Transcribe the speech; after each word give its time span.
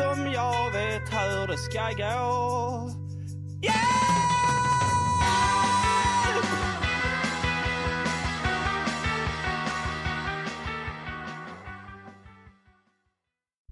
om 0.00 0.32
jag 0.32 0.70
vet 0.72 1.12
hur 1.12 1.46
det 1.46 1.58
ska 1.58 1.90
gå. 1.90 2.90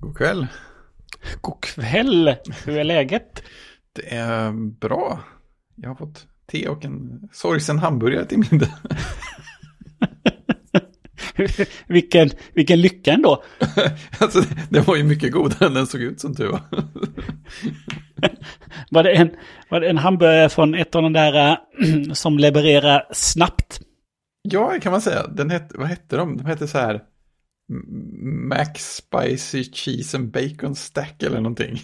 God 0.01 0.17
kväll. 0.17 0.47
God 1.41 1.61
kväll! 1.61 2.37
Hur 2.65 2.79
är 2.79 2.85
läget? 2.85 3.43
Det 3.93 4.15
är 4.15 4.53
bra. 4.81 5.21
Jag 5.75 5.91
har 5.91 5.97
fått 5.97 6.27
te 6.47 6.69
och 6.69 6.85
en 6.85 7.29
sorgsen 7.33 7.79
hamburgare 7.79 8.27
till 8.27 8.39
middag. 8.39 8.79
vilken, 11.87 12.31
vilken 12.55 12.81
lycka 12.81 13.13
ändå. 13.13 13.45
alltså, 14.19 14.43
det, 14.69 14.81
var 14.81 14.97
ju 14.97 15.05
mycket 15.05 15.33
godare 15.33 15.67
än 15.67 15.75
den 15.75 15.87
såg 15.87 16.01
ut 16.01 16.21
som 16.21 16.35
tur 16.35 16.49
var. 16.49 16.61
var, 18.91 19.03
det 19.03 19.13
en, 19.13 19.31
var 19.69 19.81
det 19.81 19.89
en 19.89 19.99
hamburgare 19.99 20.49
från 20.49 20.75
ett 20.75 20.95
av 20.95 21.03
de 21.03 21.13
där 21.13 21.51
äh, 21.51 21.57
som 22.13 22.39
levererar 22.39 23.09
snabbt? 23.13 23.81
Ja, 24.43 24.79
kan 24.83 24.93
man 24.93 25.01
säga. 25.01 25.27
Den 25.27 25.51
hette, 25.51 25.79
vad 25.79 25.89
hette 25.89 26.17
de? 26.17 26.37
De 26.37 26.47
hette 26.47 26.69
så 26.69 26.79
här 26.79 27.01
Max 28.49 28.97
Spicy 28.97 29.65
Cheese 29.73 30.17
and 30.17 30.31
Bacon 30.31 30.75
Stack 30.75 31.23
eller 31.23 31.41
någonting. 31.41 31.83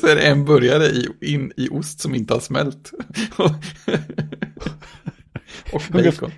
så 0.00 0.06
är 0.06 0.14
det 0.14 0.26
en 0.26 0.44
burgare 0.44 0.84
i, 0.84 1.08
in, 1.20 1.52
i 1.56 1.68
ost 1.68 2.00
som 2.00 2.14
inte 2.14 2.34
har 2.34 2.40
smält. 2.40 2.92
och 5.72 5.82
bacon. 5.92 6.30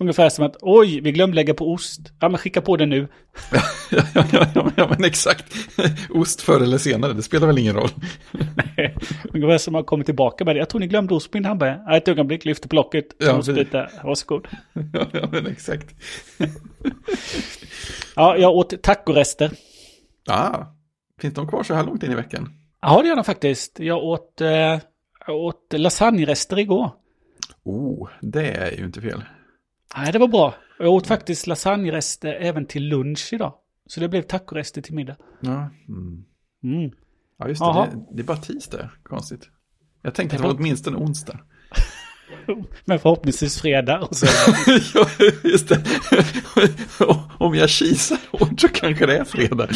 Ungefär 0.00 0.28
som 0.28 0.44
att 0.44 0.56
oj, 0.60 1.00
vi 1.00 1.12
glömde 1.12 1.34
lägga 1.34 1.54
på 1.54 1.72
ost. 1.72 2.00
Ja, 2.20 2.28
men 2.28 2.38
skicka 2.38 2.60
på 2.60 2.76
det 2.76 2.86
nu. 2.86 3.08
ja, 3.52 3.62
ja, 4.14 4.46
ja, 4.54 4.70
ja, 4.76 4.86
men 4.88 5.04
exakt. 5.04 5.54
Ost 6.10 6.40
förr 6.40 6.60
eller 6.60 6.78
senare, 6.78 7.12
det 7.12 7.22
spelar 7.22 7.46
väl 7.46 7.58
ingen 7.58 7.74
roll. 7.74 7.90
Nej, 8.76 8.96
ungefär 9.34 9.58
som 9.58 9.74
att 9.74 9.86
komma 9.86 10.04
tillbaka 10.04 10.44
med 10.44 10.56
det. 10.56 10.58
Jag 10.58 10.68
tror 10.68 10.80
ni 10.80 10.86
glömde 10.86 11.14
ost 11.14 11.30
på 11.30 11.36
min 11.36 11.44
hamburgare. 11.44 11.96
Ett 11.96 12.08
ögonblick, 12.08 12.44
lyfter 12.44 12.68
på 12.68 12.76
locket. 12.76 13.04
Ja, 13.18 13.38
ost 13.38 13.48
lite. 13.48 13.90
Varsågod. 14.04 14.48
ja, 14.92 15.06
ja, 15.12 15.28
men 15.32 15.46
exakt. 15.46 15.94
ja, 18.16 18.36
jag 18.36 18.56
åt 18.56 18.82
tacorester. 18.82 19.50
Ah, 20.28 20.64
finns 21.20 21.34
de 21.34 21.48
kvar 21.48 21.62
så 21.62 21.74
här 21.74 21.84
långt 21.84 22.02
in 22.02 22.12
i 22.12 22.14
veckan? 22.14 22.48
Ja, 22.82 23.02
det 23.02 23.08
gör 23.08 23.16
de 23.16 23.24
faktiskt. 23.24 23.80
Jag 23.80 24.04
åt, 24.04 24.40
eh, 24.40 24.48
jag 25.26 25.36
åt 25.36 25.72
lasagnerester 25.72 26.58
igår. 26.58 26.90
Oh, 27.64 28.08
det 28.20 28.50
är 28.50 28.70
ju 28.78 28.84
inte 28.84 29.00
fel. 29.00 29.22
Nej, 29.96 30.12
det 30.12 30.18
var 30.18 30.28
bra. 30.28 30.54
Jag 30.78 30.92
åt 30.92 31.06
faktiskt 31.06 31.46
lasagnerester 31.46 32.34
även 32.34 32.66
till 32.66 32.88
lunch 32.88 33.28
idag. 33.32 33.54
Så 33.86 34.00
det 34.00 34.08
blev 34.08 34.22
tacorester 34.22 34.82
till 34.82 34.94
middag. 34.94 35.16
Ja, 35.40 35.70
mm. 35.88 36.24
Mm. 36.64 36.90
ja 37.38 37.48
just 37.48 37.60
det, 37.60 37.88
det. 37.92 38.06
Det 38.16 38.22
är 38.22 38.26
bara 38.26 38.36
tisdag. 38.36 38.90
Konstigt. 39.02 39.48
Jag 40.02 40.14
tänkte 40.14 40.36
att 40.36 40.42
det 40.42 40.48
var 40.48 40.54
åtminstone 40.54 40.96
onsdag. 40.96 41.40
Men 42.84 42.98
förhoppningsvis 42.98 43.60
fredag. 43.60 44.00
Och 44.00 44.16
så. 44.16 44.26
ja, 44.94 45.06
just 45.44 45.68
det. 45.68 45.84
Om 47.38 47.54
jag 47.54 47.70
kisar 47.70 48.18
hårt 48.30 48.60
så 48.60 48.68
kanske 48.68 49.06
det 49.06 49.18
är 49.18 49.24
fredag. 49.24 49.68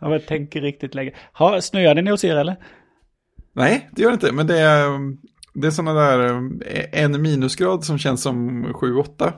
jag 0.00 0.26
tänker 0.26 0.60
riktigt 0.60 0.94
länge. 0.94 1.12
Ha, 1.32 1.60
snöar 1.60 1.94
det 1.94 2.10
hos 2.10 2.24
er 2.24 2.36
eller? 2.36 2.56
Nej, 3.52 3.88
det 3.92 4.02
gör 4.02 4.10
det 4.10 4.14
inte. 4.14 4.32
Men 4.32 4.46
det 4.46 4.58
är, 4.58 4.88
det 5.60 5.66
är 5.66 5.70
sådana 5.70 6.00
där 6.00 6.34
eh, 6.66 7.04
en 7.04 7.22
minusgrad 7.22 7.84
som 7.84 7.98
känns 7.98 8.22
som 8.22 8.66
7-8. 8.66 9.32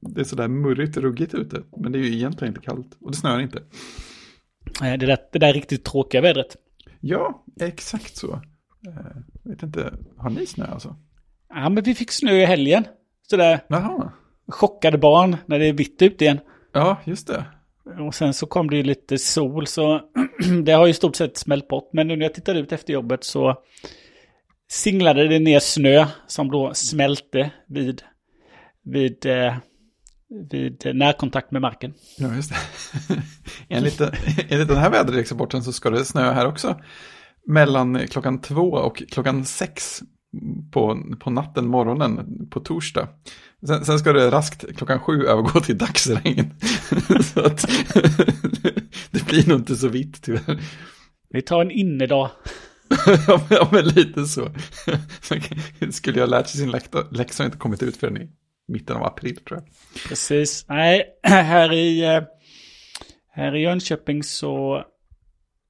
Det 0.00 0.20
är 0.20 0.24
sådär 0.24 0.48
murrigt 0.48 0.96
ruggigt 0.96 1.34
ute. 1.34 1.62
Men 1.76 1.92
det 1.92 1.98
är 1.98 2.00
ju 2.00 2.14
egentligen 2.14 2.54
inte 2.54 2.66
kallt. 2.66 2.96
Och 3.00 3.10
det 3.10 3.16
snöar 3.16 3.40
inte. 3.40 3.62
Nej, 4.80 4.98
det 4.98 5.06
där, 5.06 5.18
det 5.32 5.38
där 5.38 5.52
riktigt 5.52 5.84
tråkiga 5.84 6.20
vädret. 6.20 6.56
Ja, 7.00 7.44
exakt 7.60 8.16
så. 8.16 8.42
Jag 8.80 8.94
eh, 8.94 9.00
vet 9.44 9.62
inte, 9.62 9.94
har 10.16 10.30
ni 10.30 10.46
snö 10.46 10.66
alltså? 10.66 10.96
Ja, 11.48 11.68
men 11.68 11.84
vi 11.84 11.94
fick 11.94 12.12
snö 12.12 12.32
i 12.32 12.44
helgen. 12.44 12.84
Sådär. 13.30 13.60
Jaha. 13.68 14.12
Chockade 14.48 14.98
barn 14.98 15.36
när 15.46 15.58
det 15.58 15.66
är 15.66 15.72
vitt 15.72 16.02
ute 16.02 16.24
igen. 16.24 16.38
Ja, 16.72 17.00
just 17.04 17.26
det. 17.26 17.44
Och 18.06 18.14
sen 18.14 18.34
så 18.34 18.46
kom 18.46 18.70
det 18.70 18.76
ju 18.76 18.82
lite 18.82 19.18
sol 19.18 19.66
så 19.66 20.00
det 20.64 20.72
har 20.72 20.86
ju 20.86 20.90
i 20.90 20.94
stort 20.94 21.16
sett 21.16 21.36
smält 21.36 21.68
bort. 21.68 21.90
Men 21.92 22.08
nu 22.08 22.16
när 22.16 22.22
jag 22.22 22.34
tittar 22.34 22.54
ut 22.54 22.72
efter 22.72 22.92
jobbet 22.92 23.24
så 23.24 23.62
singlade 24.70 25.28
det 25.28 25.38
ner 25.38 25.60
snö 25.60 26.06
som 26.26 26.50
då 26.50 26.74
smälte 26.74 27.50
vid, 27.68 28.02
vid, 28.84 29.26
eh, 29.26 29.54
vid 30.50 30.96
närkontakt 30.96 31.50
med 31.50 31.62
marken. 31.62 31.94
Ja, 32.18 32.34
just 32.34 32.50
det. 32.50 32.56
enligt, 33.68 34.00
enligt 34.48 34.68
den 34.68 34.76
här 34.76 34.90
väderleksrapporten 34.90 35.62
så 35.62 35.72
ska 35.72 35.90
det 35.90 36.04
snö 36.04 36.32
här 36.32 36.46
också. 36.46 36.80
Mellan 37.46 38.06
klockan 38.06 38.40
två 38.40 38.70
och 38.70 39.02
klockan 39.10 39.44
sex 39.44 40.02
på, 40.72 41.02
på 41.20 41.30
natten, 41.30 41.66
morgonen, 41.66 42.48
på 42.50 42.60
torsdag. 42.60 43.08
Sen, 43.66 43.84
sen, 43.84 43.98
ska 43.98 44.12
det 44.12 44.30
raskt 44.30 44.76
klockan 44.76 45.00
sju 45.00 45.24
övergå 45.24 45.60
till 45.60 45.78
dagsregn. 45.78 46.54
så 47.34 47.40
att 47.40 47.60
det 49.10 49.26
blir 49.26 49.48
nog 49.48 49.58
inte 49.58 49.76
så 49.76 49.88
vitt 49.88 50.22
tyvärr. 50.22 50.60
Vi 51.30 51.42
tar 51.42 51.60
en 51.60 51.70
innedag. 51.70 52.30
ja, 53.50 53.68
men 53.72 53.84
lite 53.84 54.24
så. 54.24 54.50
Skulle 55.90 56.20
jag 56.20 56.30
lärt 56.30 56.48
sig 56.48 56.60
sin 56.60 56.70
läxa 57.10 57.42
och 57.42 57.46
inte 57.46 57.58
kommit 57.58 57.82
ut 57.82 57.96
förrän 57.96 58.16
i 58.16 58.28
mitten 58.68 58.96
av 58.96 59.04
april 59.04 59.36
tror 59.36 59.60
jag. 59.60 59.68
Precis. 60.08 60.64
Nej, 60.68 61.04
här 61.22 61.72
i, 61.72 62.04
eh, 62.04 62.22
här 63.32 63.56
i 63.56 63.62
Jönköping 63.62 64.22
så 64.22 64.76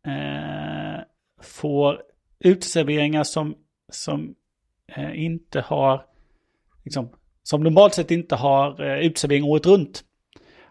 eh, 0.07 1.03
får 1.43 2.01
uteserveringar 2.41 3.25
som, 3.25 3.55
som 3.93 4.35
eh, 4.97 5.25
inte 5.25 5.61
har, 5.61 6.05
liksom, 6.85 7.11
som 7.43 7.63
normalt 7.63 7.95
sett 7.95 8.11
inte 8.11 8.37
har 8.37 8.85
eh, 8.85 9.07
uteservering 9.07 9.45
året 9.45 9.67
runt, 9.67 10.05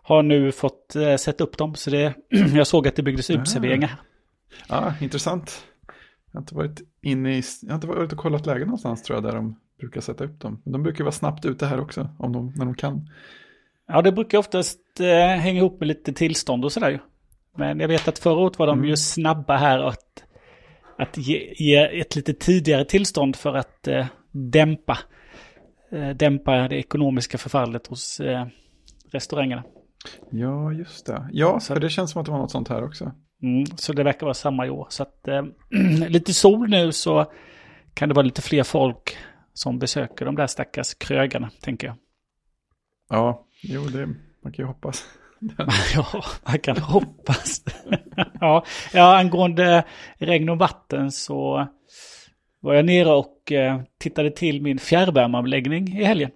har 0.01 0.23
nu 0.23 0.51
fått 0.51 0.95
eh, 0.95 1.15
sätta 1.15 1.43
upp 1.43 1.57
dem. 1.57 1.75
Så 1.75 1.89
det, 1.89 2.13
jag 2.53 2.67
såg 2.67 2.87
att 2.87 2.95
det 2.95 3.03
byggdes 3.03 3.29
uteserveringar. 3.29 4.01
Ja, 4.69 4.93
intressant. 5.01 5.63
Jag 6.37 6.41
har 6.41 6.43
inte 6.43 6.55
varit 6.55 6.81
inne 7.01 7.37
i, 7.37 7.43
jag 7.61 7.69
har 7.69 7.75
inte 7.75 7.87
varit 7.87 8.11
och 8.11 8.17
kollat 8.17 8.45
lägen 8.45 8.67
någonstans 8.67 9.03
tror 9.03 9.17
jag 9.17 9.23
där 9.23 9.31
de 9.31 9.55
brukar 9.79 10.01
sätta 10.01 10.23
upp 10.23 10.39
dem. 10.39 10.61
De 10.63 10.83
brukar 10.83 11.03
vara 11.03 11.11
snabbt 11.11 11.45
ute 11.45 11.65
här 11.65 11.79
också, 11.79 12.09
om 12.19 12.33
de, 12.33 12.53
när 12.55 12.65
de 12.65 12.75
kan. 12.75 13.09
Ja, 13.87 14.01
det 14.01 14.11
brukar 14.11 14.37
oftast 14.37 14.79
eh, 14.99 15.39
hänga 15.39 15.59
ihop 15.59 15.79
med 15.79 15.87
lite 15.87 16.13
tillstånd 16.13 16.65
och 16.65 16.71
sådär 16.71 16.89
ju. 16.89 16.99
Men 17.55 17.79
jag 17.79 17.87
vet 17.87 18.07
att 18.07 18.19
förra 18.19 18.37
året 18.37 18.59
var 18.59 18.67
de 18.67 18.77
mm. 18.77 18.89
ju 18.89 18.97
snabba 18.97 19.57
här 19.57 19.79
att, 19.79 20.23
att 20.97 21.17
ge, 21.17 21.53
ge, 21.57 22.01
ett 22.01 22.15
lite 22.15 22.33
tidigare 22.33 22.85
tillstånd 22.85 23.35
för 23.35 23.53
att 23.53 23.87
eh, 23.87 24.05
dämpa, 24.31 24.97
eh, 25.91 26.09
dämpa 26.09 26.67
det 26.67 26.75
ekonomiska 26.75 27.37
förfallet 27.37 27.87
hos 27.87 28.19
eh, 28.19 28.45
restaurangerna. 29.11 29.63
Ja, 30.29 30.71
just 30.71 31.05
det. 31.05 31.29
Ja, 31.31 31.59
så, 31.59 31.73
för 31.73 31.81
det 31.81 31.89
känns 31.89 32.11
som 32.11 32.19
att 32.19 32.25
det 32.25 32.31
var 32.31 32.39
något 32.39 32.51
sånt 32.51 32.69
här 32.69 32.83
också. 32.83 33.11
Mm, 33.43 33.65
så 33.65 33.93
det 33.93 34.03
verkar 34.03 34.25
vara 34.25 34.33
samma 34.33 34.65
i 34.65 34.69
år. 34.69 34.87
Så 34.89 35.03
att 35.03 35.27
eh, 35.27 35.43
lite 36.09 36.33
sol 36.33 36.69
nu 36.69 36.91
så 36.91 37.31
kan 37.93 38.09
det 38.09 38.15
vara 38.15 38.25
lite 38.25 38.41
fler 38.41 38.63
folk 38.63 39.17
som 39.53 39.79
besöker 39.79 40.25
de 40.25 40.35
där 40.35 40.47
stackars 40.47 40.93
krögarna, 40.93 41.49
tänker 41.61 41.87
jag. 41.87 41.95
Ja, 43.09 43.45
jo, 43.61 43.81
det, 43.81 44.05
man 44.43 44.53
kan 44.53 44.63
ju 44.63 44.65
hoppas. 44.65 45.05
ja, 45.95 46.23
man 46.45 46.59
kan 46.59 46.77
hoppas. 46.77 47.63
ja, 48.41 48.65
ja, 48.93 49.17
angående 49.17 49.83
regn 50.17 50.49
och 50.49 50.57
vatten 50.57 51.11
så 51.11 51.67
var 52.59 52.73
jag 52.73 52.85
nere 52.85 53.13
och 53.13 53.51
eh, 53.51 53.81
tittade 53.99 54.31
till 54.31 54.61
min 54.61 54.79
fjärrvärmeanläggning 54.79 55.87
i 55.87 56.03
helgen. 56.03 56.31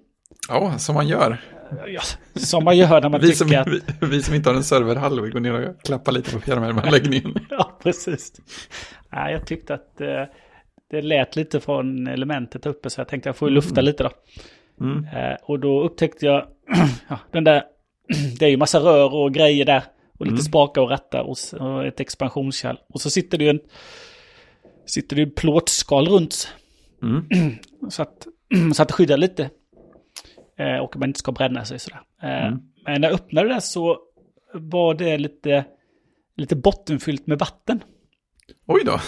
Ja, 0.49 0.77
som 0.77 0.95
man 0.95 1.07
gör. 1.07 1.37
Ja, 1.87 2.01
som 2.35 2.63
man 2.63 2.77
gör 2.77 3.01
när 3.01 3.09
man 3.09 3.21
vi 3.21 3.27
tycker 3.27 3.45
som, 3.45 3.61
att... 3.61 3.67
Vi, 4.01 4.07
vi, 4.07 4.23
som 4.23 4.35
inte 4.35 4.49
har 4.49 4.55
en 4.55 4.63
serverhall 4.63 5.21
vill 5.21 5.31
gå 5.31 5.39
ner 5.39 5.69
och 5.69 5.81
klappa 5.83 6.11
lite 6.11 6.31
på 6.31 6.39
fjärrvärmeanläggningen. 6.39 7.33
ja, 7.49 7.79
precis. 7.83 8.33
Ja, 9.09 9.31
jag 9.31 9.47
tyckte 9.47 9.73
att 9.73 10.01
eh, 10.01 10.23
det 10.91 11.01
lät 11.01 11.35
lite 11.35 11.59
från 11.59 12.07
elementet 12.07 12.65
uppe 12.65 12.89
så 12.89 13.01
jag 13.01 13.07
tänkte 13.07 13.29
att 13.29 13.33
jag 13.33 13.37
får 13.37 13.49
lufta 13.49 13.79
mm. 13.79 13.85
lite 13.85 14.03
då. 14.03 14.09
Mm. 14.81 15.05
Eh, 15.05 15.37
och 15.43 15.59
då 15.59 15.83
upptäckte 15.83 16.25
jag, 16.25 16.47
ja, 17.07 17.19
den 17.31 17.43
där, 17.43 17.63
det 18.39 18.45
är 18.45 18.49
ju 18.49 18.57
massa 18.57 18.79
rör 18.79 19.13
och 19.13 19.33
grejer 19.33 19.65
där. 19.65 19.83
Och 20.19 20.25
lite 20.25 20.33
mm. 20.33 20.43
spaka 20.43 20.81
och 20.81 20.89
ratta 20.89 21.23
och, 21.23 21.37
och 21.59 21.85
ett 21.85 21.99
expansionskärl. 21.99 22.77
Och 22.89 23.01
så 23.01 23.09
sitter 23.09 23.37
det 23.37 23.43
ju 23.43 23.49
en, 23.49 23.59
sitter 24.85 25.15
det 25.15 25.21
en 25.21 25.31
plåtskal 25.31 26.07
runt. 26.07 26.53
Mm. 27.03 27.25
så, 27.89 28.01
att, 28.01 28.27
så 28.75 28.81
att 28.81 28.87
det 28.87 28.93
skyddar 28.93 29.17
lite. 29.17 29.49
Eh, 30.57 30.77
och 30.77 30.95
man 30.97 31.09
inte 31.09 31.19
ska 31.19 31.31
bränna 31.31 31.65
sig 31.65 31.79
sådär. 31.79 31.99
Eh, 32.23 32.45
mm. 32.47 32.59
Men 32.85 33.01
när 33.01 33.07
jag 33.09 33.15
öppnade 33.15 33.53
det 33.53 33.61
så 33.61 33.97
var 34.53 34.93
det 34.93 35.17
lite, 35.17 35.65
lite 36.37 36.55
bottenfyllt 36.55 37.27
med 37.27 37.39
vatten. 37.39 37.83
Oj 38.67 38.81
då. 38.85 38.99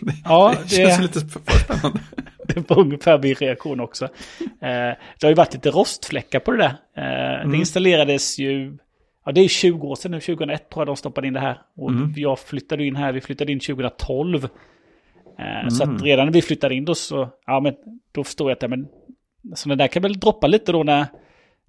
Det, 0.00 0.12
ja, 0.24 0.54
det 0.62 0.68
känns 0.68 0.96
det, 0.96 1.02
lite 1.02 1.20
spännande. 1.20 2.00
det 2.48 2.70
var 2.70 2.78
ungefär 2.78 3.18
min 3.18 3.34
reaktion 3.34 3.80
också. 3.80 4.04
Eh, 4.40 4.48
det 4.60 5.22
har 5.22 5.28
ju 5.28 5.34
varit 5.34 5.54
lite 5.54 5.70
rostfläckar 5.70 6.40
på 6.40 6.50
det 6.52 6.58
där. 6.58 6.74
Mm. 7.40 7.50
Det 7.52 7.56
installerades 7.58 8.38
ju 8.38 8.78
ja 9.26 9.32
det 9.32 9.40
är 9.40 9.48
20 9.48 9.86
år 9.88 9.94
sedan 9.96 10.10
nu, 10.10 10.20
2001 10.20 10.70
tror 10.70 10.80
jag 10.80 10.86
de 10.86 10.96
stoppade 10.96 11.26
in 11.26 11.32
det 11.32 11.40
här. 11.40 11.58
Och 11.76 11.90
Mm. 11.90 12.12
jag 12.16 12.38
flyttade 12.38 12.84
in 12.84 12.96
här, 12.96 13.12
vi 13.12 13.20
flyttade 13.20 13.52
in 13.52 13.60
2012. 13.60 14.44
Eh, 15.38 15.68
Så 15.68 15.82
Mm. 15.84 15.96
att 15.96 16.02
redan 16.02 16.26
när 16.26 16.32
vi 16.32 16.42
flyttade 16.42 16.74
in 16.74 16.84
då 16.84 16.94
så, 16.94 17.28
ja 17.46 17.60
men 17.60 17.74
då 18.12 18.24
förstår 18.24 18.50
jag 18.50 18.56
att, 18.56 18.62
ja, 18.62 18.68
men 18.68 18.88
sådana 19.54 19.76
där 19.76 19.86
kan 19.86 20.02
väl 20.02 20.20
droppa 20.20 20.46
lite 20.46 20.72
då 20.72 20.82
när, 20.82 21.06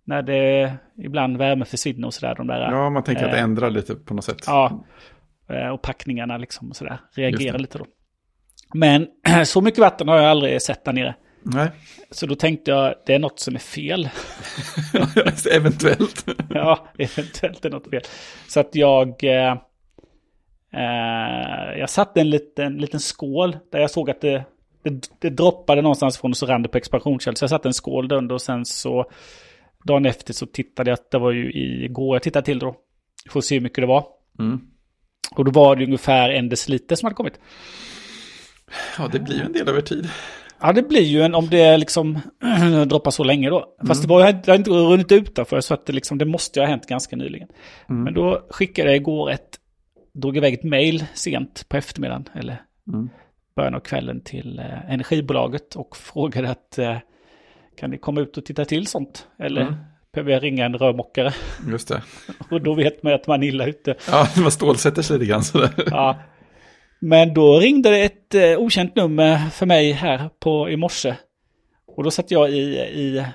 när 0.04 0.22
det 0.22 0.74
ibland 0.98 1.38
värme 1.38 1.66
försvinner 1.66 2.08
och 2.08 2.14
sådär. 2.14 2.36
De 2.36 2.48
där, 2.48 2.72
Ja, 2.72 2.90
man 2.90 3.04
tänker 3.04 3.26
att 3.26 3.34
Eh, 3.34 3.44
ändrar 3.44 3.70
lite 3.70 3.96
på 3.96 4.14
något 4.14 4.26
sätt. 4.26 4.44
Ja, 4.48 4.86
eh, 5.50 5.68
och 5.68 5.82
packningarna 5.82 6.38
liksom 6.38 6.70
och 6.70 6.76
sådär. 6.76 6.98
Det. 7.16 7.58
lite 7.58 7.78
då. 7.78 7.86
Men 8.74 9.08
så 9.46 9.62
mycket 9.62 9.80
vatten 9.80 10.08
har 10.08 10.18
jag 10.18 10.26
aldrig 10.26 10.62
sett 10.62 10.86
där 10.86 10.94
nere. 10.94 11.16
Nej, 11.48 11.70
Så 12.12 12.26
då 12.26 12.36
tänkte 12.36 12.72
jag, 12.72 12.96
det 13.06 13.14
är 13.14 13.20
något 13.20 13.40
som 13.40 13.56
är 13.56 13.60
fel. 13.60 14.10
eventuellt. 15.52 16.26
ja, 16.50 16.88
eventuellt 16.98 17.66
är 17.66 17.70
något 17.70 17.90
fel. 17.90 18.02
Så 18.48 18.60
att 18.60 18.76
jag... 18.76 19.24
Eh, 19.24 19.52
eh, 20.74 21.80
jag 21.80 21.90
satte 21.90 22.22
en 22.22 22.30
liten, 22.30 22.78
liten 22.78 23.00
skål 23.00 23.58
där 23.72 23.80
jag 23.80 23.92
såg 23.92 24.10
att 24.10 24.22
det, 24.22 24.46
det, 24.90 25.10
det 25.20 25.30
droppade 25.30 25.82
någonstans 25.82 26.18
från 26.18 26.32
och 26.32 26.38
så 26.38 26.46
rann 26.46 26.62
det 26.62 26.70
på 26.70 26.78
expansionskäll. 26.78 27.36
Så 27.36 27.44
jag 27.44 27.50
satte 27.50 27.70
en 27.70 27.74
skål 27.74 28.08
där 28.08 28.16
under 28.16 28.36
och 28.36 28.42
sen 28.42 28.66
så... 28.66 29.12
Dagen 29.84 30.06
efter 30.06 30.34
så 30.34 30.46
tittade 30.46 30.90
jag, 30.90 31.00
det 31.12 31.18
var 31.18 31.32
ju 31.32 31.52
igår 31.86 32.16
jag 32.16 32.24
tittade 32.24 32.46
till 32.46 32.60
då. 32.60 32.76
Får 33.30 33.42
se 33.42 33.56
hur 33.56 33.62
mycket 33.62 33.82
det 33.82 33.86
var. 33.86 34.06
Mm. 34.40 34.62
Och 35.36 35.46
då 35.46 35.52
var 35.52 35.76
det 35.76 35.86
ungefär 35.86 36.30
en 36.30 36.50
deciliter 36.50 36.96
som 36.96 37.06
hade 37.06 37.16
kommit. 37.16 37.40
Ja, 38.98 39.08
det 39.12 39.20
blir 39.20 39.36
ju 39.36 39.42
en 39.42 39.54
del 39.54 39.70
över 39.70 39.82
tid. 39.82 40.10
Ja, 40.62 40.74
det 40.74 40.82
blir 40.82 41.02
ju 41.02 41.22
en 41.22 41.36
om 41.36 41.50
det 41.50 41.78
liksom 41.78 42.20
droppar 42.88 43.12
så 43.12 43.24
länge 43.24 43.50
då. 43.50 43.76
Fast 43.88 44.02
det, 44.02 44.08
var, 44.08 44.32
det 44.32 44.48
har 44.48 44.56
inte 44.56 44.70
runnit 44.70 45.12
utanför 45.12 45.62
så 45.62 45.74
att 45.74 45.86
det, 45.86 45.94
liksom, 45.94 46.18
det 46.18 46.26
måste 46.26 46.60
ju 46.60 46.64
ha 46.64 46.70
hänt 46.70 46.88
ganska 46.88 47.16
nyligen. 47.16 47.48
Men 47.88 48.14
då 48.14 48.48
skickade 48.50 48.90
jag 48.90 48.96
igår 48.96 49.32
ett, 49.32 49.60
drog 50.14 50.38
iväg 50.38 50.54
ett 50.54 50.64
mail 50.64 51.06
sent 51.14 51.66
på 51.70 51.78
eftermiddagen, 51.78 52.30
eller 52.34 52.62
Mm. 52.88 53.10
Början 53.56 53.76
av 53.76 53.80
kvällen 53.80 54.22
till 54.22 54.60
eh, 54.60 54.92
energibolaget 54.94 55.76
och 55.76 55.98
frågade 56.14 56.50
att 56.50 56.78
eh, 56.78 56.98
kan 57.78 57.90
ni 57.90 57.98
komma 57.98 58.22
ut 58.22 58.38
och 58.38 58.46
titta 58.46 58.66
till 58.66 58.88
sånt? 58.88 59.28
Eller 59.40 59.62
Mm. 59.62 59.76
behöver 60.14 60.32
jag 60.32 60.44
ringa 60.44 60.66
en 60.66 60.78
rörmokare? 60.78 61.32
Just 61.72 61.88
det. 61.88 62.02
Och 62.52 62.62
då 62.62 62.74
vet 62.74 63.04
man 63.04 63.14
att 63.14 63.28
man 63.28 63.44
är 63.44 63.48
illa 63.48 63.66
ute. 63.66 63.96
Ja, 64.12 64.28
man 64.42 64.52
stålsätter 64.52 65.02
sig 65.02 65.20
lite 65.20 65.30
grann 65.30 65.44
sådär. 65.44 65.70
Ja. 65.78 66.16
Men 67.00 67.34
då 67.34 67.60
ringde 67.60 67.90
det 67.90 68.04
ett 68.04 68.36
eh, 68.36 68.58
okänt 68.60 68.96
nummer 68.96 69.38
för 69.50 69.66
mig 69.66 69.92
här 69.92 70.30
på, 70.40 70.70
i 70.70 70.78
morse. 70.78 71.16
Och 71.88 72.04
då 72.04 72.12
satt 72.12 72.32
jag 72.32 72.50
i, 72.50 72.60
i, 72.78 73.26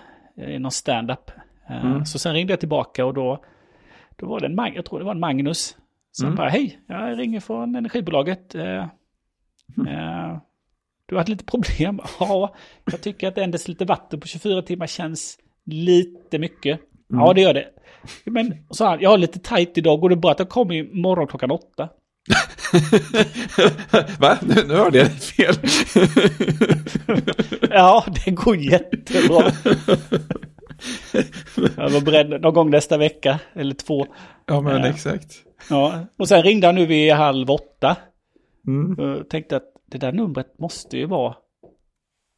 i 0.46 0.58
någon 0.58 0.70
stand-up. 0.70 1.30
Eh, 1.70 1.84
Mm. 1.84 2.04
Så 2.04 2.18
sen 2.18 2.32
ringde 2.34 2.52
jag 2.52 2.60
tillbaka 2.60 3.04
och 3.06 3.14
då, 3.14 3.44
då 4.16 4.26
var 4.26 4.40
det 4.40 4.46
en, 4.46 4.54
Mag- 4.60 4.72
jag 4.76 4.84
tror 4.84 4.98
det 4.98 5.04
var 5.04 5.12
en 5.14 5.20
Magnus. 5.20 5.76
Som 6.12 6.26
Mm. 6.26 6.36
bara, 6.36 6.48
hej, 6.48 6.80
jag 6.86 7.18
ringer 7.18 7.40
från 7.40 7.74
energibolaget. 7.74 8.54
Eh, 9.78 9.82
Mm. 9.86 10.30
eh, 10.30 10.38
du 11.06 11.14
har 11.14 11.20
haft 11.20 11.28
lite 11.28 11.44
problem. 11.44 12.00
Ja, 12.20 12.54
jag 12.92 13.00
tycker 13.02 13.28
att 13.28 13.38
en 13.38 13.50
deciliter 13.50 13.84
vatten 13.86 14.20
på 14.20 14.26
24 14.26 14.62
timmar 14.62 14.86
känns 14.86 15.38
lite 15.66 16.38
mycket. 16.38 16.80
Mm. 17.12 17.24
Ja, 17.24 17.32
det 17.32 17.40
gör 17.40 17.54
det. 17.54 17.68
Men 18.24 18.54
så 18.70 18.84
han, 18.84 19.00
jag 19.00 19.10
har 19.10 19.18
lite 19.18 19.38
tajt 19.38 19.78
idag, 19.78 20.00
går 20.00 20.08
det 20.08 20.16
bra 20.16 20.30
att 20.30 20.38
jag 20.38 20.48
kommer 20.48 20.74
imorgon 20.74 21.26
klockan 21.26 21.50
åtta? 21.50 21.88
Va? 24.18 24.38
Nu, 24.42 24.54
nu 24.68 24.74
hörde 24.74 24.98
jag 24.98 25.12
fel. 25.12 25.54
Ja, 27.70 28.04
det 28.24 28.30
går 28.30 28.56
jättebra. 28.56 29.52
Jag 31.76 31.90
var 31.90 32.00
beredd 32.04 32.40
någon 32.42 32.54
gång 32.54 32.70
nästa 32.70 32.96
vecka, 32.98 33.38
eller 33.54 33.74
två. 33.74 34.06
Ja, 34.46 34.60
men 34.60 34.80
Ja. 34.82 34.86
exakt. 34.88 35.32
Ja. 35.70 36.00
Och 36.18 36.28
sen 36.28 36.42
ringde 36.42 36.66
han 36.66 36.74
nu 36.74 36.86
vid 36.86 37.12
halv 37.12 37.50
åtta. 37.50 37.96
Mm. 38.66 38.98
Och 38.98 39.28
tänkte 39.28 39.56
att 39.56 39.72
det 39.86 39.98
där 39.98 40.12
numret 40.12 40.58
måste 40.58 40.98
ju 40.98 41.06
vara 41.06 41.36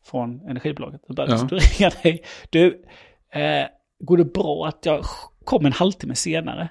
från 0.05 0.41
energibolaget. 0.49 1.01
Och 1.09 1.15
bara, 1.15 1.31
Ja. 1.31 1.59
Jag 1.79 1.93
dig. 2.03 2.23
Du, 2.51 2.85
eh, 3.33 3.67
går 3.99 4.17
det 4.17 4.25
bra 4.25 4.67
att 4.67 4.87
jag 4.87 5.05
kommer 5.45 5.67
en 5.67 5.73
halvtimme 5.73 6.15
senare? 6.15 6.69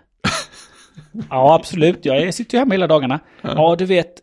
ja, 1.30 1.56
absolut. 1.56 2.06
Jag 2.06 2.33
sitter 2.33 2.57
ju 2.57 2.59
hemma 2.59 2.74
hela 2.74 2.88
dagarna. 2.88 3.19
Ja, 3.42 3.75
du 3.75 3.86
vet. 3.86 4.20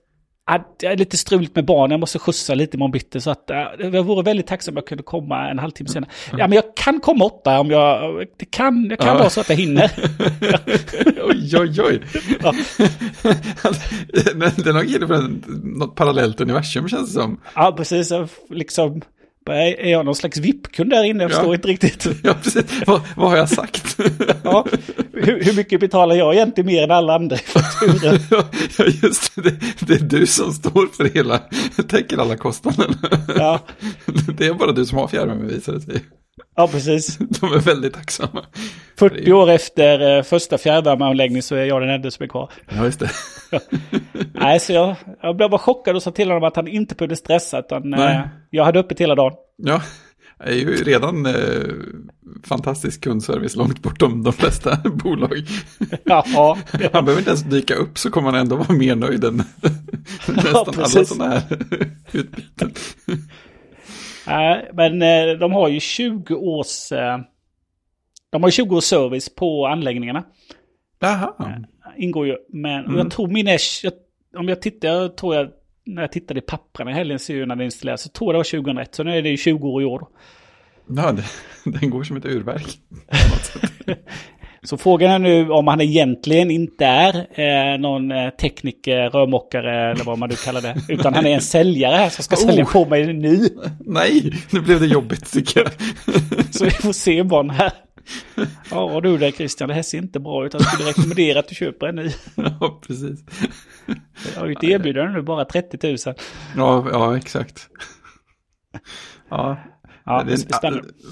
Att 0.49 0.77
Jag 0.81 0.93
är 0.93 0.97
lite 0.97 1.17
struligt 1.17 1.55
med 1.57 1.65
barn, 1.65 1.91
jag 1.91 2.01
måste 2.01 2.19
skjutsa 2.19 2.55
lite 2.55 2.77
imorgon 2.77 2.91
bitti. 2.93 3.21
Så 3.21 3.31
att, 3.31 3.51
eh, 3.51 3.57
jag 3.79 4.03
vore 4.03 4.23
väldigt 4.23 4.47
tacksam 4.47 4.73
om 4.73 4.77
jag 4.77 4.87
kunde 4.87 5.03
komma 5.03 5.49
en 5.51 5.59
halvtimme 5.59 5.89
senare. 5.89 6.11
Ja, 6.31 6.37
men 6.49 6.53
jag 6.53 6.65
kan 6.77 7.01
komma 7.01 7.25
åtta 7.25 7.61
om 7.61 7.71
jag... 7.71 8.25
Det 8.37 8.45
kan, 8.45 8.87
jag 8.91 8.99
kan 8.99 9.09
Ja. 9.09 9.19
vara 9.19 9.31
så 9.31 9.41
att 9.41 9.49
jag 9.49 9.57
hinner. 9.57 9.91
oj, 11.25 11.57
oj, 11.59 11.81
oj. 11.83 12.01
Ja. 12.43 12.55
Men 14.35 14.51
det 14.57 14.67
är 14.71 14.73
nog 14.73 14.85
inne 14.85 15.07
på 15.07 15.15
en- 15.15 15.45
något 15.79 15.95
parallellt 15.95 16.41
universum 16.41 16.89
känns 16.89 17.15
det 17.15 17.21
som. 17.21 17.41
Ja, 17.55 17.73
precis. 17.77 18.13
Liksom, 18.51 19.03
är 19.57 19.81
är 19.81 19.91
jag 19.91 20.05
någon 20.07 20.15
slags 20.15 20.39
VIP-kund 20.39 20.91
där 20.91 21.05
inne? 21.05 21.23
Jag 21.25 21.31
Ja. 21.31 21.35
förstår 21.35 21.55
inte 21.55 21.69
riktigt. 21.69 22.07
Ja, 22.23 22.35
precis. 22.43 22.65
Vad, 22.87 23.01
vad 23.17 23.31
har 23.31 23.37
jag 23.37 23.49
sagt? 23.49 23.97
Ja, 24.45 24.67
hur, 25.13 25.45
hur 25.45 25.53
mycket 25.57 25.81
betalar 25.81 26.15
jag 26.17 26.35
egentligen 26.35 26.67
mer 26.67 26.83
än 26.85 26.91
alla 26.91 27.15
andra 27.15 27.37
i 27.37 27.39
fakturan? 27.39 28.19
Ja, 28.79 28.85
just 29.03 29.33
det. 29.35 29.55
Det 29.87 29.95
är 29.95 29.99
du 30.05 30.27
som 30.27 30.53
står 30.53 30.87
för 30.97 31.05
hela, 31.15 31.39
täcker 31.89 32.19
alla 32.19 32.37
kostnader. 32.37 32.87
Ja, 33.37 33.61
Det 34.39 34.47
är 34.47 34.55
bara 34.55 34.73
du 34.73 34.87
som 34.87 34.99
har 34.99 35.09
fjärrvärme 35.09 35.47
visar 35.55 35.73
det 35.73 35.81
sig. 35.81 36.01
Ja, 36.57 36.69
precis. 36.69 37.19
De 37.41 37.53
är 37.53 37.59
väldigt 37.61 37.95
tacksamma. 37.95 38.45
40 38.99 39.33
år 39.33 39.51
efter 39.51 40.17
eh, 40.17 40.23
första 40.23 40.59
fjärrvärmeanläggning 40.59 41.43
så 41.43 41.55
är 41.55 41.65
jag 41.65 41.83
den 41.83 41.91
enda 41.91 42.11
som 42.11 42.25
är 42.25 42.29
kvar. 42.29 42.51
Ja, 42.69 42.85
just 42.85 43.01
det. 43.01 43.11
Nej, 44.35 44.61
så 44.61 44.73
jag, 44.73 44.97
jag 45.23 45.37
blev 45.37 45.51
bara 45.51 45.59
chockad 45.61 45.97
och 45.97 46.03
sa 46.03 46.11
till 46.11 46.29
honom 46.29 46.45
att 46.45 46.57
han 46.57 46.69
inte 46.69 46.95
behövde 46.95 47.17
stressa. 47.17 47.59
Utan 47.59 47.91
Nej. 47.91 48.17
eh, 48.17 48.21
jag 48.51 48.65
hade 48.65 48.79
öppet 48.81 49.01
hela 49.01 49.15
dagen. 49.15 49.33
Ja, 49.57 49.83
det 50.39 50.51
är 50.51 50.55
ju 50.55 50.75
redan 50.85 51.27
eh, 51.27 51.35
fantastisk 52.45 53.01
kundservice 53.01 53.57
långt 53.57 53.83
bortom 53.83 54.23
de 54.23 54.33
flesta 54.33 54.77
bolag. 54.85 55.47
Ja, 56.05 56.25
ja, 56.27 56.59
Han 56.93 57.05
behöver 57.05 57.19
inte 57.19 57.31
ens 57.31 57.43
dyka 57.43 57.75
upp 57.75 57.99
så 57.99 58.11
kommer 58.11 58.31
han 58.31 58.41
ändå 58.41 58.57
vara 58.57 58.73
mer 58.73 58.97
nöjd 58.97 59.25
än 59.25 59.37
nästan 60.27 60.55
alla 60.55 60.73
precis. 60.73 61.09
sådana 61.09 61.31
här 61.35 61.43
utbyten. 62.13 62.73
Nej, 64.29 64.71
men 64.75 65.03
eh, 65.03 65.39
de 65.39 65.53
har 65.53 65.69
ju 65.69 65.81
20 65.81 66.35
års... 66.35 66.93
Eh, 66.93 67.19
de 68.31 68.43
har 68.43 68.49
ju 68.49 68.53
20 68.53 68.77
års 68.77 68.85
service 68.85 69.35
på 69.35 69.67
anläggningarna. 69.67 70.25
Jaha, 71.01 71.65
Ingår 71.97 72.27
ju. 72.27 72.37
Men 72.49 72.85
Mm. 72.85 72.97
jag 72.99 73.11
tror 73.11 73.29
min 73.29 73.49
är... 73.49 73.59
Om 74.37 74.49
jag 74.49 74.63
tittar, 74.63 74.89
jag 74.89 75.17
tror 75.17 75.35
jag... 75.35 75.49
När 75.87 76.03
jag 76.03 76.13
tittade 76.13 76.39
i 76.39 76.43
papperna 76.43 76.91
i 76.91 76.95
helgen 76.95 77.19
ser 77.19 77.47
när 77.47 77.57
det 77.57 77.65
installerades. 77.65 78.03
Så 78.03 78.09
tror 78.09 78.29
jag 78.29 78.35
det 78.35 78.39
var 78.39 78.63
2001. 78.63 78.95
Så 78.95 79.03
nu 79.05 79.17
är 79.17 79.23
det 79.23 79.29
ju 79.29 79.37
20 79.37 79.69
år 79.69 79.83
i 79.83 79.85
år. 79.85 80.07
ja, 80.97 81.13
det, 81.13 81.25
den 81.81 81.91
går 81.91 82.03
som 82.05 82.17
ett 82.17 82.25
urverk. 82.25 82.79
Så 84.63 84.77
frågan 84.77 85.11
är 85.11 85.19
nu 85.19 85.51
om 85.51 85.67
han 85.69 85.81
egentligen 85.81 86.51
inte 86.51 86.85
är 86.85 87.15
eh, 87.41 87.79
någon 87.81 88.11
eh, 88.13 88.31
tekniker, 88.31 89.11
rörmokare 89.11 89.91
eller 89.91 90.05
vad 90.05 90.19
man 90.19 90.29
nu 90.29 90.35
kallar 90.35 90.61
det. 90.61 90.77
Utan 90.93 91.15
han 91.15 91.27
är 91.27 91.35
en 91.35 91.41
säljare 91.41 91.97
här 91.97 92.09
som 92.09 92.25
ska 92.25 92.37
sälja 92.37 92.65
Oh. 92.65 92.73
på 92.73 92.85
mig 92.85 93.13
ny. 93.13 93.49
Nej, 93.81 94.33
nu 94.51 94.61
blev 94.61 94.81
det 94.81 94.87
jobbigt 94.87 95.33
tycker 95.33 95.61
jag. 95.61 95.73
Så 96.55 96.65
vi 96.65 96.71
får 96.71 96.93
se 96.93 97.13
imorgon 97.13 97.51
här. 97.51 97.73
Ja 98.71 99.01
du 99.01 99.19
där 99.19 99.31
Christian, 99.31 99.69
det 99.69 99.75
här 99.75 99.83
ser 99.83 99.99
inte 99.99 100.21
bra 100.21 100.47
ut. 100.47 100.55
Jag 100.55 100.63
skulle 100.63 100.89
rekommendera 100.89 101.39
att 101.39 101.49
du 101.49 101.55
köper 101.55 101.87
en 101.87 101.97
ny. 101.97 102.11
Ja, 102.61 102.81
precis. 102.87 103.21
Jag 104.35 104.41
har 104.41 104.47
ju 104.47 104.53
ett 104.53 104.65
erbjudande 104.65 105.13
nu, 105.13 105.23
bara 105.23 105.45
30 105.45 105.87
000. 106.07 106.17
Ja, 106.57 106.87
ja 106.93 107.17
exakt. 107.17 107.69
Ja, 109.31 109.57
Ja, 110.05 110.25
det, 110.25 110.55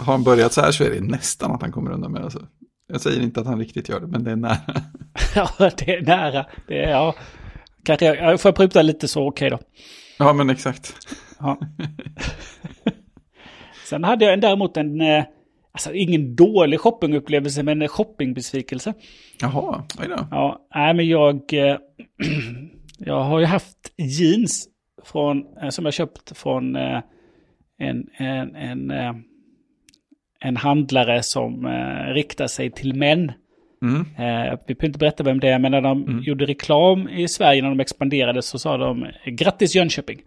har 0.00 0.12
han 0.12 0.24
börjat 0.24 0.52
så 0.52 0.60
här 0.60 0.70
så 0.70 0.84
är 0.84 0.90
det 0.90 1.00
nästan 1.00 1.52
att 1.52 1.62
han 1.62 1.72
kommer 1.72 1.90
undan 1.90 2.12
med 2.12 2.20
det. 2.20 2.24
Alltså. 2.24 2.46
Jag 2.88 3.00
säger 3.00 3.22
inte 3.22 3.40
att 3.40 3.46
han 3.46 3.58
riktigt 3.58 3.88
gör 3.88 4.00
det, 4.00 4.06
men 4.06 4.24
det 4.24 4.30
är 4.30 4.36
nära. 4.36 4.56
Ja, 5.34 5.48
det 5.58 5.94
är 5.94 6.02
nära. 6.02 6.46
Det 6.68 6.82
är, 6.84 6.90
ja. 6.90 7.14
Kanske 7.84 8.06
jag, 8.06 8.16
jag 8.16 8.40
får 8.40 8.52
pruta 8.52 8.82
lite 8.82 9.08
så 9.08 9.28
okej 9.28 9.50
då. 9.50 9.58
Ja, 10.18 10.32
men 10.32 10.50
exakt. 10.50 10.94
Ja. 11.38 11.58
Sen 13.88 14.04
hade 14.04 14.24
jag 14.24 14.34
en- 14.34 14.40
däremot 14.40 14.76
en, 14.76 15.00
eh, 15.00 15.24
alltså 15.72 15.92
ingen 15.94 16.36
dålig 16.36 16.80
shoppingupplevelse, 16.80 17.62
men 17.62 17.82
en 17.82 17.88
shoppingbesvikelse. 17.88 18.94
Jaha, 19.40 19.84
oj 20.00 20.06
då. 20.08 20.26
Ja, 20.30 20.66
nej 20.74 20.94
men 20.94 21.08
jag, 21.08 21.52
eh, 21.52 21.76
jag 22.98 23.20
har 23.24 23.38
ju 23.38 23.46
haft 23.46 23.78
jeans 23.96 24.68
från, 25.04 25.44
eh, 25.62 25.68
som 25.68 25.84
jag 25.84 25.94
köpt 25.94 26.38
från 26.38 26.76
en, 26.76 27.02
en, 28.18 28.54
en, 28.56 28.90
en 30.46 30.56
handlare 30.56 31.22
som 31.22 31.66
eh, 31.66 32.14
riktar 32.14 32.46
sig 32.46 32.70
till 32.70 32.94
män. 32.94 33.32
Mm. 33.82 34.00
Eh, 34.00 34.58
vi 34.66 34.74
behöver 34.74 34.86
inte 34.86 34.98
berätta 34.98 35.22
vem 35.24 35.40
det 35.40 35.48
är, 35.48 35.58
men 35.58 35.72
när 35.72 35.80
de 35.80 36.22
gjorde 36.26 36.46
reklam 36.46 37.08
i 37.08 37.28
Sverige 37.28 37.62
när 37.62 37.68
de 37.68 37.80
expanderade 37.80 38.42
så 38.42 38.58
sa 38.58 38.76
de 38.76 39.06
grattis 39.26 39.74
Jönköping. 39.74 40.20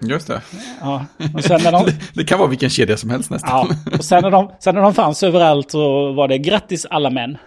Just 0.00 0.26
det. 0.26 0.42
Ja, 0.80 1.06
och 1.34 1.44
sen 1.44 1.60
när 1.64 1.72
de, 1.72 1.86
det. 2.14 2.24
Kan 2.24 2.38
vara 2.38 2.48
vilken 2.48 2.70
kedja 2.70 2.96
som 2.96 3.10
helst 3.10 3.30
nästan. 3.30 3.50
ja, 3.50 3.96
och 3.98 4.04
sen 4.04 4.22
när 4.22 4.30
de, 4.30 4.50
sen 4.60 4.74
när 4.74 4.82
de 4.82 4.94
fanns 4.94 5.22
överallt 5.22 5.70
så 5.70 6.12
var 6.12 6.28
det 6.28 6.38
grattis 6.38 6.86
alla 6.90 7.10
män. 7.10 7.38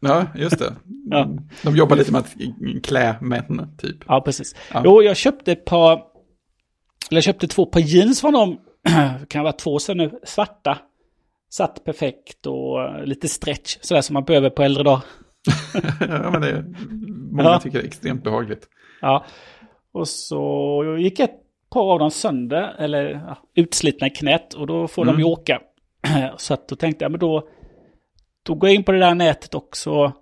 Ja, 0.00 0.26
just 0.34 0.58
det. 0.58 0.72
Ja. 1.10 1.28
De 1.62 1.76
jobbar 1.76 1.96
lite 1.96 2.12
med 2.12 2.18
att 2.18 2.34
klä 2.82 3.16
män, 3.20 3.76
typ. 3.78 3.96
Ja, 4.08 4.20
precis. 4.20 4.54
Ja. 4.72 4.82
Jo, 4.84 5.02
jag 5.02 5.16
köpte 5.16 5.52
ett 5.52 5.64
par, 5.64 5.92
eller 5.92 7.16
jag 7.16 7.24
köpte 7.24 7.48
två 7.48 7.66
par 7.66 7.80
jeans 7.80 8.20
från 8.20 8.32
dem, 8.32 8.58
kan 9.28 9.42
vara 9.42 9.52
två 9.52 9.78
sedan 9.78 9.96
nu, 9.96 10.10
svarta. 10.24 10.78
Satt 11.50 11.84
perfekt 11.84 12.46
och 12.46 13.06
lite 13.06 13.28
stretch, 13.28 13.78
sådär 13.80 14.00
som 14.00 14.14
man 14.14 14.24
behöver 14.24 14.50
på 14.50 14.62
äldre 14.62 14.82
dagar. 14.82 15.02
ja, 16.00 16.30
men 16.30 16.40
det, 16.40 16.64
många 17.32 17.48
Ja. 17.48 17.60
tycker 17.60 17.78
det 17.78 17.84
är 17.84 17.86
extremt 17.88 18.24
behagligt. 18.24 18.68
Ja, 19.00 19.24
och 19.92 20.08
så 20.08 20.96
gick 20.98 21.20
ett 21.20 21.40
par 21.70 21.92
av 21.92 21.98
dem 21.98 22.10
sönder, 22.10 22.74
eller 22.78 23.04
ja, 23.10 23.38
utslitna 23.54 24.06
i 24.06 24.10
knät, 24.10 24.54
och 24.54 24.66
då 24.66 24.88
får 24.88 25.02
Mm. 25.02 25.14
de 25.14 25.20
ju 25.20 25.24
åka. 25.28 25.60
Så 26.36 26.54
att 26.54 26.68
då 26.68 26.76
tänkte 26.76 27.04
jag, 27.04 27.10
men 27.12 27.20
då, 27.20 27.48
då 28.42 28.54
går 28.54 28.68
jag 28.68 28.74
in 28.74 28.84
på 28.84 28.92
det 28.92 28.98
där 28.98 29.14
nätet 29.14 29.54
och 29.54 29.76
så 29.76 30.12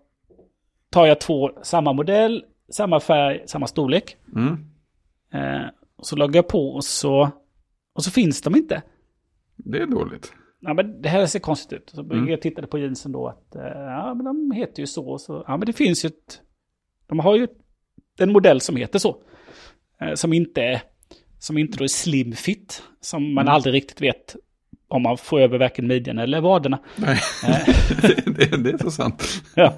tar 0.90 1.06
jag 1.06 1.20
två, 1.20 1.50
samma 1.62 1.92
modell, 1.92 2.44
samma 2.72 3.00
färg, 3.00 3.42
samma 3.46 3.66
storlek. 3.66 4.16
Mm. 4.36 4.52
Eh, 5.34 5.66
och 5.96 6.06
så 6.06 6.16
loggar 6.16 6.38
jag 6.38 6.48
på 6.48 6.68
och 6.74 6.84
så, 6.84 7.30
och 7.94 8.04
så 8.04 8.10
finns 8.10 8.42
de 8.42 8.56
inte. 8.56 8.82
Det 9.56 9.78
är 9.78 9.86
dåligt. 9.86 10.32
Ja, 10.64 10.74
men 10.74 11.02
det 11.02 11.08
här 11.08 11.26
ser 11.26 11.38
konstigt 11.38 11.72
ut. 11.72 11.90
Så 11.94 12.00
Mm. 12.00 12.28
jag 12.28 12.40
tittade 12.42 12.66
på 12.66 12.78
jeansen 12.78 13.12
då 13.12 13.28
att 13.28 13.54
eh, 13.56 13.62
ja, 13.62 14.14
men 14.14 14.24
de 14.24 14.50
heter 14.50 14.80
ju 14.80 14.86
så. 14.86 15.18
så. 15.18 15.44
Ja, 15.46 15.56
men 15.56 15.66
det 15.66 15.72
finns 15.72 16.04
ju 16.04 16.06
ett... 16.06 16.40
De 17.08 17.18
har 17.18 17.36
ju 17.36 17.48
en 18.18 18.32
modell 18.32 18.60
som 18.60 18.76
heter 18.76 18.98
så. 18.98 19.16
Eh, 20.00 20.14
som 20.14 20.32
inte 20.32 20.82
som 21.38 21.58
inte 21.58 21.78
då 21.78 21.84
är 21.84 21.88
slim 21.88 22.32
fit. 22.32 22.82
Som 23.00 23.34
man 23.34 23.44
Mm. 23.44 23.54
aldrig 23.54 23.74
riktigt 23.74 24.00
vet 24.00 24.36
om 24.88 25.02
man 25.02 25.18
får 25.18 25.40
över 25.40 25.58
varken 25.58 25.86
midjan 25.86 26.18
eller 26.18 26.40
vaderna. 26.40 26.78
Nej, 26.96 27.18
Eh, 27.46 27.66
det, 28.26 28.62
det, 28.62 28.70
är 28.70 28.78
så 28.78 28.90
sant. 28.90 29.24
ja. 29.56 29.74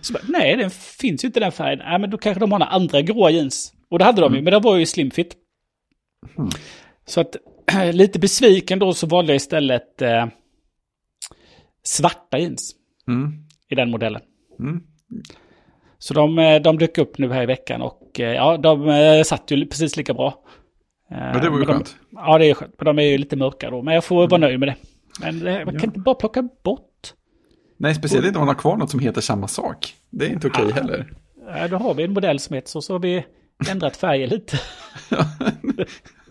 så, 0.00 0.14
nej, 0.28 0.56
den 0.56 0.70
finns 0.70 1.24
ju 1.24 1.26
inte 1.26 1.40
den 1.40 1.52
färgen. 1.52 1.78
Nej, 1.78 1.98
men 1.98 2.10
då 2.10 2.18
kanske 2.18 2.40
de 2.40 2.52
har 2.52 2.58
några 2.58 2.72
andra 2.72 3.02
gråa 3.02 3.30
jeans. 3.30 3.72
Och 3.88 3.98
det 3.98 4.04
hade 4.04 4.20
de 4.20 4.34
ju, 4.34 4.42
men 4.42 4.52
det 4.52 4.58
var 4.60 4.76
ju 4.76 4.86
slim 4.86 5.10
fit. 5.10 5.36
Mm. 6.38 6.50
Så 7.06 7.20
att 7.20 7.36
lite 7.92 8.18
besviken 8.18 8.78
då 8.78 8.94
så 8.94 9.06
valde 9.06 9.32
jag 9.32 9.36
istället 9.36 10.02
eh, 10.02 10.26
svarta 11.82 12.38
jeans 12.38 12.74
Mm. 13.08 13.32
i 13.68 13.74
den 13.74 13.90
modellen. 13.90 14.20
Mm. 14.60 14.82
Så 15.98 16.14
de, 16.14 16.38
eh, 16.38 16.62
de 16.62 16.78
dök 16.78 16.98
upp 16.98 17.18
nu 17.18 17.32
här 17.32 17.42
i 17.42 17.46
veckan 17.46 17.82
och 17.82 18.20
eh, 18.20 18.32
ja, 18.34 18.56
de 18.56 18.88
eh, 18.88 19.22
satt 19.22 19.50
ju 19.50 19.66
precis 19.66 19.96
lika 19.96 20.14
bra. 20.14 20.34
Men 21.10 21.40
det 21.42 21.50
var 21.50 21.58
ju 21.58 21.64
de, 21.64 21.72
skönt. 21.72 21.96
Ja, 22.10 22.38
det 22.38 22.46
är 22.50 22.54
skönt. 22.54 22.74
Men 22.78 22.84
de 22.96 22.98
är 23.02 23.06
ju 23.06 23.18
lite 23.18 23.36
mörka 23.36 23.70
då. 23.70 23.82
Men 23.82 23.94
jag 23.94 24.04
får 24.04 24.28
vara 24.28 24.40
nöjd 24.40 24.58
med 24.60 24.68
det. 24.68 24.76
Men 25.20 25.38
man 25.44 25.52
Ja. 25.54 25.64
kan 25.64 25.84
inte 25.84 26.00
bara 26.00 26.14
plocka 26.14 26.48
bort. 26.64 27.12
Nej, 27.76 27.94
speciellt 27.94 28.26
inte 28.26 28.38
om 28.38 28.46
man 28.46 28.54
har 28.54 28.60
kvar 28.60 28.76
något 28.76 28.90
som 28.90 29.00
heter 29.00 29.20
samma 29.20 29.48
sak. 29.48 29.94
Det 30.10 30.24
är 30.26 30.30
inte 30.30 30.46
okej 30.46 30.64
Ah. 30.72 30.74
heller. 30.74 31.12
Eh, 31.56 31.70
Då 31.70 31.76
har 31.76 31.94
vi 31.94 32.02
en 32.04 32.12
modell 32.12 32.38
som 32.38 32.54
heter 32.54 32.68
så, 32.68 32.82
så 32.82 32.94
har 32.94 32.98
vi 33.00 33.24
ändrat 33.70 33.96
färger 33.96 34.26
lite. 34.26 34.60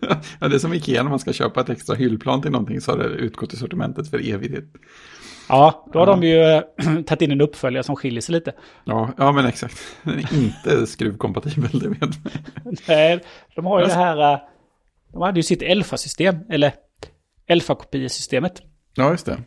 ja, 0.40 0.48
det 0.48 0.56
är 0.56 0.60
som 0.60 0.74
Ikea 0.74 1.04
när 1.04 1.10
man 1.10 1.20
ska 1.20 1.34
köpa 1.34 1.62
ett 1.62 1.70
extra 1.70 1.96
hyllplan 1.96 2.42
till 2.42 2.52
någonting 2.52 2.82
så 2.82 2.92
har 2.92 2.98
det 2.98 3.04
utgått 3.06 3.54
i 3.54 3.58
sortimentet 3.58 4.10
för 4.10 4.30
evighet. 4.34 4.64
Ja, 5.50 5.90
då 5.94 6.00
har 6.00 6.08
Ja. 6.08 6.12
de 6.16 6.24
ju 6.28 6.42
eh, 6.44 7.02
tagit 7.06 7.22
in 7.22 7.32
en 7.32 7.42
uppföljare 7.42 7.84
som 7.84 7.96
skiljer 7.96 8.22
sig 8.22 8.34
lite. 8.34 8.54
Ja, 8.86 9.14
ja 9.18 9.32
men 9.32 9.46
exakt. 9.46 9.82
Den 10.04 10.20
är 10.20 10.34
inte 10.34 10.88
skruvkompatibel, 10.88 11.80
det 11.80 11.90
vet 11.90 12.00
man. 12.02 12.12
Nej, 12.88 13.20
de 13.56 13.66
har 13.66 13.80
ju 13.80 13.86
det 13.86 13.94
här... 13.94 14.34
eh, 14.34 14.40
De 15.12 15.22
hade 15.22 15.40
ju 15.40 15.44
sitt 15.44 15.62
Elfa-system, 15.62 16.36
eller 16.50 16.74
Elfa-kopiesystemet. 17.48 18.62
Ja, 18.96 19.12
just 19.12 19.26
det. 19.26 19.38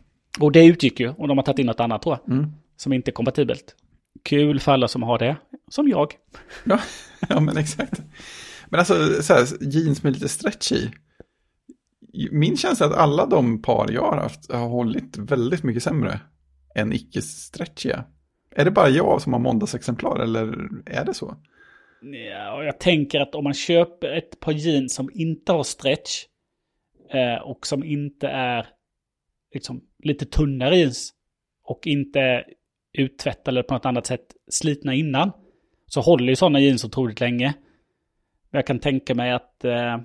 Och 0.40 0.52
det 0.52 0.66
utgick 0.66 1.00
ju, 1.00 1.08
och 1.08 1.28
de 1.28 1.38
har 1.38 1.44
tagit 1.44 1.58
in 1.58 1.66
något 1.66 1.80
annat 1.80 2.02
tror 2.02 2.18
jag. 2.24 2.34
Mm. 2.36 2.50
Som 2.76 2.92
inte 2.92 3.10
är 3.10 3.12
kompatibelt. 3.12 3.74
Kul 4.24 4.60
för 4.60 4.72
alla 4.72 4.88
som 4.88 5.02
har 5.02 5.18
det, 5.18 5.36
som 5.70 5.88
jag. 5.88 6.12
Ja, 6.64 6.78
ja, 7.28 7.40
men 7.40 7.56
exakt. 7.56 8.00
Men 8.70 8.80
alltså, 8.80 9.22
så 9.22 9.34
här, 9.34 9.46
jeans 9.60 10.02
med 10.02 10.12
lite 10.12 10.28
stretch 10.28 10.72
i. 10.72 10.90
Min 12.30 12.56
känsla 12.56 12.86
är 12.86 12.90
att 12.90 12.96
alla 12.96 13.26
de 13.26 13.62
par 13.62 13.90
jag 13.92 14.02
har 14.02 14.16
haft 14.16 14.52
har 14.52 14.68
hållit 14.68 15.18
väldigt 15.18 15.62
mycket 15.62 15.82
sämre 15.82 16.20
än 16.74 16.92
icke-stretchiga. 16.92 18.04
Är 18.50 18.64
det 18.64 18.70
bara 18.70 18.88
jag 18.88 19.22
som 19.22 19.32
har 19.32 19.40
måndagsexemplar 19.40 20.20
eller 20.20 20.68
är 20.86 21.04
det 21.04 21.14
så? 21.14 21.36
Ja, 22.02 22.56
och 22.56 22.64
jag 22.64 22.80
tänker 22.80 23.20
att 23.20 23.34
om 23.34 23.44
man 23.44 23.54
köper 23.54 24.12
ett 24.12 24.40
par 24.40 24.52
jeans 24.52 24.94
som 24.94 25.10
inte 25.14 25.52
har 25.52 25.62
stretch 25.62 26.24
eh, 27.12 27.42
och 27.42 27.66
som 27.66 27.84
inte 27.84 28.28
är 28.28 28.66
liksom 29.54 29.80
lite 30.02 30.26
tunnare 30.26 30.76
jeans 30.76 31.12
och 31.64 31.86
inte 31.86 32.44
uttvättade 32.98 33.50
eller 33.50 33.62
på 33.62 33.74
något 33.74 33.86
annat 33.86 34.06
sätt 34.06 34.26
slitna 34.50 34.94
innan 34.94 35.32
så 35.86 36.00
håller 36.00 36.28
ju 36.28 36.36
sådana 36.36 36.60
jeans 36.60 36.84
otroligt 36.84 37.20
länge. 37.20 37.54
Men 38.50 38.58
jag 38.58 38.66
kan 38.66 38.78
tänka 38.78 39.14
mig 39.14 39.32
att 39.32 39.64
eh, 39.64 39.98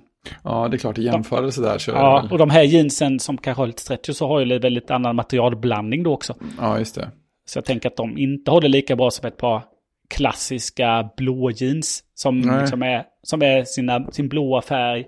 Ja, 0.44 0.68
det 0.68 0.76
är 0.76 0.78
klart 0.78 0.98
i 0.98 1.02
jämförelse 1.02 1.62
där 1.62 1.78
så 1.78 1.90
ja, 1.90 2.20
väl. 2.22 2.32
och 2.32 2.38
de 2.38 2.50
här 2.50 2.62
jeansen 2.62 3.20
som 3.20 3.38
kanske 3.38 3.62
har 3.62 3.66
lite 3.66 3.82
stretch 3.82 4.10
så 4.10 4.28
har 4.28 4.40
ju 4.40 4.58
väldigt 4.58 4.90
annan 4.90 5.16
materialblandning 5.16 6.02
då 6.02 6.12
också. 6.12 6.34
Ja, 6.58 6.78
just 6.78 6.94
det. 6.94 7.10
Så 7.44 7.58
jag 7.58 7.64
tänker 7.64 7.88
att 7.88 7.96
de 7.96 8.18
inte 8.18 8.50
håller 8.50 8.68
lika 8.68 8.96
bra 8.96 9.10
som 9.10 9.28
ett 9.28 9.36
par 9.36 9.62
klassiska 10.10 11.10
blå 11.16 11.50
jeans. 11.50 12.04
Som, 12.14 12.58
liksom 12.60 12.82
är, 12.82 13.04
som 13.22 13.42
är 13.42 13.64
sina, 13.64 14.10
sin 14.12 14.28
blåa 14.28 14.62
färg. 14.62 15.00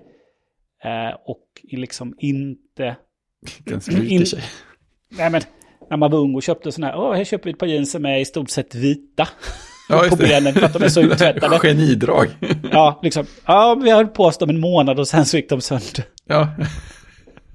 Eh, 0.83 1.15
och 1.25 1.45
liksom 1.63 2.15
inte... 2.17 2.95
Smiter 3.65 4.11
In- 4.11 4.25
sig. 4.25 4.41
Nej 5.09 5.29
men, 5.29 5.41
när 5.89 5.97
man 5.97 6.11
var 6.11 6.19
ung 6.19 6.35
och 6.35 6.43
köpte 6.43 6.71
sådana 6.71 6.93
här, 6.93 6.99
åh 6.99 7.13
här 7.15 7.23
köper 7.23 7.45
vi 7.45 7.51
ett 7.51 7.59
par 7.59 7.67
jeans 7.67 7.91
som 7.91 8.05
är 8.05 8.17
i 8.17 8.25
stort 8.25 8.49
sett 8.49 8.75
vita. 8.75 9.27
Ja, 9.89 10.05
på 10.09 10.15
benen 10.15 10.53
för 10.53 10.61
att 10.61 10.73
de 10.73 10.83
är 10.83 10.89
så 10.89 11.01
uttvättade. 11.01 11.59
Genidrag. 11.63 12.27
Ja, 12.71 12.99
liksom, 13.03 13.25
ja 13.45 13.75
vi 13.83 13.91
höll 13.91 14.07
på 14.07 14.23
oss 14.23 14.37
dem 14.37 14.49
en 14.49 14.59
månad 14.59 14.99
och 14.99 15.07
sen 15.07 15.25
så 15.25 15.37
gick 15.37 15.49
de 15.49 15.61
sönder. 15.61 16.05
Ja, 16.27 16.49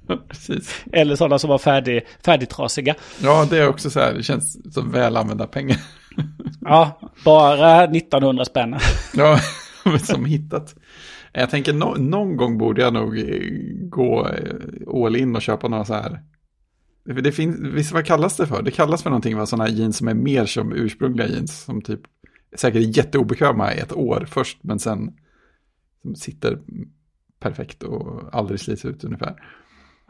precis. 0.29 0.83
Eller 0.91 1.15
sådana 1.15 1.39
som 1.39 1.49
var 1.49 1.57
färdig, 1.57 2.01
färdigtrasiga. 2.25 2.95
Ja, 3.23 3.47
det 3.49 3.57
är 3.57 3.67
också 3.67 3.89
så 3.89 3.99
här, 3.99 4.13
det 4.13 4.23
känns 4.23 4.73
som 4.73 4.91
väl 4.91 5.17
använda 5.17 5.47
pengar. 5.47 5.77
Ja, 6.61 6.99
bara 7.25 7.83
1900 7.83 8.45
spänn. 8.45 8.75
Ja, 9.13 9.39
som 10.03 10.25
hittat. 10.25 10.75
Jag 11.33 11.49
tänker 11.49 11.73
no 11.73 11.95
någon 11.97 12.37
gång 12.37 12.57
borde 12.57 12.81
jag 12.81 12.93
nog 12.93 13.23
gå 13.89 14.27
eh, 14.27 15.05
all 15.05 15.15
in 15.15 15.35
och 15.35 15.41
köpa 15.41 15.67
några 15.67 15.85
så 15.85 15.93
här. 15.93 16.19
Det 17.21 17.31
finns, 17.31 17.59
visst 17.59 17.91
vad 17.91 18.05
kallas 18.05 18.37
det 18.37 18.47
för? 18.47 18.61
Det 18.61 18.71
kallas 18.71 19.03
för 19.03 19.09
någonting, 19.09 19.37
va? 19.37 19.45
sådana 19.45 19.63
här 19.63 19.71
jeans 19.71 19.97
som 19.97 20.07
är 20.07 20.13
mer 20.13 20.45
som 20.45 20.73
ursprungliga 20.73 21.27
jeans. 21.27 21.63
Som 21.63 21.81
typ 21.81 22.01
säkert 22.55 22.97
jätteobekväma 22.97 23.73
i 23.73 23.79
ett 23.79 23.93
år 23.93 24.27
först, 24.29 24.57
men 24.61 24.79
sen 24.79 25.13
som 26.01 26.15
sitter 26.15 26.59
perfekt 27.39 27.83
och 27.83 28.29
aldrig 28.31 28.59
slits 28.59 28.85
ut 28.85 29.03
ungefär. 29.03 29.35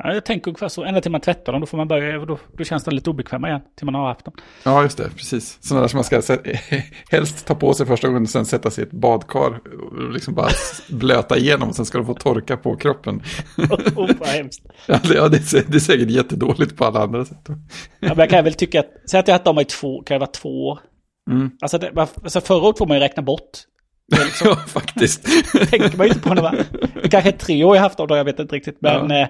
Ja, 0.03 0.13
jag 0.13 0.25
tänker 0.25 0.47
ungefär 0.51 0.67
så. 0.67 0.83
Ända 0.83 1.01
till 1.01 1.11
man 1.11 1.21
tvättar 1.21 1.51
dem, 1.51 1.61
då 1.61 1.67
får 1.67 1.77
man 1.77 1.87
börja, 1.87 2.25
då, 2.25 2.39
då 2.57 2.63
känns 2.63 2.83
de 2.83 2.91
lite 2.91 3.09
obekväma 3.09 3.47
igen. 3.47 3.61
Till 3.77 3.85
man 3.85 3.95
har 3.95 4.07
haft 4.07 4.25
dem. 4.25 4.33
Ja, 4.63 4.83
just 4.83 4.97
det, 4.97 5.09
precis. 5.09 5.57
Sådana 5.61 5.81
där 5.81 5.87
som 5.87 5.97
man 5.97 6.03
ska 6.03 6.21
helst 7.11 7.45
ta 7.45 7.55
på 7.55 7.73
sig 7.73 7.85
första 7.85 8.07
gången 8.07 8.23
och 8.23 8.29
sen 8.29 8.45
sätta 8.45 8.69
sig 8.69 8.83
i 8.83 8.87
ett 8.87 8.93
badkar 8.93 9.59
och 9.81 10.11
liksom 10.11 10.33
bara 10.33 10.49
blöta 10.89 11.37
igenom 11.37 11.69
och 11.69 11.75
sen 11.75 11.85
ska 11.85 11.97
de 11.97 12.07
få 12.07 12.13
torka 12.13 12.57
på 12.57 12.75
kroppen. 12.75 13.21
oh, 13.95 14.09
vad 14.19 14.29
hemskt. 14.29 14.65
Ja, 14.87 14.99
det, 15.03 15.13
ja, 15.15 15.27
det, 15.27 15.37
är, 15.37 15.41
sä- 15.41 15.65
det 15.67 15.77
är 15.77 15.79
säkert 15.79 16.09
jättedåligt 16.09 16.77
på 16.77 16.85
alla 16.85 17.03
andra 17.03 17.25
sätt. 17.25 17.45
Ja, 17.47 17.55
men 17.99 18.17
jag 18.17 18.29
kan 18.29 18.43
väl 18.43 18.53
tycka 18.53 18.79
att, 18.79 18.89
säg 19.05 19.19
att 19.19 19.27
jag 19.27 19.33
har 19.33 19.39
haft 19.39 19.45
dem 19.45 19.59
i 19.59 19.65
två, 19.65 20.03
kan 20.03 20.15
det 20.15 20.19
vara 20.19 20.31
två 20.31 20.67
år? 20.67 20.79
Mm. 21.29 21.51
Alltså, 21.61 21.77
det, 21.77 21.91
alltså 21.97 22.53
året 22.53 22.77
får 22.77 22.87
man 22.87 22.97
ju 22.97 23.01
räkna 23.03 23.23
bort. 23.23 23.49
Det 24.07 24.25
liksom, 24.25 24.47
Ja, 24.49 24.55
faktiskt. 24.55 25.23
tänker 25.69 25.97
man 25.97 26.07
ju 26.07 26.13
inte 26.13 26.27
på 26.27 26.33
när 26.33 26.41
man, 26.41 26.55
det 27.03 27.09
kanske 27.09 27.31
tre 27.31 27.63
år 27.63 27.75
jag 27.75 27.83
haft 27.83 27.97
dem 27.97 28.07
då, 28.07 28.15
jag 28.15 28.25
vet 28.25 28.39
inte 28.39 28.55
riktigt. 28.55 28.77
Men 28.81 29.09
Ja. 29.09 29.21
eh, 29.21 29.27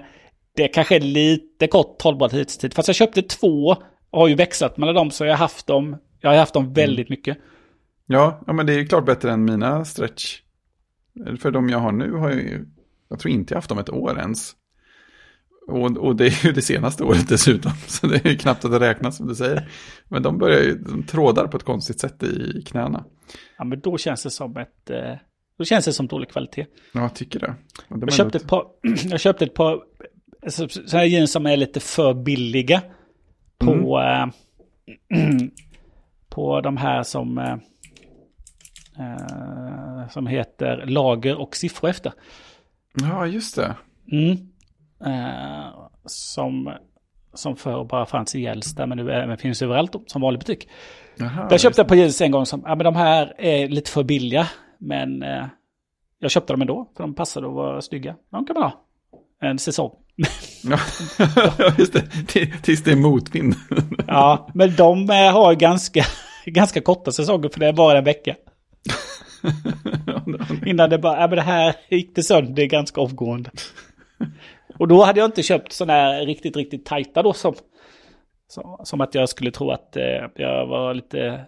det 0.56 0.68
kanske 0.68 0.96
är 0.96 1.00
lite 1.00 1.66
kort 1.66 2.02
hållbarhetstid. 2.02 2.74
Fast 2.74 2.88
jag 2.88 2.94
köpte 2.96 3.22
två 3.22 3.76
och 4.10 4.20
har 4.20 4.28
ju 4.28 4.34
växlat 4.34 4.76
mellan 4.76 4.94
dem 4.94 5.10
så 5.10 5.24
jag 5.24 5.32
har 5.32 5.38
haft 5.38 5.66
dem, 5.66 5.96
jag 6.20 6.30
har 6.30 6.36
haft 6.36 6.54
dem 6.54 6.72
väldigt 6.72 7.08
mycket. 7.08 7.38
Ja, 8.06 8.42
ja, 8.46 8.52
men 8.52 8.66
det 8.66 8.72
är 8.74 8.78
ju 8.78 8.86
klart 8.86 9.06
bättre 9.06 9.32
än 9.32 9.44
mina 9.44 9.84
stretch. 9.84 10.40
För 11.40 11.50
de 11.50 11.68
jag 11.68 11.78
har 11.78 11.92
nu 11.92 12.12
har 12.12 12.30
jag 12.30 12.38
ju, 12.38 12.64
jag 13.10 13.18
tror 13.18 13.34
inte 13.34 13.54
jag 13.54 13.56
haft 13.56 13.68
dem 13.68 13.78
ett 13.78 13.90
år 13.90 14.18
ens. 14.18 14.52
Och, 15.68 15.96
och 15.98 16.16
det 16.16 16.26
är 16.26 16.46
ju 16.46 16.52
det 16.52 16.62
senaste 16.62 17.04
året 17.04 17.28
dessutom, 17.28 17.72
så 17.86 18.06
det 18.06 18.24
är 18.24 18.30
ju 18.30 18.36
knappt 18.36 18.64
att 18.64 18.70
det 18.70 18.80
räknas 18.80 19.16
som 19.16 19.28
du 19.28 19.34
säger. 19.34 19.68
Men 20.12 20.22
de 20.22 20.38
börjar 20.38 20.60
ju, 20.62 20.74
de 20.78 21.02
trådar 21.02 21.46
på 21.46 21.56
ett 21.56 21.62
konstigt 21.62 22.00
sätt 22.00 22.22
i 22.22 22.62
knäna. 22.66 23.04
Ja, 23.58 23.64
men 23.64 23.80
då 23.80 23.98
känns 23.98 24.22
det 24.22 24.30
som 24.30 24.56
ett, 24.56 24.90
eh, 24.90 25.14
då 25.58 25.64
känns 25.64 25.84
det 25.84 25.92
som 25.92 26.06
dålig 26.06 26.28
kvalitet. 26.30 26.66
Ja, 26.94 27.00
jag 27.00 27.14
tycker 27.14 27.40
det. 27.40 27.54
Och 27.88 27.98
de 27.98 28.00
Jag 28.06 28.12
köpte, 28.12 28.38
ett 28.38 28.46
par, 28.48 28.66
jag 29.10 29.20
köpte 29.20 29.44
ett 29.44 29.54
par 29.54 29.80
så- 30.48 30.68
så 30.68 30.96
här 30.96 31.04
jeans 31.04 31.32
som 31.32 31.46
är 31.46 31.56
lite 31.56 31.80
för 31.80 32.14
billiga. 32.14 32.82
På, 33.58 34.00
eh, 34.00 34.26
på 36.28 36.60
de 36.60 36.76
här 36.76 37.02
som, 37.02 37.38
eh, 37.38 37.56
som 40.10 40.26
heter 40.26 40.86
lager 40.86 41.36
och 41.40 41.56
siffror 41.56 41.90
efter. 41.90 42.12
Ja, 42.94 43.26
just 43.26 43.56
det. 43.56 43.76
Mm. 44.12 44.30
Eh, 45.04 45.88
som, 46.06 46.72
som 47.34 47.56
förr 47.56 47.84
bara 47.84 48.06
fanns 48.06 48.34
i 48.34 48.40
Gällstad 48.40 48.86
men 48.86 48.98
nu 48.98 49.12
även 49.12 49.38
finns 49.38 49.62
överallt 49.62 49.92
som 50.06 50.22
vanlig 50.22 50.40
butik. 50.40 50.68
Jaha, 51.16 51.48
Där 51.48 51.58
köpte 51.58 51.80
jag 51.80 51.88
på 51.88 51.94
jeans 51.94 52.20
en 52.20 52.30
gång 52.30 52.46
som, 52.46 52.62
ja 52.66 52.74
men 52.74 52.84
de 52.84 52.96
här 52.96 53.34
är 53.38 53.68
lite 53.68 53.90
för 53.90 54.02
billiga. 54.02 54.48
Men 54.78 55.22
eh, 55.22 55.44
jag 56.18 56.30
köpte 56.30 56.52
dem 56.52 56.60
ändå 56.60 56.90
för 56.96 57.04
de 57.04 57.14
passade 57.14 57.46
och 57.46 57.54
var 57.54 57.80
snygga. 57.80 58.14
De 58.30 58.46
kan 58.46 58.54
man 58.54 58.62
ha. 58.62 58.84
En 59.40 59.58
säsong. 59.58 59.90
Ja, 60.62 60.78
just 61.78 61.92
det. 61.92 62.02
Tills 62.62 62.82
det 62.82 62.92
är 62.92 62.96
motvind. 62.96 63.54
Ja, 64.06 64.50
men 64.54 64.76
de 64.76 65.10
eh, 65.10 65.32
har 65.32 65.54
ganska, 65.54 66.04
ganska 66.44 66.80
korta 66.80 67.12
säsonger 67.12 67.48
för 67.48 67.60
det 67.60 67.66
är 67.66 67.72
bara 67.72 67.98
en 67.98 68.04
vecka. 68.04 68.36
Innan 70.66 70.90
det 70.90 70.98
bara, 70.98 71.20
ja 71.20 71.26
men 71.28 71.36
det 71.36 71.42
här 71.42 71.74
gick 71.90 72.14
det 72.14 72.22
sönder 72.22 72.64
ganska 72.64 73.00
omgående. 73.00 73.50
Och 74.82 74.88
då 74.88 75.04
hade 75.04 75.20
jag 75.20 75.28
inte 75.28 75.42
köpt 75.42 75.72
sådana 75.72 75.92
här 75.92 76.26
riktigt, 76.26 76.56
riktigt 76.56 76.84
tajta 76.84 77.22
då 77.22 77.32
som, 77.32 77.54
som, 78.48 78.80
som 78.84 79.00
att 79.00 79.14
jag 79.14 79.28
skulle 79.28 79.50
tro 79.50 79.70
att 79.70 79.96
eh, 79.96 80.28
jag 80.34 80.66
var 80.66 80.94
lite 80.94 81.44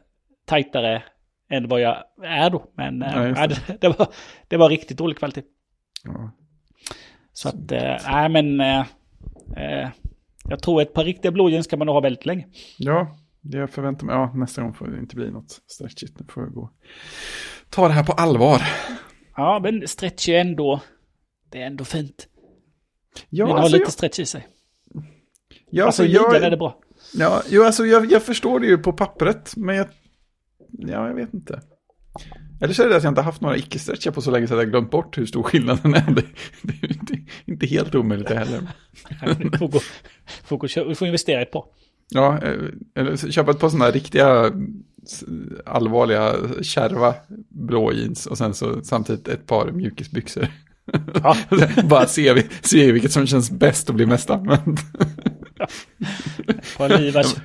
tajtare 0.46 1.02
än 1.50 1.68
vad 1.68 1.80
jag 1.80 1.96
är 2.22 2.50
då. 2.50 2.64
Men 2.74 3.02
eh, 3.02 3.32
Ja, 3.36 3.46
det, 3.46 3.56
det, 3.80 3.88
var, 3.88 4.08
det 4.48 4.56
var 4.56 4.68
riktigt 4.68 4.98
dålig 4.98 5.18
kvalitet. 5.18 5.42
Ja. 6.04 6.30
Så 7.32 7.48
att, 7.48 7.72
eh, 7.72 7.96
nej 8.06 8.28
men, 8.28 8.60
eh, 8.60 8.80
eh, 9.56 9.88
jag 10.48 10.62
tror 10.62 10.82
ett 10.82 10.94
par 10.94 11.04
riktiga 11.04 11.32
blå 11.32 11.48
jeans 11.50 11.66
kan 11.66 11.78
man 11.78 11.86
nog 11.86 11.94
ha 11.94 12.00
väldigt 12.00 12.26
länge. 12.26 12.46
Ja, 12.78 13.16
det 13.40 13.58
jag 13.58 13.70
förväntar 13.70 14.06
mig. 14.06 14.14
Ja, 14.14 14.32
nästa 14.34 14.62
gång 14.62 14.74
får 14.74 14.86
det 14.86 14.98
inte 14.98 15.16
bli 15.16 15.30
något 15.30 15.60
stretchigt. 15.66 16.20
Nu 16.20 16.26
får 16.28 16.42
jag 16.42 16.52
gå. 16.52 16.70
Ta 17.70 17.88
det 17.88 17.94
här 17.94 18.04
på 18.04 18.12
allvar. 18.12 18.62
Ja, 19.36 19.60
men 19.62 19.88
stretch 19.88 20.28
är 20.28 20.40
ändå, 20.40 20.80
det 21.50 21.62
är 21.62 21.66
ändå 21.66 21.84
fint. 21.84 22.28
Ja, 23.30 23.46
har 23.46 23.58
alltså, 23.58 23.72
lite 23.72 23.84
jag, 23.84 23.92
stretch 23.92 24.18
i 24.18 24.26
sig. 24.26 24.48
ja, 25.70 25.84
Alltså, 25.86 26.02
alltså, 26.02 26.04
jag, 26.04 26.36
är 26.36 26.50
det 26.50 26.56
bra. 26.56 26.78
ja, 27.14 27.42
jo, 27.48 27.62
alltså 27.64 27.86
jag, 27.86 28.12
jag 28.12 28.22
förstår 28.22 28.60
det 28.60 28.66
ju 28.66 28.78
på 28.78 28.92
pappret, 28.92 29.52
men 29.56 29.76
jag, 29.76 29.86
ja, 30.70 31.08
jag 31.08 31.14
vet 31.14 31.34
inte. 31.34 31.60
Eller 32.60 32.74
så 32.74 32.82
är 32.82 32.88
det 32.88 32.96
att 32.96 33.02
jag 33.02 33.10
inte 33.10 33.20
haft 33.22 33.40
några 33.40 33.56
icke-stretchar 33.56 34.10
på 34.10 34.20
så 34.22 34.30
länge 34.30 34.46
så 34.46 34.54
att 34.54 34.60
jag 34.60 34.70
glömt 34.70 34.90
bort 34.90 35.18
hur 35.18 35.26
stor 35.26 35.42
skillnaden 35.42 35.94
är. 35.94 36.10
Det, 36.14 36.24
det 36.62 36.86
är 36.86 36.92
inte, 36.92 37.18
inte 37.44 37.66
helt 37.66 37.94
omöjligt 37.94 38.28
det 38.28 38.34
heller. 38.38 38.68
Du 39.50 39.58
får, 39.58 39.68
gå, 39.68 39.80
får, 40.44 40.56
gå, 40.56 40.68
kö- 40.68 40.84
du 40.84 40.94
får 40.94 41.06
investera 41.06 41.40
i 41.40 41.42
ett 41.42 41.50
par. 41.52 41.64
Ja, 42.10 42.38
eh, 42.42 42.52
eller 42.94 43.16
köpa 43.30 43.50
ett 43.50 43.58
par 43.58 43.68
sådana 43.68 43.90
riktiga 43.90 44.52
allvarliga 45.66 46.34
kärva 46.62 47.14
blå 47.48 47.92
jeans 47.92 48.26
och 48.26 48.38
sen 48.38 48.54
så 48.54 48.84
samtidigt 48.84 49.28
ett 49.28 49.46
par 49.46 49.70
mjukisbyxor. 49.72 50.48
Ja. 51.22 51.36
Bara 51.84 52.06
se, 52.06 52.42
se 52.62 52.92
vilket 52.92 53.12
som 53.12 53.26
känns 53.26 53.50
bäst 53.50 53.88
och 53.88 53.94
blir 53.94 54.06
mest 54.06 54.30
använt. 54.30 54.80
Par 56.76 56.98
Livas, 56.98 57.36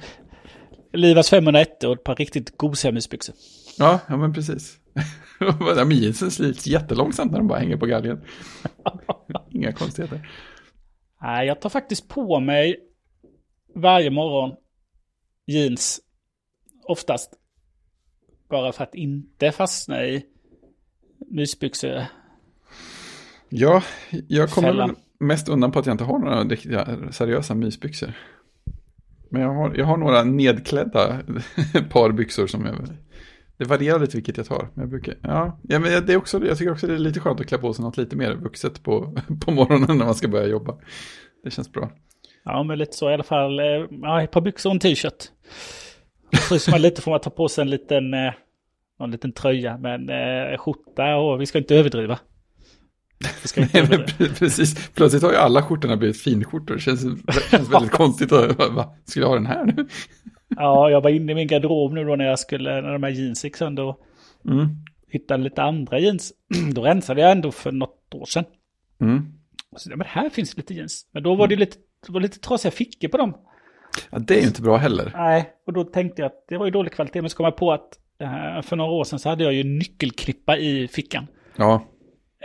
Livas 0.93 1.29
501 1.29 1.83
och 1.83 1.93
ett 1.93 2.03
par 2.03 2.15
riktigt 2.15 2.57
gosiga 2.57 2.91
mysbyxor. 2.91 3.35
Ja, 3.77 3.99
ja 4.07 4.17
men 4.17 4.33
precis. 4.33 4.79
Men 5.59 5.91
jeansen 5.91 6.31
slits 6.31 6.67
jättelångsamt 6.67 7.31
när 7.31 7.39
de 7.39 7.47
bara 7.47 7.59
hänger 7.59 7.77
på 7.77 7.85
galgen. 7.85 8.21
Inga 9.49 9.73
konstigheter. 9.73 10.29
Nej, 11.21 11.47
jag 11.47 11.61
tar 11.61 11.69
faktiskt 11.69 12.07
på 12.07 12.39
mig 12.39 12.79
varje 13.75 14.09
morgon 14.09 14.55
jeans. 15.45 15.99
Oftast. 16.83 17.33
Bara 18.49 18.71
för 18.71 18.83
att 18.83 18.95
inte 18.95 19.51
fastna 19.51 20.05
i 20.05 20.25
mysbyxor. 21.31 22.05
Ja, 23.49 23.83
jag 24.27 24.49
kommer 24.49 24.67
Fällan. 24.67 24.89
väl 24.89 24.97
mest 25.19 25.49
undan 25.49 25.71
på 25.71 25.79
att 25.79 25.85
jag 25.85 25.93
inte 25.93 26.03
har 26.03 26.19
några 26.19 26.43
riktiga 26.43 26.87
seriösa 27.11 27.55
mysbyxor. 27.55 28.13
Men 29.29 29.41
jag 29.41 29.53
har, 29.53 29.75
jag 29.75 29.85
har 29.85 29.97
några 29.97 30.23
nedklädda 30.23 31.19
par 31.89 32.11
byxor 32.11 32.47
som 32.47 32.65
jag... 32.65 32.75
Det 33.57 33.65
varierar 33.65 33.99
lite 33.99 34.17
vilket 34.17 34.37
jag 34.37 34.45
tar. 34.45 34.69
Men 34.73 34.81
jag 34.81 34.89
brukar, 34.89 35.15
ja, 35.21 35.59
ja 35.63 35.79
men 35.79 36.05
det 36.05 36.13
är 36.13 36.17
också, 36.17 36.45
jag 36.45 36.57
tycker 36.57 36.71
också 36.71 36.87
det 36.87 36.93
är 36.93 36.97
lite 36.97 37.19
skönt 37.19 37.39
att 37.39 37.47
klä 37.47 37.57
på 37.57 37.73
sig 37.73 37.85
något 37.85 37.97
lite 37.97 38.15
mer 38.15 38.35
vuxet 38.35 38.83
på, 38.83 39.15
på 39.45 39.51
morgonen 39.51 39.97
när 39.97 40.05
man 40.05 40.15
ska 40.15 40.27
börja 40.27 40.47
jobba. 40.47 40.77
Det 41.43 41.51
känns 41.51 41.71
bra. 41.71 41.91
Ja, 42.45 42.63
men 42.63 42.77
lite 42.77 42.93
så 42.95 43.09
i 43.09 43.13
alla 43.13 43.23
fall. 43.23 43.59
Eh, 43.59 43.65
Ja, 43.89 44.21
ett 44.21 44.31
par 44.31 44.41
byxor 44.41 44.69
och 44.69 44.73
en 44.73 44.79
t-shirt. 44.79 45.23
Fryser 46.49 46.71
man 46.71 46.81
lite 46.81 47.01
får 47.01 47.11
man 47.11 47.19
ta 47.19 47.29
på 47.29 47.47
sig 47.47 47.61
en 47.61 47.69
liten, 47.69 48.13
eh, 48.13 48.33
någon 48.99 49.11
liten 49.11 49.31
tröja. 49.31 49.77
Men 49.77 50.09
eh, 50.09 50.57
skjorta 50.57 51.15
och 51.15 51.41
vi 51.41 51.45
ska 51.45 51.57
inte 51.57 51.75
överdriva. 51.75 52.19
Nej, 53.57 53.87
men 53.89 54.29
Precis, 54.35 54.89
plötsligt 54.89 55.23
har 55.23 55.31
ju 55.31 55.37
alla 55.37 55.63
skjortorna 55.63 55.97
blivit 55.97 56.21
finskjortor. 56.21 56.75
Det 56.75 56.81
känns, 56.81 57.01
det 57.03 57.33
känns 57.51 57.73
väldigt 57.73 57.91
konstigt. 58.01 58.31
Att, 58.31 58.57
va, 58.57 58.95
skulle 59.05 59.23
jag 59.25 59.29
ha 59.29 59.35
den 59.35 59.45
här 59.45 59.65
nu? 59.65 59.87
Ja, 60.47 60.89
jag 60.89 61.01
var 61.01 61.09
inne 61.09 61.31
i 61.31 61.35
min 61.35 61.47
garderob 61.47 61.93
nu 61.93 62.03
då 62.03 62.15
när 62.15 62.25
jag 62.25 62.39
skulle, 62.39 62.81
när 62.81 62.93
de 62.93 63.03
här 63.03 63.09
jeans 63.09 63.43
gick 63.43 63.55
sönder 63.57 63.83
och 63.83 63.99
Mm. 64.45 64.67
hittade 65.07 65.43
lite 65.43 65.61
andra 65.63 65.99
jeans. 65.99 66.33
Då 66.73 66.81
rensade 66.81 67.21
jag 67.21 67.31
ändå 67.31 67.51
för 67.51 67.71
något 67.71 68.13
år 68.15 68.25
sedan. 68.25 68.43
Mm. 69.01 69.25
Så, 69.77 69.89
men 69.89 70.07
här 70.07 70.29
finns 70.29 70.57
lite 70.57 70.73
jeans. 70.73 71.07
Men 71.11 71.23
då 71.23 71.35
var 71.35 71.47
det 71.47 71.55
lite, 71.55 71.77
det 72.07 72.11
var 72.13 72.21
lite 72.21 72.39
trasiga 72.39 72.71
fickor 72.71 73.07
på 73.07 73.17
dem. 73.17 73.33
Ja, 74.09 74.19
det 74.19 74.35
är 74.37 74.41
ju 74.41 74.47
inte 74.47 74.61
bra 74.61 74.77
heller. 74.77 75.11
Nej, 75.15 75.49
och 75.67 75.73
då 75.73 75.83
tänkte 75.83 76.21
jag 76.21 76.25
att 76.29 76.45
det 76.49 76.57
var 76.57 76.65
ju 76.65 76.71
dålig 76.71 76.91
kvalitet. 76.93 77.21
Men 77.21 77.29
så 77.29 77.37
kom 77.37 77.43
jag 77.43 77.57
på 77.57 77.71
att 77.71 77.99
eh, 78.21 78.61
för 78.61 78.75
några 78.75 78.91
år 78.91 79.03
sedan 79.03 79.19
så 79.19 79.29
hade 79.29 79.43
jag 79.43 79.53
ju 79.53 79.63
nyckelklippa 79.63 80.57
i 80.57 80.87
fickan. 80.87 81.27
Ja, 81.55 81.83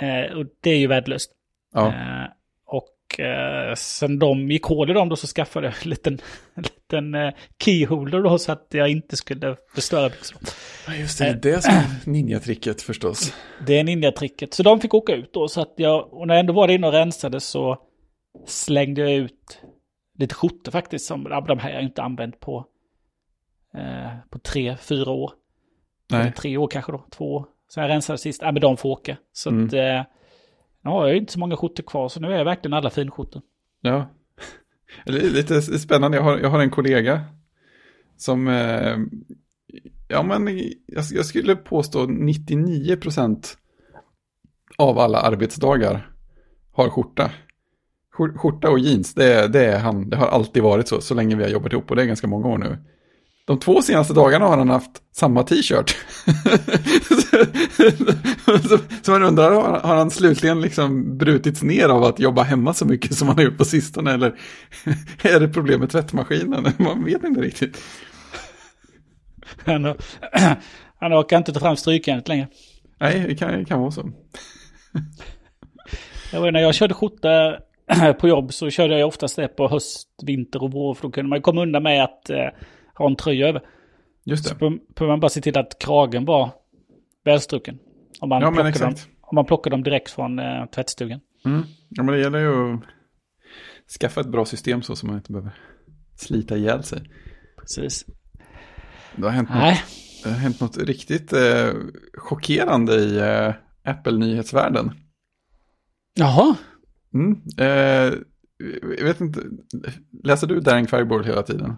Eh, 0.01 0.37
och 0.39 0.47
det 0.61 0.71
är 0.71 0.79
ju 0.79 0.87
värdelöst. 0.87 1.31
ja. 1.75 1.87
Eh, 1.89 2.29
och 2.67 3.21
eh, 3.21 3.75
sen 3.75 4.19
de 4.19 4.51
gick 4.51 4.63
hål 4.65 4.91
i 4.91 4.93
dem 4.93 5.09
då 5.09 5.17
så 5.17 5.27
skaffade 5.27 5.67
jag 5.67 5.75
en 5.83 5.91
liten, 5.91 6.19
en 6.55 6.63
liten 6.63 7.15
eh, 7.15 7.35
keyholder 7.65 8.23
då 8.23 8.39
så 8.39 8.53
att 8.53 8.67
jag 8.71 8.89
inte 8.89 9.17
skulle 9.17 9.57
förstöra 9.75 10.09
byxorna. 10.09 10.41
Ja, 10.87 10.95
just 10.95 11.19
det. 11.19 11.25
Det 11.25 11.51
är 11.51 11.53
det 11.55 11.63
som 11.63 11.75
är 11.75 11.85
ninjatricket 12.11 12.83
förstås. 12.83 13.35
Det 13.67 13.79
är 13.79 13.85
ninja-tricket. 13.85 14.55
Så 14.55 14.63
de 14.63 14.81
fick 14.81 14.95
åka 14.95 15.15
ut 15.15 15.33
då. 15.33 15.49
Så 15.49 15.61
att 15.61 15.75
jag, 15.77 16.13
och 16.13 16.27
när 16.27 16.35
jag 16.35 16.41
ändå 16.41 16.53
var 16.53 16.69
inne 16.69 16.87
och 16.87 16.93
rensade 16.93 17.41
så 17.41 17.79
slängde 18.47 19.01
jag 19.01 19.13
ut 19.13 19.59
lite 20.19 20.35
skjortor 20.35 20.73
faktiskt. 20.73 21.07
Som, 21.07 21.25
de 21.25 21.59
här 21.59 21.71
har 21.71 21.71
jag 21.71 21.83
inte 21.83 22.03
använt 22.03 22.41
på, 22.41 22.67
eh, 23.77 24.11
på 24.31 24.39
tre, 24.39 24.77
fyra 24.77 25.11
år. 25.11 25.33
Eller 26.13 26.25
Nej. 26.25 26.33
tre 26.33 26.57
år 26.57 26.69
kanske 26.69 26.93
då, 26.93 27.07
två 27.11 27.35
år. 27.35 27.47
Så 27.75 27.81
jag 27.81 27.89
rensade 27.89 28.19
sist, 28.19 28.43
ja 28.43 28.53
men 28.53 28.61
de 28.63 28.77
får 28.77 28.89
åka. 28.89 29.17
Så 29.33 29.51
Mm. 29.51 29.67
att, 29.67 29.73
eh, 29.73 30.03
nu 30.85 30.91
har 30.91 31.07
jag 31.07 31.15
ju 31.15 31.21
inte 31.21 31.33
så 31.33 31.39
många 31.39 31.57
skjortor 31.57 31.83
kvar 31.83 32.09
så 32.09 32.21
nu 32.21 32.33
är 32.33 32.39
jag 32.39 32.45
verkligen 32.45 32.73
alla 32.75 32.91
finskjortor. 32.91 33.43
Ja. 33.81 34.11
Lite 35.07 35.63
spännande. 35.63 36.17
Jag 36.17 36.25
har, 36.25 36.39
jag 36.39 36.49
har 36.51 36.61
en 36.61 36.71
kollega 36.71 37.21
som, 38.17 38.49
eh, 38.49 38.97
ja 40.09 40.23
men 40.23 40.59
jag, 40.87 41.05
jag 41.13 41.27
skulle 41.27 41.57
påstå 41.57 42.07
99% 42.07 43.57
av 44.79 44.99
alla 44.99 45.19
arbetsdagar 45.21 46.11
har 46.73 46.91
skjorta. 46.91 47.31
Skjor- 48.13 48.39
Skjorta 48.39 48.71
och 48.71 48.79
jeans, 48.79 49.15
det, 49.15 49.49
det 49.49 49.65
är 49.67 49.79
han. 49.79 50.11
Det 50.11 50.17
har 50.17 50.27
alltid 50.27 50.63
varit 50.63 50.89
så, 50.89 51.01
så 51.01 51.15
länge 51.15 51.37
vi 51.37 51.43
har 51.43 51.51
jobbat 51.51 51.73
ihop 51.73 51.91
och 51.91 51.97
det 51.97 52.03
är 52.03 52.07
ganska 52.07 52.27
många 52.27 52.49
år 52.49 52.59
nu. 52.59 52.79
De 53.47 53.59
två 53.59 53.83
senaste 53.83 54.15
dagarna 54.15 54.47
har 54.47 54.57
han 54.57 54.69
haft 54.69 54.91
samma 55.13 55.43
t-shirt. 55.43 55.97
så, 59.03 59.11
man 59.11 59.23
undrar, 59.23 59.51
har, 59.51 59.97
han 59.97 60.11
slutligen 60.11 60.61
liksom 60.61 61.19
brutits 61.19 61.63
ner 61.63 61.89
av 61.89 62.05
att 62.05 62.21
jobba 62.21 62.43
hemma 62.43 62.75
så 62.75 62.85
mycket 62.85 63.15
som 63.15 63.29
han 63.29 63.37
har 63.37 63.45
gjort 63.45 63.59
på 63.59 63.65
sistone? 63.65 64.13
Eller 64.13 64.35
är 65.23 65.41
det 65.41 65.49
problem 65.49 65.81
med 65.81 65.91
tvättmaskinen? 65.91 66.73
Man 66.79 67.05
vet 67.05 67.25
inte 67.25 67.41
riktigt. 67.41 67.83
Han, 71.01 71.13
orkar 71.13 71.37
inte 71.37 71.53
ta 71.53 71.61
fram 71.61 71.77
strykjärnet 71.77 72.29
längre. 72.29 72.49
Nej, 73.01 73.25
det 73.29 73.35
kan, 73.35 73.59
det 73.59 73.65
kan 73.65 73.81
vara 73.81 73.91
så. 73.91 74.11
Jag 76.33 76.41
var, 76.41 76.53
när 76.53 76.61
jag 76.61 76.75
körde 76.75 76.95
skjorta 76.95 77.57
på 78.21 78.29
jobb 78.29 78.53
så 78.55 78.71
körde 78.71 78.99
jag 78.99 79.09
oftast 79.09 79.37
det 79.37 79.49
på 79.49 79.69
höst, 79.69 80.09
vinter 80.27 80.63
och 80.63 80.73
vår. 80.73 80.95
För 80.95 81.03
då 81.03 81.11
kunde 81.11 81.29
man 81.29 81.43
komma 81.43 81.63
undan 81.63 81.83
med 81.83 82.05
att 82.05 82.31
eh, 82.31 82.49
ha 82.95 83.07
en 83.11 83.17
tröja 83.17 83.49
över. 83.49 83.63
Just 84.25 84.45
Så 84.49 84.55
det. 84.55 84.59
behöver 84.59 85.07
man 85.13 85.21
bara 85.21 85.29
se 85.29 85.41
till 85.41 85.59
att 85.59 85.79
kragen 85.79 86.25
var 86.25 86.51
välstruken. 87.25 87.79
Om 88.21 88.29
man, 88.29 88.43
Ja, 88.43 88.51
plockar, 88.53 88.81
dem, 88.81 88.95
om 89.21 89.35
man 89.35 89.45
plockar 89.45 89.71
dem 89.71 89.83
direkt 89.83 90.11
från 90.11 90.39
eh, 90.39 90.67
tvättstugan. 90.67 91.21
Mm. 91.45 91.63
Ja, 91.89 92.03
men 92.03 92.15
det 92.15 92.21
gäller 92.21 92.39
ju 92.39 92.75
att 92.75 92.81
skaffa 94.01 94.21
ett 94.21 94.27
bra 94.29 94.45
system 94.45 94.83
så 94.83 94.97
som 94.97 95.07
man 95.07 95.17
inte 95.17 95.33
behöver 95.33 95.53
slita 96.17 96.57
ihjäl 96.57 96.83
sig. 96.83 97.11
Precis. 97.61 98.07
Det 99.17 99.23
har 99.23 99.31
hänt 99.31 99.49
något 99.49 99.59
Nej, 99.59 99.83
Det 100.25 100.31
har 100.31 100.37
hänt 100.37 100.61
något 100.61 100.77
riktigt 100.77 101.33
eh, 101.33 101.73
chockerande 102.15 102.95
i 102.95 103.19
eh, 103.19 103.55
Apple-nyhetsvärlden. 103.85 104.91
jaha. 106.15 106.57
Mm. 107.15 107.43
Eh, 107.59 108.13
jag 108.99 109.05
vet 109.05 109.21
inte, 109.21 109.41
läser 110.23 110.47
du 110.47 110.61
Darren 110.61 110.87
Fireboard 110.87 111.27
hela 111.27 111.43
tiden? 111.43 111.77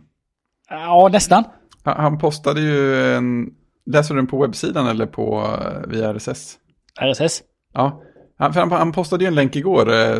Ja, 0.70 1.08
nästan. 1.12 1.44
Han, 1.84 2.18
postade 2.18 2.60
ju 2.60 3.04
en, 3.14 3.50
läser 3.86 4.14
du 4.14 4.20
den 4.20 4.26
på 4.26 4.40
webbsidan 4.42 4.86
eller 4.86 5.06
på 5.06 5.56
eh, 5.60 5.90
via 5.90 6.14
RSS? 6.14 6.58
RSS. 7.00 7.42
Ja, 7.72 8.02
han, 8.38 8.52
för 8.52 8.60
han, 8.60 8.72
han 8.72 8.92
postade 8.92 9.24
ju 9.24 9.28
en 9.28 9.34
länk 9.34 9.56
igår, 9.56 9.92
eh, 9.92 10.18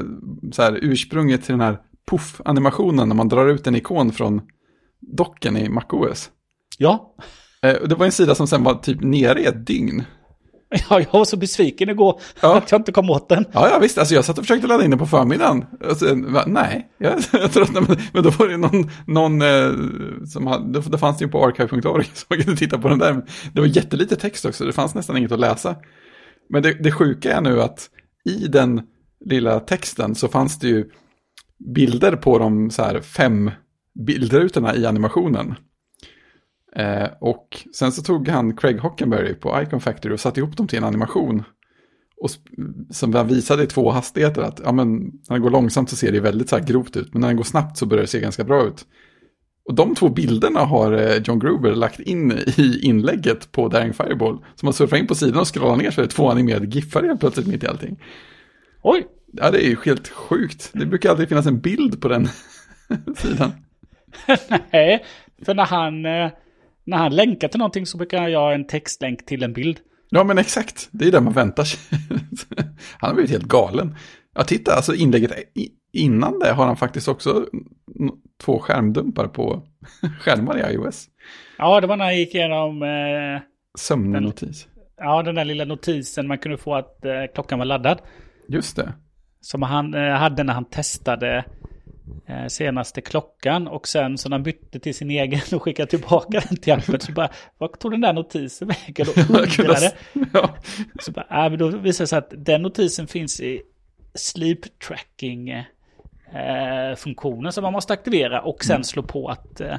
så 0.52 0.62
här, 0.62 0.78
ursprunget 0.82 1.44
till 1.44 1.52
den 1.52 1.60
här 1.60 1.78
puff-animationen 2.10 3.08
när 3.08 3.14
man 3.14 3.28
drar 3.28 3.46
ut 3.46 3.66
en 3.66 3.76
ikon 3.76 4.12
från 4.12 4.40
docken 5.00 5.56
i 5.56 5.68
MacOS. 5.68 6.30
Ja. 6.78 7.14
Eh, 7.62 7.88
det 7.88 7.94
var 7.94 8.06
en 8.06 8.12
sida 8.12 8.34
som 8.34 8.46
sen 8.46 8.64
var 8.64 8.74
typ 8.74 9.00
nere 9.00 9.40
i 9.40 9.46
ett 9.46 9.66
dygn. 9.66 10.04
Ja, 10.90 11.00
jag 11.00 11.12
var 11.12 11.24
så 11.24 11.36
besviken 11.36 11.88
igår 11.88 12.20
Ja. 12.40 12.56
att 12.56 12.70
jag 12.70 12.80
inte 12.80 12.92
kom 12.92 13.10
åt 13.10 13.28
den. 13.28 13.44
Ja, 13.52 13.68
ja 13.68 13.78
visst, 13.78 13.98
alltså 13.98 14.14
jag 14.14 14.24
satt 14.24 14.38
och 14.38 14.44
försökte 14.44 14.66
ladda 14.66 14.84
in 14.84 14.90
den 14.90 14.98
på 14.98 15.06
förmiddagen. 15.06 15.64
Va, 16.32 16.44
nej, 16.46 16.88
jag, 16.98 17.12
jag 17.32 17.52
tröttnade, 17.52 17.86
men, 17.88 17.98
men 18.12 18.22
då 18.22 18.30
var 18.30 18.48
det 18.48 18.56
någon, 18.56 18.90
någon 19.06 19.42
eh, 19.42 19.72
som 20.26 20.46
hade, 20.46 20.80
då 20.80 20.98
fanns 20.98 21.18
det 21.18 21.24
ju 21.24 21.30
på 21.30 21.44
archive.org 21.44 22.10
så 22.14 22.26
man 22.30 22.38
kunde 22.38 22.56
titta 22.58 22.78
på 22.78 22.88
den 22.88 22.98
där. 22.98 23.22
Det 23.52 23.60
var 23.60 23.68
jättelite 23.68 24.16
text 24.16 24.44
också, 24.44 24.64
det 24.64 24.72
fanns 24.72 24.94
nästan 24.94 25.16
inget 25.16 25.32
att 25.32 25.40
läsa. 25.40 25.76
Men 26.50 26.62
det, 26.62 26.82
det 26.82 26.92
sjuka 26.92 27.32
är 27.32 27.40
nu 27.40 27.62
att 27.62 27.88
i 28.24 28.46
den 28.48 28.82
lilla 29.24 29.60
texten 29.60 30.14
så 30.14 30.28
fanns 30.28 30.58
det 30.58 30.68
ju 30.68 30.84
bilder 31.74 32.16
på 32.16 32.38
de 32.38 32.70
så 32.70 32.82
här 32.82 33.00
fem 33.00 33.50
bildrutorna 34.06 34.74
i 34.76 34.86
animationen. 34.86 35.54
Eh, 36.78 37.08
och 37.20 37.66
sen 37.74 37.92
så 37.92 38.02
tog 38.02 38.28
han 38.28 38.56
Craig 38.56 38.78
Hockenberry 38.78 39.34
på 39.34 39.62
Icon 39.62 39.80
Factory 39.80 40.14
och 40.14 40.20
satte 40.20 40.40
ihop 40.40 40.56
dem 40.56 40.68
till 40.68 40.78
en 40.78 40.84
animation. 40.84 41.44
Och 42.20 42.30
som 42.90 43.14
han 43.14 43.28
visade 43.28 43.62
i 43.62 43.66
två 43.66 43.90
hastigheter 43.90 44.42
att 44.42 44.60
ja, 44.64 44.72
men, 44.72 44.96
när 44.98 45.34
den 45.34 45.42
går 45.42 45.50
långsamt 45.50 45.90
så 45.90 45.96
ser 45.96 46.12
det 46.12 46.20
väldigt 46.20 46.48
så 46.48 46.58
grovt 46.58 46.96
ut. 46.96 47.12
Men 47.12 47.20
när 47.20 47.28
den 47.28 47.36
går 47.36 47.44
snabbt 47.44 47.78
så 47.78 47.86
börjar 47.86 48.02
det 48.02 48.08
se 48.08 48.20
ganska 48.20 48.44
bra 48.44 48.66
ut. 48.66 48.86
Och 49.68 49.74
de 49.74 49.94
två 49.94 50.08
bilderna 50.08 50.60
har 50.60 50.92
eh, 50.92 51.22
John 51.24 51.38
Gruber 51.38 51.74
lagt 51.74 52.00
in 52.00 52.32
i 52.56 52.80
inlägget 52.82 53.52
på 53.52 53.68
Daring 53.68 53.92
Fireball. 53.92 54.44
Så 54.54 54.66
man 54.66 54.72
surfar 54.72 54.96
in 54.96 55.06
på 55.06 55.14
sidan 55.14 55.40
och 55.40 55.54
scrollar 55.54 55.76
ner 55.76 55.90
så 55.90 56.00
är 56.00 56.04
det 56.04 56.10
två 56.10 56.30
animerade 56.30 56.66
giffar 56.66 57.02
helt 57.02 57.20
plötsligt 57.20 57.46
mitt 57.46 57.64
i 57.64 57.66
allting. 57.66 58.02
Oj, 58.82 59.06
Ja, 59.32 59.50
det 59.50 59.66
är 59.66 59.68
ju 59.68 59.76
helt 59.84 60.08
sjukt. 60.08 60.70
Det 60.72 60.86
brukar 60.86 61.10
aldrig 61.10 61.28
finnas 61.28 61.46
en 61.46 61.60
bild 61.60 62.00
på 62.02 62.08
den 62.08 62.28
sidan. 63.16 63.52
nej. 64.72 65.04
För 65.44 65.54
när 65.54 65.64
han, 65.64 66.06
eh, 66.06 66.30
när 66.86 66.96
han 66.96 67.16
länkar 67.16 67.48
till 67.48 67.58
någonting 67.58 67.86
så 67.86 67.98
brukar 67.98 68.20
han 68.20 68.32
göra 68.32 68.54
en 68.54 68.66
textlänk 68.66 69.26
till 69.26 69.42
en 69.42 69.52
bild. 69.52 69.80
Ja, 70.10 70.24
men 70.24 70.38
exakt. 70.38 70.88
Det 70.92 71.06
är 71.08 71.12
det 71.12 71.20
man 71.20 71.32
väntar 71.32 71.64
sig. 71.64 71.80
Han 72.98 73.10
har 73.10 73.14
blivit 73.14 73.30
helt 73.30 73.44
galen. 73.44 73.96
Ja, 74.34 74.44
titta, 74.44 74.72
alltså 74.74 74.94
inlägget 74.94 75.32
innan 75.92 76.38
det 76.38 76.52
har 76.52 76.66
han 76.66 76.76
faktiskt 76.76 77.08
också 77.08 77.46
två 78.44 78.58
skärmdumpar 78.58 79.26
på 79.28 79.62
skärmar 80.20 80.58
i 80.58 80.74
iOS. 80.74 81.06
Ja, 81.58 81.80
det 81.80 81.86
var 81.86 81.96
när 81.96 82.04
han 82.04 82.16
gick 82.16 82.34
igenom 82.34 82.82
eh, 82.82 83.40
Sömnnotis. 83.78 84.68
ja, 84.96 85.22
den 85.22 85.34
där 85.34 85.44
lilla 85.44 85.64
notisen 85.64 86.26
man 86.26 86.38
kunde 86.38 86.58
få 86.58 86.74
att 86.74 87.04
eh, 87.04 87.12
klockan 87.34 87.58
var 87.58 87.66
laddad. 87.66 87.98
Just 88.48 88.76
det. 88.76 88.92
Som 89.40 89.62
han 89.62 89.94
eh, 89.94 90.12
hade 90.12 90.42
när 90.42 90.54
han 90.54 90.64
testade 90.64 91.44
senaste 92.48 93.00
klockan. 93.00 93.68
Och 93.68 93.88
sen 93.88 94.18
så 94.18 94.28
när 94.28 94.36
han 94.36 94.42
bytte 94.42 94.78
till 94.78 94.94
sin 94.94 95.10
egen 95.10 95.40
och 95.52 95.62
skickade 95.62 95.90
tillbaka 95.90 96.42
den 96.48 96.56
till 96.56 96.72
appen. 96.72 97.00
Så 97.00 97.12
bara, 97.12 97.30
vad 97.58 97.78
tog 97.78 97.90
den 97.90 98.00
där 98.00 98.12
notisen 98.12 98.68
vägen? 98.68 99.06
Och 99.08 99.18
undrade. 99.58 99.92
Ja, 100.32 100.56
Så 101.00 101.12
bara, 101.12 101.44
äh, 101.44 101.50
men 101.50 101.58
då 101.58 101.68
visade 101.68 102.04
det 102.04 102.08
sig 102.08 102.18
att 102.18 102.32
den 102.36 102.62
notisen 102.62 103.06
finns 103.06 103.40
i 103.40 103.62
sleep 104.14 104.78
tracking 104.78 105.50
eh, 105.50 106.96
funktionen 106.96 107.52
som 107.52 107.62
man 107.62 107.72
måste 107.72 107.92
aktivera 107.92 108.42
och 108.42 108.64
sen 108.64 108.84
slå 108.84 109.02
på 109.02 109.28
att 109.28 109.60
eh, 109.60 109.76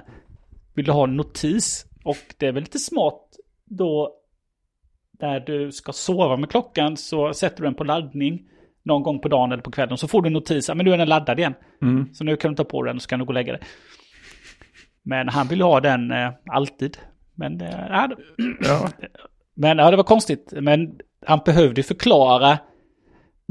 vill 0.74 0.86
du 0.86 0.92
ha 0.92 1.04
en 1.04 1.16
notis 1.16 1.86
och 2.04 2.18
det 2.38 2.48
är 2.48 2.52
väl 2.52 2.64
lite 2.64 2.80
smart 2.80 3.22
då 3.66 4.14
där 5.12 5.40
du 5.40 5.72
ska 5.72 5.92
sova 5.92 6.38
med 6.38 6.50
klockan 6.50 6.98
så 6.98 7.34
sätter 7.34 7.58
du 7.58 7.64
den 7.64 7.76
på 7.76 7.84
laddning 7.84 8.50
någon 8.88 9.04
gång 9.04 9.20
på 9.20 9.28
dagen 9.28 9.52
eller 9.52 9.64
på 9.64 9.72
kvällen 9.72 9.98
så 9.98 10.08
får 10.08 10.22
du 10.22 10.28
en 10.28 10.34
notis, 10.34 10.70
men 10.70 10.86
nu 10.86 10.94
är 10.94 10.98
den 10.98 11.10
laddad 11.10 11.40
igen. 11.40 11.54
Mm. 11.82 12.14
Så 12.14 12.24
nu 12.24 12.36
kan 12.36 12.52
du 12.52 12.56
ta 12.56 12.64
på 12.64 12.84
den 12.84 12.96
och 12.96 13.02
så 13.02 13.10
kan 13.10 13.20
du 13.20 13.26
gå 13.26 13.30
och 13.30 13.34
lägga 13.34 13.54
dig. 13.54 13.62
Men 15.04 15.30
han 15.30 15.48
vill 15.48 15.62
ha 15.62 15.80
den 15.80 16.12
eh, 16.12 16.32
alltid. 16.50 16.98
Men, 17.36 17.62
eh, 17.62 17.86
ja, 17.90 18.10
men 19.56 19.78
ja, 19.78 19.92
det 19.92 19.98
var 19.98 20.04
konstigt. 20.04 20.54
Men 20.62 21.00
han 21.26 21.40
behövde 21.46 21.84
förklara. 21.84 22.58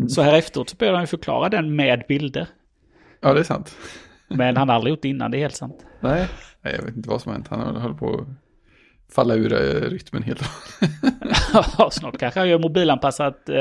Så 0.08 0.22
här 0.22 0.38
efteråt 0.38 0.68
så 0.70 0.76
behövde 0.76 0.96
han 0.96 1.02
ju 1.02 1.06
förklara 1.06 1.48
den 1.48 1.76
med 1.76 2.04
bilder. 2.08 2.48
ja, 3.20 3.32
det 3.32 3.40
är 3.40 3.44
sant. 3.44 3.76
Men 4.28 4.56
han 4.56 4.68
har 4.68 4.76
aldrig 4.76 4.90
gjort 4.90 5.02
det 5.02 5.08
innan, 5.08 5.30
det 5.30 5.38
är 5.38 5.40
helt 5.40 5.56
sant. 5.56 5.86
Nej, 6.00 6.28
jag 6.62 6.82
vet 6.82 6.96
inte 6.96 7.08
vad 7.08 7.20
som 7.20 7.30
har 7.30 7.34
hänt. 7.34 7.48
Han 7.48 7.76
håller 7.76 7.94
på 7.94 8.26
falla 9.14 9.34
ur 9.34 9.52
eh, 9.52 9.90
rytmen 9.90 10.22
helt 10.22 10.40
och 11.54 11.64
hållet. 11.64 11.92
Snart 11.94 12.18
kanske 12.18 12.40
han 12.40 12.48
gör 12.48 12.58
mobilanpassat, 12.58 13.48
eh, 13.48 13.56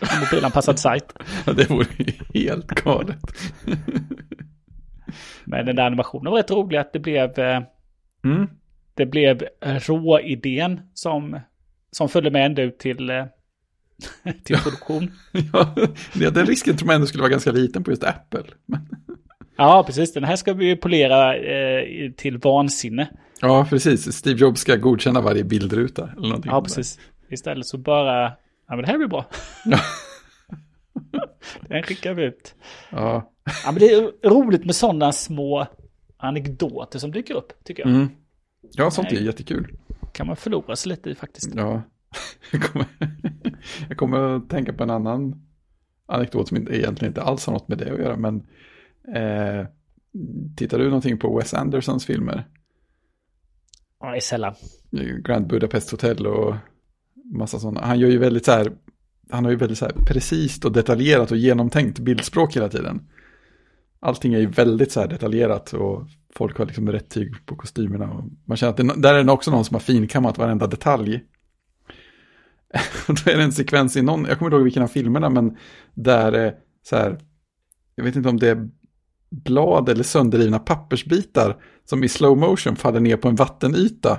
en 0.00 0.20
mobilanpassad 0.20 0.78
sajt. 0.78 1.12
Det 1.56 1.70
vore 1.70 1.86
ju 1.98 2.12
helt 2.48 2.66
galet. 2.66 3.18
Men 5.44 5.66
den 5.66 5.76
där 5.76 5.86
animationen 5.86 6.30
var 6.30 6.38
rätt 6.38 6.50
rolig 6.50 6.76
att 6.78 6.92
det 6.92 6.98
blev, 6.98 7.38
eh, 7.38 7.62
Mm. 8.24 8.48
det 8.94 9.06
blev 9.06 9.42
råidén 9.60 10.80
som, 10.94 11.40
som 11.90 12.08
följde 12.08 12.30
med 12.30 12.46
ända 12.46 12.62
ut 12.62 12.78
till, 12.78 13.10
eh, 13.10 13.24
till 14.44 14.56
produktion. 14.56 15.10
Ja, 16.14 16.30
den 16.30 16.46
risken 16.46 16.76
tror 16.76 16.86
man 16.86 16.94
ändå 16.94 17.06
skulle 17.06 17.22
vara 17.22 17.30
ganska 17.30 17.52
liten 17.52 17.84
på 17.84 17.90
just 17.90 18.04
Apple. 18.04 18.42
Ja, 19.56 19.82
precis. 19.86 20.12
Den 20.12 20.24
här 20.24 20.36
ska 20.36 20.52
vi 20.52 20.76
polera 20.76 21.36
eh, 21.36 22.10
till 22.16 22.38
vansinne. 22.38 23.08
Ja, 23.42 23.66
precis. 23.70 24.12
Steve 24.12 24.40
Jobs 24.40 24.60
ska 24.60 24.76
godkänna 24.76 25.20
varje 25.20 25.44
bildruta. 25.44 26.08
Eller 26.16 26.28
någonting 26.28 26.50
Ja, 26.50 26.56
sånt 26.60 26.68
där. 26.68 26.74
precis. 26.74 26.98
Istället 27.30 27.66
så 27.66 27.78
bara, 27.78 28.22
ja 28.68 28.76
men 28.76 28.78
det 28.78 28.86
här 28.86 28.98
blir 28.98 29.08
bra. 29.08 29.24
Den 31.68 31.82
skickar 31.82 32.14
vi 32.14 32.24
ut. 32.24 32.54
Ja. 32.90 33.32
Ja, 33.64 33.72
men 33.72 33.78
det 33.78 33.92
är 33.92 34.28
roligt 34.30 34.64
med 34.64 34.74
sådana 34.74 35.12
små 35.12 35.66
anekdoter 36.16 36.98
som 36.98 37.10
dyker 37.10 37.34
upp, 37.34 37.52
tycker 37.64 37.82
jag. 37.82 37.94
Mm. 37.94 38.08
ja, 38.72 38.90
sånt 38.90 39.08
är 39.12 39.14
Nej. 39.14 39.24
jättekul. 39.24 39.78
Kan 40.12 40.26
man 40.26 40.36
förlora 40.36 40.76
sig 40.76 40.90
lite 40.90 41.10
i 41.10 41.14
faktiskt. 41.14 41.54
Ja. 41.54 41.82
Jag 42.52 42.62
kommer, 42.62 42.86
jag 43.88 43.96
kommer 43.96 44.36
att 44.36 44.50
tänka 44.50 44.72
på 44.72 44.82
en 44.82 44.90
annan 44.90 45.46
anekdot 46.06 46.48
som 46.48 46.56
egentligen 46.56 47.10
inte 47.10 47.22
alls 47.22 47.46
har 47.46 47.52
något 47.52 47.68
med 47.68 47.78
det 47.78 47.92
att 47.92 47.98
göra. 47.98 48.16
Men 48.16 48.36
eh, 49.14 49.66
tittar 50.56 50.78
du 50.78 50.84
någonting 50.84 51.18
på 51.18 51.38
Wes 51.38 51.54
Andersons 51.54 52.06
filmer? 52.06 52.44
Nej, 54.02 54.20
sällan. 54.20 54.54
Grand 55.24 55.46
Budapest 55.46 55.90
Hotel 55.90 56.26
och 56.26 56.54
massa 57.34 57.58
sådana. 57.58 57.86
Han 57.86 57.98
gör 57.98 58.08
ju 58.08 58.18
väldigt 58.18 58.44
så 58.44 58.52
här, 58.52 58.72
han 59.30 59.44
har 59.44 59.50
ju 59.50 59.56
väldigt 59.56 59.78
så 59.78 59.84
här 59.84 59.94
precis 60.06 60.64
och 60.64 60.72
detaljerat 60.72 61.30
och 61.30 61.36
genomtänkt 61.36 61.98
bildspråk 61.98 62.56
hela 62.56 62.68
tiden. 62.68 63.08
Allting 64.00 64.34
är 64.34 64.38
ju 64.38 64.46
väldigt 64.46 64.92
så 64.92 65.00
här 65.00 65.08
detaljerat 65.08 65.72
och 65.72 66.06
folk 66.34 66.58
har 66.58 66.66
liksom 66.66 66.92
rätt 66.92 67.10
tyg 67.10 67.46
på 67.46 67.56
kostymerna. 67.56 68.10
Och 68.10 68.24
man 68.44 68.56
känner 68.56 68.70
att 68.70 68.76
det, 68.76 68.94
där 68.96 69.14
är 69.14 69.24
det 69.24 69.32
också 69.32 69.50
någon 69.50 69.64
som 69.64 69.74
har 69.74 69.80
finkammat 69.80 70.38
varenda 70.38 70.66
detalj. 70.66 71.20
Då 73.06 73.30
är 73.30 73.36
det 73.36 73.42
en 73.42 73.52
sekvens 73.52 73.96
i 73.96 74.02
någon, 74.02 74.24
jag 74.24 74.38
kommer 74.38 74.48
inte 74.48 74.56
ihåg 74.56 74.64
vilken 74.64 74.82
av 74.82 74.88
filmerna, 74.88 75.30
men 75.30 75.56
där 75.94 76.32
är 76.32 76.54
så 76.82 76.96
här, 76.96 77.18
jag 77.94 78.04
vet 78.04 78.16
inte 78.16 78.28
om 78.28 78.38
det 78.38 78.48
är 78.48 78.68
blad 79.30 79.88
eller 79.88 80.04
sönderrivna 80.04 80.58
pappersbitar 80.58 81.56
som 81.84 82.04
i 82.04 82.08
slow 82.08 82.38
motion 82.38 82.76
faller 82.76 83.00
ner 83.00 83.16
på 83.16 83.28
en 83.28 83.36
vattenyta 83.36 84.18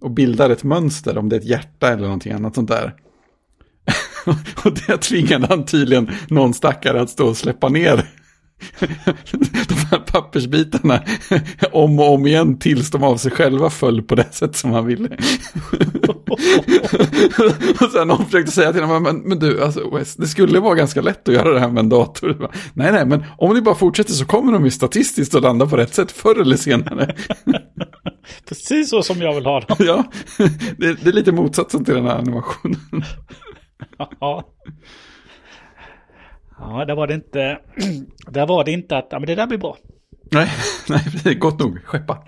och 0.00 0.10
bildar 0.10 0.50
ett 0.50 0.64
mönster, 0.64 1.18
om 1.18 1.28
det 1.28 1.36
är 1.36 1.40
ett 1.40 1.46
hjärta 1.46 1.88
eller 1.88 2.02
någonting 2.02 2.32
annat 2.32 2.54
sånt 2.54 2.68
där. 2.68 2.94
och 4.64 4.72
det 4.86 4.96
tvingade 4.96 5.46
han 5.46 5.64
tydligen 5.64 6.10
någon 6.28 6.54
stackare 6.54 7.00
att 7.00 7.10
stå 7.10 7.28
och 7.28 7.36
släppa 7.36 7.68
ner 7.68 7.96
de 9.68 9.74
här 9.90 9.98
pappersbitarna 9.98 11.02
om 11.72 11.98
och 11.98 12.14
om 12.14 12.26
igen 12.26 12.58
tills 12.58 12.90
de 12.90 13.02
av 13.02 13.16
sig 13.16 13.30
själva 13.30 13.70
föll 13.70 14.02
på 14.02 14.14
det 14.14 14.34
sätt 14.34 14.56
som 14.56 14.70
han 14.70 14.86
ville. 14.86 15.08
och 17.80 17.90
sen 17.92 18.08
någon 18.08 18.24
försökte 18.24 18.52
säga 18.52 18.72
till 18.72 18.82
honom, 18.82 19.02
men, 19.02 19.16
men 19.16 19.38
du, 19.38 19.64
alltså, 19.64 19.90
Wes, 19.90 20.16
det 20.16 20.26
skulle 20.26 20.60
vara 20.60 20.74
ganska 20.74 21.00
lätt 21.00 21.28
att 21.28 21.34
göra 21.34 21.54
det 21.54 21.60
här 21.60 21.68
med 21.68 21.80
en 21.80 21.88
dator. 21.88 22.50
Nej, 22.74 22.92
nej, 22.92 23.06
men 23.06 23.24
om 23.38 23.54
ni 23.54 23.62
bara 23.62 23.74
fortsätter 23.74 24.12
så 24.12 24.26
kommer 24.26 24.52
de 24.52 24.64
ju 24.64 24.70
statistiskt 24.70 25.34
att 25.34 25.42
landa 25.42 25.66
på 25.66 25.76
rätt 25.76 25.94
sätt 25.94 26.12
förr 26.12 26.40
eller 26.40 26.56
senare. 26.56 27.14
Precis 28.48 28.90
så 28.90 29.02
som 29.02 29.18
jag 29.18 29.34
vill 29.34 29.46
ha 29.46 29.60
dem. 29.60 29.76
ja, 29.86 30.04
det, 30.76 31.04
det 31.04 31.10
är 31.10 31.12
lite 31.12 31.32
motsatsen 31.32 31.84
till 31.84 31.94
den 31.94 32.04
här 32.04 32.18
animationen. 32.18 33.04
Ja. 34.20 34.44
Ja, 36.58 36.84
där 36.84 36.94
var 36.94 37.06
det 37.06 37.14
inte, 37.14 37.58
där 38.30 38.46
var 38.46 38.64
det 38.64 38.72
inte 38.72 38.96
att, 38.96 39.08
ja 39.10 39.18
men 39.18 39.26
det 39.26 39.34
där 39.34 39.46
blir 39.46 39.58
bra. 39.58 39.76
nej, 40.30 40.50
nej, 40.88 41.04
det 41.24 41.30
är 41.30 41.34
gott 41.34 41.58
nog, 41.58 41.78
skeppa. 41.84 42.24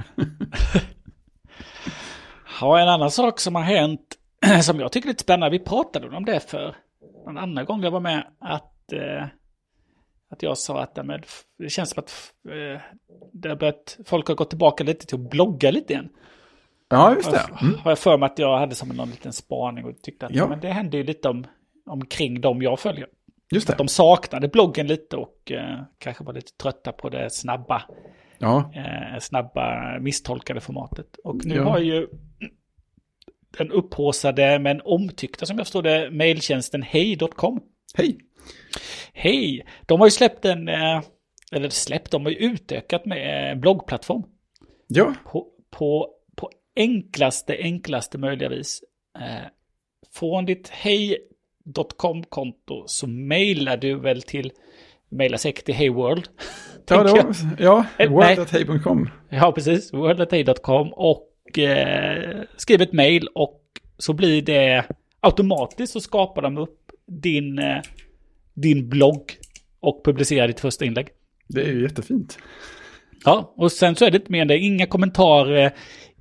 Ja, 2.63 2.81
en 2.81 2.89
annan 2.89 3.11
sak 3.11 3.41
som 3.41 3.55
har 3.55 3.63
hänt, 3.63 4.01
som 4.63 4.81
jag 4.81 4.93
tycker 4.93 5.09
är 5.09 5.13
lite 5.13 5.23
spännande, 5.23 5.59
vi 5.59 5.65
pratade 5.65 6.17
om 6.17 6.25
det 6.25 6.41
för 6.51 6.77
en 7.29 7.39
annan 7.39 7.65
gång 7.65 7.83
jag 7.83 7.91
var 7.91 8.01
med, 8.01 8.27
att, 8.41 8.93
eh, 8.93 9.25
att 10.31 10.43
jag 10.43 10.59
sa 10.59 10.83
att 10.83 10.99
f- 10.99 11.43
det 11.59 11.69
känns 11.69 11.91
som 11.91 12.01
att 12.01 12.11
eh, 12.49 12.81
det 13.33 13.49
har 13.49 13.57
börjat, 13.57 13.99
folk 14.07 14.29
har 14.29 14.35
gått 14.35 14.51
tillbaka 14.51 14.85
lite 14.85 15.07
till 15.07 15.15
att 15.15 15.31
blogga 15.31 15.71
lite 15.71 15.93
igen. 15.93 16.09
Ja, 16.89 17.15
just 17.15 17.31
det. 17.31 17.41
Mm. 17.63 17.75
Har 17.79 17.91
jag 17.91 17.99
för 17.99 18.19
mig 18.19 18.27
att 18.27 18.39
jag 18.39 18.59
hade 18.59 18.75
som 18.75 18.89
någon 18.89 19.11
liten 19.11 19.33
spaning 19.33 19.85
och 19.85 20.03
tyckte 20.03 20.27
att 20.27 20.33
Ja. 20.35 20.39
ja. 20.43 20.49
men 20.49 20.61
det 20.61 20.69
hände 20.69 20.97
ju 20.97 21.03
lite 21.05 21.29
om, 21.29 21.47
omkring 21.87 22.41
dem 22.41 22.63
jag 22.63 22.81
följer. 22.81 23.07
Just 23.55 23.67
det. 23.67 23.73
Att 23.73 23.79
de 23.79 23.89
saknade 23.89 24.49
bloggen 24.49 24.87
lite 24.87 25.17
och 25.17 25.51
eh, 25.53 25.83
kanske 25.99 26.25
var 26.25 26.33
lite 26.33 26.53
trötta 26.63 26.93
på 26.93 27.09
det 27.09 27.31
snabba, 27.33 27.83
Ja, 28.39 28.73
eh, 28.75 29.19
snabba 29.21 29.99
misstolkade 30.01 30.61
formatet. 30.61 31.17
Och 31.25 31.45
nu 31.45 31.55
Ja. 31.55 31.65
har 31.71 31.79
ju 31.79 32.09
den 33.59 33.71
upphåsade 33.71 34.59
men 34.59 34.81
omtyckta 34.85 35.47
som 35.47 35.59
jag 35.59 35.67
förstår 35.67 35.83
det 35.83 36.11
mejltjänsten 36.11 36.83
hej.com. 36.83 37.61
hej. 37.95 38.19
Hej! 39.13 39.67
De 39.87 40.01
har 40.01 40.07
ju 40.07 40.11
släppt 40.11 40.45
en, 40.45 40.69
eh, 40.69 41.01
eller 41.53 41.69
släppt, 41.69 42.11
de 42.11 42.25
har 42.25 42.33
ju 42.33 42.39
utökat 42.39 43.07
med 43.07 43.51
en 43.53 43.61
bloggplattform. 43.61 44.23
Ja, 44.87 45.15
På, 45.25 45.47
på, 45.71 46.09
på 46.37 46.51
enklaste, 46.77 47.57
enklaste 47.59 48.19
möjliga 48.19 48.49
vis. 48.49 48.83
Eh, 49.19 49.47
från 50.15 50.45
ditt 50.45 50.69
hej.com-konto 50.69 52.85
så 52.87 53.07
mailar 53.07 53.77
du 53.77 53.95
väl 54.01 54.23
till, 54.23 54.53
mailar 55.11 55.39
säkert 55.39 55.65
till 55.65 55.75
heyworld. 55.75 56.29
ja, 56.89 57.33
ja 57.59 57.85
Eh, 57.99 58.11
nej. 58.11 58.37
world.hej.com. 58.37 59.09
Ja, 59.29 59.53
precis. 59.53 59.93
World.hej.com 59.93 60.93
och 60.93 61.29
eh, 61.59 62.41
skriv 62.57 62.83
ett 62.83 62.93
mail 62.93 63.29
och 63.35 63.61
så 63.99 64.13
blir 64.13 64.43
det 64.43 64.85
automatiskt 65.21 65.93
så 65.93 66.01
skapar 66.01 66.43
de 66.43 66.59
upp 66.59 66.79
din, 67.07 67.59
eh, 67.59 67.81
din 68.55 68.89
blogg 68.89 69.33
och 69.81 70.05
publicerar 70.05 70.49
ditt 70.49 70.61
första 70.61 70.85
inlägg. 70.85 71.09
Det 71.49 71.63
är 71.63 71.73
ju 71.73 71.83
jättefint. 71.83 72.39
Ja, 73.25 73.55
och 73.57 73.73
sen 73.73 73.97
så 73.97 74.05
är 74.05 74.11
det 74.11 74.17
inte 74.17 74.33
mer 74.33 74.43
än 74.43 74.49
det. 74.49 74.59
Inga 74.59 74.87
kommentarer, 74.87 75.73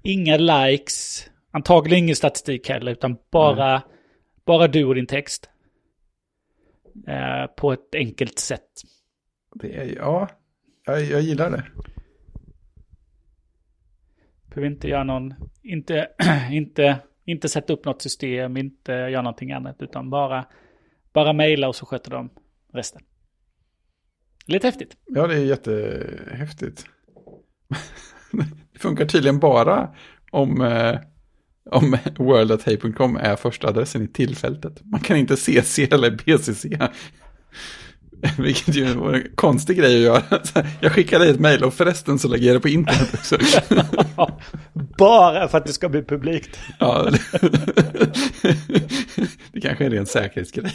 inga 0.03 0.37
likes, 0.37 1.29
antagligen 1.51 2.03
ingen 2.03 2.15
statistik 2.15 2.69
heller, 2.69 2.91
utan 2.91 3.17
bara, 3.31 3.81
bara 4.45 4.67
du 4.67 4.85
och 4.85 4.95
din 4.95 5.07
text. 5.07 5.49
Eh, 7.07 7.47
på 7.57 7.73
ett 7.73 7.95
enkelt 7.95 8.39
sätt. 8.39 8.69
Det 9.55 9.75
är, 9.75 9.95
ja, 9.95 10.29
jag, 10.85 11.03
jag 11.03 11.21
gillar 11.21 11.51
det. 11.51 11.63
Behöver 14.53 14.67
inte 14.67 14.87
göra 14.87 15.03
någon, 15.03 15.33
inte, 15.63 16.07
inte, 16.51 16.99
inte 17.25 17.49
sätta 17.49 17.73
upp 17.73 17.85
något 17.85 18.01
system, 18.01 18.57
inte 18.57 18.91
göra 18.91 19.21
någonting 19.21 19.51
annat, 19.51 19.81
utan 19.81 20.09
bara, 20.09 20.45
bara 21.13 21.33
mejla 21.33 21.67
och 21.67 21.75
så 21.75 21.85
sköter 21.85 22.11
de 22.11 22.29
resten. 22.73 23.01
Lite 24.45 24.67
häftigt. 24.67 24.97
Ja, 25.05 25.27
det 25.27 25.35
är 25.35 25.45
jättehäftigt. 25.45 26.85
Det 28.73 28.79
funkar 28.79 29.05
tydligen 29.05 29.39
bara 29.39 29.95
om, 30.31 30.61
eh, 30.61 30.99
om 31.65 31.97
world.hey.com 32.17 33.17
är 33.17 33.35
första 33.35 33.67
adressen 33.67 34.03
i 34.03 34.07
tillfältet. 34.07 34.81
Man 34.83 34.99
kan 34.99 35.17
inte 35.17 35.37
CC 35.37 35.79
eller 35.79 36.11
BCC. 36.11 36.65
Vilket 38.37 38.75
ju 38.75 38.85
var 38.93 39.13
en 39.13 39.23
konstig 39.35 39.77
grej 39.77 39.95
att 39.95 40.01
göra. 40.01 40.39
Jag 40.81 40.91
skickar 40.91 41.19
dig 41.19 41.29
ett 41.29 41.39
mejl 41.39 41.63
och 41.63 41.73
förresten 41.73 42.19
så 42.19 42.27
lägger 42.27 42.47
jag 42.47 42.55
det 42.55 42.59
på 42.59 42.69
internet 42.69 43.13
också. 43.13 43.37
bara 44.97 45.47
för 45.47 45.57
att 45.57 45.65
det 45.65 45.73
ska 45.73 45.89
bli 45.89 46.03
publikt. 46.03 46.59
Ja, 46.79 47.09
det, 49.51 49.61
kanske 49.61 49.83
är 49.83 49.85
en 49.85 49.91
ren 49.93 50.05
säkerhetsgrej. 50.05 50.71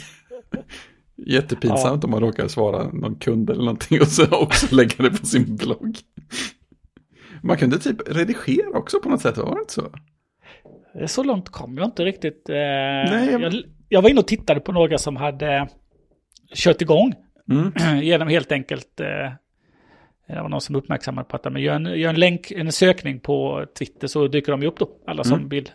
Jättepinsamt 1.27 2.03
om 2.03 2.11
man 2.11 2.19
råkar 2.21 2.47
svara 2.47 2.83
någon 2.93 3.15
kund 3.15 3.49
eller 3.49 3.63
någonting 3.63 4.01
och 4.01 4.07
så 4.07 4.25
också 4.31 4.75
lägga 4.75 4.95
det 5.03 5.09
på 5.09 5.25
sin 5.25 5.55
blogg. 5.55 5.97
Man 7.43 7.57
kunde 7.57 7.79
typ 7.79 7.97
redigera 8.07 8.69
också 8.77 8.99
på 8.99 9.09
något 9.09 9.21
sätt, 9.21 9.37
var 9.37 9.55
det 9.55 9.61
inte 9.61 9.73
så? 9.73 9.91
Så 11.07 11.23
långt 11.23 11.49
kom 11.49 11.77
jag 11.77 11.87
inte 11.87 12.05
riktigt. 12.05 12.49
Eh, 12.49 12.53
Nej, 12.55 13.29
jag- 13.31 13.41
jag... 13.41 13.53
Jag, 13.89 14.01
var 14.01 14.09
inne 14.09 14.19
och 14.19 14.27
tittade 14.27 14.59
på 14.59 14.71
några 14.71 14.97
som 14.97 15.15
hade 15.15 15.67
kört 16.55 16.81
igång. 16.81 17.13
Mm. 17.51 18.01
Genom 18.03 18.27
helt 18.27 18.51
enkelt, 18.51 18.99
eh, 18.99 19.31
det 20.27 20.41
var 20.41 20.49
någon 20.49 20.61
som 20.61 20.75
uppmärksammade 20.75 21.27
på 21.27 21.35
att 21.35 21.53
men 21.53 21.61
gör, 21.61 21.75
en, 21.75 21.99
gör 21.99 22.09
en 22.09 22.19
länk, 22.19 22.51
en 22.51 22.71
sökning 22.71 23.19
på 23.19 23.65
Twitter 23.77 24.07
så 24.07 24.27
dyker 24.27 24.51
de 24.51 24.61
ju 24.61 24.67
upp 24.67 24.79
då, 24.79 24.89
alla 25.07 25.23
som 25.23 25.37
Mm. 25.37 25.49
vill. 25.49 25.69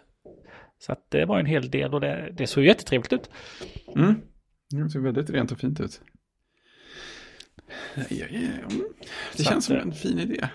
Så 0.79 0.93
att 0.93 1.11
det 1.11 1.25
var 1.25 1.39
en 1.39 1.47
hel 1.47 1.71
del 1.71 1.95
och 1.95 2.01
det, 2.01 2.35
det 2.37 2.47
såg 2.47 2.65
jättetrevligt 2.65 3.13
ut. 3.13 3.31
Mm. 3.97 4.15
Det 4.71 4.91
ser 4.91 5.01
väldigt 5.01 5.31
rent 5.31 5.53
och 5.53 5.59
fint 5.59 5.81
ut. 5.81 6.01
Mm. 7.97 8.53
Det 9.37 9.43
känns 9.45 9.57
att, 9.57 9.65
som 9.65 9.77
eh, 9.77 9.83
en 9.83 9.93
fin 9.93 10.19
idé. 10.19 10.49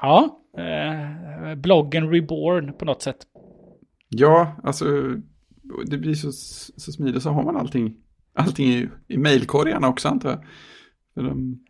Ja, 0.00 0.40
eh, 0.58 1.54
bloggen 1.54 2.10
Reborn 2.10 2.72
på 2.72 2.84
något 2.84 3.02
sätt. 3.02 3.16
Ja, 4.08 4.60
alltså 4.62 5.14
det 5.86 5.98
blir 5.98 6.14
så, 6.14 6.32
så 6.80 6.92
smidigt 6.92 7.22
så 7.22 7.30
har 7.30 7.42
man 7.44 7.56
allting, 7.56 7.96
allting 8.34 8.68
i, 8.68 8.88
i 9.08 9.18
mejlkorgarna 9.18 9.88
också 9.88 10.08
antar 10.08 10.30
jag. 10.30 10.44
De, 11.24 11.64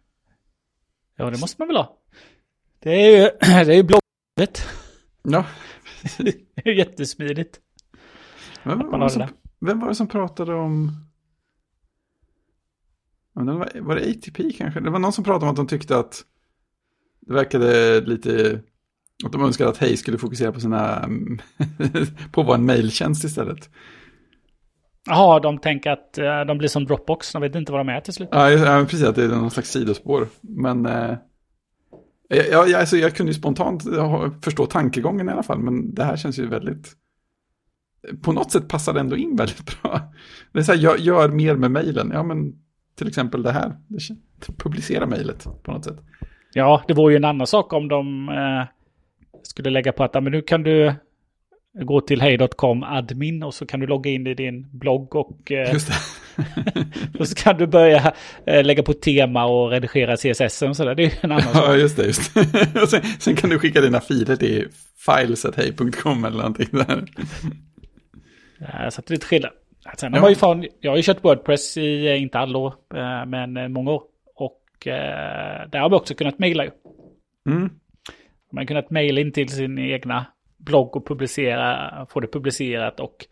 Ja, 1.17 1.31
det 1.31 1.41
måste 1.41 1.61
man 1.61 1.69
väl 1.69 1.77
ha. 1.77 1.99
Det 2.79 2.91
är 2.91 3.23
ju, 3.23 3.23
det 3.65 3.73
är 3.73 3.77
ju 3.77 3.83
blogget. 3.83 4.67
ja, 5.23 5.47
Det 6.19 6.71
är 6.71 6.73
jättesmidigt. 6.73 7.61
vem, 8.63 8.79
var 8.79 8.99
det 8.99 9.11
som, 9.11 9.27
vem 9.61 9.81
var 9.81 9.89
det 9.89 9.95
som 9.95 10.07
pratade 10.07 10.55
om... 10.55 10.93
Var, 13.33 13.81
var 13.81 13.95
det 13.97 14.11
ATP 14.11 14.53
kanske? 14.53 14.81
Det 14.81 14.91
var 14.91 14.99
någon 14.99 15.13
som 15.13 15.25
pratade 15.25 15.45
om 15.45 15.51
att 15.51 15.57
de 15.57 15.67
tyckte 15.67 15.97
att 15.97 16.25
det 17.21 17.35
verkade 17.35 18.01
lite... 18.01 18.61
Att 19.25 19.33
de 19.33 19.43
önskade 19.45 19.71
att 19.71 19.79
Hej 19.79 19.97
skulle 19.97 20.19
fokusera 20.19 20.53
på 20.53 20.61
sina... 20.61 21.09
på 22.33 22.41
att 22.41 22.47
vara 22.47 22.59
en 22.59 22.67
mejltjänst 22.67 23.25
istället. 23.25 23.71
Jaha, 25.07 25.41
de 25.41 25.59
tänker 25.59 25.91
att 25.91 26.19
eh, 26.19 26.41
de 26.41 26.59
blir 26.59 26.69
som 26.69 26.85
Dropbox. 26.85 27.33
De 27.33 27.43
vet 27.43 27.55
inte 27.55 27.73
vad 27.73 27.81
de 27.81 27.89
är 27.89 28.01
till 28.01 28.13
slut. 28.13 28.29
Ja, 28.33 28.87
precis. 28.91 29.07
Att 29.07 29.15
det 29.15 29.25
är 29.25 29.29
någon 29.29 29.51
slags 29.51 29.71
sidospår. 29.71 30.29
Men... 30.41 30.87
Eh, 30.87 31.17
ja, 32.29 32.67
ja, 32.67 32.79
alltså, 32.79 32.97
jag 32.97 33.15
kunde 33.15 33.33
ju 33.33 33.39
spontant 33.39 33.83
förstå 34.43 34.67
tankegången 34.67 35.29
i 35.29 35.33
alla 35.33 35.43
fall. 35.43 35.59
Men 35.59 35.95
det 35.95 36.05
här 36.05 36.17
känns 36.17 36.39
ju 36.39 36.47
väldigt... 36.47 36.93
På 38.23 38.33
något 38.33 38.53
sätt 38.53 38.69
passar 38.69 38.93
det 38.93 39.01
ändå 39.01 39.17
in 39.17 39.37
väldigt 39.37 39.83
bra. 39.83 40.01
Det 40.53 40.59
är 40.59 40.63
så 40.63 40.73
här, 40.73 40.81
jag 40.81 40.99
gör 40.99 41.29
mer 41.29 41.55
med 41.55 41.71
mejlen. 41.71 42.11
Ja, 42.15 42.23
men 42.23 42.53
till 42.99 43.09
exempel 43.09 43.43
det 43.43 43.53
här. 43.53 43.77
Publicera 44.59 45.07
mejlet 45.07 45.47
på 45.63 45.73
något 45.73 45.85
sätt. 45.85 45.99
Ja, 46.53 46.83
det 46.89 46.95
vore 46.95 47.13
ju 47.13 47.17
en 47.17 47.25
annan 47.25 47.47
sak 47.47 47.73
om 47.73 47.89
de 47.89 48.29
eh, 48.29 48.67
skulle 49.43 49.71
lägga 49.71 49.93
på 49.93 50.05
att 50.05 50.15
men 50.15 50.25
nu 50.25 50.43
kan 50.43 50.63
du 50.63 50.95
gå 51.83 52.01
till 52.01 52.21
hej.com 52.21 52.83
admin 52.83 53.43
och 53.43 53.55
så 53.55 53.67
kan 53.67 53.81
du 53.81 53.87
logga 53.87 54.11
in 54.11 54.27
i 54.27 54.35
din 54.35 54.67
blogg 54.73 55.15
och 55.17 55.53
eh, 55.53 55.73
Just 55.73 55.89
det. 55.89 55.95
och 57.19 57.29
så 57.29 57.35
kan 57.35 57.57
du 57.57 57.67
börja 57.67 58.13
eh, 58.47 58.65
lägga 58.65 58.83
på 58.83 58.93
tema 58.93 59.45
och 59.45 59.71
redigera 59.71 60.17
CSS 60.17 60.63
och 60.63 60.77
sådär. 60.77 60.95
Det 60.95 61.05
är 61.05 61.13
en 61.21 61.33
annan 61.33 61.43
sak. 61.55 61.65
Ja, 61.67 61.77
just 61.77 61.97
det. 61.97 62.05
Just 62.07 62.35
det. 62.35 62.41
Och 62.83 62.89
sen, 62.89 63.03
sen 63.19 63.37
kan 63.37 63.51
du 63.51 63.59
skicka 63.59 63.81
dina 63.81 64.01
filer 64.01 64.37
till 64.37 64.69
files.hej.com 65.07 66.25
eller 66.25 66.37
någonting 66.37 66.69
där. 66.73 67.05
Så 68.91 69.01
att 69.01 69.07
det 69.07 69.11
är 69.11 69.15
lite 69.15 69.27
skillnad. 69.27 69.51
Sen 69.97 70.13
har 70.13 70.19
Ja. 70.19 70.23
man 70.23 70.31
ju 70.31 70.37
fan, 70.37 70.67
jag 70.81 70.91
har 70.93 70.97
ju 70.97 71.03
kört 71.03 71.25
Wordpress 71.25 71.77
i, 71.77 72.07
eh, 72.07 72.23
inte 72.23 72.39
alla 72.39 72.59
år, 72.59 72.75
men 73.27 73.73
många 73.73 73.91
år. 73.91 74.03
Och 74.35 74.63
där 75.71 75.79
har 75.79 75.91
vi 75.91 75.97
också 75.97 76.15
kunnat 76.15 76.39
mejla 76.39 76.65
ju. 76.65 76.71
Mm. 77.49 77.63
Man 78.53 78.59
har 78.59 78.65
kunnat 78.65 78.91
mejla 78.91 79.21
in 79.21 79.33
till 79.33 79.49
sin 79.49 79.79
egna 79.79 80.27
blogg 80.65 80.97
och 80.97 81.07
publicera, 81.07 82.07
få 82.11 82.21
det 82.21 82.33
publicerat 82.33 83.01
och 83.01 83.27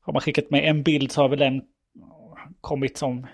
har 0.00 0.12
man 0.12 0.22
skickat 0.22 0.50
med 0.50 0.64
en 0.64 0.82
bild 0.82 1.12
så 1.12 1.22
har 1.22 1.28
väl 1.28 1.38
den 1.38 1.62
kommit 2.60 2.96
som 2.96 3.26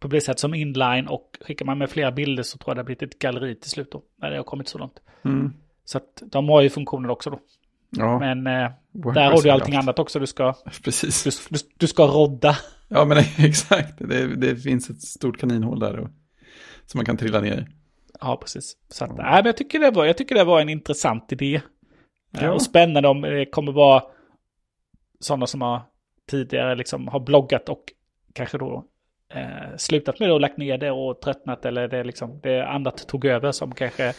publicerat 0.00 0.38
som 0.38 0.54
inline 0.54 1.08
och 1.08 1.38
skickar 1.40 1.66
man 1.66 1.78
med 1.78 1.90
flera 1.90 2.12
bilder 2.12 2.42
så 2.42 2.58
tror 2.58 2.70
jag 2.70 2.76
det 2.76 2.80
har 2.80 2.84
blivit 2.84 3.02
ett 3.02 3.18
galleri 3.18 3.54
till 3.54 3.70
slut 3.70 3.92
då, 3.92 4.02
när 4.16 4.30
det 4.30 4.36
har 4.36 4.44
kommit 4.44 4.68
så 4.68 4.78
långt. 4.78 5.00
Mm. 5.24 5.52
Så 5.84 5.98
att 5.98 6.22
de 6.26 6.48
har 6.48 6.62
ju 6.62 6.70
funktionen 6.70 7.10
också 7.10 7.30
då. 7.30 7.40
Ja, 7.90 8.18
Men 8.18 8.46
eh, 8.46 8.70
där 8.92 9.30
har 9.30 9.42
du 9.42 9.50
allting 9.50 9.74
haft. 9.74 9.84
annat 9.84 9.98
också 9.98 10.18
du 10.18 10.26
ska, 10.26 10.54
Precis. 10.84 11.24
du, 11.24 11.56
du, 11.56 11.64
du 11.76 11.86
ska 11.86 12.06
rodda. 12.06 12.56
Ja, 12.88 13.04
men 13.04 13.18
exakt. 13.38 13.98
Det, 13.98 14.36
det 14.36 14.56
finns 14.56 14.90
ett 14.90 15.02
stort 15.02 15.38
kaninhål 15.38 15.80
där 15.80 15.98
och, 15.98 16.08
som 16.86 16.98
man 16.98 17.04
kan 17.04 17.16
trilla 17.16 17.40
ner 17.40 17.58
i. 17.58 17.66
Ja, 18.20 18.36
precis. 18.36 18.76
Så 18.88 19.04
att, 19.04 19.16
nej, 19.16 19.34
men 19.34 19.46
jag, 19.46 19.56
tycker 19.56 19.78
det 19.78 19.90
var, 19.90 20.04
jag 20.04 20.16
tycker 20.16 20.34
det 20.34 20.44
var 20.44 20.60
en 20.60 20.68
intressant 20.68 21.32
idé. 21.32 21.60
Eh, 22.34 22.44
Ja. 22.44 22.52
Och 22.52 22.62
spännande 22.62 23.08
om 23.08 23.20
det 23.20 23.46
kommer 23.46 23.72
vara 23.72 24.02
sådana 25.20 25.46
som 25.46 25.62
har 25.62 25.82
tidigare 26.30 26.74
liksom 26.74 27.08
har 27.08 27.20
bloggat 27.20 27.68
och 27.68 27.84
kanske 28.32 28.58
då 28.58 28.84
eh, 29.34 29.76
slutat 29.76 30.20
med 30.20 30.28
det 30.28 30.32
och 30.32 30.40
lagt 30.40 30.56
ner 30.58 30.78
det 30.78 30.90
och 30.90 31.20
tröttnat 31.20 31.64
eller 31.64 31.88
det 31.88 32.04
liksom 32.04 32.40
det 32.42 32.66
annat 32.66 33.08
tog 33.08 33.24
över 33.24 33.52
som 33.52 33.74
kanske 33.74 34.14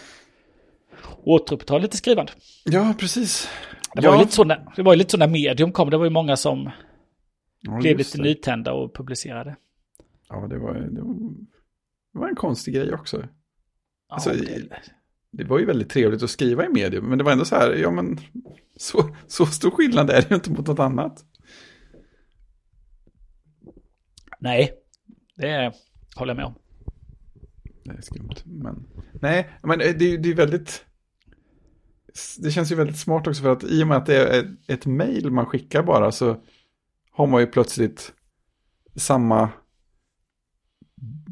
återupptar 1.24 1.80
lite 1.80 1.98
skrivande. 1.98 2.32
Ja, 2.66 2.94
precis. 3.00 3.50
Det 3.94 4.02
ja. 4.04 4.10
var 4.10 4.18
ju 4.18 4.24
lite 4.24 4.36
så 4.36 4.44
när, 4.44 4.66
det 4.76 4.82
var 4.82 4.94
ju 4.94 4.98
lite 4.98 5.12
så 5.12 5.18
när 5.18 5.28
medium 5.28 5.72
kom, 5.72 5.90
det 5.90 5.98
var 5.98 6.06
ju 6.06 6.10
många 6.12 6.38
som 6.38 6.70
ja, 7.62 7.78
blev 7.78 7.98
lite 7.98 8.18
det. 8.18 8.24
nytända 8.24 8.74
och 8.74 8.96
publicerade. 8.96 9.56
Ja, 10.30 10.48
det 10.48 10.58
var, 10.58 10.74
det 10.74 11.02
var, 11.02 11.14
det 12.14 12.20
var 12.20 12.28
en 12.28 12.36
konstig 12.36 12.74
grej 12.74 12.94
också. 12.94 13.18
Ja, 13.18 13.28
Alltså, 14.10 14.30
det, 14.30 14.70
Det 15.32 15.44
var 15.44 15.60
ju 15.60 15.66
väldigt 15.66 15.90
trevligt 15.90 16.24
att 16.24 16.30
skriva 16.30 16.66
i 16.66 16.70
medium, 16.70 17.06
men 17.06 17.18
det 17.18 17.24
var 17.24 17.32
ändå 17.32 17.46
så 17.46 17.56
här, 17.56 17.74
ja 17.74 17.92
men 17.92 18.20
så, 18.78 19.16
så 19.28 19.46
stor 19.46 19.72
skillnad 19.72 20.10
är 20.10 20.22
det 20.22 20.30
ju 20.30 20.36
inte 20.36 20.52
mot 20.52 20.68
något 20.68 20.80
annat. 20.80 21.26
nej, 24.40 24.74
Det 25.36 25.74
håller 26.16 26.30
jag 26.30 26.38
med 26.38 26.46
om. 26.46 26.54
Det 27.84 27.92
är 27.92 28.02
skumt. 28.02 28.36
Men, 28.46 28.88
nej, 29.22 29.50
men 29.64 29.80
det, 29.80 29.94
det 30.18 30.30
är 30.30 30.36
väldigt... 30.36 30.86
Det 32.38 32.52
känns 32.52 32.72
ju 32.72 32.76
väldigt 32.76 32.98
smart 32.98 33.28
också 33.28 33.42
för 33.44 33.52
att 33.52 33.64
i 33.64 33.84
och 33.84 33.88
med 33.88 33.98
att 33.98 34.06
det 34.06 34.38
är 34.38 34.56
ett, 34.68 34.86
mail 34.86 35.32
man 35.32 35.46
skickar 35.46 35.84
bara 35.84 36.12
så 36.12 36.42
har 37.12 37.28
man 37.28 37.42
ju 37.42 37.48
plötsligt 37.48 38.14
samma 38.96 39.50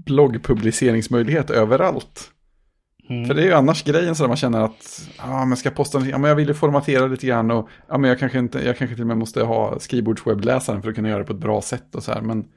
bloggpubliceringsmöjlighet 0.06 1.50
överallt. 1.50 2.32
Mm. 3.10 3.26
För 3.26 3.34
det 3.34 3.42
är 3.42 3.46
ju 3.46 3.54
annars 3.54 3.84
grejen 3.84 4.16
så 4.16 4.24
att 4.24 4.30
man 4.30 4.38
känner 4.38 4.62
att 4.62 5.10
ah, 5.18 5.46
men 5.46 5.58
ska 5.58 5.72
posta, 5.72 6.00
ja, 6.00 6.18
men 6.18 6.30
jag 6.30 6.36
vill 6.36 6.48
ju 6.48 6.54
formatera 6.54 7.08
lite 7.08 7.28
grann 7.28 7.52
och 7.52 7.70
ja, 7.88 7.98
men 7.98 8.10
jag, 8.10 8.20
kanske 8.20 8.40
inte, 8.40 8.60
jag 8.60 8.78
kanske 8.78 8.96
till 8.96 9.04
och 9.04 9.08
med 9.08 9.18
måste 9.18 9.44
ha 9.44 9.80
skrivbordswebbläsaren 9.80 10.82
för 10.82 10.90
att 10.90 10.96
kunna 10.96 11.10
göra 11.10 11.20
det 11.20 11.26
på 11.26 11.34
ett 11.34 11.40
bra 11.40 11.62
sätt 11.62 11.96
och 11.96 12.04
så 12.04 12.12
här. 12.12 12.22
Men, 12.22 12.48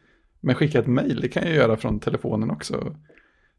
men 0.40 0.54
skicka 0.54 0.78
ett 0.78 0.86
mail, 0.86 1.20
det 1.20 1.28
kan 1.28 1.42
jag 1.42 1.54
göra 1.54 1.76
från 1.76 2.00
telefonen 2.00 2.50
också. 2.50 2.96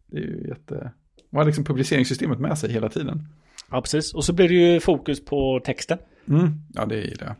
Det 0.07 0.17
är 0.17 0.21
ju 0.21 0.47
jätte... 0.47 0.91
Man 1.29 1.39
har 1.39 1.45
liksom 1.45 1.63
publiceringssystemet 1.63 2.39
med 2.39 2.57
sig 2.57 2.71
hela 2.71 2.89
tiden. 2.89 3.27
Ja, 3.69 3.81
precis. 3.81 4.13
Och 4.13 4.25
så 4.25 4.33
blir 4.33 4.49
det 4.49 4.55
ju 4.55 4.79
fokus 4.79 5.25
på 5.25 5.61
texten. 5.65 5.97
Mm. 6.29 6.49
Ja, 6.73 6.85
det 6.85 6.95
är 6.95 7.17
det. 7.17 7.35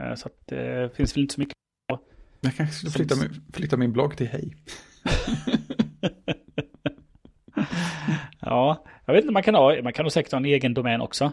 Eh, 0.00 0.14
så 0.14 0.26
att 0.26 0.46
det 0.46 0.82
eh, 0.82 0.90
finns 0.90 1.16
väl 1.16 1.22
inte 1.22 1.34
så 1.34 1.40
mycket. 1.40 1.56
Jag 2.40 2.56
kanske 2.56 2.76
skulle 2.76 2.92
flytta, 2.92 3.16
min, 3.16 3.42
flytta 3.52 3.76
min 3.76 3.92
blogg 3.92 4.16
till 4.16 4.26
Hej. 4.26 4.56
ja, 8.46 8.84
jag 9.04 9.14
vet 9.14 9.24
inte, 9.24 9.32
man 9.32 9.42
kan 9.42 9.54
ha, 9.54 9.82
man 9.82 9.92
kan 9.92 10.04
nog 10.04 10.12
säkert 10.12 10.32
ha 10.32 10.38
en 10.38 10.44
egen 10.44 10.74
domän 10.74 11.00
också. 11.00 11.32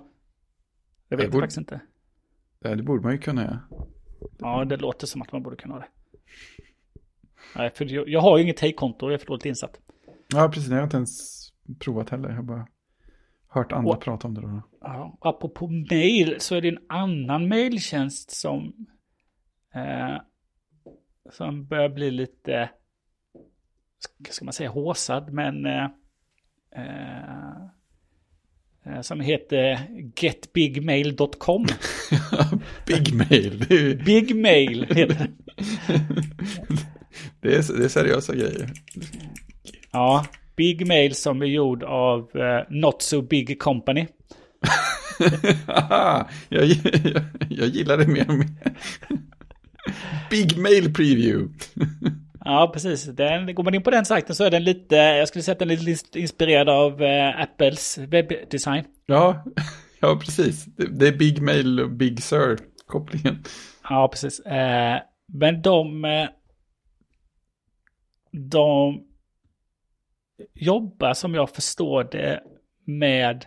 Jag 1.10 1.18
vet 1.18 1.26
det 1.26 1.32
borde, 1.32 1.44
faktiskt 1.44 1.58
inte. 1.58 1.80
Ja, 2.60 2.76
det 2.76 2.84
borde 2.84 3.04
man 3.04 3.12
ju 3.12 3.18
kunna 3.18 3.44
göra. 3.44 3.60
Ja, 4.38 4.66
det 4.66 4.78
låter 4.78 5.08
som 5.08 5.22
att 5.22 5.32
man 5.32 5.44
borde 5.44 5.56
kunna 5.56 5.74
ha 5.74 5.82
det. 5.82 5.88
Nej, 7.56 7.72
för 7.76 7.86
jag, 7.86 8.10
jag 8.10 8.22
har 8.22 8.38
ju 8.38 8.44
inget 8.44 8.60
Hej-konto, 8.60 9.06
jag 9.06 9.14
är 9.14 9.18
för 9.18 9.26
dåligt 9.26 9.46
insatt. 9.46 9.80
Ja, 10.28 10.50
precis. 10.50 10.70
Jag 10.70 10.78
har 10.78 10.84
inte 10.84 10.98
ens 10.98 11.42
provat 11.80 12.10
heller. 12.10 12.30
Jag 12.30 12.36
har 12.36 12.44
bara 12.44 12.68
hört 13.48 13.72
andra 13.72 13.92
och, 13.92 14.02
prata 14.02 14.28
om 14.28 14.34
det. 14.34 14.42
Då. 14.42 14.62
Ja, 14.82 15.18
apropå 15.22 15.68
mail 15.68 16.36
så 16.40 16.56
är 16.56 16.62
det 16.62 16.68
en 16.68 16.86
annan 16.90 17.48
mailtjänst 17.48 18.32
som, 18.32 18.88
eh, 19.74 20.22
som 21.32 21.66
börjar 21.66 21.90
bli 21.90 22.12
lite, 22.12 22.70
ska 24.30 24.46
man 24.46 24.54
säga 24.54 24.70
håsad, 24.70 25.34
men 25.34 25.66
eh 25.66 25.88
som 29.02 29.20
heter 29.20 29.80
getbigmail.com. 30.16 31.66
Bigmail. 32.88 33.66
Bigmail 34.06 34.84
heter 34.84 35.08
det. 35.08 35.32
det, 37.42 37.56
är, 37.56 37.78
det 37.78 37.86
är 37.86 37.90
seriösa 37.90 38.36
grejer. 38.36 38.70
Ja, 39.92 40.26
Big 40.56 40.88
Mail 40.88 41.16
som 41.16 41.42
är 41.42 41.46
gjord 41.46 41.84
av 41.84 42.20
uh, 42.20 42.62
Not 42.70 43.02
So 43.02 43.22
Big 43.22 43.60
Company. 43.60 44.08
jag, 45.68 46.28
jag, 46.50 46.68
jag 47.50 47.68
gillar 47.68 47.98
det 47.98 48.08
mer 48.08 48.30
och 48.30 48.36
mer. 48.36 48.76
Big 50.30 50.58
Mail 50.58 50.94
Preview. 50.94 51.54
Ja, 52.46 52.72
precis. 52.74 53.04
Den, 53.04 53.56
går 53.56 53.64
man 53.64 53.74
in 53.74 53.84
på 53.84 53.92
den 53.92 54.06
sajten 54.06 54.36
så 54.36 54.44
är 54.44 54.52
den 54.52 54.64
lite, 54.64 54.96
jag 54.96 55.28
skulle 55.28 55.44
säga 55.44 55.54
att 55.54 55.60
den 55.60 55.72
är 55.72 55.78
lite 55.78 56.20
inspirerad 56.20 56.70
av 56.70 57.02
uh, 57.02 57.42
Apples 57.42 57.98
webbdesign. 57.98 58.86
Ja, 59.06 59.44
ja 60.00 60.20
precis. 60.22 60.66
Det, 60.66 60.88
det, 61.00 61.08
är 61.08 61.18
Big 61.18 61.42
Mail 61.42 61.80
och 61.80 61.92
Big 61.92 62.24
Sur-kopplingen. 62.24 63.44
Ja, 63.90 64.08
precis. 64.08 64.40
Uh, 64.40 65.00
men 65.34 65.62
de... 65.62 66.28
De 68.32 69.04
jobbar 70.54 71.14
som 71.14 71.34
jag 71.36 71.50
förstår 71.50 72.04
det 72.04 72.44
med 72.86 73.46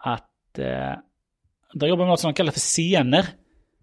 att 0.00 0.58
eh, 0.58 0.94
de 1.74 1.88
jobbar 1.88 2.04
med 2.04 2.10
något 2.10 2.20
som 2.20 2.28
de 2.28 2.34
kallar 2.34 2.52
för 2.52 2.60
scener. 2.60 3.28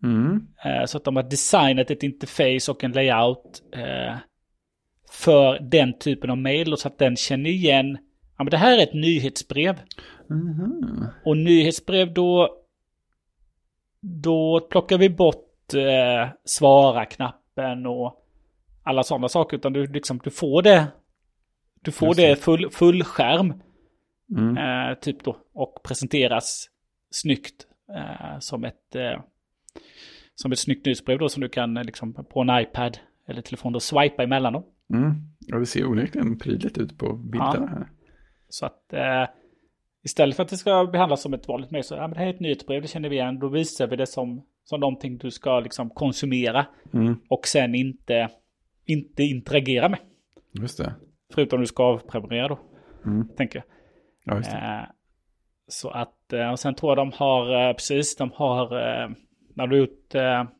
Mm. 0.04 0.48
Eh, 0.66 0.86
så 0.86 0.98
att 0.98 1.04
de 1.04 1.16
har 1.16 1.24
designat 1.24 1.92
ett 1.92 2.04
interface 2.04 2.72
och 2.72 2.84
en 2.84 2.92
layout 2.92 3.64
eh, 3.72 4.18
för 5.12 5.60
den 5.60 6.00
typen 6.00 6.30
av 6.30 6.38
mail. 6.38 6.78
så 6.78 6.88
att 6.88 6.98
den 6.98 7.16
känner 7.16 7.50
igen, 7.50 7.98
ja 8.38 8.44
men 8.44 8.52
det 8.52 8.58
här 8.58 8.78
är 8.78 8.84
ett 8.84 8.94
nyhetsbrev. 8.94 9.80
Mm. 10.30 11.06
Och 11.26 11.38
nyhetsbrev 11.38 12.14
då, 12.14 12.58
då 14.02 14.68
plockar 14.72 14.98
vi 14.98 15.10
bort 15.10 15.74
eh, 15.74 16.30
svara-knappen 16.46 17.86
och 17.86 18.26
alla 18.84 19.04
sådana 19.04 19.30
saker. 19.30 19.58
Utan 19.58 19.74
du, 19.74 19.88
liksom, 19.88 20.20
du 20.24 20.30
får 20.30 20.62
det 20.62 20.88
du 21.82 21.92
får 21.92 22.16
det 22.16 22.36
full, 22.36 22.70
full 22.72 23.04
skärm. 23.04 23.54
Mm. 24.38 24.58
Eh, 24.58 24.98
typ 24.98 25.24
då. 25.24 25.38
Och 25.54 25.84
presenteras 25.84 26.70
snyggt. 27.12 27.66
Eh, 27.96 28.40
som 28.40 28.64
ett 28.64 28.96
eh, 28.96 29.22
som 30.36 30.52
ett 30.52 30.60
snyggt 30.60 30.86
nyhetsbrev 30.86 31.20
då 31.20 31.30
som 31.30 31.42
du 31.42 31.50
kan 31.50 31.78
eh, 31.78 31.84
liksom 31.84 32.14
på 32.14 32.42
en 32.42 32.62
iPad 32.62 32.98
eller 33.28 33.42
telefon 33.42 33.74
då 33.74 33.80
swipa 33.80 34.24
emellan 34.24 34.54
dem. 34.54 34.64
Mm. 34.94 35.14
Ja, 35.40 35.58
det 35.58 35.66
ser 35.66 35.86
onekligen 35.86 36.40
prydligt 36.40 36.78
ut 36.78 36.98
på 36.98 37.14
bilderna 37.14 37.54
ja. 37.60 37.68
här. 37.68 37.90
Så 38.50 38.66
att 38.66 38.94
eh, 38.94 39.26
istället 40.04 40.36
för 40.36 40.44
att 40.44 40.50
det 40.50 40.58
ska 40.58 40.86
behandlas 40.86 41.22
som 41.22 41.34
ett 41.34 41.48
vanligt 41.48 41.72
mejl 41.72 41.84
så, 41.84 41.96
ja 41.96 42.02
men 42.02 42.12
det 42.12 42.20
här 42.20 42.28
är 42.28 42.34
ett 42.34 42.40
nyhetsbrev, 42.40 42.82
det 42.82 42.88
känner 42.88 43.10
vi 43.10 43.16
igen. 43.16 43.40
Då 43.40 43.48
visar 43.48 43.88
vi 43.88 43.96
det 43.96 44.08
som, 44.08 44.46
som 44.64 44.80
någonting 44.80 45.18
du 45.18 45.32
ska 45.32 45.60
liksom 45.60 45.90
konsumera. 45.90 46.66
Mm. 46.94 47.16
Och 47.28 47.48
sen 47.48 47.76
inte, 47.76 48.30
inte 48.86 49.24
interagera 49.24 49.90
med. 49.90 50.00
Just 50.52 50.78
det. 50.78 50.94
Förutom 51.34 51.60
du 51.60 51.66
ska 51.66 51.84
avprenumerera 51.84 52.48
då. 52.48 52.60
Mm. 53.06 53.28
Tänker 53.28 53.60
jag. 53.60 53.66
Ja, 54.24 54.38
just 54.38 54.52
det. 54.52 54.58
Eh, 54.58 54.90
så 55.68 55.90
att, 55.90 56.34
eh, 56.34 56.52
och 56.52 56.60
sen 56.60 56.76
tror 56.76 56.92
jag 56.92 56.98
de 56.98 57.12
har, 57.16 57.70
eh, 57.70 57.74
precis, 57.74 58.16
de 58.16 58.32
har, 58.34 58.74
när 59.60 59.68
du 59.68 59.76
har 59.76 59.80
gjort 59.80 60.16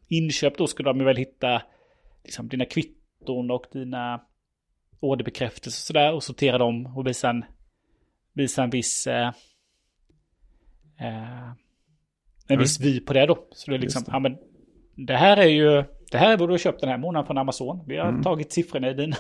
inköp 0.08 0.58
då 0.58 0.68
skulle 0.68 0.90
de 0.90 1.06
väl 1.06 1.18
hitta 1.18 1.62
liksom, 2.24 2.48
dina 2.48 2.66
kvitton 2.66 3.52
och 3.52 3.66
dina 3.72 4.22
orderbekräftelser 5.00 5.82
och 5.82 5.88
sådär 5.88 6.14
och 6.14 6.24
sortera 6.24 6.58
dem 6.58 6.98
och 6.98 7.08
visa 7.08 7.30
en, 7.30 7.46
visa 8.34 8.64
en 8.64 8.70
viss, 8.70 9.08
eh, 9.08 9.32
en 12.48 12.60
viss 12.60 12.80
vy 12.80 13.00
på 13.00 13.14
det 13.14 13.26
då. 13.26 13.48
Så 13.52 13.72
det 13.72 13.78
är 13.78 13.80
liksom, 13.80 14.04
det. 14.04 14.12
ja 14.12 14.20
men 14.20 14.38
det 14.96 15.16
här 15.16 15.38
är 15.38 15.48
ju, 15.48 15.84
det 16.12 16.18
här 16.18 16.34
är 16.34 16.38
vad 16.38 16.50
du 16.50 16.54
har 16.54 16.58
köpt 16.58 16.82
den 16.82 16.90
här 16.90 16.98
månaden 16.98 17.28
från 17.28 17.38
Amazon. 17.38 17.84
Vi 17.88 17.98
har 17.98 18.10
mm. 18.10 18.24
tagit 18.24 18.52
siffrorna 18.52 18.90
i 18.90 18.94
dina, 18.94 19.18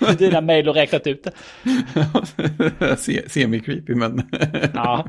i 0.12 0.14
dina 0.14 0.40
mejl 0.40 0.68
och 0.68 0.74
räknat 0.74 1.06
ut 1.06 1.24
det. 1.24 1.32
Semi-creepy 3.28 3.94
men... 3.94 4.30
ja. 4.74 5.08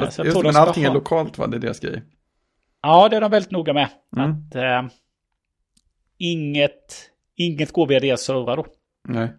Uh, 0.00 0.10
så 0.10 0.24
Just, 0.24 0.42
men 0.42 0.56
allting 0.56 0.84
är 0.84 0.92
lokalt 0.92 1.38
va, 1.38 1.46
det 1.46 1.56
är 1.56 1.60
deras 1.60 1.80
grej. 1.80 2.02
Ja, 2.82 3.08
det 3.08 3.16
är 3.16 3.20
de 3.20 3.30
väldigt 3.30 3.50
noga 3.50 3.72
med. 3.72 3.88
Mm. 4.16 4.30
Att 4.30 4.56
uh, 4.56 4.90
inget, 6.18 7.10
inget 7.34 7.72
går 7.72 7.86
via 7.86 8.00
deras 8.00 8.20
servrar 8.22 8.56
då. 8.56 8.66
Nej. 9.08 9.32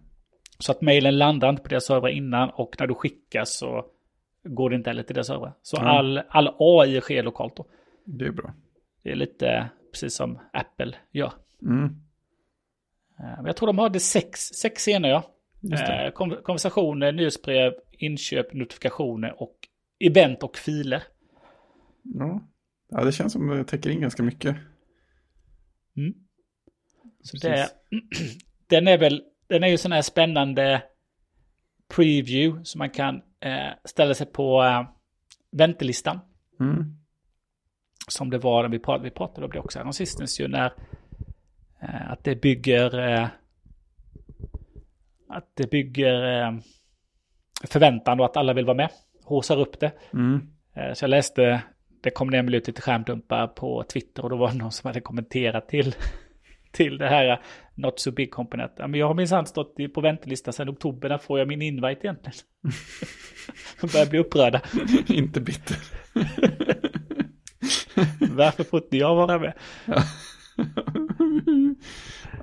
Så 0.58 0.72
att 0.72 0.80
mejlen 0.80 1.18
landar 1.18 1.48
inte 1.48 1.62
på 1.62 1.68
deras 1.68 1.86
servrar 1.86 2.08
innan 2.08 2.50
och 2.50 2.76
när 2.78 2.86
du 2.86 2.94
skickas 2.94 3.58
så 3.58 3.84
går 4.44 4.70
det 4.70 4.76
inte 4.76 4.90
heller 4.90 5.02
till 5.02 5.14
deras 5.14 5.26
servrar. 5.26 5.54
Så 5.62 5.76
mm. 5.76 5.88
all, 5.88 6.22
all 6.28 6.54
AI 6.58 7.00
sker 7.00 7.22
lokalt 7.22 7.56
då. 7.56 7.66
Det 8.04 8.24
är 8.24 8.32
bra. 8.32 8.54
Det 9.02 9.10
är 9.10 9.16
lite 9.16 9.70
precis 9.92 10.14
som 10.14 10.38
Apple 10.52 10.94
gör. 11.12 11.32
Mm. 11.62 11.84
Eh, 13.18 13.46
jag 13.46 13.56
tror 13.56 13.66
de 13.66 13.78
hade 13.78 14.00
sex, 14.00 14.40
sex 14.40 14.82
scener 14.82 15.08
ja. 15.08 15.22
Eh, 15.72 16.10
konversationer, 16.42 17.12
nyhetsbrev, 17.12 17.72
inköp, 17.90 18.52
notifikationer 18.52 19.42
och 19.42 19.56
event 20.00 20.42
och 20.42 20.56
filer. 20.56 21.02
Ja, 22.02 22.40
ja 22.88 23.04
det 23.04 23.12
känns 23.12 23.32
som 23.32 23.48
det 23.48 23.64
täcker 23.64 23.90
in 23.90 24.00
ganska 24.00 24.22
mycket. 24.22 24.56
Mm. 25.96 26.14
Så 27.22 27.36
det, 27.36 27.68
den 28.66 28.88
är 28.88 28.98
väl, 28.98 29.22
den 29.46 29.64
är 29.64 29.68
ju 29.68 29.78
sån 29.78 29.92
här 29.92 30.02
spännande 30.02 30.82
preview 31.96 32.64
som 32.64 32.78
man 32.78 32.90
kan 32.90 33.16
eh, 33.40 33.72
ställa 33.84 34.14
sig 34.14 34.26
på 34.26 34.62
eh, 34.64 34.88
väntelistan. 35.50 36.20
Mm 36.60 37.04
som 38.08 38.30
det 38.30 38.38
var 38.38 38.62
när 38.62 38.68
vi 38.68 38.78
pratade, 38.78 39.04
vi 39.04 39.10
pratade 39.10 39.46
om 39.46 39.52
det 39.52 39.58
också 39.58 39.78
häromsistens 39.78 40.40
ju 40.40 40.48
när 40.48 40.72
eh, 41.82 42.10
att 42.10 42.24
det 42.24 42.36
bygger 42.36 42.98
eh, 42.98 43.28
att 45.28 45.50
det 45.54 45.70
bygger 45.70 46.42
eh, 46.42 46.52
förväntan 47.64 48.20
och 48.20 48.26
att 48.26 48.36
alla 48.36 48.52
vill 48.52 48.64
vara 48.64 48.76
med. 48.76 48.90
Håsar 49.24 49.60
upp 49.60 49.80
det. 49.80 49.92
Mm. 50.12 50.48
Eh, 50.74 50.92
så 50.92 51.04
jag 51.04 51.10
läste, 51.10 51.62
det 52.04 52.10
kom 52.10 52.28
ner 52.30 52.42
lite 52.42 52.72
till 52.72 52.82
skärmdumpar 52.82 53.46
på 53.46 53.84
Twitter 53.92 54.22
och 54.22 54.30
då 54.30 54.36
var 54.36 54.50
det 54.50 54.58
någon 54.58 54.72
som 54.72 54.88
hade 54.88 55.00
kommenterat 55.00 55.68
till, 55.68 55.94
till 56.72 56.98
det 56.98 57.08
här 57.08 57.42
Not 57.74 58.00
So 58.00 58.10
Big 58.10 58.30
Component. 58.30 58.72
Ja, 58.76 58.86
men 58.86 59.00
jag 59.00 59.06
har 59.06 59.14
minsann 59.14 59.46
stått 59.46 59.76
på 59.94 60.00
väntelista 60.00 60.52
sedan 60.52 60.68
oktober, 60.68 61.08
när 61.08 61.18
får 61.18 61.38
jag 61.38 61.48
min 61.48 61.62
invite 61.62 62.06
egentligen? 62.06 62.38
De 63.80 63.86
börjar 63.92 64.06
bli 64.06 64.18
upprörda. 64.18 64.60
Inte 65.06 65.40
bitter. 65.40 65.76
Varför 68.34 68.64
får 68.64 68.82
inte 68.84 68.96
jag 68.96 69.14
vara 69.14 69.38
med? 69.38 69.52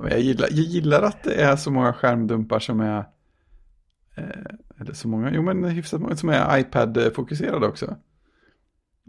Jag 0.10 0.20
gillar, 0.20 0.48
jag 0.52 0.66
gillar 0.66 1.02
att 1.02 1.24
det 1.24 1.34
är 1.34 1.56
så 1.56 1.72
många 1.72 1.94
skärmdumpar 1.94 2.60
som 2.60 2.80
är, 2.80 2.98
eh, 4.18 4.80
eller 4.80 4.94
så 4.94 5.08
många, 5.08 5.32
jo 5.34 5.42
men 5.42 5.64
hyfsat 5.64 6.02
många 6.02 6.16
som 6.16 6.30
är 6.30 6.60
iPad-fokuserade 6.60 7.68
också. 7.68 7.96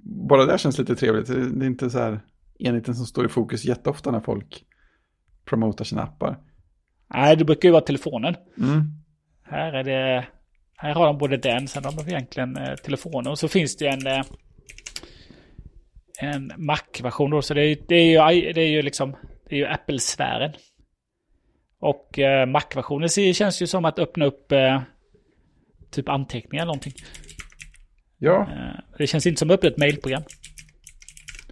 Bara 0.02 0.46
det 0.46 0.58
känns 0.58 0.78
lite 0.78 0.96
trevligt, 0.96 1.26
det 1.26 1.64
är 1.64 1.66
inte 1.66 1.90
så 1.90 1.98
här 1.98 2.20
enheten 2.58 2.94
som 2.94 3.06
står 3.06 3.26
i 3.26 3.28
fokus 3.28 3.64
jätteofta 3.64 4.10
när 4.10 4.20
folk 4.20 4.64
promotar 5.44 5.84
sina 5.84 6.02
appar. 6.02 6.38
Nej, 7.14 7.36
det 7.36 7.44
brukar 7.44 7.68
ju 7.68 7.72
vara 7.72 7.84
telefonen. 7.84 8.36
Mm. 8.58 8.82
Här 9.42 9.72
är 9.72 9.84
det... 9.84 10.26
Här 10.76 10.94
har 10.94 11.06
de 11.06 11.18
både 11.18 11.36
den, 11.36 11.68
sen 11.68 11.84
har 11.84 11.92
de 11.92 12.08
egentligen 12.08 12.56
eh, 12.56 12.74
telefonen. 12.74 13.32
Och 13.32 13.38
så 13.38 13.48
finns 13.48 13.76
det 13.76 13.86
en... 13.88 14.06
Eh, 14.06 14.24
en 16.20 16.52
Mac-version 16.56 17.30
då. 17.30 17.42
Så 17.42 17.54
det 17.54 17.64
är, 17.66 17.76
det 17.88 17.94
är 17.94 18.30
ju, 18.30 18.52
det 18.52 18.60
är 18.60 18.68
ju 18.68 18.82
liksom... 18.82 19.16
Det 19.48 19.54
är 19.54 19.58
ju 19.58 19.66
Apple-sfären. 19.66 20.52
Och 21.78 22.18
eh, 22.18 22.46
Mac-versionen 22.46 23.08
känns 23.08 23.62
ju 23.62 23.66
som 23.66 23.84
att 23.84 23.98
öppna 23.98 24.24
upp 24.24 24.52
eh, 24.52 24.82
typ 25.90 26.08
anteckningar 26.08 26.62
eller 26.62 26.72
någonting. 26.72 26.92
Ja. 28.22 28.48
Eh, 28.52 28.80
det 28.98 29.06
känns 29.06 29.26
inte 29.26 29.38
som 29.38 29.50
ett 29.50 29.78
mailprogram. 29.78 30.22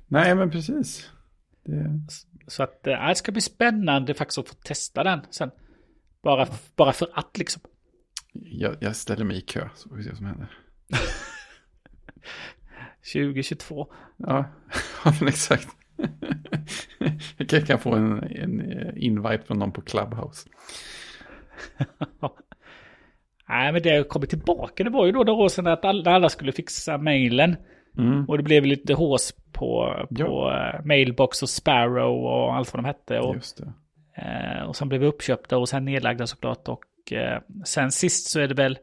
Nej, 0.07 0.35
men 0.35 0.51
precis. 0.51 1.11
Det... 1.65 2.01
Så 2.47 2.63
att 2.63 2.87
eh, 2.87 3.09
det 3.09 3.15
ska 3.15 3.33
bli 3.33 3.41
spännande 3.41 4.15
faktiskt 4.15 4.39
att 4.39 4.49
få 4.49 4.55
testa 4.55 5.05
den 5.05 5.21
sen. 5.31 5.51
Bara, 6.23 6.49
bara 6.77 6.93
för 6.93 7.09
att 7.15 7.39
liksom. 7.39 7.63
Jag, 8.33 8.77
jag 8.81 8.97
ställer 8.97 9.25
mig 9.25 9.37
i 9.37 9.41
kö 9.41 9.69
så 9.75 9.89
får 9.89 9.97
vi 9.97 10.03
se 10.03 10.09
vad 10.09 10.17
som 10.17 10.27
händer. 10.27 10.51
2022. 13.13 13.93
Ja, 14.17 14.45
ja 15.05 15.15
men 15.21 15.29
exakt. 15.29 15.69
jag 17.37 17.49
kan, 17.49 17.67
kan 17.67 17.79
få 17.79 17.95
en, 17.95 18.23
en 18.23 18.97
invite 18.97 19.45
från 19.47 19.59
någon 19.59 19.73
på 19.73 19.83
Clubhouse. 19.83 20.49
Nej, 23.51 23.73
men 23.73 23.83
det 23.83 24.09
kommer 24.09 24.27
tillbaka. 24.27 24.85
Det 24.85 24.91
var 24.91 25.07
ju 25.07 25.13
då 25.13 25.19
några 25.19 25.43
år 25.43 25.49
sedan 25.49 25.67
att 25.67 25.85
alla, 25.85 26.11
alla 26.11 26.29
skulle 26.29 26.53
fixa 26.53 26.99
mailen. 26.99 27.57
Mm. 27.99 28.25
Och 28.25 28.37
det 28.37 28.43
blev 28.43 28.65
lite 28.65 28.95
hås 28.95 29.33
på, 29.53 29.95
på 30.03 30.07
ja. 30.11 30.75
Eh, 30.75 30.85
Mailbox 30.85 31.43
och 31.43 31.49
Sparrow 31.49 32.25
och 32.25 32.55
allt 32.55 32.75
vad 32.75 32.83
de 32.83 32.87
hette. 32.87 33.21
Och, 33.21 33.37
det. 33.57 33.73
Eh, 34.23 34.63
och 34.63 34.77
sen 34.77 34.89
blev 34.89 35.01
vi 35.01 35.07
uppköpta 35.07 35.59
och 35.59 35.69
sen 35.69 35.85
nedlagda 35.85 36.27
såklart. 36.27 36.69
Och 36.69 37.13
eh, 37.13 37.41
sen 37.65 37.91
sist 37.91 38.31
så 38.31 38.41
är 38.41 38.49
det 38.49 38.55
väl, 38.55 38.79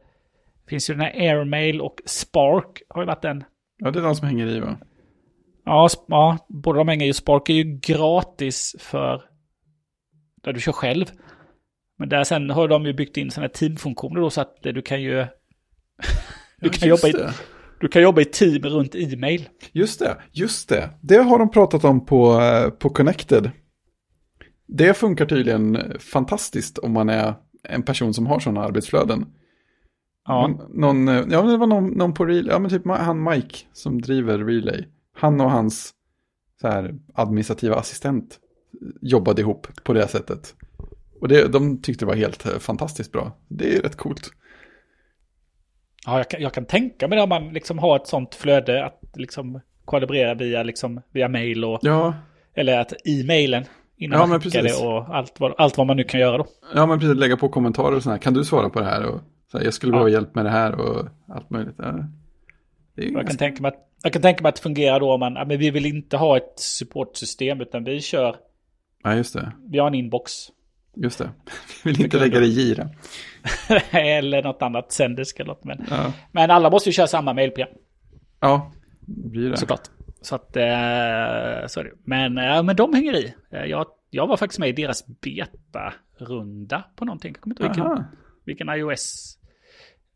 finns 0.68 0.90
ju 0.90 0.94
den 0.94 1.00
här 1.00 1.12
Airmail 1.20 1.80
och 1.80 2.00
Spark 2.06 2.82
har 2.88 3.02
ju 3.02 3.06
varit 3.06 3.24
en. 3.24 3.44
Ja, 3.78 3.90
det 3.90 3.98
är 3.98 4.02
de 4.02 4.14
som 4.14 4.28
hänger 4.28 4.46
i 4.46 4.60
va? 4.60 4.76
Ja, 5.64 5.88
ja 6.08 6.38
båda 6.48 6.78
de 6.78 6.88
hänger 6.88 7.06
i. 7.06 7.12
Spark 7.12 7.48
är 7.48 7.54
ju 7.54 7.78
gratis 7.82 8.76
för 8.78 9.22
där 10.42 10.52
du 10.52 10.60
kör 10.60 10.72
själv. 10.72 11.04
Men 11.98 12.08
där 12.08 12.24
sen 12.24 12.50
har 12.50 12.68
de 12.68 12.84
ju 12.84 12.92
byggt 12.92 13.16
in 13.16 13.30
sådana 13.30 13.48
teamfunktioner 13.48 14.20
då 14.20 14.30
så 14.30 14.40
att 14.40 14.56
du 14.62 14.82
kan 14.82 15.02
ju... 15.02 15.26
du, 16.60 16.68
kan 16.68 16.88
jobba 16.88 17.08
i, 17.08 17.14
du 17.80 17.88
kan 17.88 18.02
jobba 18.02 18.20
i 18.20 18.24
team 18.24 18.62
runt 18.62 18.94
e-mail. 18.94 19.48
Just 19.72 19.98
det, 19.98 20.16
just 20.32 20.68
det. 20.68 20.90
Det 21.00 21.16
har 21.16 21.38
de 21.38 21.50
pratat 21.50 21.84
om 21.84 22.06
på, 22.06 22.40
eh, 22.40 22.70
på 22.70 22.90
Connected. 22.90 23.50
Det 24.66 24.94
funkar 24.94 25.26
tydligen 25.26 25.78
fantastiskt 25.98 26.78
om 26.78 26.92
man 26.92 27.08
är 27.08 27.34
en 27.62 27.82
person 27.82 28.14
som 28.14 28.26
har 28.26 28.40
sådana 28.40 28.64
arbetsflöden. 28.64 29.26
Ja. 30.24 30.68
Någon, 30.74 31.06
ja, 31.06 31.42
det 31.42 31.56
var 31.56 31.66
någon, 31.66 31.86
någon 31.86 32.14
på 32.14 32.24
Relay, 32.24 32.52
ja 32.52 32.58
men 32.58 32.70
typ 32.70 32.86
han 32.86 33.22
Mike 33.22 33.56
som 33.72 34.00
driver 34.00 34.38
Relay. 34.38 34.84
Han 35.14 35.40
och 35.40 35.50
hans 35.50 35.94
så 36.60 36.68
här, 36.68 36.94
administrativa 37.14 37.76
assistent 37.76 38.38
jobbade 39.00 39.40
ihop 39.40 39.66
på 39.84 39.92
det 39.92 40.08
sättet. 40.08 40.54
Och 41.20 41.28
det, 41.28 41.48
de 41.48 41.82
tyckte 41.82 42.04
det 42.04 42.08
var 42.08 42.16
helt 42.16 42.46
eh, 42.46 42.58
fantastiskt 42.58 43.12
bra. 43.12 43.36
Det 43.48 43.76
är 43.76 43.82
rätt 43.82 43.96
coolt. 43.96 44.30
Ja, 46.06 46.16
jag 46.16 46.30
kan, 46.30 46.42
jag 46.42 46.52
kan 46.52 46.64
tänka 46.64 47.08
mig 47.08 47.20
om 47.20 47.28
man 47.28 47.48
liksom 47.52 47.78
har 47.78 47.96
ett 47.96 48.06
sånt 48.06 48.34
flöde 48.34 48.84
att 48.84 49.00
liksom 49.14 49.60
kalibrera 49.86 50.34
via, 50.34 50.62
liksom, 50.62 51.00
via 51.12 51.28
mail 51.28 51.64
och... 51.64 51.78
Ja. 51.82 52.14
Eller 52.54 52.78
att 52.78 52.92
e-mailen 53.04 53.64
innan 53.96 54.20
ja, 54.20 54.26
man 54.26 54.40
skickar 54.40 54.62
det 54.62 54.86
och 54.86 55.16
allt 55.16 55.40
vad, 55.40 55.54
allt 55.58 55.78
vad 55.78 55.86
man 55.86 55.96
nu 55.96 56.04
kan 56.04 56.20
göra 56.20 56.38
då. 56.38 56.46
Ja, 56.74 56.86
men 56.86 57.00
precis. 57.00 57.16
Lägga 57.16 57.36
på 57.36 57.48
kommentarer 57.48 57.96
och 57.96 58.02
sådär. 58.02 58.18
Kan 58.18 58.34
du 58.34 58.44
svara 58.44 58.70
på 58.70 58.80
det 58.80 58.86
här? 58.86 59.06
Och, 59.06 59.20
så 59.52 59.58
här, 59.58 59.64
jag 59.64 59.74
skulle 59.74 59.90
ja. 59.90 59.96
behöva 59.96 60.10
hjälp 60.10 60.34
med 60.34 60.44
det 60.44 60.50
här 60.50 60.74
och 60.80 61.08
allt 61.28 61.50
möjligt. 61.50 61.74
Ja. 61.78 62.04
jag, 62.94 63.12
ganska... 63.12 63.28
kan 63.28 63.36
tänka 63.36 63.62
mig 63.62 63.68
att, 63.68 63.88
jag 64.02 64.12
kan 64.12 64.22
tänka 64.22 64.42
mig 64.42 64.48
att 64.48 64.56
det 64.56 64.62
fungerar 64.62 65.00
då 65.00 65.12
om 65.12 65.20
man, 65.20 65.32
men 65.32 65.58
vi 65.58 65.70
vill 65.70 65.86
inte 65.86 66.16
ha 66.16 66.36
ett 66.36 66.52
supportsystem 66.56 67.60
utan 67.60 67.84
vi 67.84 68.00
kör... 68.00 68.36
Ja, 69.02 69.14
just 69.14 69.34
det. 69.34 69.52
Vi 69.70 69.78
har 69.78 69.86
en 69.86 69.94
inbox. 69.94 70.32
Just 71.02 71.18
det. 71.18 71.30
Vi 71.84 71.92
vill 71.92 72.04
inte 72.04 72.18
lägga 72.18 72.40
det 72.40 72.46
i 72.46 72.48
gira. 72.48 72.88
eller 73.90 74.42
något 74.42 74.62
annat 74.62 74.92
Sendisk 74.92 75.40
eller 75.40 75.48
något. 75.48 75.64
Men, 75.64 75.84
ja. 75.90 76.12
men 76.32 76.50
alla 76.50 76.70
måste 76.70 76.88
ju 76.88 76.92
köra 76.92 77.06
samma 77.06 77.32
mailprogram. 77.32 77.74
Ja, 78.40 78.72
det 79.00 79.28
blir 79.28 79.50
det. 79.50 79.56
Såklart. 79.56 79.88
Så 80.20 80.34
att, 80.34 80.56
eh, 80.56 81.66
så 81.66 81.80
är 81.80 81.84
det. 81.84 81.92
Men, 82.04 82.36
ja, 82.36 82.62
men 82.62 82.76
de 82.76 82.94
hänger 82.94 83.16
i. 83.16 83.34
Eh, 83.50 83.64
jag, 83.64 83.86
jag 84.10 84.26
var 84.26 84.36
faktiskt 84.36 84.58
med 84.58 84.68
i 84.68 84.72
deras 84.72 85.06
beta-runda 85.06 86.84
på 86.96 87.04
någonting. 87.04 87.32
Jag 87.34 87.40
kommer 87.40 87.54
inte 87.54 87.62
vilken, 87.62 88.04
vilken 88.44 88.68
iOS. 88.68 89.38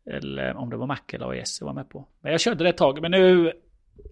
Eller 0.05 0.55
om 0.55 0.69
det 0.69 0.77
var 0.77 0.87
Mac 0.87 0.99
eller 1.13 1.33
iOS 1.33 1.57
jag 1.61 1.67
var 1.67 1.73
med 1.73 1.89
på. 1.89 2.07
Men 2.21 2.31
jag 2.31 2.41
körde 2.41 2.63
det 2.63 2.69
ett 2.69 2.77
tag. 2.77 3.01
Men 3.01 3.11
nu 3.11 3.51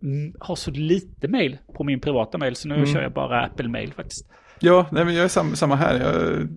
mm, 0.01 0.35
har 0.39 0.55
så 0.55 0.71
lite 0.71 1.27
mail 1.27 1.57
på 1.73 1.83
min 1.83 1.99
privata 1.99 2.37
mail. 2.37 2.55
Så 2.55 2.67
nu 2.67 2.75
mm. 2.75 2.85
kör 2.85 3.01
jag 3.01 3.13
bara 3.13 3.45
Apple-mail 3.45 3.93
faktiskt. 3.93 4.31
Ja, 4.61 4.87
nej, 4.91 5.05
men 5.05 5.15
jag 5.15 5.23
är 5.23 5.27
samma, 5.27 5.55
samma 5.55 5.75
här. 5.75 5.99
Jag 5.99 6.47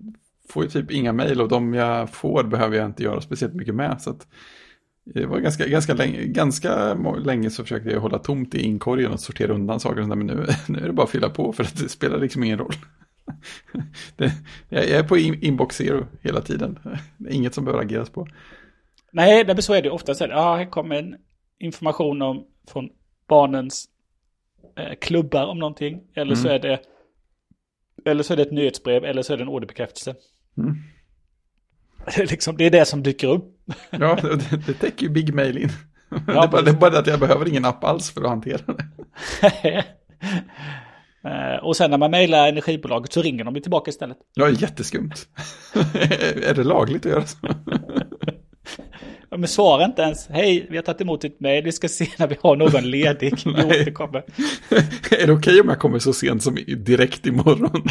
får 0.49 0.63
ju 0.63 0.69
typ 0.69 0.91
inga 0.91 1.13
mejl 1.13 1.41
och 1.41 1.49
de 1.49 1.73
jag 1.73 2.09
får 2.09 2.43
behöver 2.43 2.77
jag 2.77 2.85
inte 2.85 3.03
göra 3.03 3.21
speciellt 3.21 3.53
mycket 3.53 3.75
med. 3.75 4.01
Så 4.01 4.15
det 5.05 5.25
var 5.25 5.39
ganska, 5.39 5.67
ganska, 5.67 5.93
länge, 5.93 6.23
ganska 6.25 6.93
länge 7.25 7.49
så 7.49 7.63
försökte 7.63 7.89
jag 7.89 7.99
hålla 7.99 8.19
tomt 8.19 8.55
i 8.55 8.61
inkorgen 8.61 9.11
och 9.11 9.19
sortera 9.19 9.53
undan 9.53 9.79
saker. 9.79 10.03
Men 10.03 10.19
nu, 10.19 10.45
nu 10.67 10.79
är 10.79 10.87
det 10.87 10.93
bara 10.93 11.03
att 11.03 11.09
fylla 11.09 11.29
på 11.29 11.53
för 11.53 11.63
att 11.63 11.77
det 11.77 11.89
spelar 11.89 12.19
liksom 12.19 12.43
ingen 12.43 12.59
roll. 12.59 12.75
Det, 14.15 14.31
jag 14.69 14.89
är 14.89 15.03
på 15.03 15.17
inbox 15.17 15.75
zero 15.75 16.07
hela 16.21 16.41
tiden. 16.41 16.79
Inget 17.29 17.53
som 17.53 17.65
behöver 17.65 17.83
ageras 17.83 18.09
på. 18.09 18.27
Nej, 19.11 19.43
det 19.43 19.61
så 19.61 19.73
är 19.73 19.81
det 19.81 19.89
ofta. 19.89 20.15
Så 20.15 20.25
ja, 20.29 20.55
här 20.55 20.65
kommer 20.65 20.95
en 20.95 21.15
information 21.59 22.21
om, 22.21 22.45
från 22.67 22.89
barnens 23.27 23.85
eh, 24.77 24.95
klubbar 25.01 25.45
om 25.45 25.59
någonting. 25.59 26.01
Eller 26.13 26.33
mm. 26.33 26.43
så 26.43 26.47
är 26.47 26.59
det 26.59 26.79
eller 28.05 28.23
så 28.23 28.33
är 28.33 28.37
det 28.37 28.43
ett 28.43 28.51
nyhetsbrev 28.51 29.05
eller 29.05 29.21
så 29.21 29.33
är 29.33 29.37
det 29.37 29.43
en 29.43 29.49
orderbekräftelse. 29.49 30.15
Mm. 30.57 30.75
liksom, 32.29 32.57
det 32.57 32.65
är 32.65 32.69
det 32.69 32.85
som 32.85 33.03
dyker 33.03 33.27
upp. 33.27 33.45
ja, 33.89 34.19
det, 34.21 34.65
det 34.67 34.73
täcker 34.73 35.03
ju 35.03 35.09
Big 35.09 35.33
Mail 35.33 35.57
in. 35.57 35.69
Ja, 36.09 36.17
det, 36.33 36.39
är 36.41 36.47
bara, 36.47 36.61
det 36.61 36.71
är 36.71 36.75
bara 36.75 36.99
att 36.99 37.07
jag 37.07 37.19
behöver 37.19 37.47
ingen 37.47 37.65
app 37.65 37.83
alls 37.83 38.11
för 38.11 38.21
att 38.21 38.29
hantera 38.29 38.61
det. 39.41 39.85
Eh, 41.25 41.63
och 41.63 41.75
sen 41.75 41.91
när 41.91 41.97
man 41.97 42.11
mejlar 42.11 42.47
energibolaget 42.47 43.13
så 43.13 43.21
ringer 43.21 43.43
de 43.43 43.61
tillbaka 43.61 43.89
istället. 43.89 44.17
Ja, 44.33 44.49
jätteskumt. 44.49 45.13
är 46.43 46.53
det 46.53 46.63
lagligt 46.63 47.05
att 47.05 47.11
göra 47.11 47.25
så? 47.25 47.37
Ja, 49.29 49.37
men 49.37 49.47
svara 49.47 49.85
inte 49.85 50.01
ens. 50.01 50.27
Hej, 50.27 50.67
vi 50.69 50.75
har 50.75 50.83
tagit 50.83 51.01
emot 51.01 51.21
ditt 51.21 51.39
mejl. 51.39 51.63
Vi 51.63 51.71
ska 51.71 51.87
se 51.87 52.07
när 52.19 52.27
vi 52.27 52.37
har 52.41 52.55
någon 52.55 52.89
ledig. 52.89 53.33
Vi 53.45 53.63
återkommer. 53.63 54.23
är 54.69 55.27
det 55.27 55.33
okej 55.33 55.33
okay 55.33 55.61
om 55.61 55.69
jag 55.69 55.79
kommer 55.79 55.99
så 55.99 56.13
sent 56.13 56.43
som 56.43 56.57
direkt 56.77 57.25
imorgon? 57.25 57.83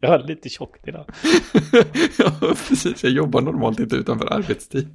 jag 0.00 0.08
har 0.08 0.18
lite 0.18 0.48
tjockt 0.48 0.88
idag. 0.88 1.06
ja, 2.18 2.32
precis. 2.40 3.02
Jag 3.02 3.12
jobbar 3.12 3.40
normalt 3.40 3.80
inte 3.80 3.96
utanför 3.96 4.32
arbetstid. 4.32 4.88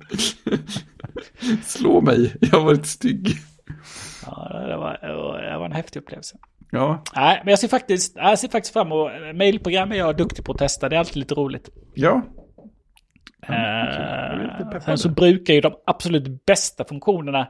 Slå 1.64 2.02
mig, 2.02 2.36
jag 2.42 2.60
har 2.60 2.66
varit 2.66 2.86
stygg. 2.86 3.30
Ja, 4.26 4.50
det 4.68 4.78
var, 4.78 4.98
det 5.52 5.58
var 5.58 5.66
en 5.66 5.72
häftig 5.72 6.00
upplevelse. 6.00 6.38
Ja. 6.72 7.04
Nej, 7.16 7.42
men 7.44 7.50
jag 7.50 7.60
ser 7.60 7.68
faktiskt, 7.68 8.16
jag 8.16 8.40
ser 8.40 8.48
faktiskt 8.48 8.74
fram 8.74 8.88
emot, 8.88 9.12
mailprogram 9.36 9.92
är 9.92 9.96
jag 9.96 10.18
duktig 10.18 10.46
på 10.46 10.52
att 10.52 10.58
testa, 10.58 10.90
det 10.90 10.96
är 10.96 11.00
alltid 11.00 11.16
lite 11.16 11.36
roligt. 11.36 11.70
Ja, 11.94 12.22
Uh, 13.50 14.80
sen 14.80 14.98
så 14.98 15.10
brukar 15.10 15.54
ju 15.54 15.62
de 15.62 15.74
absolut 15.86 16.46
bästa 16.46 16.86
funktionerna 16.86 17.48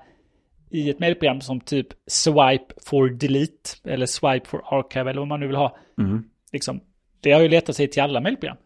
i 0.70 0.90
ett 0.90 1.00
mailprogram 1.00 1.42
som 1.42 1.62
typ 1.62 1.88
swipe 2.08 2.74
for 2.86 3.10
delete 3.10 3.70
eller 3.84 4.06
swipe 4.06 4.48
for 4.48 4.80
archive 4.80 5.10
eller 5.10 5.22
vad 5.22 5.28
man 5.28 5.40
nu 5.40 5.48
vill 5.48 5.56
ha. 5.56 5.78
Mm. 5.98 6.24
Liksom, 6.52 6.82
det 7.20 7.32
har 7.32 7.42
ju 7.42 7.48
letat 7.48 7.76
sig 7.76 7.88
till 7.88 8.04
alla 8.04 8.22
mailprogram. 8.22 8.58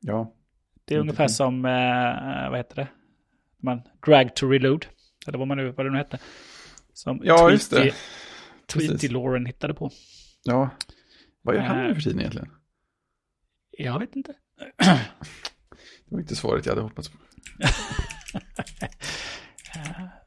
Ja. 0.00 0.34
Det 0.84 0.94
är 0.94 0.98
ungefär 0.98 1.28
som, 1.28 1.64
uh, 1.64 2.50
vad 2.50 2.56
heter 2.56 2.76
det? 2.76 2.88
Man, 3.58 3.82
drag 4.06 4.34
to 4.34 4.46
reload. 4.46 4.86
Eller 5.26 5.38
vad 5.38 5.48
man 5.48 5.56
nu, 5.56 5.70
vad 5.70 5.86
det 5.86 5.90
nu 5.90 5.98
hette. 5.98 6.18
Som 6.92 7.20
ja, 7.24 7.36
Tweety, 7.36 7.52
just 7.52 7.70
det. 7.70 7.94
Tweety 8.66 9.08
Lauren 9.08 9.46
hittade 9.46 9.74
på. 9.74 9.90
Ja. 10.44 10.70
Vad 11.42 11.54
gör 11.54 11.62
han 11.62 11.86
nu 11.86 11.94
för 11.94 12.02
tiden 12.02 12.20
egentligen? 12.20 12.50
Jag 13.70 13.98
vet 13.98 14.16
inte. 14.16 14.34
Det 16.12 16.16
var 16.16 16.20
inte 16.20 16.36
svaret 16.36 16.66
jag 16.66 16.72
hade 16.72 16.82
hoppats 16.82 17.08
på. 17.08 17.18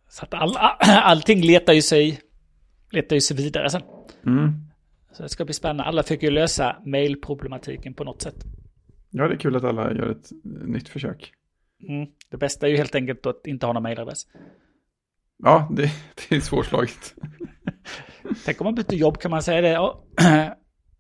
Så 0.10 0.26
att 0.26 0.34
all, 0.34 0.58
allting 0.80 1.42
letar 1.42 1.74
ju 1.74 1.82
sig, 1.82 2.20
letar 2.92 3.16
ju 3.16 3.22
sig 3.22 3.38
vidare 3.38 3.70
sen. 3.70 3.82
Mm. 4.26 4.52
Så 5.12 5.24
det 5.24 5.30
ska 5.30 5.46
bli 5.46 5.54
spännande. 5.54 5.84
Alla 5.84 6.04
fick 6.04 6.24
ju 6.24 6.32
lösa 6.32 6.82
mailproblematiken 6.86 7.94
på 7.94 8.04
något 8.04 8.22
sätt. 8.22 8.36
Ja, 9.10 9.28
det 9.28 9.34
är 9.34 9.38
kul 9.38 9.56
att 9.56 9.64
alla 9.64 9.94
gör 9.94 10.12
ett 10.12 10.30
nytt 10.44 10.90
försök. 10.90 11.32
Mm. 11.90 12.08
Det 12.30 12.38
bästa 12.38 12.68
är 12.68 12.72
ju 12.72 12.78
helt 12.78 12.96
enkelt 12.96 13.26
att 13.26 13.48
inte 13.48 13.66
ha 13.66 13.74
någon 13.74 13.84
mejladress. 13.84 14.24
Ja, 15.38 15.70
det, 15.72 15.92
det 16.30 16.36
är 16.36 16.40
svårslaget. 16.40 17.16
Tänk 18.46 18.62
om 18.62 18.66
man 18.66 18.76
byter 18.76 18.94
jobb 18.94 19.18
kan 19.18 19.32
man 19.32 19.44
säga 19.44 19.62
det. 19.62 19.70
Ja, 19.70 20.04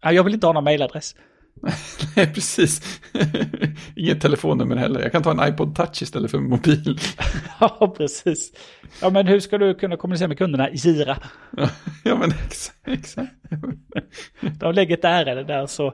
jag 0.11 0.23
vill 0.23 0.33
inte 0.33 0.47
ha 0.47 0.53
någon 0.53 0.63
mejladress. 0.63 1.15
Nej, 2.15 2.33
precis. 2.33 3.01
Inget 3.95 4.21
telefonnummer 4.21 4.75
heller. 4.75 4.99
Jag 4.99 5.11
kan 5.11 5.23
ta 5.23 5.31
en 5.31 5.53
iPod 5.53 5.75
touch 5.75 6.01
istället 6.01 6.31
för 6.31 6.39
mobil. 6.39 6.99
ja, 7.59 7.93
precis. 7.97 8.51
Ja, 9.01 9.09
men 9.09 9.27
hur 9.27 9.39
ska 9.39 9.57
du 9.57 9.75
kunna 9.75 9.97
kommunicera 9.97 10.27
med 10.27 10.37
kunderna? 10.37 10.69
Gira. 10.71 11.17
ja, 12.03 12.15
men 12.15 12.31
exakt. 12.45 12.87
exakt. 12.87 13.31
De 14.59 14.73
lägger 14.73 14.97
ett 14.97 15.05
ärende 15.05 15.43
där 15.43 15.65
så 15.65 15.93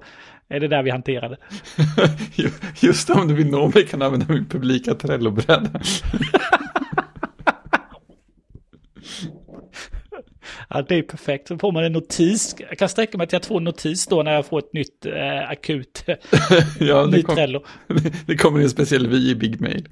är 0.49 0.59
det 0.59 0.67
där 0.67 0.83
vi 0.83 0.89
hanterar 0.89 1.29
det. 1.29 1.37
Just 2.79 3.09
om 3.09 3.27
du 3.27 3.33
vill 3.33 3.47
nå 3.47 3.67
mig 3.67 3.87
kan 3.87 3.99
du 3.99 4.05
använda 4.05 4.33
min 4.33 4.45
publika 4.45 4.95
Trello-bräda. 4.95 5.81
Ja, 10.73 10.81
det 10.81 10.95
är 10.95 11.01
perfekt. 11.01 11.47
Så 11.47 11.57
får 11.57 11.71
man 11.71 11.83
en 11.83 11.91
notis. 11.91 12.55
Jag 12.69 12.77
kan 12.77 12.89
sträcka 12.89 13.17
mig 13.17 13.27
till 13.27 13.37
att 13.37 13.45
få 13.45 13.57
en 13.57 13.63
notis 13.63 14.07
då 14.07 14.23
när 14.23 14.33
jag 14.33 14.45
får 14.45 14.59
ett 14.59 14.73
nytt 14.73 15.05
eh, 15.05 15.49
akut 15.49 16.03
ja, 16.79 17.05
nytt 17.05 17.25
kom. 17.25 17.59
Det 18.25 18.37
kommer 18.37 18.61
en 18.61 18.69
speciell 18.69 19.07
vy 19.07 19.29
i 19.29 19.35
Big 19.35 19.61
Mail. 19.61 19.89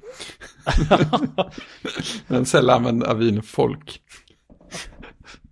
Den 2.28 2.46
sällan 2.46 2.76
använd 2.76 3.04
av 3.04 3.18
vin 3.18 3.42
folk. 3.42 4.00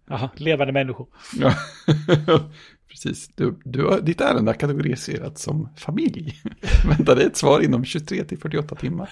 Ja, 0.08 0.30
levande 0.36 0.72
människor. 0.72 1.08
Ja, 1.40 1.54
precis. 2.88 3.28
Du, 3.34 3.60
du 3.64 3.84
har, 3.84 4.00
ditt 4.00 4.20
ärende 4.20 4.52
är 4.52 4.54
kategoriserat 4.54 5.38
som 5.38 5.68
familj. 5.76 6.42
Vänta 6.88 7.14
dig 7.14 7.26
ett 7.26 7.36
svar 7.36 7.60
inom 7.60 7.84
23 7.84 8.24
till 8.24 8.38
48 8.38 8.74
timmar. 8.74 9.10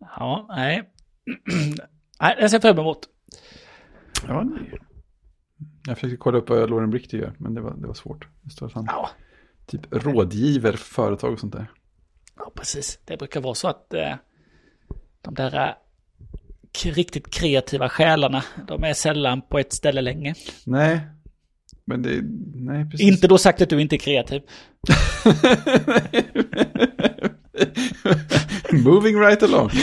Ja, 0.00 0.46
nej. 0.48 0.82
Nej, 2.22 2.36
jag 2.40 2.50
ser 2.50 2.60
fram 2.60 2.78
emot. 2.78 2.98
Ja, 4.28 4.42
nej. 4.44 4.78
Jag 5.86 5.96
försökte 5.98 6.16
kolla 6.16 6.38
upp 6.38 6.48
vad 6.50 6.70
Lauren 6.70 6.90
Brichter 6.90 7.18
gör, 7.18 7.32
men 7.38 7.54
det 7.54 7.60
var, 7.60 7.74
det 7.76 7.86
var 7.86 7.94
svårt. 7.94 8.28
Det 8.42 8.50
står 8.50 8.66
att 8.66 8.72
han 8.72 8.84
Ja. 8.88 9.10
typ 9.66 9.80
rådgiver 9.90 10.72
för 10.72 10.78
företag 10.94 11.32
och 11.32 11.40
sånt 11.40 11.52
där. 11.52 11.70
Ja, 12.36 12.52
precis. 12.54 12.98
Det 13.04 13.16
brukar 13.16 13.40
vara 13.40 13.54
så 13.54 13.68
att 13.68 13.94
eh, 13.94 14.14
de 15.22 15.34
där 15.34 15.56
eh, 15.56 16.92
riktigt 16.92 17.30
kreativa 17.30 17.88
själarna, 17.88 18.44
de 18.68 18.84
är 18.84 18.94
sällan 18.94 19.42
på 19.42 19.58
ett 19.58 19.72
ställe 19.72 20.00
länge. 20.00 20.34
Nej, 20.66 21.00
men 21.84 22.02
det, 22.02 22.20
nej 22.54 22.90
precis. 22.90 23.06
Inte 23.08 23.28
då 23.28 23.38
sagt 23.38 23.62
att 23.62 23.68
du 23.70 23.80
inte 23.80 23.96
är 23.96 23.98
kreativ. 23.98 24.42
Moving 28.84 29.16
right 29.20 29.42
along. 29.42 29.70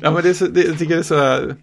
ja, 0.00 0.10
men 0.10 0.22
det 0.22 0.28
är 0.28 0.34
så, 0.34 0.46
det, 0.46 0.64
jag 0.64 0.78
tycker 0.78 0.94
det 0.94 1.00
är 1.00 1.02
så 1.02 1.14
här, 1.14 1.56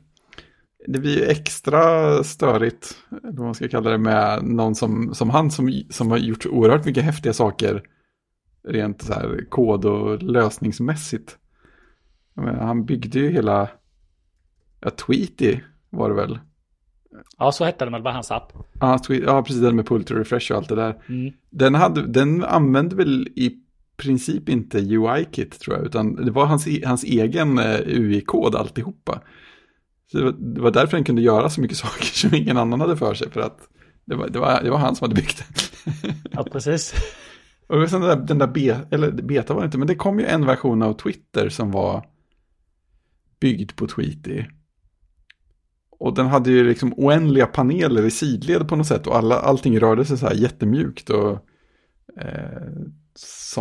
det 0.87 0.99
blir 0.99 1.17
ju 1.17 1.25
extra 1.25 2.23
störigt, 2.23 2.97
eller 3.23 3.37
vad 3.37 3.45
man 3.45 3.55
ska 3.55 3.67
kalla 3.67 3.89
det, 3.89 3.97
med 3.97 4.43
någon 4.43 4.75
som, 4.75 5.15
som 5.15 5.29
han 5.29 5.51
som, 5.51 5.83
som 5.89 6.11
har 6.11 6.17
gjort 6.17 6.45
oerhört 6.45 6.85
mycket 6.85 7.03
häftiga 7.03 7.33
saker 7.33 7.83
rent 8.67 9.01
så 9.01 9.13
här 9.13 9.45
kod 9.49 9.85
och 9.85 10.23
lösningsmässigt. 10.23 11.37
Han 12.35 12.85
byggde 12.85 13.19
ju 13.19 13.29
hela, 13.29 13.69
ja, 14.81 14.89
Tweety 14.89 15.59
var 15.89 16.09
det 16.09 16.15
väl. 16.15 16.39
Ja, 17.37 17.51
så 17.51 17.65
hette 17.65 17.85
det 17.85 17.91
väl, 17.91 18.01
var 18.01 18.11
hans 18.11 18.31
app. 18.31 18.53
Ja, 18.79 18.99
tweet, 18.99 19.23
ja 19.23 19.43
precis, 19.43 19.61
den 19.61 19.75
med 19.75 19.87
pull 19.87 20.03
to 20.03 20.13
refresh 20.13 20.51
och 20.51 20.57
allt 20.57 20.69
det 20.69 20.75
där. 20.75 21.01
Mm. 21.09 21.33
Den, 21.49 21.75
hade, 21.75 22.07
den 22.07 22.43
använde 22.43 22.95
väl 22.95 23.27
i 23.35 23.57
princip 23.97 24.49
inte 24.49 24.79
UI-kit 24.79 25.59
tror 25.59 25.75
jag, 25.75 25.85
utan 25.85 26.15
det 26.15 26.31
var 26.31 26.45
hans, 26.45 26.67
e- 26.67 26.83
hans 26.85 27.03
egen 27.03 27.59
eh, 27.59 27.79
UI-kod 27.85 28.55
alltihopa. 28.55 29.21
Så 30.11 30.17
det, 30.17 30.23
var, 30.23 30.31
det 30.31 30.61
var 30.61 30.71
därför 30.71 30.97
den 30.97 31.03
kunde 31.03 31.21
göra 31.21 31.49
så 31.49 31.61
mycket 31.61 31.77
saker 31.87 32.05
som 32.05 32.33
ingen 32.33 32.57
annan 32.57 32.81
hade 32.81 32.97
för 32.97 33.13
sig, 33.13 33.31
för 33.31 33.41
att 33.41 33.59
det 34.05 34.15
var, 34.15 34.29
det 34.29 34.39
var, 34.39 34.63
det 34.63 34.69
var 34.69 34.77
han 34.77 34.95
som 34.95 35.05
hade 35.05 35.21
byggt 35.21 35.37
den. 35.37 36.13
Ja, 36.31 36.43
precis. 36.43 36.93
och 37.67 37.89
sen 37.89 38.01
den 38.01 38.09
där, 38.09 38.25
den 38.27 38.37
där 38.37 38.47
be, 38.47 38.87
eller 38.91 39.11
beta 39.11 39.53
var 39.53 39.61
det 39.61 39.65
inte, 39.65 39.77
men 39.77 39.87
det 39.87 39.95
kom 39.95 40.19
ju 40.19 40.25
en 40.25 40.45
version 40.45 40.81
av 40.81 40.93
Twitter 40.93 41.49
som 41.49 41.71
var 41.71 42.05
byggd 43.39 43.75
på 43.75 43.87
Tweety. 43.87 44.43
Och 45.99 46.15
den 46.15 46.27
hade 46.27 46.51
ju 46.51 46.67
liksom 46.67 46.93
oändliga 46.97 47.45
paneler 47.45 48.05
i 48.05 48.11
sidled 48.11 48.67
på 48.67 48.75
något 48.75 48.87
sätt 48.87 49.07
och 49.07 49.15
alla, 49.15 49.39
allting 49.39 49.79
rörde 49.79 50.05
sig 50.05 50.17
så 50.17 50.27
här 50.27 50.35
jättemjukt 50.35 51.09
och 51.09 51.31
eh, 52.21 52.66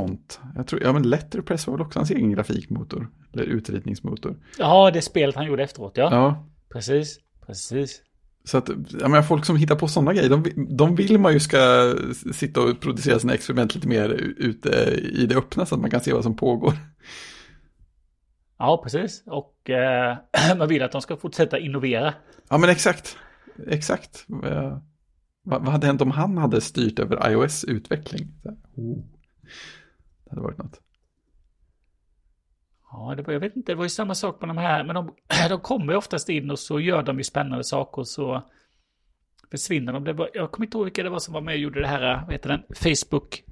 sånt. 0.00 0.40
Jag 0.54 0.66
tror, 0.66 0.82
ja 0.82 0.92
men 0.92 1.02
Letterpress 1.10 1.66
var 1.66 1.74
väl 1.74 1.86
också 1.86 1.98
hans 1.98 2.10
egen 2.10 2.32
grafikmotor, 2.32 3.08
eller 3.32 3.44
utritningsmotor. 3.44 4.36
Ja, 4.58 4.90
det 4.90 5.02
spelet 5.02 5.34
han 5.36 5.46
gjorde 5.46 5.62
efteråt, 5.62 5.92
ja. 5.96 6.08
Ja, 6.10 6.46
Precis, 6.72 7.18
precis. 7.46 8.02
så 8.44 8.58
att, 8.58 8.68
jag 9.00 9.10
menar, 9.10 9.22
folk 9.22 9.44
som 9.44 9.56
hittar 9.56 9.76
på 9.76 9.88
sådana 9.88 10.12
grejer, 10.12 10.30
de, 10.30 10.44
de 10.76 10.94
vill 10.96 11.18
man 11.18 11.32
ju 11.32 11.40
ska 11.40 11.94
sitta 12.32 12.60
och 12.60 12.80
producera 12.80 13.18
sina 13.18 13.34
experiment 13.34 13.74
lite 13.74 13.88
mer 13.88 14.08
ute 14.36 14.68
i 15.12 15.26
det 15.26 15.36
öppna 15.36 15.66
så 15.66 15.74
att 15.74 15.80
man 15.80 15.90
kan 15.90 16.00
se 16.00 16.12
vad 16.12 16.22
som 16.22 16.36
pågår. 16.36 16.72
Ja, 18.58 18.80
precis. 18.82 19.22
Och 19.26 19.70
eh, 19.70 20.16
man 20.58 20.68
vill 20.68 20.82
att 20.82 20.92
de 20.92 21.02
ska 21.02 21.16
fortsätta 21.16 21.58
innovera. 21.58 22.14
Ja 22.50 22.58
men 22.58 22.70
exakt, 22.70 23.16
exakt. 23.66 24.26
Eh, 24.44 24.78
Vad, 25.48 25.62
vad 25.62 25.68
hade 25.72 25.86
hänt 25.86 26.00
om 26.02 26.10
han 26.10 26.38
hade 26.38 26.60
styrt 26.60 26.98
över 26.98 27.30
iOS 27.30 27.64
utveckling? 27.64 28.28
Så 28.42 28.48
här, 28.48 28.58
oh. 28.76 29.04
Det 30.26 30.30
hade 30.30 30.42
varit 30.42 30.58
något. 30.58 30.80
Ja, 32.90 33.14
det 33.16 33.22
var, 33.22 33.32
jag 33.32 33.40
vet 33.40 33.56
inte, 33.56 33.72
det 33.72 33.76
var 33.76 33.84
ju 33.84 33.88
samma 33.88 34.14
sak 34.14 34.40
på 34.40 34.46
de 34.46 34.56
här, 34.58 34.84
men 34.84 34.94
de, 34.94 35.14
de 35.48 35.60
kommer 35.60 35.92
ju 35.92 35.98
oftast 35.98 36.28
in 36.28 36.50
och 36.50 36.58
så 36.58 36.80
gör 36.80 37.02
de 37.02 37.18
ju 37.18 37.24
spännande 37.24 37.64
saker 37.64 37.98
och 37.98 38.08
så 38.08 38.42
försvinner 39.50 39.92
de. 39.92 40.04
Det 40.04 40.12
var, 40.12 40.30
jag 40.34 40.52
kommer 40.52 40.66
inte 40.66 40.76
ihåg 40.78 40.84
vilka 40.84 41.02
det 41.02 41.10
var 41.10 41.18
som 41.18 41.34
var 41.34 41.40
med 41.40 41.52
och 41.54 41.58
gjorde 41.60 41.80
det 41.80 41.86
här, 41.88 42.22
vad 42.24 42.32
heter 42.32 42.48
den, 42.48 42.62
Facebook 42.74 43.42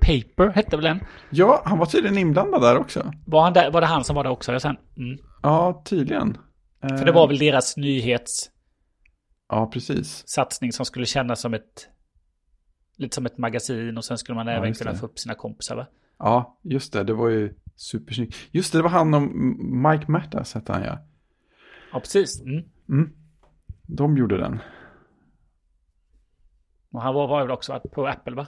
Paper, 0.00 0.48
hette 0.54 0.76
väl 0.76 0.84
den? 0.84 1.00
Ja, 1.30 1.62
han 1.64 1.78
var 1.78 1.86
tydligen 1.86 2.18
inblandad 2.18 2.62
där 2.62 2.76
också. 2.78 3.12
Var, 3.26 3.42
han 3.42 3.52
där, 3.52 3.70
var 3.70 3.80
det 3.80 3.86
han 3.86 4.04
som 4.04 4.16
var 4.16 4.24
där 4.24 4.30
också? 4.30 4.60
Sen? 4.60 4.76
Mm. 4.96 5.18
Ja, 5.42 5.82
tydligen. 5.84 6.38
För 6.80 7.04
det 7.04 7.12
var 7.12 7.28
väl 7.28 7.38
deras 7.38 7.76
nyhetssatsning 7.76 8.52
Ja, 9.48 9.70
precis. 9.72 10.24
som 10.76 10.84
skulle 10.84 11.06
kännas 11.06 11.40
som 11.40 11.54
ett, 11.54 11.88
lite 12.96 13.14
som 13.14 13.26
ett 13.26 13.38
magasin 13.38 13.96
och 13.96 14.04
sen 14.04 14.18
skulle 14.18 14.36
man 14.36 14.46
Ja, 14.46 14.52
även 14.52 14.74
kunna 14.74 14.92
det. 14.92 14.98
få 14.98 15.06
upp 15.06 15.18
sina 15.18 15.34
kompisar 15.34 15.76
va? 15.76 15.86
Ja, 16.22 16.58
just 16.62 16.92
det. 16.92 17.04
Det 17.04 17.14
var 17.14 17.28
ju 17.28 17.54
supersnyggt. 17.76 18.36
Just 18.50 18.72
det, 18.72 18.78
det 18.78 18.82
var 18.82 18.90
han 18.90 19.14
och 19.14 19.22
Mike 19.92 20.10
Mattas 20.10 20.54
hette 20.54 20.72
han 20.72 20.82
ja. 20.82 20.98
Ja, 21.92 22.00
precis. 22.00 22.40
Mm. 22.42 22.64
Mm. 22.88 23.12
De 23.86 24.16
gjorde 24.16 24.36
den. 24.38 24.58
Och 26.92 27.02
han 27.02 27.14
var, 27.14 27.28
var 27.28 27.40
väl 27.42 27.50
också 27.50 27.80
på 27.94 28.06
Apple 28.06 28.34
va? 28.34 28.46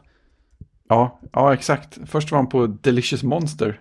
Ja, 0.89 1.21
ja 1.33 1.55
exakt. 1.55 1.99
Först 2.07 2.31
var 2.31 2.39
han 2.39 2.49
på 2.49 2.67
Delicious 2.67 3.23
Monster. 3.23 3.81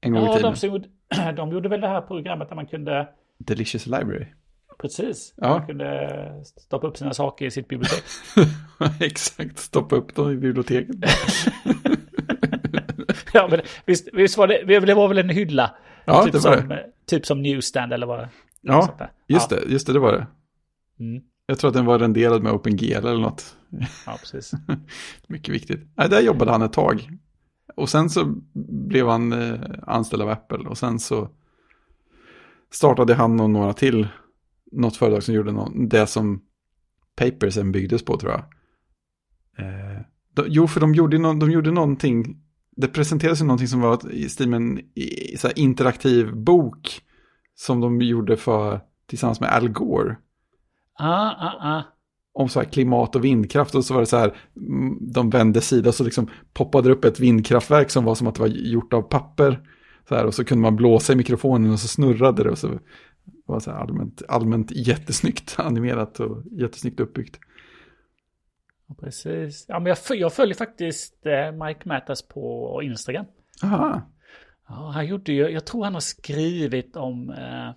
En 0.00 0.12
gång 0.12 0.22
i 0.22 0.26
Ja, 0.26 0.36
tiden. 0.36 0.54
de, 0.60 0.66
gjorde, 0.66 0.88
de 1.36 1.50
gjorde 1.52 1.68
väl 1.68 1.80
det 1.80 1.88
här 1.88 2.00
programmet 2.00 2.48
där 2.48 2.56
man 2.56 2.66
kunde, 2.66 3.08
Delicious 3.38 3.86
Library. 3.86 4.26
precis, 4.78 5.34
Ja. 5.36 5.48
man 5.48 5.66
kunde 5.66 6.44
stoppa 6.44 6.86
upp 6.86 6.96
sina 6.96 7.12
saker 7.12 7.46
i 7.46 7.50
sitt 7.50 7.68
bibliotek. 7.68 8.04
exakt, 9.00 9.58
stoppa 9.58 9.96
upp 9.96 10.14
dem 10.14 10.30
i 10.30 10.36
biblioteket. 10.36 10.96
ja, 13.38 13.48
men 13.50 13.60
visst, 13.86 14.08
visst 14.12 14.36
var 14.36 14.46
det, 14.46 14.80
det 14.80 14.94
var 14.94 15.08
väl 15.08 15.18
en 15.18 15.28
hylla? 15.28 15.74
Ja, 16.04 16.24
typ, 16.24 16.32
det 16.32 16.38
var 16.38 16.56
som, 16.56 16.68
det. 16.68 16.86
typ 17.06 17.26
som 17.26 17.42
Newsstand 17.42 17.92
eller 17.92 18.06
vad? 18.06 18.28
Ja, 18.60 18.96
just 19.28 19.50
ja. 19.50 19.56
det, 19.56 19.72
just 19.72 19.86
det, 19.86 19.92
det 19.92 19.98
var 19.98 20.12
det. 20.12 20.26
Mm. 21.00 21.22
Jag 21.46 21.58
tror 21.58 21.68
att 21.68 21.74
den 21.74 21.84
var 21.84 21.98
renderad 21.98 22.42
med 22.42 22.52
OpenGL 22.52 22.92
eller 22.92 23.20
något. 23.20 23.56
Ja, 24.06 24.16
precis. 24.20 24.52
Mycket 25.26 25.54
viktigt. 25.54 25.80
Nej, 25.94 26.08
där 26.08 26.20
jobbade 26.20 26.50
han 26.50 26.62
ett 26.62 26.72
tag. 26.72 27.08
Och 27.76 27.88
sen 27.88 28.10
så 28.10 28.34
blev 28.88 29.08
han 29.08 29.32
eh, 29.32 29.60
anställd 29.82 30.22
av 30.22 30.28
Apple. 30.28 30.68
Och 30.68 30.78
sen 30.78 30.98
så 30.98 31.28
startade 32.72 33.14
han 33.14 33.40
och 33.40 33.50
några 33.50 33.72
till 33.72 34.08
något 34.72 34.96
företag 34.96 35.22
som 35.22 35.34
gjorde 35.34 35.52
någon, 35.52 35.88
det 35.88 36.06
som 36.06 36.42
Papersen 37.16 37.72
byggdes 37.72 38.04
på 38.04 38.16
tror 38.16 38.32
jag. 38.32 38.44
Eh, 39.58 40.00
de, 40.34 40.44
jo, 40.48 40.66
för 40.66 40.80
de 40.80 40.94
gjorde, 40.94 41.18
no, 41.18 41.32
de 41.32 41.50
gjorde 41.50 41.70
någonting, 41.70 42.43
det 42.76 42.88
presenterades 42.88 43.40
ju 43.40 43.44
någonting 43.44 43.68
som 43.68 43.80
var 43.80 44.12
i, 44.12 44.28
så 45.38 45.50
interaktiv 45.56 46.34
bok 46.34 47.00
som 47.54 47.80
de 47.80 48.00
gjorde 48.00 48.36
för, 48.36 48.80
tillsammans 49.06 49.40
med 49.40 49.50
Al 49.50 49.68
Gore 49.68 50.16
Ah, 50.98 51.30
ah, 51.30 51.58
ah. 51.60 51.82
om 52.32 52.48
så 52.48 52.60
här 52.60 52.66
klimat 52.66 53.16
och 53.16 53.24
vindkraft 53.24 53.74
och 53.74 53.84
så 53.84 53.94
var 53.94 54.00
det 54.00 54.06
så 54.06 54.16
här, 54.16 54.36
mm, 54.56 54.98
de 55.00 55.30
vände 55.30 55.60
sida 55.60 55.88
och 55.88 55.94
så 55.94 56.04
liksom 56.04 56.30
poppade 56.52 56.88
det 56.88 56.92
upp 56.94 57.04
ett 57.04 57.20
vindkraftverk 57.20 57.90
som 57.90 58.04
var 58.04 58.14
som 58.14 58.26
att 58.26 58.34
det 58.34 58.40
var 58.40 58.48
gjort 58.48 58.92
av 58.92 59.02
papper. 59.02 59.60
Så 60.08 60.14
här, 60.14 60.26
och 60.26 60.34
så 60.34 60.44
kunde 60.44 60.62
man 60.62 60.76
blåsa 60.76 61.12
i 61.12 61.16
mikrofonen 61.16 61.72
och 61.72 61.80
så 61.80 61.88
snurrade 61.88 62.44
det 62.44 62.50
och 62.50 62.58
så 62.58 62.68
var 63.46 63.56
det 63.56 63.60
så 63.60 63.70
här 63.70 63.78
allmänt, 63.78 64.22
allmänt 64.28 64.70
jättesnyggt 64.70 65.54
animerat 65.58 66.20
och 66.20 66.42
jättesnyggt 66.50 67.00
uppbyggt. 67.00 67.38
Ja, 68.88 68.94
precis. 69.00 69.64
Ja, 69.68 69.78
men 69.80 69.86
jag, 70.08 70.18
jag 70.18 70.32
följer 70.32 70.54
faktiskt 70.54 71.26
eh, 71.26 71.52
Mike 71.66 71.88
Mattas 71.88 72.28
på 72.28 72.80
Instagram. 72.82 73.26
Aha. 73.62 74.10
Ja, 74.68 74.90
han 74.94 75.06
gjorde 75.06 75.32
ju, 75.32 75.48
jag 75.48 75.66
tror 75.66 75.84
han 75.84 75.94
har 75.94 76.00
skrivit 76.00 76.96
om, 76.96 77.30
eh, 77.30 77.72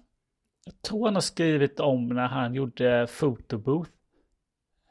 jag 0.66 0.82
tror 0.88 1.06
han 1.06 1.14
har 1.14 1.22
skrivit 1.22 1.80
om 1.80 2.08
när 2.10 2.28
han 2.28 2.54
gjorde 2.54 3.08
Photobooth. 3.20 3.90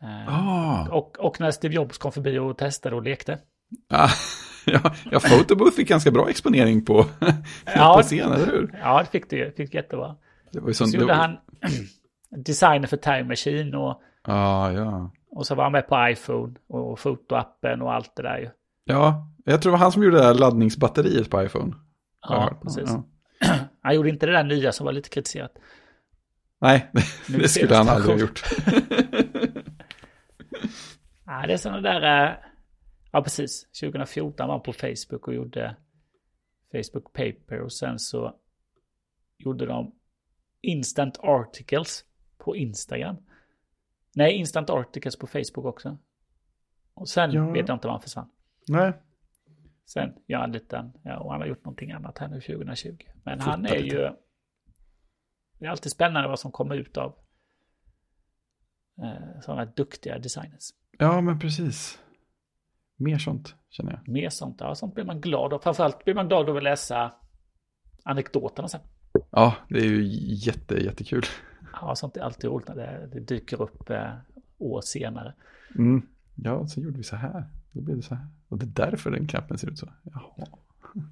Eh, 0.03 0.29
Ah. 0.29 0.89
och, 0.91 1.19
och 1.21 1.41
när 1.41 1.51
Steve 1.51 1.75
Jobs 1.75 1.99
kom 1.99 2.13
förbi 2.13 2.39
och 2.39 2.59
testade 2.59 2.97
och 2.97 3.03
lekte. 3.03 3.39
Ah, 3.91 4.09
ja, 4.67 4.95
ja, 5.11 5.21
Photobooth 5.21 5.77
fick 5.77 5.89
ganska 5.89 6.11
bra 6.11 6.31
exponering 6.31 6.85
på, 6.85 7.07
Ja. 7.77 7.95
på 7.97 8.03
scen, 8.03 8.33
eller 8.33 8.47
hur? 8.47 8.79
Ja, 8.83 8.99
det 9.01 9.07
fick 9.07 9.31
det 9.31 9.37
ju. 9.37 9.53
Fick 9.53 9.75
jättebra. 9.75 10.17
Det 10.53 10.61
var 10.61 10.69
ju 10.69 10.75
Så 10.75 10.85
sånt, 10.85 10.95
gjorde 10.95 11.07
det 11.07 11.13
var- 11.19 11.21
han 11.21 11.37
designer 12.45 12.87
för 12.89 12.97
Time 12.97 13.25
Machine 13.25 13.75
och, 13.75 14.03
Ah, 14.27 14.71
ja. 14.73 15.11
och 15.31 15.47
så 15.47 15.55
var 15.55 15.63
han 15.63 15.73
med 15.73 15.89
på 15.89 16.09
iPhone 16.11 16.55
och 16.67 16.99
fotoappen 16.99 17.83
och 17.83 17.93
allt 17.93 18.17
det 18.17 18.23
där 18.23 18.39
ju. 18.39 18.51
ja, 18.85 19.29
jag 19.45 19.63
tror 19.63 19.71
det 19.71 19.79
var 19.79 19.83
han 19.85 19.93
som 19.93 20.03
gjorde 20.03 20.17
det 20.17 20.23
där 20.23 20.35
laddningsbatteriet 20.35 21.31
på 21.31 21.43
iPhone. 21.43 21.75
Ja, 22.29 22.59
precis. 22.63 22.91
Ja. 22.91 23.05
Han 23.83 23.95
gjorde 23.95 24.09
inte 24.09 24.27
det 24.27 24.33
där 24.33 24.45
nya 24.45 24.73
som 24.73 24.85
var 24.87 24.93
lite 24.93 25.09
kritiserat. 25.09 25.53
Nej, 26.61 26.91
Nu 27.29 27.39
det 27.39 27.49
skulle 27.49 27.75
han 27.77 27.89
aldrig 27.89 28.15
ha 28.15 28.21
gjort. 28.21 28.43
Ja, 31.27 31.47
det 31.47 31.53
är 31.53 31.57
sådana 31.57 31.81
där... 31.81 32.27
eh, 32.29 32.35
Ja, 33.13 33.23
precis. 33.23 33.67
2014 33.81 34.47
var 34.49 34.55
han 34.55 34.63
på 34.63 34.73
Facebook 34.73 35.29
och 35.29 35.35
gjorde 35.35 35.77
Facebook 36.73 37.13
Paper 37.13 37.61
och 37.61 37.73
sen 37.73 37.99
så 37.99 38.35
gjorde 39.39 39.67
de 39.67 39.93
Instant 40.63 41.19
Articles 41.19 42.05
på 42.39 42.57
Instagram. 42.57 43.17
Nej, 44.17 44.33
Instant 44.33 44.71
Articles 44.71 45.17
på 45.19 45.27
Facebook 45.27 45.65
också. 45.65 45.99
Och 46.95 47.09
sen 47.09 47.31
Ja. 47.33 47.51
vet 47.51 47.69
jag 47.69 47.77
inte 47.77 47.87
var 47.87 47.93
han 47.95 48.03
försvann. 48.03 48.31
Nej, 48.69 48.93
Sen 49.87 50.15
gör 50.27 50.39
han 50.39 50.53
lite, 50.53 50.91
ja, 51.03 51.19
och 51.19 51.33
han 51.33 51.41
har 51.41 51.49
gjort 51.49 51.65
någonting 51.65 51.91
annat 51.93 52.19
här 52.19 52.29
nu 52.29 52.41
2020. 52.41 52.97
Men 53.25 53.41
han 53.41 53.67
är 53.67 53.79
lite. 53.83 53.97
ju... 53.97 54.11
Det 55.59 55.67
är 55.67 55.71
alltid 55.71 55.93
spännande 55.93 56.29
vad 56.29 56.39
som 56.41 56.53
kommer 56.53 56.75
ut 56.75 56.97
av 56.97 57.15
eh, 59.03 59.41
sådana 59.41 59.65
duktiga 59.65 60.19
designers. 60.19 60.71
ja 60.99 61.21
men 61.21 61.39
precis. 61.39 61.99
Mer 62.97 63.19
sånt, 63.19 63.55
känner 63.71 63.93
jag. 63.93 64.09
Mer 64.09 64.29
sånt, 64.31 64.57
ja, 64.61 64.75
sånt 64.75 64.95
blir 64.95 65.05
man 65.05 65.21
glad 65.21 65.53
av. 65.53 65.59
Framförallt 65.59 66.05
blir 66.05 66.15
man 66.15 66.29
glad 66.29 66.49
av 66.51 66.57
att 66.57 66.63
läsa 66.63 67.13
anekdoterna 68.05 68.69
sen. 68.69 68.81
Ja, 69.31 69.55
det 69.69 69.79
är 69.79 69.85
ju 69.85 70.03
jätte, 70.35 70.75
jättekul. 70.75 71.23
Ja, 71.81 71.95
sånt 71.97 72.17
är 72.17 72.21
alltid 72.21 72.51
roligt 72.51 72.69
när 72.69 72.75
det, 72.77 73.09
det 73.13 73.21
dyker 73.21 73.63
upp 73.63 73.91
eh, 73.91 74.13
år 74.59 74.81
senare. 74.81 75.35
Mm. 75.75 76.03
Ja, 76.35 76.67
så 76.67 76.81
gjorde 76.81 76.97
vi 76.99 77.03
så 77.05 77.17
här. 77.17 77.45
Då 77.73 77.81
blev 77.81 77.97
det 77.97 78.03
så 78.03 78.15
här. 78.15 78.27
Och 78.49 78.59
det 78.59 78.65
är 78.65 78.91
därför 78.91 79.11
den 79.11 79.27
knappen 79.27 79.59
ser 79.59 79.71
ut 79.71 79.79
så. 79.79 79.89
Jaha. 80.03 80.47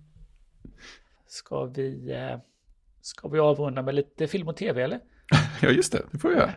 Ska 1.27 1.65
vi, 1.65 2.13
eh, 2.13 2.39
ska 3.01 3.29
vi 3.29 3.39
avrunda 3.39 3.83
med 3.83 3.95
lite 3.95 4.27
film 4.27 4.49
och 4.49 4.57
tv 4.57 4.83
eller? 4.83 5.01
Ja, 5.63 5.69
just 5.71 5.93
det. 5.93 6.03
Det 6.11 6.19
får 6.19 6.29
vi 6.29 6.35
göra. 6.35 6.51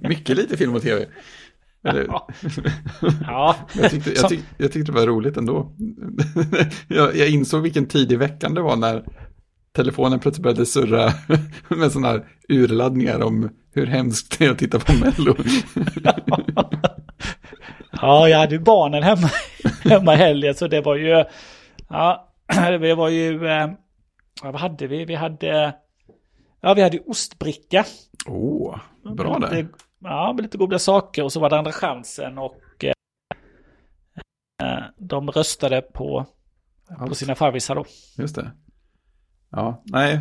Mycket 0.08 0.36
lite 0.36 0.56
film 0.56 0.74
och 0.74 0.82
tv. 0.82 1.06
Eller, 1.82 2.04
Ja. 2.04 2.28
Ja, 3.20 3.56
jag, 3.74 3.90
tyckte, 3.90 4.10
jag, 4.10 4.18
Som- 4.18 4.28
tyck, 4.28 4.44
jag 4.58 4.72
tyckte 4.72 4.92
det 4.92 4.98
var 4.98 5.06
roligt 5.06 5.36
ändå. 5.36 5.72
jag, 6.88 7.16
jag 7.16 7.28
insåg 7.30 7.62
vilken 7.62 7.86
tid 7.86 8.12
i 8.12 8.16
veckan 8.16 8.54
det 8.54 8.60
var 8.60 8.76
när 8.76 9.04
telefonen 9.76 10.20
plötsligt 10.20 10.42
började 10.42 10.66
surra 10.66 11.12
med 11.76 11.92
sådana 11.92 12.08
här 12.08 12.24
urladdningar 12.48 13.22
om 13.22 13.50
hur 13.74 13.86
hemskt 13.86 14.38
det 14.38 14.44
är 14.44 14.50
att 14.50 14.58
titta 14.58 14.78
på 14.78 14.92
Mello. 14.92 15.36
ja 17.92 18.28
jag 18.28 18.38
hade 18.38 18.54
ju 18.54 18.60
barnen 18.60 19.02
hemma, 19.02 19.30
hemma 19.84 20.14
i 20.14 20.16
helgen 20.16 20.54
så 20.54 20.68
det 20.68 20.80
var 20.80 20.96
ju... 20.96 21.24
Ja, 21.88 22.32
det 22.80 22.94
var 22.94 23.08
ju... 23.08 23.46
Eh, 23.46 23.70
ja, 24.42 24.50
vad 24.52 24.60
hade 24.60 24.86
vi? 24.86 25.04
Vi 25.04 25.14
hade... 25.14 25.74
Ja, 26.60 26.74
vi 26.74 26.82
hade 26.82 27.00
ostbricka. 27.06 27.84
Åh, 28.26 28.78
oh, 29.04 29.14
bra 29.14 29.38
Lite- 29.38 29.54
där. 29.54 29.68
Ja, 29.98 30.32
med 30.32 30.42
lite 30.42 30.58
goda 30.58 30.78
saker 30.78 31.24
och 31.24 31.32
så 31.32 31.40
var 31.40 31.50
det 31.50 31.58
andra 31.58 31.72
chansen 31.72 32.38
och 32.38 32.84
eh, 32.84 32.92
eh, 34.62 34.84
de 34.98 35.30
röstade 35.30 35.82
på, 35.82 36.26
på 37.08 37.14
sina 37.14 37.34
favvisar 37.34 37.74
då. 37.74 37.84
Just 38.16 38.34
det. 38.36 38.50
Ja, 39.50 39.82
nej. 39.84 40.20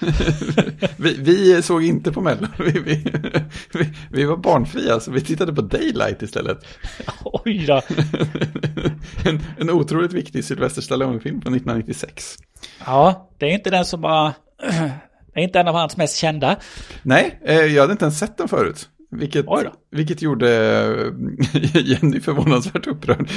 vi, 0.96 1.14
vi 1.14 1.62
såg 1.62 1.84
inte 1.84 2.12
på 2.12 2.20
Mello. 2.20 2.46
Vi, 2.58 2.80
vi, 2.80 3.04
vi, 4.10 4.24
var 4.24 4.36
barnfria, 4.36 5.00
så 5.00 5.10
vi 5.10 5.20
tittade 5.20 5.52
på 5.52 5.62
Daylight 5.62 6.22
istället. 6.22 6.58
Oj 7.24 7.64
då. 7.66 7.82
en, 9.24 9.40
en 9.58 9.70
otroligt 9.70 10.12
viktig 10.12 10.44
Sylvester 10.44 10.82
Stallone-film 10.82 11.40
från 11.42 11.54
1996. 11.54 12.36
Ja, 12.86 13.30
det 13.38 13.46
är 13.46 13.50
inte 13.50 13.70
den 13.70 13.84
som 13.84 14.00
var... 14.00 14.32
Det 15.34 15.42
är 15.42 15.44
inte 15.44 15.60
en 15.60 15.68
av 15.68 15.74
hans 15.74 15.96
mest 15.96 16.16
kända. 16.16 16.56
Nej, 17.02 17.40
eh, 17.44 17.56
jag 17.56 17.80
hade 17.82 17.92
inte 17.92 18.04
ens 18.04 18.18
sett 18.18 18.38
den 18.38 18.48
förut. 18.48 18.88
Vilket, 19.10 19.46
vilket 19.90 20.22
gjorde 20.22 20.50
eh, 21.54 21.80
Jenny 21.86 22.20
förvånansvärt 22.20 22.86
upprörd. 22.86 23.30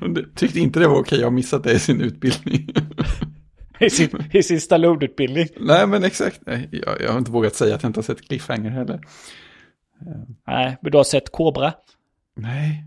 Hon 0.00 0.24
tyckte 0.34 0.60
inte 0.60 0.80
det 0.80 0.88
var 0.88 0.98
okej 0.98 1.18
att 1.18 1.24
ha 1.24 1.30
missat 1.30 1.64
det 1.64 1.72
i 1.72 1.78
sin 1.78 2.00
utbildning. 2.00 2.68
I 3.80 3.90
sin, 3.90 4.10
i 4.32 4.42
sin 4.42 4.60
Stallone-utbildning. 4.60 5.48
Nej, 5.60 5.86
men 5.86 6.04
exakt. 6.04 6.40
Jag, 6.70 7.00
jag 7.00 7.10
har 7.12 7.18
inte 7.18 7.30
vågat 7.30 7.54
säga 7.54 7.74
att 7.74 7.82
jag 7.82 7.88
inte 7.88 7.98
har 7.98 8.04
sett 8.04 8.28
Cliffhanger 8.28 8.70
heller. 8.70 9.00
Nej, 10.46 10.76
men 10.80 10.92
du 10.92 10.98
har 10.98 11.04
sett 11.04 11.32
Cobra. 11.32 11.72
Nej. 12.36 12.84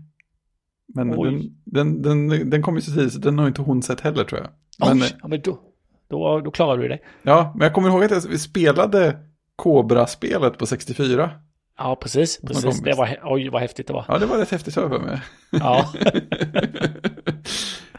Men 0.94 1.14
Oj. 1.18 1.52
den, 1.64 2.02
den, 2.02 2.28
den, 2.28 2.50
den 2.50 2.62
kom 2.62 2.76
ju 2.76 2.80
så 2.80 3.18
den 3.18 3.38
har 3.38 3.46
inte 3.46 3.62
hon 3.62 3.82
sett 3.82 4.00
heller 4.00 4.24
tror 4.24 4.40
jag. 4.40 4.50
Men, 4.88 5.02
Oj, 5.02 5.16
ja, 5.22 5.28
men 5.28 5.40
då, 5.40 5.60
då, 6.08 6.40
då 6.40 6.50
klarar 6.50 6.78
du 6.78 6.88
dig. 6.88 7.02
ja, 7.22 7.52
men 7.56 7.64
jag 7.64 7.74
kommer 7.74 7.88
ihåg 7.88 8.04
att 8.04 8.10
jag, 8.10 8.20
vi 8.20 8.38
spelade 8.38 9.18
Cobra-spelet 9.56 10.58
på 10.58 10.66
64. 10.66 11.30
Ja, 11.78 11.96
precis. 12.02 12.40
precis. 12.46 12.80
Det 12.80 12.94
var, 12.94 13.18
oj, 13.24 13.48
vad 13.48 13.60
häftigt 13.60 13.86
det 13.86 13.92
var. 13.92 14.04
Ja, 14.08 14.18
det 14.18 14.26
var 14.26 14.38
rätt 14.38 14.50
häftigt 14.50 14.74
för 14.74 14.88
mig. 14.98 15.20
Ja, 15.50 15.92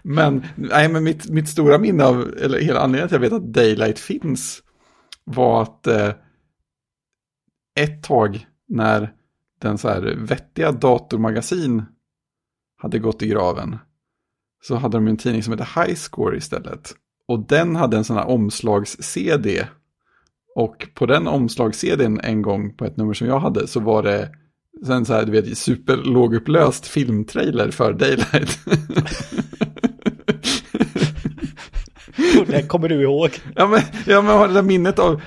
men, 0.03 0.45
nej, 0.55 0.89
men 0.89 1.03
mitt, 1.03 1.29
mitt 1.29 1.49
stora 1.49 1.77
minne 1.77 2.03
av, 2.05 2.33
eller 2.41 2.59
hela 2.59 2.79
anledningen 2.79 3.07
till 3.07 3.15
att 3.15 3.23
jag 3.23 3.29
vet 3.29 3.43
att 3.43 3.53
Daylight 3.53 3.99
finns, 3.99 4.63
var 5.23 5.61
att 5.61 5.87
eh, 5.87 6.11
ett 7.79 8.03
tag 8.03 8.47
när 8.67 9.13
den 9.61 9.77
så 9.77 9.87
här 9.87 10.15
vettiga 10.17 10.71
datormagasin 10.71 11.85
hade 12.77 12.99
gått 12.99 13.21
i 13.21 13.27
graven, 13.27 13.77
så 14.61 14.75
hade 14.75 14.97
de 14.97 15.07
en 15.07 15.17
tidning 15.17 15.43
som 15.43 15.53
hette 15.53 15.81
High 15.81 15.95
Score 15.95 16.37
istället. 16.37 16.95
Och 17.27 17.47
den 17.47 17.75
hade 17.75 17.97
en 17.97 18.03
sån 18.03 18.17
här 18.17 18.27
omslags-CD. 18.27 19.67
Och 20.55 20.87
på 20.93 21.05
den 21.05 21.27
omslags-CDn 21.27 22.19
en 22.23 22.41
gång 22.41 22.73
på 22.75 22.85
ett 22.85 22.97
nummer 22.97 23.13
som 23.13 23.27
jag 23.27 23.39
hade 23.39 23.67
så 23.67 23.79
var 23.79 24.03
det 24.03 24.31
sen 24.85 25.05
så 25.05 25.13
här, 25.13 25.25
du 25.25 25.31
vet, 25.31 25.57
superlågupplöst 25.57 26.87
filmtrailer 26.87 27.71
för 27.71 27.93
Daylight. 27.93 28.59
det 32.47 32.61
kommer 32.67 32.89
du 32.89 33.01
ihåg. 33.01 33.29
Ja 33.55 33.67
men, 33.67 33.81
ja, 34.07 34.21
men 34.21 34.31
jag 34.31 34.39
har 34.39 34.47
det 34.47 34.53
där 34.53 34.61
minnet 34.61 34.99
av, 34.99 35.21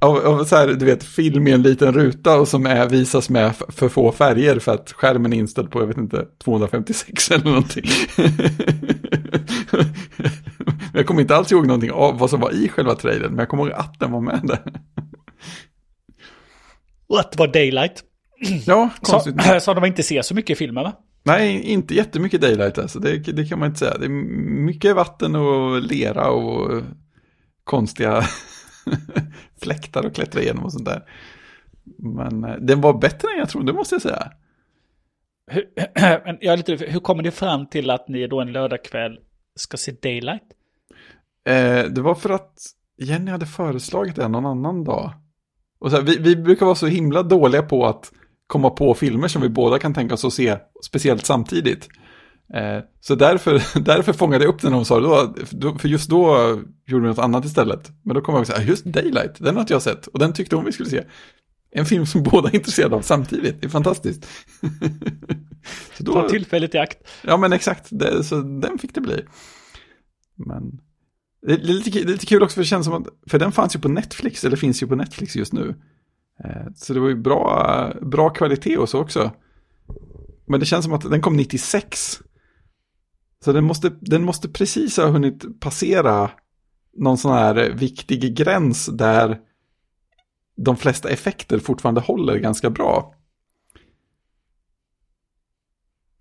av, 0.00 0.16
av 0.16 0.44
så 0.44 0.56
här, 0.56 0.68
du 0.68 0.84
vet, 0.84 1.04
film 1.04 1.46
i 1.48 1.52
en 1.52 1.62
liten 1.62 1.92
ruta 1.94 2.40
och 2.40 2.48
som 2.48 2.66
är, 2.66 2.88
visas 2.88 3.30
med 3.30 3.52
för 3.68 3.88
få 3.88 4.12
färger 4.12 4.58
för 4.58 4.74
att 4.74 4.92
skärmen 4.92 5.32
är 5.32 5.36
inställd 5.36 5.70
på, 5.70 5.80
jag 5.80 5.86
vet 5.86 5.98
inte, 5.98 6.24
256 6.44 7.30
eller 7.30 7.44
någonting. 7.44 7.84
Jag 10.94 11.06
kommer 11.06 11.20
inte 11.20 11.36
alls 11.36 11.52
ihåg 11.52 11.66
någonting 11.66 11.90
av 11.90 12.18
vad 12.18 12.30
som 12.30 12.40
var 12.40 12.54
i 12.54 12.68
själva 12.68 12.94
trailern, 12.94 13.30
men 13.30 13.38
jag 13.38 13.48
kommer 13.48 13.62
ihåg 13.62 13.72
att 13.72 14.00
den 14.00 14.12
var 14.12 14.20
med 14.20 14.40
där. 14.44 14.58
Och 17.06 17.20
att 17.20 17.32
det 17.32 17.38
var 17.38 17.48
Daylight. 17.48 18.02
Ja, 18.66 18.90
Så, 19.02 19.12
konstigt. 19.12 19.34
så 19.62 19.74
de 19.74 19.84
inte 19.84 20.02
ser 20.02 20.22
så 20.22 20.34
mycket 20.34 20.50
i 20.50 20.54
filmen 20.54 20.84
va? 20.84 20.92
Nej, 21.30 21.62
inte 21.62 21.94
jättemycket 21.94 22.40
daylight 22.40 22.78
alltså, 22.78 22.98
det, 22.98 23.18
det 23.18 23.44
kan 23.44 23.58
man 23.58 23.66
inte 23.66 23.78
säga. 23.78 23.98
Det 23.98 24.04
är 24.04 24.08
mycket 24.64 24.96
vatten 24.96 25.34
och 25.34 25.82
lera 25.82 26.30
och 26.30 26.82
konstiga 27.64 28.22
fläktar 29.62 30.04
att 30.04 30.14
klättra 30.14 30.42
igenom 30.42 30.64
och 30.64 30.72
sånt 30.72 30.84
där. 30.84 31.02
Men 31.98 32.44
eh, 32.44 32.54
den 32.54 32.80
var 32.80 32.98
bättre 32.98 33.28
än 33.32 33.38
jag 33.38 33.48
trodde, 33.48 33.72
måste 33.72 33.94
jag 33.94 34.02
säga. 34.02 34.32
Hur, 35.46 35.64
men 36.24 36.38
jag 36.40 36.52
är 36.52 36.56
lite, 36.56 36.76
hur 36.86 37.00
kommer 37.00 37.22
det 37.22 37.30
fram 37.30 37.66
till 37.66 37.90
att 37.90 38.08
ni 38.08 38.26
då 38.26 38.40
en 38.40 38.52
lördagkväll 38.52 39.18
ska 39.54 39.76
se 39.76 39.92
Daylight? 40.02 40.42
Eh, 41.44 41.84
det 41.84 42.00
var 42.00 42.14
för 42.14 42.30
att 42.30 42.58
Jenny 42.98 43.30
hade 43.30 43.46
föreslagit 43.46 44.16
det 44.16 44.28
någon 44.28 44.46
annan 44.46 44.84
dag. 44.84 45.12
Och 45.78 45.90
så 45.90 45.96
här, 45.96 46.04
vi, 46.04 46.16
vi 46.16 46.36
brukar 46.36 46.66
vara 46.66 46.76
så 46.76 46.86
himla 46.86 47.22
dåliga 47.22 47.62
på 47.62 47.86
att 47.86 48.12
komma 48.50 48.70
på 48.70 48.94
filmer 48.94 49.28
som 49.28 49.42
vi 49.42 49.48
båda 49.48 49.78
kan 49.78 49.94
tänka 49.94 50.14
oss 50.14 50.24
att 50.24 50.32
se, 50.32 50.56
speciellt 50.84 51.26
samtidigt. 51.26 51.88
Eh, 52.54 52.84
så 53.00 53.14
därför, 53.14 53.80
därför 53.80 54.12
fångade 54.12 54.44
jag 54.44 54.54
upp 54.54 54.60
den 54.60 54.72
och 54.72 54.76
hon 54.76 54.86
sa 54.86 55.00
det 55.00 55.34
då, 55.50 55.78
för 55.78 55.88
just 55.88 56.10
då 56.10 56.36
gjorde 56.86 57.02
vi 57.02 57.08
något 57.08 57.18
annat 57.18 57.44
istället. 57.44 57.90
Men 58.02 58.14
då 58.14 58.20
kom 58.20 58.34
jag 58.34 58.40
ihåg 58.40 58.46
så 58.46 58.52
här, 58.52 58.64
just 58.64 58.84
Daylight, 58.84 59.34
den 59.38 59.54
har 59.54 59.60
inte 59.60 59.72
jag 59.72 59.82
sett. 59.82 60.06
Och 60.06 60.18
den 60.18 60.32
tyckte 60.32 60.56
hon 60.56 60.64
vi 60.64 60.72
skulle 60.72 60.90
se. 60.90 61.02
en 61.72 61.86
film 61.86 62.06
som 62.06 62.22
båda 62.32 62.48
är 62.48 62.54
intresserade 62.54 62.96
av 62.96 63.00
samtidigt. 63.00 63.60
Det 63.60 63.66
är 63.66 63.70
fantastiskt. 63.70 64.26
så 65.96 66.02
då, 66.02 66.12
Ta 66.12 66.28
tillfället 66.28 66.74
i 66.74 66.78
akt. 66.78 66.98
Ja, 67.22 67.36
men 67.36 67.52
exakt. 67.52 67.86
Det, 67.90 68.24
så 68.24 68.40
den 68.40 68.78
fick 68.78 68.94
det 68.94 69.00
bli. 69.00 69.24
Men 70.36 70.80
det 71.46 71.52
är, 71.52 71.58
lite, 71.58 71.90
det 71.90 72.00
är 72.00 72.06
lite 72.06 72.26
kul 72.26 72.42
också 72.42 72.54
för 72.54 72.60
det 72.60 72.66
känns 72.66 72.86
som 72.86 72.94
att, 72.94 73.08
för 73.30 73.38
den 73.38 73.52
fanns 73.52 73.76
ju 73.76 73.80
på 73.80 73.88
Netflix, 73.88 74.44
eller 74.44 74.56
finns 74.56 74.82
ju 74.82 74.86
på 74.86 74.96
Netflix 74.96 75.36
just 75.36 75.52
nu. 75.52 75.74
Eh, 76.44 76.66
så 76.76 76.94
det 76.94 77.00
var 77.00 77.08
ju 77.08 77.16
bra, 77.16 77.92
bra 78.02 78.30
kvalitet 78.30 78.76
och 78.76 78.88
så 78.88 79.00
också. 79.00 79.30
Men 80.46 80.60
det 80.60 80.66
känns 80.66 80.84
som 80.84 80.94
att 80.94 81.10
den 81.10 81.20
kom 81.20 81.36
96. 81.36 82.20
Så 83.44 83.52
den 83.52 83.64
måste, 83.64 83.92
den 84.00 84.24
måste 84.24 84.48
precis 84.48 84.96
ha 84.96 85.06
hunnit 85.06 85.60
passera 85.60 86.30
någon 86.96 87.18
sån 87.18 87.32
här 87.32 87.70
viktig 87.70 88.36
gräns 88.36 88.86
där 88.86 89.38
de 90.56 90.76
flesta 90.76 91.08
effekter 91.08 91.58
fortfarande 91.58 92.00
håller 92.00 92.36
ganska 92.36 92.70
bra. 92.70 93.14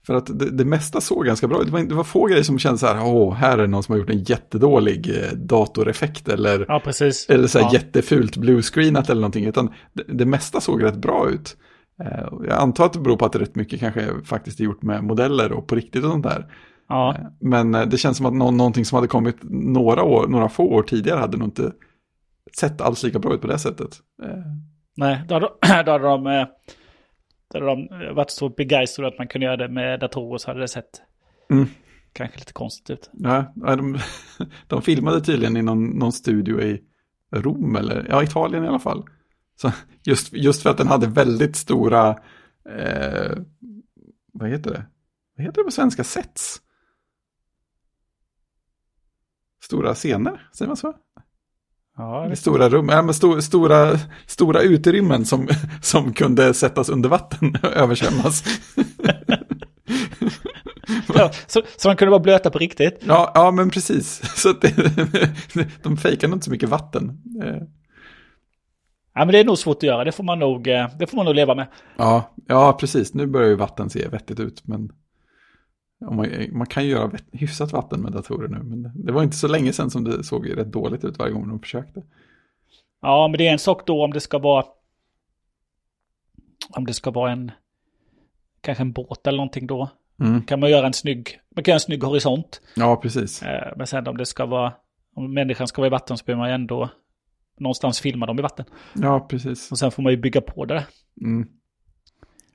För 0.10 0.16
att 0.16 0.40
det, 0.40 0.50
det 0.50 0.66
mesta 0.66 1.02
såg 1.02 1.26
ganska 1.26 1.48
bra 1.48 1.62
ut. 1.62 1.66
Det 1.66 1.72
var, 1.72 1.80
det 1.80 1.96
var 1.96 2.04
få 2.04 2.26
grejer 2.26 2.44
som 2.44 2.60
kändes 2.60 2.82
så 2.82 2.88
här, 2.88 3.06
åh, 3.06 3.34
här 3.34 3.58
är 3.58 3.68
någon 3.68 3.84
som 3.84 3.94
har 3.94 4.00
gjort 4.00 4.10
en 4.10 4.24
jättedålig 4.24 5.10
eh, 5.10 5.32
datoreffekt 5.32 6.30
eller, 6.30 6.66
ja, 6.68 6.82
precis. 6.84 7.30
eller 7.30 7.48
så 7.48 7.60
här 7.60 7.66
ja. 7.66 7.74
jättefult 7.74 8.38
bluescreenat 8.38 9.10
eller 9.10 9.22
någonting. 9.22 9.46
Utan 9.46 9.74
det, 9.94 10.04
det 10.08 10.26
mesta 10.26 10.62
såg 10.62 10.84
rätt 10.84 10.96
bra 10.96 11.30
ut. 11.30 11.58
Eh, 12.04 12.28
jag 12.48 12.58
antar 12.58 12.86
att 12.86 12.94
det 12.94 13.00
beror 13.00 13.18
på 13.18 13.26
att 13.26 13.36
rätt 13.36 13.56
mycket 13.56 13.80
kanske 13.80 14.10
faktiskt 14.24 14.60
är 14.60 14.64
gjort 14.64 14.82
med 14.82 15.04
modeller 15.04 15.52
och 15.52 15.68
på 15.68 15.76
riktigt 15.76 16.04
och 16.04 16.12
sånt 16.12 16.24
där. 16.24 16.46
Ja. 16.88 17.16
Eh, 17.16 17.26
men 17.40 17.72
det 17.72 17.98
känns 17.98 18.18
som 18.18 18.26
att 18.26 18.34
någon, 18.34 18.58
någonting 18.58 18.86
som 18.86 18.96
hade 18.96 19.08
kommit 19.08 19.38
några, 19.50 20.04
år, 20.04 20.28
några 20.28 20.50
få 20.50 20.64
år 20.64 20.84
tidigare 20.84 21.20
hade 21.20 21.38
nog 21.38 21.48
inte 21.48 21.72
sett 22.60 22.82
alls 22.82 23.04
lika 23.04 23.20
bra 23.20 23.34
ut 23.34 23.42
på 23.42 23.48
det 23.48 23.60
sättet. 23.60 23.98
Nej, 24.98 25.22
då 25.28 25.34
hade, 25.34 25.50
då 25.86 25.92
hade 25.92 26.06
de 26.08 26.46
hade 27.54 27.66
de 27.66 27.88
varit 28.16 28.32
så 28.32 28.50
begeistrade 28.50 29.08
att 29.08 29.18
man 29.18 29.28
kunde 29.28 29.46
göra 29.46 29.58
det 29.58 29.70
med 29.70 30.00
datorer 30.00 30.38
så 30.38 30.48
hade 30.48 30.60
det 30.60 30.68
sett 30.68 31.02
mm. 31.50 31.68
kanske 32.14 32.40
lite 32.40 32.54
konstigt 32.54 32.90
ut. 32.90 33.10
Ja, 33.14 33.54
de, 33.56 34.00
de 34.68 34.82
filmade 34.82 35.22
tydligen 35.22 35.58
i 35.58 35.62
någon, 35.62 35.86
någon 35.86 36.12
studio 36.12 36.62
i 36.62 36.84
Rom 37.32 37.76
eller 37.76 38.06
ja, 38.10 38.24
Italien 38.24 38.64
i 38.64 38.68
alla 38.68 38.80
fall. 38.80 39.06
Så 39.56 39.72
just, 40.04 40.34
just 40.34 40.64
för 40.64 40.70
att 40.70 40.78
den 40.78 40.88
hade 40.88 41.08
väldigt 41.08 41.56
stora, 41.56 42.10
eh, 42.70 43.38
vad 44.34 44.50
heter 44.50 44.72
det? 44.72 44.86
Vad 45.36 45.46
heter 45.46 45.62
det 45.62 45.66
på 45.66 45.72
svenska? 45.72 46.04
Sets? 46.04 46.62
Stora 49.64 49.94
scener, 49.94 50.50
säger 50.54 50.68
man 50.68 50.78
så? 50.78 50.94
Ja, 52.00 52.36
stora 52.36 52.70
rum, 52.70 52.90
ja, 52.90 53.02
men 53.02 53.14
sto, 53.14 53.42
stora, 53.42 54.00
stora 54.26 54.62
utrymmen 54.62 55.26
som, 55.26 55.48
som 55.82 56.14
kunde 56.14 56.54
sättas 56.54 56.90
under 56.90 57.10
vatten 57.10 57.58
och 57.64 57.74
översvämmas. 57.76 58.44
ja, 61.14 61.32
så, 61.48 61.62
så 61.78 61.88
de 61.88 61.98
kunde 61.98 62.10
vara 62.10 62.20
blöta 62.20 62.50
på 62.50 62.58
riktigt? 62.60 63.00
Ja, 63.08 63.32
ja 63.36 63.52
men 63.52 63.70
precis. 63.70 64.22
Så 64.36 64.54
det, 64.54 64.74
de 65.84 65.98
fejkade 65.98 66.34
inte 66.34 66.46
så 66.46 66.52
mycket 66.52 66.70
vatten. 66.70 67.22
Ja, 69.14 69.26
men 69.26 69.28
det 69.28 69.40
är 69.40 69.46
nog 69.46 69.58
svårt 69.58 69.78
att 69.78 69.84
göra, 69.84 70.04
det 70.04 70.12
får 70.12 70.24
man 70.24 70.40
nog, 70.40 70.68
eh, 70.68 70.88
det 71.00 71.08
får 71.08 71.16
man 71.16 71.26
nog 71.26 71.36
leva 71.36 71.56
med. 71.56 71.68
Ja, 71.98 72.36
ja 72.48 72.74
precis. 72.74 73.14
Nu 73.14 73.28
börjar 73.28 73.50
ju 73.50 73.56
vatten 73.56 73.90
se 73.90 74.08
vettigt 74.08 74.40
ut, 74.40 74.68
men 74.68 74.90
man, 76.02 76.28
man, 76.52 76.68
kan 76.68 76.84
ju 76.84 76.90
göra 76.90 77.12
hyfsat 77.32 77.72
vatten 77.72 78.02
med 78.02 78.12
datorer 78.12 78.48
nu, 78.48 78.64
men 78.64 78.92
det 78.96 79.12
var 79.12 79.24
inte 79.24 79.38
så 79.38 79.48
länge 79.48 79.74
sedan 79.74 79.90
som 79.90 80.04
det 80.04 80.24
såg 80.24 80.58
rätt 80.58 80.72
dåligt 80.72 81.04
ut 81.04 81.20
varje 81.20 81.34
gång 81.34 81.50
de 81.50 81.60
försökte. 81.60 82.04
Ja, 83.02 83.28
men 83.28 83.38
det 83.38 83.48
är 83.48 83.52
en 83.52 83.60
sak 83.60 83.88
då 83.88 84.04
om 84.04 84.14
det 84.14 84.20
ska 84.20 84.40
vara 84.40 84.66
om 86.70 86.86
det 86.86 86.94
ska 86.94 87.12
vara 87.12 87.32
en 87.32 87.52
kanske 88.62 88.82
en 88.82 88.92
båt 88.92 89.28
eller 89.28 89.38
någonting 89.38 89.68
då. 89.68 89.90
Mm. 90.20 90.42
Kan 90.42 90.60
man 90.60 90.70
göra 90.70 90.88
en 90.88 90.94
snygg, 90.94 91.40
man 91.56 91.64
kan 91.64 91.72
göra 91.72 91.76
en 91.76 91.80
snygg 91.80 92.04
horisont. 92.04 92.62
Ja, 92.76 92.96
precis. 92.96 93.44
Eh, 93.44 93.74
men 93.76 93.88
sen 93.88 94.08
om 94.08 94.18
det 94.18 94.26
ska 94.26 94.46
vara, 94.46 94.74
om 95.16 95.34
människan 95.34 95.68
ska 95.68 95.82
vara 95.82 95.88
i 95.88 95.92
vatten 95.92 96.18
så 96.18 96.26
behöver 96.26 96.40
man 96.40 96.50
ju 96.50 96.56
ändå 96.56 96.90
någonstans 97.60 98.00
filma 98.00 98.26
dem 98.26 98.40
i 98.40 98.42
vatten. 98.42 98.66
Ja, 98.94 99.20
precis. 99.20 99.72
Och 99.72 99.80
sen 99.80 99.92
får 99.92 100.04
man 100.04 100.12
ju 100.12 100.18
bygga 100.18 100.42
på 100.42 100.66
det. 100.66 100.86
Mm. 101.22 101.48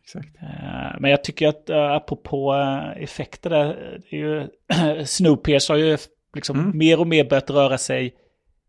Exakt. 0.04 0.36
Eh, 0.42 1.00
men 1.00 1.10
jag 1.10 1.24
tycker 1.24 1.48
att 1.48 1.70
uh, 1.70 1.76
apropå 1.76 2.54
uh, 2.54 3.02
effekter 3.02 3.50
där, 3.50 4.00
det 4.10 4.16
är 4.16 4.20
ju, 4.20 4.48
Snowpiercer 5.06 5.74
har 5.74 5.78
ju 5.78 5.98
liksom 6.34 6.58
mm. 6.58 6.78
mer 6.78 7.00
och 7.00 7.06
mer 7.06 7.24
börjat 7.24 7.50
röra 7.50 7.78
sig, 7.78 8.14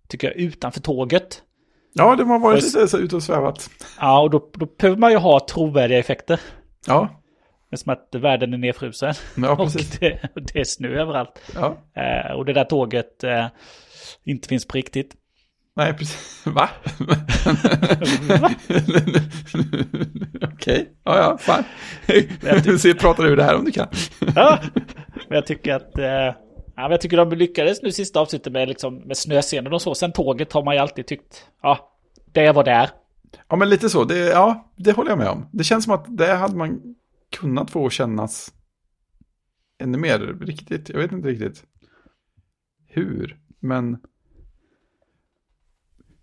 tycker 0.07 0.27
jag, 0.27 0.37
utanför 0.37 0.81
tåget. 0.81 1.41
Ja, 1.93 2.15
det 2.15 2.23
har 2.23 2.39
varit 2.39 2.63
lite 2.63 2.87
så 2.87 2.97
ute 2.97 3.15
och 3.15 3.23
svävat. 3.23 3.69
Ja, 3.99 4.21
och 4.21 4.29
då, 4.29 4.49
då 4.53 4.67
behöver 4.77 4.99
man 4.99 5.11
ju 5.11 5.17
ha 5.17 5.39
trovärdiga 5.39 5.99
effekter. 5.99 6.39
Ja. 6.87 7.21
Men 7.69 7.77
som 7.77 7.93
att 7.93 8.09
världen 8.11 8.53
är 8.53 8.57
nedfrusen. 8.57 9.13
Ja, 9.37 9.55
precis. 9.63 9.93
Och 9.93 9.99
det, 9.99 10.29
det 10.33 10.59
är 10.59 10.63
snö 10.63 10.87
överallt. 10.87 11.41
Ja. 11.55 11.77
Och 12.35 12.45
det 12.45 12.53
där 12.53 12.63
tåget 12.63 13.23
inte 14.23 14.47
finns 14.47 14.67
på 14.67 14.77
riktigt. 14.77 15.15
Nej, 15.75 15.93
precis. 15.93 16.45
Va? 16.45 16.69
Okej, 20.41 20.53
okay. 20.53 20.85
ja, 21.03 21.17
ja, 21.17 21.37
fan. 21.37 21.63
Se, 22.79 22.93
prata 22.93 23.23
ur 23.23 23.35
det 23.35 23.43
här 23.43 23.55
om 23.55 23.65
du 23.65 23.71
kan. 23.71 23.87
ja, 24.35 24.59
men 25.29 25.35
jag 25.35 25.47
tycker 25.47 25.75
att... 25.75 25.97
Eh, 25.97 26.05
ja, 26.75 26.91
jag 26.91 27.01
tycker 27.01 27.17
de 27.17 27.29
lyckades 27.29 27.81
nu 27.81 27.91
sista 27.91 28.19
avsnittet 28.19 28.53
med, 28.53 28.67
liksom, 28.67 28.97
med 28.97 29.17
snöscenen 29.17 29.73
och 29.73 29.81
så. 29.81 29.95
Sen 29.95 30.11
tåget 30.11 30.53
har 30.53 30.63
man 30.63 30.75
ju 30.75 30.81
alltid 30.81 31.07
tyckt, 31.07 31.49
ja, 31.61 31.97
det 32.33 32.51
var 32.51 32.63
där. 32.63 32.89
Ja, 33.47 33.55
men 33.55 33.69
lite 33.69 33.89
så. 33.89 34.03
Det, 34.03 34.17
ja, 34.17 34.71
det 34.75 34.91
håller 34.91 35.09
jag 35.09 35.17
med 35.17 35.29
om. 35.29 35.49
Det 35.51 35.63
känns 35.63 35.83
som 35.83 35.93
att 35.93 36.17
det 36.17 36.33
hade 36.33 36.55
man 36.55 36.95
kunnat 37.31 37.71
få 37.71 37.89
kännas 37.89 38.53
ännu 39.79 39.97
mer 39.97 40.19
riktigt. 40.19 40.89
Jag 40.89 40.97
vet 40.97 41.11
inte 41.11 41.27
riktigt 41.27 41.63
hur, 42.87 43.39
men... 43.59 43.97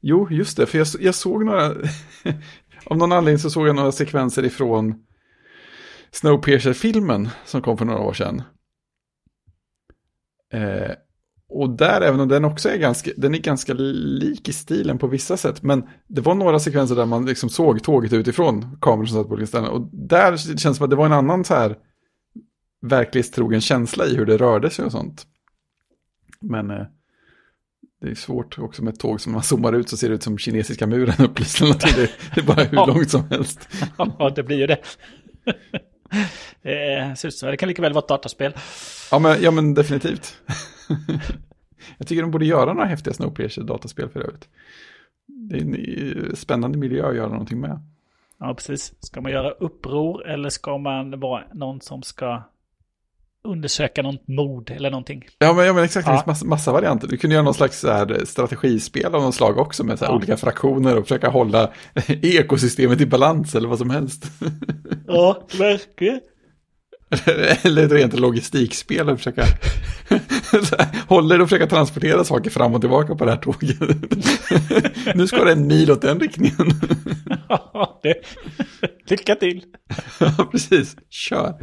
Jo, 0.02 0.28
just 0.30 0.56
det, 0.56 0.66
för 0.66 0.78
jag, 0.78 0.86
jag 1.00 1.14
såg 1.14 1.44
några, 1.44 1.66
av 2.84 2.96
någon 2.96 3.12
anledning 3.12 3.38
så 3.38 3.50
såg 3.50 3.68
jag 3.68 3.76
några 3.76 3.92
sekvenser 3.92 4.44
ifrån 4.44 4.94
Snowpiercer-filmen 6.10 7.28
som 7.44 7.62
kom 7.62 7.78
för 7.78 7.84
några 7.84 8.00
år 8.00 8.12
sedan. 8.12 8.42
Eh, 10.52 10.90
och 11.48 11.70
där, 11.70 12.00
även 12.00 12.20
om 12.20 12.28
den 12.28 12.44
också 12.44 12.68
är 12.68 12.76
ganska, 12.76 13.10
den 13.16 13.34
är 13.34 13.38
ganska 13.38 13.72
lik 13.74 14.48
i 14.48 14.52
stilen 14.52 14.98
på 14.98 15.06
vissa 15.06 15.36
sätt, 15.36 15.62
men 15.62 15.88
det 16.08 16.20
var 16.20 16.34
några 16.34 16.58
sekvenser 16.58 16.96
där 16.96 17.06
man 17.06 17.26
liksom 17.26 17.48
såg 17.48 17.82
tåget 17.82 18.12
utifrån 18.12 18.78
kameror 18.80 19.06
som 19.06 19.18
satt 19.18 19.28
på 19.28 19.34
olika 19.34 19.46
ställen. 19.46 19.70
Och 19.70 19.88
där 19.92 20.36
känns 20.36 20.62
det 20.62 20.74
som 20.74 20.84
att 20.84 20.90
det 20.90 20.96
var 20.96 21.06
en 21.06 21.12
annan 21.12 21.44
så 21.44 21.54
här 21.54 21.78
verklighetstrogen 22.82 23.60
känsla 23.60 24.06
i 24.06 24.16
hur 24.16 24.26
det 24.26 24.36
rörde 24.36 24.70
sig 24.70 24.84
och 24.84 24.92
sånt. 24.92 25.26
Men 26.40 26.70
eh, 26.70 26.86
det 28.02 28.10
är 28.10 28.14
svårt 28.14 28.58
också 28.58 28.84
med 28.84 28.94
ett 28.94 29.00
tåg 29.00 29.20
som 29.20 29.32
man 29.32 29.42
zoomar 29.42 29.72
ut 29.72 29.88
så 29.88 29.96
ser 29.96 30.08
det 30.08 30.14
ut 30.14 30.22
som 30.22 30.38
kinesiska 30.38 30.86
muren 30.86 31.14
upplyst 31.18 31.60
eller 31.62 31.74
Det, 31.74 32.10
det 32.34 32.40
är 32.40 32.44
bara 32.44 32.62
hur 32.62 32.76
ja. 32.76 32.86
långt 32.86 33.10
som 33.10 33.28
helst. 33.30 33.68
Ja, 33.98 34.32
det 34.36 34.42
blir 34.42 34.58
ju 34.58 34.66
det. 34.66 34.78
det 37.50 37.56
kan 37.56 37.68
lika 37.68 37.82
väl 37.82 37.92
vara 37.92 38.02
ett 38.02 38.08
dataspel. 38.08 38.54
Ja, 39.10 39.18
men, 39.18 39.42
ja, 39.42 39.50
men 39.50 39.74
definitivt. 39.74 40.36
Jag 41.98 42.06
tycker 42.06 42.22
de 42.22 42.30
borde 42.30 42.46
göra 42.46 42.72
några 42.72 42.86
häftiga 42.86 43.14
Snowpiercer-dataspel 43.14 44.08
för 44.08 44.20
övrigt. 44.20 44.48
Det 45.26 45.56
är 45.56 45.60
en 45.60 46.36
spännande 46.36 46.78
miljö 46.78 47.08
att 47.08 47.16
göra 47.16 47.28
någonting 47.28 47.60
med. 47.60 47.80
Ja, 48.38 48.54
precis. 48.54 48.94
Ska 49.00 49.20
man 49.20 49.32
göra 49.32 49.50
uppror 49.50 50.28
eller 50.28 50.48
ska 50.48 50.78
man 50.78 51.20
vara 51.20 51.44
någon 51.52 51.80
som 51.80 52.02
ska 52.02 52.42
undersöka 53.44 54.02
något 54.02 54.28
mord 54.28 54.70
eller 54.70 54.90
någonting. 54.90 55.24
Ja 55.38 55.52
men, 55.52 55.66
ja, 55.66 55.72
men 55.72 55.84
exakt, 55.84 56.06
det 56.06 56.12
finns 56.12 56.26
massa, 56.26 56.46
massa, 56.46 56.72
varianter. 56.72 57.08
Du 57.08 57.16
kunde 57.16 57.34
göra 57.34 57.44
någon 57.44 57.54
slags 57.54 57.84
här, 57.84 58.24
strategispel 58.24 59.14
av 59.14 59.22
något 59.22 59.34
slag 59.34 59.58
också 59.58 59.84
med 59.84 59.98
så 59.98 60.04
ja. 60.04 60.14
olika 60.14 60.36
fraktioner 60.36 60.96
och 60.96 61.04
försöka 61.04 61.28
hålla 61.28 61.70
ekosystemet 62.06 63.00
i 63.00 63.06
balans 63.06 63.54
eller 63.54 63.68
vad 63.68 63.78
som 63.78 63.90
helst. 63.90 64.24
Ja, 65.06 65.46
verkligen. 65.58 66.20
eller 67.62 67.84
ett 67.84 67.92
rent 67.92 68.20
logistikspel 68.20 69.10
och 69.10 69.18
försöka 69.18 69.44
hålla 71.08 71.42
och 71.42 71.48
försöka 71.48 71.66
transportera 71.66 72.24
saker 72.24 72.50
fram 72.50 72.74
och 72.74 72.80
tillbaka 72.80 73.14
på 73.14 73.24
det 73.24 73.30
här 73.30 73.38
tåget. 73.38 73.78
nu 75.14 75.26
ska 75.26 75.44
det 75.44 75.52
en 75.52 75.66
mil 75.66 75.90
åt 75.90 76.02
den 76.02 76.20
riktningen. 76.20 76.70
ja, 77.48 78.00
det... 78.02 78.14
Lycka 79.10 79.34
till. 79.34 79.62
ja, 80.20 80.48
precis. 80.52 80.96
Kör. 81.10 81.54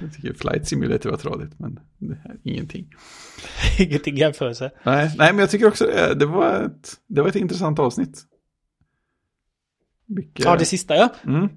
Jag 0.00 0.14
tycker 0.14 0.34
Flight 0.34 0.68
Simulator 0.68 1.10
var 1.10 1.16
tradigt, 1.16 1.58
men 1.58 1.80
det 1.98 2.14
här, 2.14 2.36
ingenting. 2.42 2.90
ingenting 3.78 4.16
jämförelse. 4.16 4.70
Nej, 4.82 5.14
nej, 5.18 5.32
men 5.32 5.38
jag 5.38 5.50
tycker 5.50 5.68
också 5.68 5.84
det, 5.84 6.14
det, 6.14 6.26
var 6.26 6.62
ett, 6.62 6.92
det 7.06 7.20
var 7.20 7.28
ett 7.28 7.36
intressant 7.36 7.78
avsnitt. 7.78 8.22
Mycket... 10.06 10.44
Ja, 10.44 10.56
det 10.56 10.64
sista 10.64 10.96
ja. 10.96 11.08
Mm. 11.24 11.48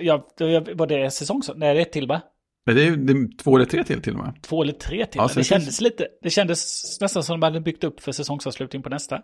ja 0.00 0.28
var 0.74 0.86
det 0.86 1.10
säsong? 1.10 1.42
Nej, 1.56 1.74
det 1.74 1.80
är 1.80 1.84
till 1.84 2.06
va? 2.06 2.22
Men 2.66 2.76
det 2.76 2.86
är, 2.86 2.96
det 2.96 3.12
är 3.12 3.36
två 3.36 3.56
eller 3.56 3.66
tre 3.66 3.84
till 3.84 4.02
till 4.02 4.14
och 4.14 4.24
med. 4.24 4.42
Två 4.42 4.62
eller 4.62 4.72
tre 4.72 5.06
till. 5.06 5.18
Ja, 5.18 5.30
det, 5.34 5.44
kändes 5.44 5.80
lite, 5.80 6.06
det 6.22 6.30
kändes 6.30 7.00
nästan 7.00 7.22
som 7.22 7.40
de 7.40 7.46
hade 7.46 7.60
byggt 7.60 7.84
upp 7.84 8.00
för 8.00 8.12
säsongsavslutning 8.12 8.82
på 8.82 8.88
nästa. 8.88 9.22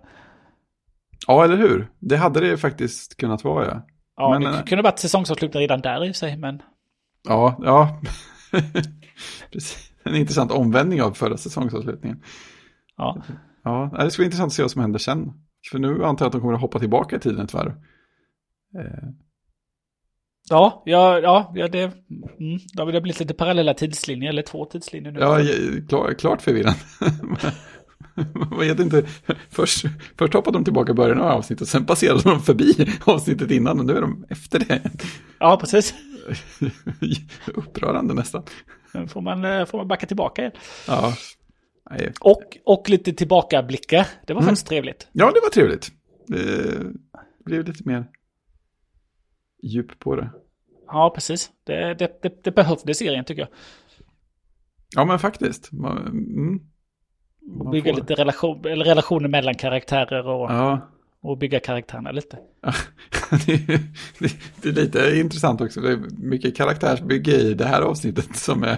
Ja, 1.27 1.45
eller 1.45 1.57
hur? 1.57 1.91
Det 1.99 2.17
hade 2.17 2.41
det 2.41 2.57
faktiskt 2.57 3.17
kunnat 3.17 3.45
vara, 3.45 3.67
ja. 3.67 3.87
Ja, 4.17 4.39
Men, 4.39 4.53
det 4.53 4.59
eh, 4.59 4.65
kunde 4.65 4.83
varit 4.83 4.99
säsongsavslutning 4.99 5.61
redan 5.61 5.81
där 5.81 6.05
i 6.05 6.15
sig, 6.15 6.37
men... 6.37 6.63
Ja, 7.29 7.61
ja. 7.63 8.01
Precis. 9.53 9.93
En 10.03 10.15
intressant 10.15 10.51
omvändning 10.51 11.03
av 11.03 11.13
förra 11.13 11.37
säsongsavslutningen. 11.37 12.23
Ja, 12.97 13.23
Ja, 13.65 13.91
det 13.99 14.11
ska 14.11 14.21
bli 14.21 14.25
intressant 14.25 14.51
att 14.51 14.55
se 14.55 14.63
vad 14.63 14.71
som 14.71 14.81
händer 14.81 14.99
sen. 14.99 15.33
För 15.71 15.79
nu 15.79 16.05
antar 16.05 16.25
jag 16.25 16.29
att 16.29 16.33
de 16.33 16.41
kommer 16.41 16.55
att 16.55 16.61
hoppa 16.61 16.79
tillbaka 16.79 17.17
i 17.17 17.19
tiden 17.19 17.45
ett 17.45 17.55
varv. 17.55 17.71
Eh, 18.79 19.09
ja, 20.51 20.83
ja, 20.87 21.21
ja, 21.21 21.53
ja 21.55 21.69
det... 21.69 21.83
Mm, 21.83 22.59
då 22.75 22.83
har 22.83 22.93
det 22.93 23.01
blivit 23.01 23.21
lite 23.21 23.35
parallella 23.35 23.75
tidslinjer, 23.75 24.29
eller 24.29 24.43
två 24.43 24.65
tidslinjer 24.65 25.13
nu. 25.13 25.21
Ja, 25.21 25.39
klar, 25.89 26.15
klart 26.15 26.43
förvirrande. 26.43 26.81
Man 28.35 28.59
vet 28.59 28.81
inte. 28.81 29.05
Först, 29.49 29.85
först 30.19 30.35
hoppade 30.35 30.59
de 30.59 30.65
tillbaka 30.65 30.93
i 30.93 30.95
början 30.95 31.21
av 31.21 31.31
avsnittet, 31.31 31.69
sen 31.69 31.87
passerade 31.87 32.23
de 32.23 32.41
förbi 32.41 32.75
avsnittet 33.05 33.51
innan 33.51 33.81
och 33.81 33.87
nu 33.87 33.97
är 33.97 34.01
de 34.01 34.27
efter 34.29 34.59
det. 34.59 34.91
ja 35.39 35.57
precis. 35.61 35.95
Upprörande 37.55 38.14
nästan. 38.14 38.43
Får 39.09 39.20
man, 39.20 39.45
eh, 39.45 39.64
får 39.64 39.78
man 39.78 39.89
backa 39.89 40.07
tillbaka 40.07 40.43
igen. 40.43 40.53
Ja, 40.87 41.14
Nej. 41.91 42.12
Och, 42.20 42.59
och 42.64 42.89
lite 42.89 43.12
tillbakablickar. 43.12 44.07
Det 44.26 44.35
var 44.35 44.43
faktiskt 44.43 44.66
trevligt. 44.66 45.09
ja 45.12 45.33
det 45.35 45.41
var 45.43 45.51
trevligt. 45.51 45.93
Det 46.26 47.45
blev 47.45 47.66
lite 47.66 47.89
mer 47.89 48.07
djup 49.62 49.99
på 49.99 50.16
det. 50.16 50.31
Ja, 50.87 51.12
precis. 51.14 51.51
Det, 51.64 51.95
det, 51.95 52.22
det, 52.22 52.45
det 52.45 52.51
behövde 52.51 52.95
serien 52.95 53.24
tycker 53.24 53.43
jag. 53.43 53.49
Ja, 54.97 55.05
men 55.05 55.18
faktiskt. 55.18 55.72
Man, 55.72 56.07
mm, 56.07 56.61
Man 57.59 57.70
bygga 57.70 57.93
lite 57.93 58.14
relation, 58.14 58.62
relationer 58.62 59.28
mellan 59.28 59.55
karaktärer 59.55 60.28
och, 60.28 60.51
ja. 60.51 60.91
Och 61.23 61.39
bygga 61.39 61.61
karaktärerna 61.61 62.12
lite. 62.12 62.39
det, 63.47 63.53
är, 63.53 63.81
det, 64.18 64.33
det 64.62 64.68
är 64.68 64.73
lite 64.73 65.18
intressant 65.18 65.61
också. 65.61 65.81
Det 65.81 65.93
är 65.93 66.01
mycket 66.18 66.57
karaktärsbygge 66.57 67.33
i 67.33 67.55
det 67.55 67.64
här 67.64 67.83
avsnittet 67.83 68.37
som 68.37 68.62
är, 68.62 68.77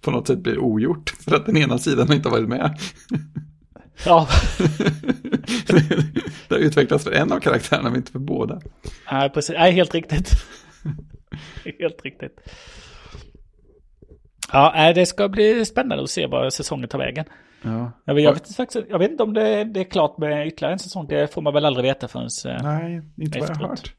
på 0.00 0.10
något 0.10 0.26
sätt 0.26 0.38
blir 0.38 0.58
ogjort. 0.58 1.10
För 1.10 1.36
att 1.36 1.46
den 1.46 1.56
ena 1.56 1.78
sidan 1.78 2.12
inte 2.12 2.28
har 2.28 2.36
varit 2.36 2.48
med. 2.48 2.78
Ja, 4.06 4.28
det 6.48 6.54
har 6.54 6.58
utvecklats 6.58 7.04
för 7.04 7.10
en 7.10 7.32
av 7.32 7.40
karaktärerna 7.40 7.90
men 7.90 7.96
inte 7.96 8.12
för 8.12 8.18
båda. 8.18 8.60
nej, 9.12 9.30
precis. 9.30 9.54
Nej, 9.58 9.72
helt 9.72 9.94
riktigt. 9.94 10.30
helt 11.78 12.04
riktigt. 12.04 12.40
Ja, 14.54 14.92
det 14.92 15.06
ska 15.06 15.28
bli 15.28 15.64
spännande 15.64 16.04
att 16.04 16.10
se 16.10 16.26
vad 16.26 16.52
säsongen 16.52 16.88
tar 16.88 16.98
vägen. 16.98 17.24
Ja. 17.62 17.92
Jag 18.04 18.14
vet, 18.14 18.24
jag 18.24 18.32
vet, 18.32 18.56
faktiskt, 18.56 18.86
jag 18.90 18.98
vet 18.98 19.10
inte 19.10 19.22
om 19.22 19.34
det, 19.34 19.64
det 19.64 19.80
är 19.80 19.84
klart 19.84 20.18
med 20.18 20.46
ytterligare 20.46 20.72
en 20.72 20.78
säsong. 20.78 21.06
Det 21.06 21.32
får 21.34 21.42
man 21.42 21.54
väl 21.54 21.64
aldrig 21.64 21.84
veta 21.84 22.08
förrän 22.08 22.28
eh, 22.46 22.62
Nej, 22.62 23.02
inte 23.16 23.38
vad 23.38 23.48
jag 23.48 23.52
Efteråt. 23.52 23.70
hört. 23.70 23.94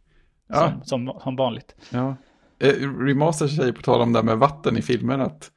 Ja, 0.47 0.71
som, 0.83 1.05
som, 1.05 1.19
som 1.23 1.35
vanligt. 1.35 1.75
ja. 1.89 2.15
Eh, 2.59 2.73
Remaster 2.99 3.47
säger 3.47 3.71
på 3.71 3.81
tal 3.81 4.01
om 4.01 4.13
det 4.13 4.19
här 4.19 4.23
med 4.25 4.37
vatten 4.37 4.77
i 4.77 4.81
filmer 4.81 5.19
att 5.19 5.51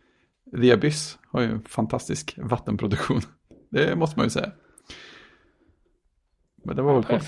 The 0.60 0.72
Abyss 0.72 1.18
har 1.32 1.40
ju 1.40 1.46
en 1.46 1.62
fantastisk 1.62 2.34
vattenproduktion. 2.42 3.20
Det 3.70 3.96
måste 3.96 4.18
man 4.18 4.26
ju 4.26 4.30
säga. 4.30 4.52
Men 6.64 6.76
det 6.76 6.82
var 6.82 7.02
väl. 7.02 7.20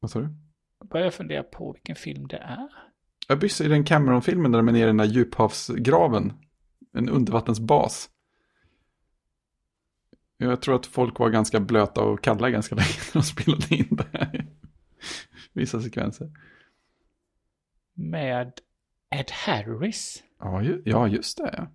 Vad 0.00 0.10
sa 0.10 0.20
du? 0.20 0.28
börjar 0.90 1.10
fundera 1.10 1.42
på 1.42 1.72
vilken 1.72 1.96
film 1.96 2.28
det 2.28 2.36
är. 2.36 2.68
Abyss 3.28 3.60
är 3.60 3.68
den 3.68 3.84
Cameron-filmen 3.84 4.52
där 4.52 4.58
de 4.58 4.68
är 4.68 4.72
nere 4.72 4.82
i 4.82 4.86
den 4.86 4.96
där 4.96 5.04
djuphavsgraven. 5.04 6.32
En 6.92 7.08
undervattensbas. 7.08 8.10
Jag 10.36 10.62
tror 10.62 10.74
att 10.74 10.86
folk 10.86 11.18
var 11.18 11.30
ganska 11.30 11.60
blöta 11.60 12.00
och 12.00 12.22
kalla 12.22 12.50
ganska 12.50 12.74
länge 12.74 12.88
när 12.88 13.20
de 13.20 13.22
spelade 13.22 13.74
in 13.74 13.88
det 13.90 14.06
här. 14.12 14.46
Vissa 15.52 15.80
sekvenser. 15.80 16.30
Med 17.94 18.52
Ed 19.10 19.30
Harris. 19.30 20.22
Ja, 20.38 20.62
ju, 20.62 20.82
ja 20.84 21.08
just 21.08 21.38
det. 21.38 21.68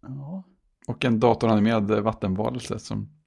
Ja. 0.00 0.44
Och 0.86 1.04
en 1.04 1.20
datoranimerad 1.20 1.90
vattenvarelse 1.90 2.78
som 2.78 3.21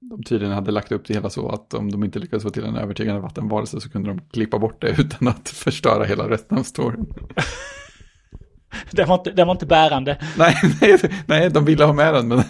de 0.00 0.22
tydligen 0.22 0.54
hade 0.54 0.70
lagt 0.70 0.92
upp 0.92 1.06
det 1.06 1.14
hela 1.14 1.30
så 1.30 1.48
att 1.48 1.74
om 1.74 1.90
de 1.90 2.04
inte 2.04 2.18
lyckades 2.18 2.42
få 2.42 2.50
till 2.50 2.64
en 2.64 2.76
övertygande 2.76 3.20
vattenvarelse 3.20 3.80
så 3.80 3.90
kunde 3.90 4.10
de 4.10 4.20
klippa 4.20 4.58
bort 4.58 4.80
det 4.80 4.90
utan 4.98 5.28
att 5.28 5.48
förstöra 5.48 6.04
hela 6.04 6.28
resten 6.30 6.58
av 6.58 6.62
storyn. 6.62 7.06
Den, 8.90 9.08
var 9.08 9.14
inte, 9.14 9.30
den 9.30 9.46
var 9.46 9.54
inte 9.54 9.66
bärande. 9.66 10.18
Nej, 10.38 10.54
nej, 10.80 10.98
nej, 11.26 11.50
de 11.50 11.64
ville 11.64 11.84
ha 11.84 11.92
med 11.92 12.14
den, 12.14 12.28
men 12.28 12.42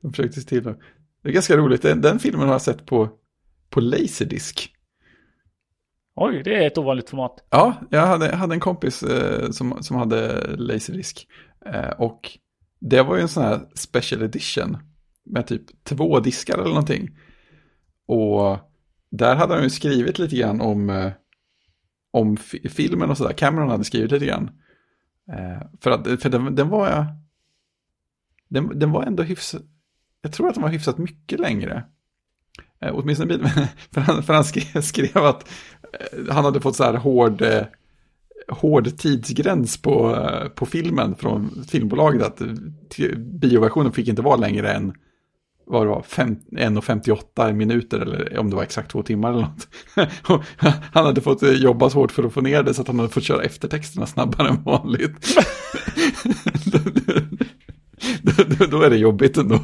de 0.00 0.12
försökte 0.12 0.40
se 0.40 0.48
till 0.48 0.68
att... 0.68 0.78
Det 1.22 1.28
är 1.28 1.32
ganska 1.32 1.56
roligt, 1.56 1.82
den, 1.82 2.00
den 2.00 2.18
filmen 2.18 2.46
har 2.46 2.54
jag 2.54 2.62
sett 2.62 2.86
på, 2.86 3.08
på 3.70 3.80
Laserdisc. 3.80 4.68
Oj, 6.16 6.42
det 6.44 6.54
är 6.54 6.66
ett 6.66 6.78
ovanligt 6.78 7.10
format. 7.10 7.46
Ja, 7.50 7.74
jag 7.90 8.06
hade, 8.06 8.36
hade 8.36 8.54
en 8.54 8.60
kompis 8.60 9.02
eh, 9.02 9.50
som, 9.50 9.82
som 9.82 9.96
hade 9.96 10.46
Laserdisc. 10.56 11.26
Eh, 11.66 11.90
och 11.98 12.38
det 12.80 13.02
var 13.02 13.16
ju 13.16 13.22
en 13.22 13.28
sån 13.28 13.42
här 13.42 13.60
special 13.74 14.22
edition 14.22 14.76
med 15.26 15.46
typ 15.46 15.84
två 15.84 16.20
diskar 16.20 16.54
eller 16.54 16.68
någonting. 16.68 17.10
Och 18.06 18.58
där 19.10 19.36
hade 19.36 19.54
han 19.54 19.62
ju 19.62 19.70
skrivit 19.70 20.18
lite 20.18 20.36
grann 20.36 20.60
om, 20.60 20.90
eh, 20.90 21.12
om 22.10 22.36
filmen 22.70 23.10
och 23.10 23.18
sådär. 23.18 23.32
Cameron 23.32 23.70
hade 23.70 23.84
skrivit 23.84 24.10
lite 24.10 24.26
grann. 24.26 24.50
Eh, 25.32 25.66
för 25.80 25.90
att 25.90 26.22
för 26.22 26.28
den, 26.28 26.54
den 26.54 26.68
var 26.68 27.06
den, 28.48 28.78
den 28.78 28.92
var 28.92 29.02
ändå 29.02 29.22
hyfsat, 29.22 29.62
jag 30.22 30.32
tror 30.32 30.48
att 30.48 30.54
den 30.54 30.62
var 30.62 30.70
hyfsat 30.70 30.98
mycket 30.98 31.40
längre. 31.40 31.84
Eh, 32.80 32.90
åtminstone, 32.94 33.28
bil- 33.28 33.48
för 33.92 34.00
han, 34.00 34.22
för 34.22 34.34
han 34.34 34.44
skrev, 34.44 34.80
skrev 34.80 35.16
att 35.16 35.48
eh, 35.92 36.34
han 36.34 36.44
hade 36.44 36.60
fått 36.60 36.76
så 36.76 36.84
här 36.84 36.94
hård, 36.94 37.42
eh, 37.42 37.64
hård 38.48 38.98
tidsgräns 38.98 39.82
på, 39.82 40.16
eh, 40.16 40.48
på 40.48 40.66
filmen 40.66 41.14
från 41.14 41.64
filmbolaget. 41.68 42.22
Att 42.22 42.40
eh, 42.40 43.18
bioversionen 43.18 43.92
fick 43.92 44.08
inte 44.08 44.22
vara 44.22 44.36
längre 44.36 44.72
än 44.72 44.94
vad 45.66 45.82
det 45.82 45.90
var, 45.90 46.02
fem- 46.02 46.40
1,58 46.52 47.52
minuter 47.52 47.98
eller 47.98 48.38
om 48.38 48.50
det 48.50 48.56
var 48.56 48.62
exakt 48.62 48.90
två 48.90 49.02
timmar 49.02 49.30
eller 49.30 49.40
något. 49.40 49.68
Han 50.92 51.06
hade 51.06 51.20
fått 51.20 51.42
jobba 51.42 51.90
så 51.90 51.98
hårt 51.98 52.12
för 52.12 52.24
att 52.24 52.32
få 52.32 52.40
ner 52.40 52.62
det 52.62 52.74
så 52.74 52.82
att 52.82 52.88
han 52.88 52.98
hade 52.98 53.12
fått 53.12 53.24
köra 53.24 53.42
eftertexterna 53.42 54.06
snabbare 54.06 54.48
än 54.48 54.62
vanligt. 54.62 55.36
då 58.70 58.82
är 58.82 58.90
det 58.90 58.96
jobbigt 58.96 59.36
ändå. 59.36 59.60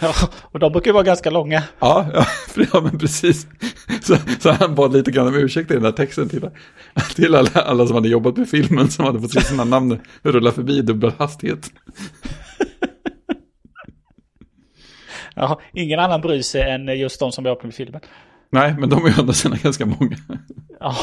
Ja, 0.00 0.14
och 0.42 0.58
de 0.58 0.72
brukar 0.72 0.88
ju 0.88 0.92
vara 0.92 1.04
ganska 1.04 1.30
långa. 1.30 1.62
Ja, 1.78 2.06
ja, 2.14 2.26
ja 2.72 2.80
men 2.80 2.98
precis. 2.98 3.46
Så, 4.02 4.16
så 4.40 4.50
han 4.50 4.74
bad 4.74 4.92
lite 4.92 5.10
grann 5.10 5.26
om 5.28 5.34
ursäkt 5.34 5.70
i 5.70 5.74
den 5.74 5.82
där 5.82 5.92
texten 5.92 6.28
till, 6.28 6.50
till 7.14 7.34
alla, 7.34 7.50
alla 7.50 7.86
som 7.86 7.94
hade 7.96 8.08
jobbat 8.08 8.36
med 8.36 8.48
filmen 8.48 8.90
som 8.90 9.04
hade 9.04 9.20
fått 9.20 9.32
se 9.32 9.40
sina 9.40 9.64
namn 9.64 9.98
rulla 10.22 10.52
förbi 10.52 10.78
i 10.78 10.82
dubbel 10.82 11.12
hastighet. 11.18 11.70
Ja, 15.40 15.60
ingen 15.72 15.98
annan 15.98 16.20
bryr 16.20 16.42
sig 16.42 16.70
än 16.70 16.98
just 16.98 17.20
de 17.20 17.32
som 17.32 17.46
jobbar 17.46 17.64
med 17.64 17.74
filmen. 17.74 18.00
Nej, 18.50 18.74
men 18.78 18.88
de 18.88 19.04
är 19.04 19.08
ju 19.08 19.14
ändå 19.20 19.32
sina 19.32 19.56
ganska 19.56 19.86
många. 19.86 20.16
Ja. 20.80 20.96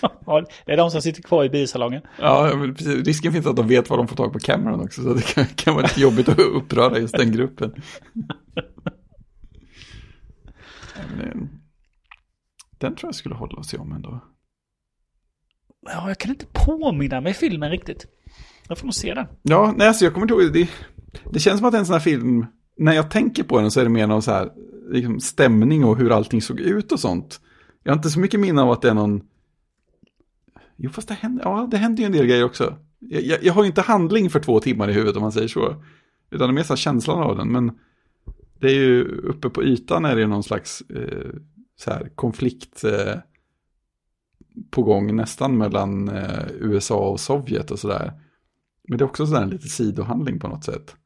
ja, 0.26 0.44
det 0.66 0.72
är 0.72 0.76
de 0.76 0.90
som 0.90 1.02
sitter 1.02 1.22
kvar 1.22 1.44
i 1.44 1.50
biosalongen. 1.50 2.02
Ja, 2.18 2.52
risken 3.04 3.32
finns 3.32 3.46
att 3.46 3.56
de 3.56 3.68
vet 3.68 3.90
vad 3.90 3.98
de 3.98 4.08
får 4.08 4.16
tag 4.16 4.32
på 4.32 4.38
Cameron 4.38 4.80
också, 4.80 5.02
så 5.02 5.14
det 5.14 5.22
kan, 5.22 5.44
kan 5.44 5.74
vara 5.74 5.86
lite 5.86 6.00
jobbigt 6.00 6.28
att 6.28 6.38
uppröra 6.54 6.98
just 6.98 7.18
den 7.18 7.32
gruppen. 7.32 7.74
Men, 11.16 11.48
den 12.78 12.96
tror 12.96 13.08
jag 13.08 13.14
skulle 13.14 13.34
hålla 13.34 13.62
i 13.72 13.76
om 13.76 13.92
ändå. 13.92 14.24
Ja, 15.86 16.08
jag 16.08 16.18
kan 16.18 16.30
inte 16.30 16.46
påminna 16.52 17.20
mig 17.20 17.34
filmen 17.34 17.70
riktigt. 17.70 18.06
Jag 18.68 18.78
får 18.78 18.86
nog 18.86 18.94
se 18.94 19.14
den. 19.14 19.26
Ja, 19.42 19.74
nej, 19.76 19.88
alltså 19.88 20.04
jag 20.04 20.14
kommer 20.14 20.24
inte 20.24 20.34
ihåg, 20.34 20.52
det, 20.52 20.68
det 21.32 21.40
känns 21.40 21.58
som 21.58 21.66
att 21.66 21.72
det 21.72 21.76
är 21.76 21.80
en 21.80 21.86
sån 21.86 21.92
här 21.92 22.00
film, 22.00 22.46
när 22.76 22.92
jag 22.92 23.10
tänker 23.10 23.42
på 23.42 23.60
den 23.60 23.70
så 23.70 23.80
är 23.80 23.84
det 23.84 23.90
mer 23.90 24.06
någon 24.06 24.22
så 24.22 24.30
här, 24.30 24.52
liksom 24.90 25.20
stämning 25.20 25.84
och 25.84 25.96
hur 25.96 26.12
allting 26.12 26.42
såg 26.42 26.60
ut 26.60 26.92
och 26.92 27.00
sånt. 27.00 27.40
Jag 27.82 27.92
har 27.92 27.96
inte 27.96 28.10
så 28.10 28.20
mycket 28.20 28.40
minne 28.40 28.62
av 28.62 28.70
att 28.70 28.82
det 28.82 28.90
är 28.90 28.94
någon, 28.94 29.22
jo 30.76 30.90
fast 30.90 31.08
det 31.08 31.14
händer, 31.14 31.44
ja 31.44 31.68
det 31.70 31.76
händer 31.76 32.02
ju 32.02 32.06
en 32.06 32.12
del 32.12 32.26
grejer 32.26 32.44
också. 32.44 32.76
Jag, 32.98 33.22
jag, 33.22 33.44
jag 33.44 33.52
har 33.52 33.62
ju 33.62 33.66
inte 33.66 33.80
handling 33.80 34.30
för 34.30 34.40
två 34.40 34.60
timmar 34.60 34.90
i 34.90 34.92
huvudet 34.92 35.16
om 35.16 35.22
man 35.22 35.32
säger 35.32 35.48
så. 35.48 35.82
Utan 36.30 36.48
det 36.48 36.52
är 36.52 36.54
mer 36.54 36.62
så 36.62 36.72
här 36.72 36.76
känslan 36.76 37.22
av 37.22 37.36
den, 37.36 37.52
men 37.52 37.78
det 38.60 38.66
är 38.66 38.74
ju 38.74 39.04
uppe 39.04 39.50
på 39.50 39.64
ytan 39.64 40.04
är 40.04 40.14
det 40.14 40.20
ju 40.20 40.26
någon 40.26 40.42
slags 40.42 40.80
eh, 40.80 41.30
så 41.76 41.90
här 41.90 42.08
konflikt 42.14 42.84
eh, 42.84 43.18
på 44.70 44.82
gång 44.82 45.16
nästan 45.16 45.58
mellan 45.58 46.08
eh, 46.08 46.46
USA 46.60 47.10
och 47.10 47.20
Sovjet 47.20 47.70
och 47.70 47.78
sådär. 47.78 48.12
Men 48.88 48.98
det 48.98 49.04
är 49.04 49.06
också 49.06 49.26
sådär 49.26 49.42
en 49.42 49.50
lite 49.50 49.68
sidohandling 49.68 50.38
på 50.38 50.48
något 50.48 50.64
sätt. 50.64 50.96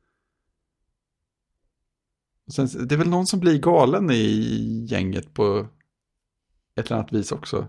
Sen, 2.48 2.88
det 2.88 2.94
är 2.94 2.98
väl 2.98 3.08
någon 3.08 3.26
som 3.26 3.40
blir 3.40 3.58
galen 3.58 4.10
i 4.10 4.86
gänget 4.90 5.34
på 5.34 5.66
ett 6.76 6.86
eller 6.86 6.96
annat 6.96 7.12
vis 7.12 7.32
också. 7.32 7.66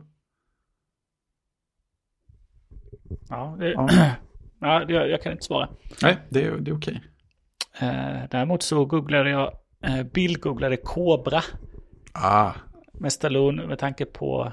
Ja, 3.29 3.55
det, 3.59 3.71
Ja. 3.71 3.89
ja 4.59 4.85
det, 4.85 4.93
jag 4.93 5.21
kan 5.21 5.31
inte 5.31 5.43
svara. 5.45 5.69
Nej, 6.01 6.17
det 6.29 6.43
är, 6.45 6.57
det 6.57 6.71
är 6.71 6.75
okej. 6.77 7.01
Eh, 7.79 8.21
däremot 8.31 8.63
så 8.63 8.85
googlade 8.85 9.29
jag, 9.29 9.53
eh, 9.83 10.03
bildgooglade 10.03 10.77
Kobra. 10.77 11.41
Ah, 12.13 12.51
med 12.93 13.13
Stallone 13.13 13.67
med 13.67 13.79
tanke 13.79 14.05
på 14.05 14.51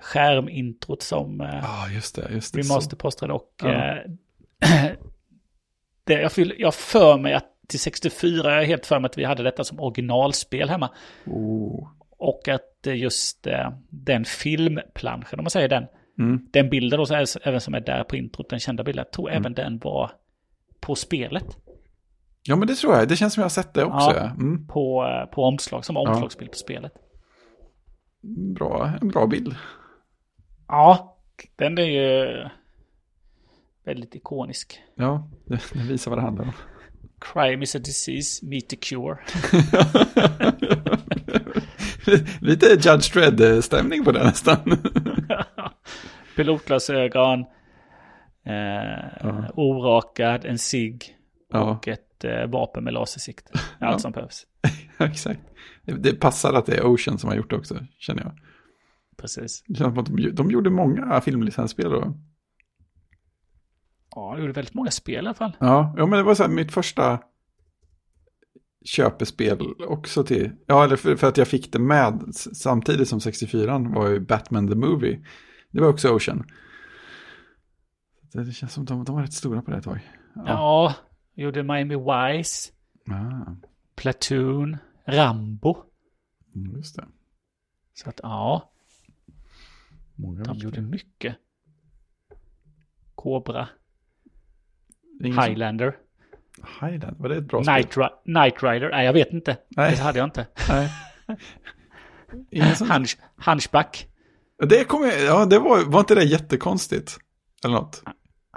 skärmintrot 0.00 1.02
som 1.02 1.40
eh, 1.40 1.64
ah 1.82 1.88
just 1.88 2.14
det, 2.16 2.28
just 2.32 2.54
det. 2.54 2.60
remasterpostade 2.60 3.32
och 3.32 3.54
Ja. 3.62 3.68
eh, 3.68 3.96
det, 6.04 6.20
jag, 6.20 6.32
fyll, 6.32 6.54
jag 6.58 6.74
för 6.74 7.18
mig 7.18 7.34
att 7.34 7.50
till 7.68 7.80
64, 7.80 8.50
jag 8.52 8.62
är 8.62 8.66
helt 8.66 8.86
för 8.86 9.00
mig 9.00 9.08
att 9.08 9.18
vi 9.18 9.24
hade 9.24 9.42
detta 9.42 9.64
som 9.64 9.80
originalspel 9.80 10.68
hemma. 10.70 10.90
Oh. 11.26 11.88
Och 12.10 12.48
att 12.48 12.86
eh, 12.86 12.96
just 12.96 13.46
eh, 13.46 13.70
den 13.90 14.24
filmplanschen, 14.24 15.38
om 15.38 15.44
man 15.44 15.50
säger 15.50 15.68
den, 15.68 15.86
Mm. 16.18 16.48
den 16.52 16.70
bilden 16.70 16.98
då, 17.00 17.06
även 17.44 17.60
som 17.60 17.74
är 17.74 17.80
där 17.80 18.04
på 18.04 18.16
introt, 18.16 18.50
den 18.50 18.60
kända 18.60 18.84
bilden, 18.84 19.04
jag 19.06 19.12
tror 19.12 19.28
Mm. 19.30 19.40
även 19.42 19.54
den 19.54 19.78
var 19.78 20.10
på 20.80 20.94
spelet. 20.94 21.44
Ja, 22.42 22.56
men 22.56 22.68
det 22.68 22.74
tror 22.74 22.94
jag. 22.94 23.08
Det 23.08 23.16
känns 23.16 23.34
som 23.34 23.40
jag 23.40 23.44
har 23.44 23.50
sett 23.50 23.74
det 23.74 23.84
också. 23.84 24.10
Ja. 24.16 24.24
Mm. 24.30 24.66
På, 24.66 25.04
eh, 25.06 25.30
på 25.34 25.42
omslag, 25.44 25.84
som 25.84 25.96
omslagsbild 25.96 26.50
på 26.50 26.56
spelet. 26.56 26.92
Bra, 28.54 28.92
en 29.02 29.08
bra 29.08 29.26
bild. 29.26 29.54
Ja, 30.68 31.16
den 31.56 31.78
är 31.78 31.82
ju 31.82 32.48
väldigt 33.84 34.14
ikonisk. 34.14 34.82
Ja, 34.94 35.28
det 35.46 35.60
visar 35.88 36.10
vad 36.10 36.18
det 36.18 36.22
handlar 36.22 36.44
om. 36.44 36.52
Crime 37.32 37.62
is 37.62 37.74
a 37.74 37.78
disease, 37.78 38.46
meet 38.46 38.68
the 38.68 38.76
cure. 38.76 39.18
Lite 42.40 42.66
Judge 42.66 43.12
Dredd-stämning 43.12 44.04
på 44.04 44.12
det 44.12 44.24
nästan. 44.24 44.56
Pilotglasögon, 46.36 47.40
eh, 48.46 49.50
orakad, 49.54 50.44
en 50.44 50.58
Ja. 51.52 51.60
och 51.60 51.88
ett 51.88 52.24
eh, 52.24 52.46
vapen 52.46 52.84
med 52.84 52.92
lasersikte. 52.92 53.52
Allt 53.80 54.00
som 54.00 54.12
behövs. 54.12 54.46
Exakt. 54.98 55.40
Det, 55.82 55.92
det 55.92 56.14
passar 56.14 56.52
att 56.52 56.66
det 56.66 56.76
är 56.76 56.86
Ocean 56.86 57.18
som 57.18 57.28
har 57.28 57.36
gjort 57.36 57.50
det 57.50 57.56
också, 57.56 57.86
känner 57.98 58.22
jag. 58.22 58.32
Precis. 59.16 59.64
Det 59.66 59.74
känns 59.74 59.94
som 59.94 59.98
att 59.98 60.06
de, 60.06 60.30
de 60.34 60.50
gjorde 60.50 60.70
många 60.70 61.20
filmlicensspel 61.20 61.90
då. 61.90 62.14
Ja, 64.14 64.32
det 64.34 64.40
gjorde 64.40 64.52
väldigt 64.52 64.74
många 64.74 64.90
spel 64.90 65.14
i 65.14 65.18
alla 65.18 65.34
fall. 65.34 65.56
Ja, 65.60 65.94
ja 65.96 66.06
men 66.06 66.16
det 66.18 66.22
var 66.22 66.34
så 66.34 66.42
här 66.42 66.50
mitt 66.50 66.72
första 66.72 67.22
köpespel 68.84 69.58
också 69.88 70.24
till, 70.24 70.52
ja 70.66 70.84
eller 70.84 70.96
för, 70.96 71.16
för 71.16 71.26
att 71.28 71.36
jag 71.36 71.48
fick 71.48 71.72
det 71.72 71.78
med 71.78 72.22
samtidigt 72.34 73.08
som 73.08 73.20
64 73.20 73.78
var 73.78 74.08
ju 74.08 74.20
Batman 74.20 74.68
the 74.68 74.74
Movie. 74.74 75.24
Det 75.70 75.80
var 75.80 75.88
också 75.88 76.08
Ocean. 76.16 76.44
Det, 78.32 78.44
det 78.44 78.52
känns 78.52 78.72
som 78.72 78.84
de, 78.84 79.04
de 79.04 79.14
var 79.14 79.22
rätt 79.22 79.32
stora 79.32 79.62
på 79.62 79.70
det 79.70 79.76
ett 79.76 79.84
tag. 79.84 80.10
Ja, 80.34 80.94
gjorde 81.34 81.62
Miami 81.62 81.96
Vice, 81.96 82.72
Ah, 83.10 83.52
Platoon, 83.96 84.76
Rambo. 85.06 85.76
mm, 86.54 86.76
just 86.76 86.96
det. 86.96 87.04
Så 87.94 88.08
att 88.08 88.20
ja, 88.22 88.70
Många 90.14 90.42
de 90.44 90.56
gjorde 90.58 90.80
mycket. 90.80 91.36
Cobra, 93.14 93.68
Ingen 95.20 95.34
som- 95.34 95.44
Highlander, 95.44 95.96
Highland, 96.80 97.16
var 97.18 97.28
det 97.28 97.36
ett 97.36 97.48
bra 97.48 97.62
spel? 97.62 97.74
Night, 97.74 97.96
Ri- 97.96 98.10
Night 98.24 98.62
Rider. 98.62 98.90
Nej, 98.90 99.06
jag 99.06 99.12
vet 99.12 99.32
inte. 99.32 99.56
Nej. 99.68 99.90
Det 99.96 100.02
hade 100.02 100.18
jag 100.18 100.26
inte. 100.26 100.46
Nej. 100.68 100.90
Ingen 102.50 102.76
som... 102.76 102.90
Hunch, 102.90 103.18
hunchback. 103.46 104.08
Det 104.68 104.84
kom 104.84 105.10
ja 105.26 105.46
det 105.46 105.58
var, 105.58 105.84
var 105.84 106.00
inte 106.00 106.14
det 106.14 106.24
jättekonstigt? 106.24 107.18
Eller 107.64 107.74
något? 107.74 108.02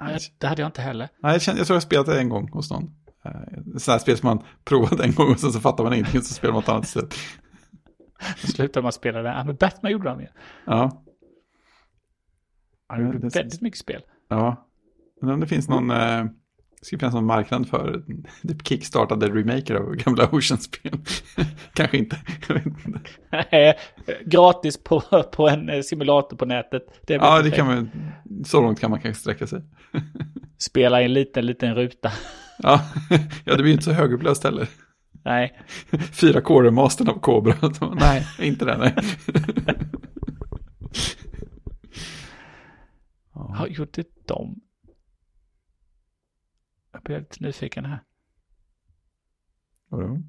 Nej, 0.02 0.18
det 0.38 0.48
hade 0.48 0.62
jag 0.62 0.68
inte 0.70 0.82
heller. 0.82 1.10
Nej, 1.24 1.32
jag, 1.32 1.42
känner, 1.42 1.58
jag 1.60 1.68
tror 1.68 1.76
jag 1.76 1.84
spelat 1.84 2.06
det 2.06 2.20
en 2.20 2.30
gång 2.30 2.50
hos 2.52 2.72
någon. 2.72 2.84
Eh, 3.26 3.32
Sådana 3.78 3.94
här 3.96 4.00
spel 4.00 4.18
som 4.18 4.28
man 4.28 4.44
provade 4.66 5.04
en 5.04 5.14
gång 5.14 5.32
och 5.32 5.40
sen 5.40 5.52
så 5.52 5.60
fattar 5.60 5.84
man 5.84 5.94
ingenting 5.94 6.20
och 6.20 6.26
så 6.26 6.34
spelar 6.34 6.54
man 6.54 6.64
ett 6.64 6.70
annat 6.70 6.88
sätt. 6.88 7.14
Så 8.38 8.48
slutade 8.48 8.84
man 8.84 8.92
spela 8.92 9.22
det. 9.22 9.30
Ja, 9.30 9.44
men 9.44 9.56
Batman 9.56 9.92
gjorde 9.92 10.10
de 10.10 10.22
ju. 10.22 10.28
Ja, 10.66 11.04
Han 12.88 13.06
gjorde 13.06 13.18
väldigt 13.30 13.62
mycket 13.62 13.80
spel. 13.80 14.02
ja. 14.30 14.68
Men 15.22 15.30
om 15.30 15.40
det 15.40 15.48
finns 15.48 15.70
någon, 15.70 15.92
eh, 15.92 16.26
det 16.80 16.86
ska 16.86 16.98
finnas 16.98 17.14
någon 17.14 17.26
marknad 17.26 17.70
för 17.70 18.04
typ 18.48 18.68
kickstartade 18.68 19.28
remaker 19.28 19.76
av 19.76 19.96
gamla 19.96 20.30
Ocean-spel. 20.32 21.00
Kanske 21.74 21.98
inte. 21.98 22.18
Gratis 24.26 24.84
på, 24.84 25.02
på 25.32 25.50
en 25.50 25.84
simulator 25.84 26.38
på 26.38 26.46
nätet. 26.46 26.84
Det 27.08 27.14
Ja, 27.14 27.42
det 27.42 27.52
kan 27.52 27.68
man, 27.68 27.90
så 28.46 28.62
långt 28.62 28.80
kan 28.80 28.92
man 28.92 29.02
kanske 29.02 29.22
sträcka 29.22 29.48
sig. 29.48 29.62
Spela 30.58 31.02
i 31.02 31.06
en 31.06 31.14
liten, 31.14 31.46
liten 31.46 31.76
ruta. 31.76 32.12
Ja, 32.58 32.82
ja 33.46 33.56
det 33.56 33.64
blir 33.64 33.74
inte 33.74 33.84
så 33.84 33.92
högupplöst 33.92 34.44
heller. 34.44 34.68
Nej, 35.26 35.60
Fyra 36.12 36.42
core 36.42 36.72
mastern 36.72 37.10
av 37.10 37.20
Cobra. 37.20 37.56
Nej, 37.96 38.28
inte 38.48 38.66
det, 38.66 38.78
nej. 38.78 38.96
ja, 43.34 43.68
gjorde 43.68 44.04
de? 44.28 44.62
Jag 47.08 47.14
blir 47.14 47.20
lite 47.20 47.44
nyfiken 47.44 47.86
här. 47.86 48.04
Vadå? 49.90 50.22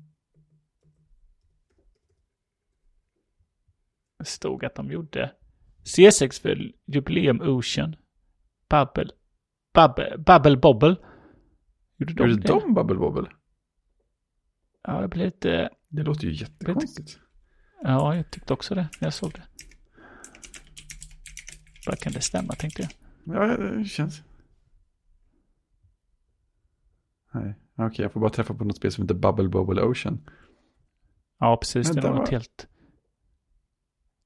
Det 4.18 4.24
stod 4.24 4.64
att 4.64 4.74
de 4.74 4.90
gjorde 4.90 5.32
C6 5.84 6.42
för 6.42 6.72
Jubileum 6.86 7.40
Ocean. 7.40 7.96
Bubble. 8.68 9.10
Bubble, 9.74 10.18
Bubble 10.18 10.56
Bobble. 10.56 10.96
Gjorde 11.96 12.14
de 12.14 12.28
Gjorde 12.30 12.42
det? 12.42 12.48
de 12.48 12.74
Bubble 12.74 12.96
Bobble? 12.96 13.30
Ja, 14.82 15.00
jag 15.00 15.10
blev 15.10 15.26
lite... 15.26 15.70
Det 15.88 16.02
låter 16.02 16.26
ju 16.26 16.32
jättekonstigt. 16.32 17.18
Ja, 17.82 18.16
jag 18.16 18.30
tyckte 18.30 18.52
också 18.52 18.74
det 18.74 18.88
när 19.00 19.06
jag 19.06 19.14
såg 19.14 19.32
det. 19.32 19.42
Vad 21.86 21.98
kan 21.98 22.12
det 22.12 22.20
stämma, 22.20 22.52
tänkte 22.54 22.82
jag. 22.82 22.90
Ja, 23.36 23.56
det 23.56 23.84
känns. 23.84 24.22
Nej, 27.34 27.54
okej, 27.76 28.02
jag 28.02 28.12
får 28.12 28.20
bara 28.20 28.30
träffa 28.30 28.54
på 28.54 28.64
något 28.64 28.76
spel 28.76 28.92
som 28.92 29.02
heter 29.04 29.14
Bubble 29.14 29.48
Bobble 29.48 29.82
Ocean. 29.82 30.20
Ja, 31.38 31.56
precis. 31.56 31.86
Men 31.88 31.96
Det 31.96 32.02
var 32.02 32.10
var- 32.10 32.18
något 32.20 32.28
helt... 32.28 32.68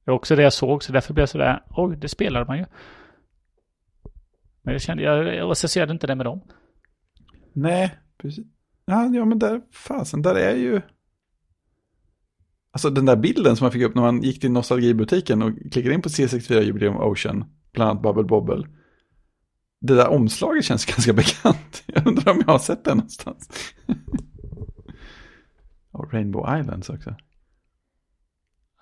Det 0.05 0.11
var 0.11 0.15
också 0.19 0.37
det 0.37 0.43
jag 0.43 0.53
såg, 0.53 0.85
så 0.85 0.93
därför 0.93 1.15
blev 1.15 1.23
jag 1.23 1.29
sådär, 1.29 1.65
oj, 1.71 1.97
det 1.97 2.09
spelade 2.09 2.47
man 2.47 2.59
ju. 2.59 2.65
Men 4.63 4.73
jag 4.73 4.81
kände, 4.83 5.03
jag, 5.03 5.35
jag 5.35 5.51
associerade 5.51 5.93
inte 5.93 6.07
det 6.07 6.15
med 6.15 6.27
dem. 6.27 6.41
Nej, 7.53 7.99
precis. 8.19 8.47
Ja, 8.85 9.09
men 9.25 9.39
där, 9.39 9.61
fasen, 9.73 10.23
där 10.23 10.35
är 10.35 10.57
ju... 10.57 10.81
Alltså 12.71 12.91
den 12.91 13.07
där 13.07 13.17
bilden 13.17 13.57
som 13.57 13.65
man 13.65 13.73
fick 13.73 13.83
upp 13.83 13.95
när 13.95 14.03
man 14.03 14.23
gick 14.23 14.41
till 14.41 14.51
nostalgibutiken 14.53 15.43
och 15.43 15.53
klickade 15.73 15.95
in 15.95 16.03
på 16.03 16.09
C64 16.09 16.61
Jubileum 16.61 16.97
Ocean, 16.97 17.45
bland 17.73 17.91
annat 17.91 18.03
Bubble 18.03 18.23
Bobble. 18.25 18.67
Det 19.85 19.95
där 19.95 20.09
omslaget 20.09 20.65
känns 20.65 20.85
ganska 20.87 21.13
bekant. 21.13 21.83
Jag 21.87 22.07
undrar 22.07 22.33
om 22.33 22.39
jag 22.47 22.53
har 22.53 22.59
sett 22.59 22.85
det 22.85 22.95
någonstans. 22.95 23.49
och 25.91 26.13
Rainbow 26.13 26.61
Islands 26.61 26.91
också. 26.91 27.15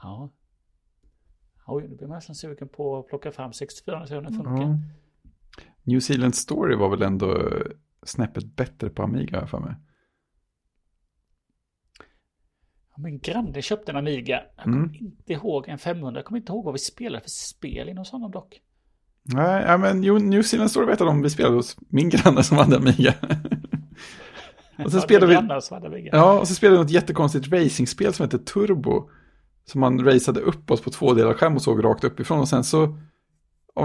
Ja. 0.03 0.31
Oj, 1.67 1.89
nu 1.89 1.97
blir 1.97 2.07
man 2.09 2.15
nästan 2.17 2.35
sugen 2.37 2.69
på 2.69 2.99
att 2.99 3.07
plocka 3.07 3.33
fram 3.33 3.53
64 3.53 4.03
och 4.03 4.09
se 4.09 4.15
hur 4.15 4.23
den 4.23 4.35
funkar. 4.35 4.63
Ja. 4.63 4.79
New 5.83 6.01
Zealand 6.01 6.35
Story 6.35 6.77
var 6.77 6.89
väl 6.91 7.03
ändå 7.03 7.53
snäppet 8.03 8.57
bättre 8.57 8.91
på 8.91 9.03
Amiga 9.03 9.37
har 9.37 9.43
jag 9.43 9.51
för 9.51 9.61
mig. 9.61 9.75
Ja, 12.91 12.97
Min 13.03 13.19
granne 13.19 13.63
köpte 13.63 13.93
en 13.93 13.97
Amiga. 13.97 14.43
Jag 14.57 14.65
kommer 14.65 14.79
Mm. 14.79 14.95
inte 14.95 15.33
ihåg 15.33 15.69
en 15.69 15.79
500. 15.79 16.19
Jag 16.19 16.25
kommer 16.27 16.41
inte 16.41 16.53
ihåg 16.53 16.65
vad 16.65 16.75
vi 16.75 16.79
spelade 16.79 17.23
för 17.23 17.31
spel 17.31 17.89
inom 17.89 18.05
honom 18.13 18.31
dock. 18.31 18.61
Nej, 19.35 19.65
ja, 19.67 19.79
men 19.79 20.01
New 20.01 20.43
Zealand 20.43 20.71
Story 20.71 20.87
vet 20.87 21.01
jag 21.01 21.09
om 21.09 21.23
vi 21.23 21.31
spelade 21.31 21.55
hos 21.55 21.77
min 21.89 22.09
granne 22.09 22.43
som 22.43 22.57
hade 22.57 22.77
Amiga. 22.77 23.15
och 24.85 24.91
Ja, 24.93 25.01
spelade 25.01 25.27
vi, 25.27 26.09
ja, 26.13 26.41
och 26.41 26.49
så 26.49 26.55
spelade 26.55 26.79
vi 26.79 26.83
något 26.85 26.93
jättekonstigt 26.93 27.53
racingspel 27.53 28.15
som 28.15 28.25
heter 28.25 28.39
Turbo. 28.39 29.11
Som 29.65 29.81
man 29.81 30.05
raceade 30.05 30.41
upp 30.41 30.71
oss 30.71 30.81
på 30.81 30.91
två 30.91 31.15
delar 31.15 31.35
skärm 31.35 31.55
och 31.55 31.63
såg 31.63 31.85
rakt 31.85 32.05
uppifrån 32.05 32.41
och 32.41 32.49
sen 32.49 32.65
så 32.65 32.97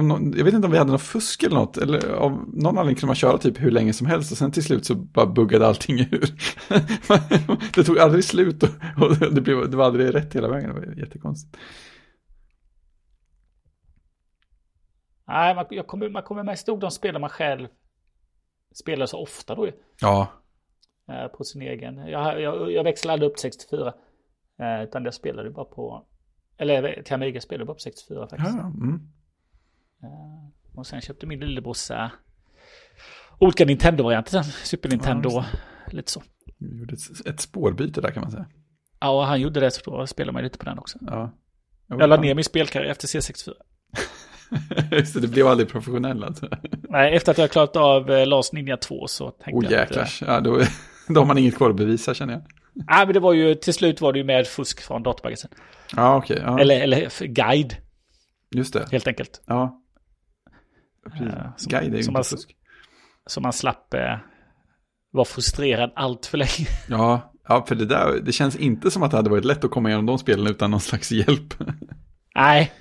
någon, 0.02 0.34
jag 0.38 0.46
vet 0.46 0.54
inte 0.54 0.66
om 0.66 0.72
vi 0.72 0.78
hade 0.78 0.92
något 0.92 1.02
fusk 1.02 1.44
eller 1.44 1.56
något, 1.56 1.78
eller 1.78 2.10
av 2.10 2.32
någon 2.54 2.78
anledning 2.78 2.96
kunde 2.96 3.08
man 3.08 3.16
köra 3.16 3.38
typ 3.38 3.62
hur 3.62 3.72
länge 3.72 3.94
som 3.94 4.08
helst 4.08 4.32
och 4.32 4.38
sen 4.38 4.52
till 4.52 4.64
slut 4.64 4.86
så 4.86 4.96
bara 4.96 5.26
buggade 5.26 5.68
allting 5.68 6.00
ur. 6.00 6.34
det 7.76 7.84
tog 7.84 8.00
aldrig 8.00 8.24
slut 8.24 8.64
och, 8.64 8.70
och 8.98 9.16
det, 9.32 9.42
blev, 9.42 9.70
det 9.70 9.78
var 9.78 9.86
aldrig 9.86 10.16
rätt 10.16 10.36
hela 10.36 10.48
vägen, 10.48 10.70
det 10.70 10.80
var 10.80 10.96
jättekonstigt. 10.96 11.58
Nej, 15.28 15.56
man, 15.56 15.66
jag 15.70 15.88
kommer, 15.88 16.10
man 16.10 16.24
kommer 16.24 16.44
mest 16.44 16.68
ihåg 16.68 16.80
de 16.80 16.92
spel 16.92 17.20
man 17.20 17.30
själv 17.30 17.68
spelar 18.74 19.06
så 19.06 19.22
ofta 19.22 19.56
då 19.56 19.66
ju. 19.66 19.74
Ja, 20.02 20.28
eh, 21.10 21.28
På 21.28 21.44
sin 21.44 21.62
egen. 21.62 21.98
Jag, 21.98 22.42
jag, 22.42 22.72
jag 22.72 22.84
växlade 22.84 23.14
aldrig 23.14 23.32
upp 23.32 23.38
till 23.38 23.52
64. 23.52 23.94
eh, 24.60 24.84
Utan 24.84 25.06
jag 25.06 25.14
spelade 25.14 25.50
bara 25.50 25.66
på... 25.66 26.06
Eller 26.58 27.02
till 27.04 27.14
Amiga 27.14 27.42
spelade 27.42 27.62
jag 27.62 27.68
bara 27.68 27.74
på 27.74 27.80
64 27.80 28.28
faktiskt. 28.28 28.56
ja, 28.58 28.66
mm. 28.66 29.00
Eh, 30.04 30.78
Och 30.80 30.88
sen 30.88 31.02
köpte 31.02 31.26
min 31.26 31.40
lillebrorsa 31.40 32.12
olika 33.40 33.66
Nintendo-varianter 33.66 34.32
sen. 34.32 34.44
Super 34.44 34.90
Nintendo, 34.90 35.30
Ja, 35.32 35.46
lite 35.92 36.12
så. 36.12 36.24
Vi 36.58 36.80
gjorde 36.80 36.94
ett, 36.94 37.28
ett 37.28 37.40
spårbyte 37.40 38.02
där 38.02 38.12
kan 38.12 38.22
man 38.22 38.32
säga. 38.32 38.46
Ja, 39.00 39.24
han 39.26 39.42
gjorde 39.42 39.60
det 39.60 39.72
så 39.72 39.92
då 39.92 40.08
spelade 40.08 40.34
man 40.34 40.44
lite 40.44 40.58
på 40.58 40.66
den 40.66 40.80
också. 40.80 41.00
Ja. 41.02 41.32
Jag 41.88 42.10
la 42.10 42.18
ner 42.18 42.36
min 42.36 42.44
spelkarriär 42.44 42.92
efter 42.92 43.08
C64. 43.08 43.54
Just 44.92 45.22
det, 45.22 45.28
blev 45.28 45.48
aldrig 45.48 45.70
professionell 45.70 46.24
alltså. 46.24 46.50
Nej, 46.90 47.16
efter 47.16 47.32
att 47.32 47.38
jag 47.38 47.52
klarat 47.52 47.76
av 47.76 48.12
eh, 48.12 48.28
Last 48.28 48.54
Ninja 48.54 48.78
2 48.78 49.08
så 49.08 49.30
tänkte 49.32 49.54
Oh 49.54 49.64
jag 49.64 49.74
eh, 49.74 49.80
jäklars, 49.80 50.22
ja, 50.28 50.40
då, 50.40 50.62
då 51.08 51.22
har 51.22 51.26
man 51.26 51.38
inget 51.38 51.56
kvar 51.56 51.70
att 51.70 51.76
bevisa 51.76 52.14
känner 52.14 52.34
jag. 52.34 52.42
Nej, 52.74 53.06
men 53.06 53.14
det 53.14 53.20
var 53.20 53.34
ju, 53.34 53.56
till 53.56 53.74
slut 53.74 54.02
var 54.02 54.14
det 54.14 54.20
ju 54.20 54.26
med 54.26 54.48
fusk 54.48 54.82
från 54.82 55.04
datamagasin. 55.04 55.50
Ja, 55.96 56.16
okej. 56.18 56.42
ja. 56.46 56.60
Eller, 56.60 56.80
eller 56.82 57.26
guide, 57.28 57.76
Just 58.56 58.74
det. 58.74 58.88
helt 58.92 59.08
enkelt. 59.08 59.42
Ja. 59.46 59.82
Precis. 61.12 61.28
Eh, 61.28 61.44
som- 61.58 61.70
Guide 61.70 61.94
är 61.94 61.98
ju 61.98 62.04
som 62.04 62.16
inte 62.18 62.30
fusk. 62.30 62.56
Så 63.28 63.42
man 63.42 63.54
slapp 63.54 63.94
eh, 63.94 64.18
vara 65.12 65.26
frustrerad 65.26 65.92
allt 65.96 66.26
för 66.26 66.38
länge. 66.38 66.68
Ja, 66.90 67.34
ja, 67.48 67.66
för 67.68 67.76
det 67.76 67.86
där, 67.86 68.20
det 68.26 68.32
känns 68.32 68.56
inte 68.56 68.92
som 68.92 69.04
att 69.04 69.12
det 69.12 69.18
hade 69.18 69.30
varit 69.30 69.46
lätt 69.46 69.64
att 69.64 69.72
komma 69.72 69.90
igenom 69.90 70.06
de 70.06 70.18
spelen 70.18 70.48
utan 70.48 70.72
någon 70.72 70.80
slags 70.80 71.12
hjälp. 71.12 71.54
Nej, 72.36 72.72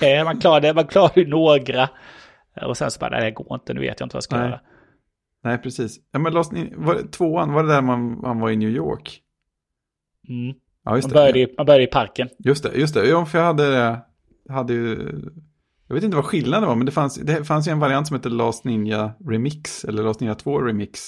man 0.24 0.40
klarade, 0.40 0.74
man 0.74 0.86
klarade 0.86 1.26
några. 1.26 1.88
Och 2.66 2.76
sen 2.76 2.90
så 2.90 2.98
bara, 3.00 3.10
nej 3.10 3.20
det 3.24 3.30
går 3.30 3.54
inte, 3.54 3.74
nu 3.74 3.80
vet 3.80 4.00
jag 4.00 4.06
inte 4.06 4.14
vad 4.14 4.18
jag 4.18 4.24
ska 4.24 4.36
Nej. 4.36 4.46
göra. 4.48 4.60
Nej, 5.44 5.58
precis. 5.58 5.96
Ja, 6.12 6.18
men 6.18 6.32
Lost 6.32 6.52
in, 6.52 6.74
var, 6.76 6.94
det- 6.94 7.08
tvåan, 7.12 7.52
var 7.52 7.62
det 7.62 7.68
där 7.72 7.82
man, 7.82 8.20
man 8.20 8.40
var 8.40 8.50
i 8.50 8.56
New 8.56 8.68
York? 8.70 9.20
Mm. 10.28 10.54
Ja, 10.84 10.96
just 10.96 11.08
Man, 11.08 11.10
det. 11.10 11.14
började 11.14 11.38
i, 11.38 11.54
man 11.56 11.66
började 11.66 11.84
i 11.84 11.86
parken. 11.86 12.28
Just 12.38 12.62
det, 12.62 12.74
just 12.78 12.94
det. 12.94 13.08
Ja, 13.08 13.26
för 13.26 13.38
jag 13.38 13.44
hade, 13.44 14.00
hade 14.48 14.72
ju, 14.72 15.12
jag 15.88 15.94
vet 15.94 16.04
inte 16.04 16.16
vad 16.16 16.26
skillnaden 16.26 16.68
var, 16.68 16.76
men 16.76 16.86
det 16.86 16.92
fanns, 16.92 17.14
det 17.14 17.44
fanns 17.44 17.68
ju 17.68 17.72
en 17.72 17.78
variant 17.78 18.06
som 18.06 18.16
hette 18.16 18.28
Last 18.28 18.64
Ninja 18.64 19.12
Remix, 19.28 19.84
eller 19.84 20.02
Last 20.02 20.20
Ninja 20.20 20.34
2 20.34 20.58
Remix, 20.62 21.00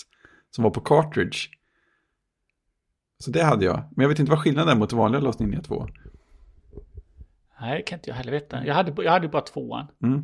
som 0.51 0.65
var 0.65 0.71
på 0.71 0.81
cartridge. 0.81 1.39
Så 3.19 3.31
det 3.31 3.43
hade 3.45 3.65
jag, 3.65 3.77
men 3.97 4.03
jag 4.03 4.09
vet 4.09 4.19
inte 4.19 4.31
vad 4.31 4.41
skillnaden 4.41 4.77
är 4.77 4.79
mot 4.79 4.93
vanliga 4.93 5.21
Last 5.21 5.41
Ninja 5.41 5.63
2. 5.63 5.87
Nej, 7.65 7.77
det 7.77 7.83
kan 7.83 7.99
inte 7.99 8.11
jag 8.11 8.17
heller 8.17 8.33
veta. 8.33 8.67
Jag 8.67 8.75
hade, 8.75 9.03
jag 9.05 9.13
hade 9.13 9.29
bara 9.29 9.43
tvåan. 9.43 9.87
Mm. 10.03 10.23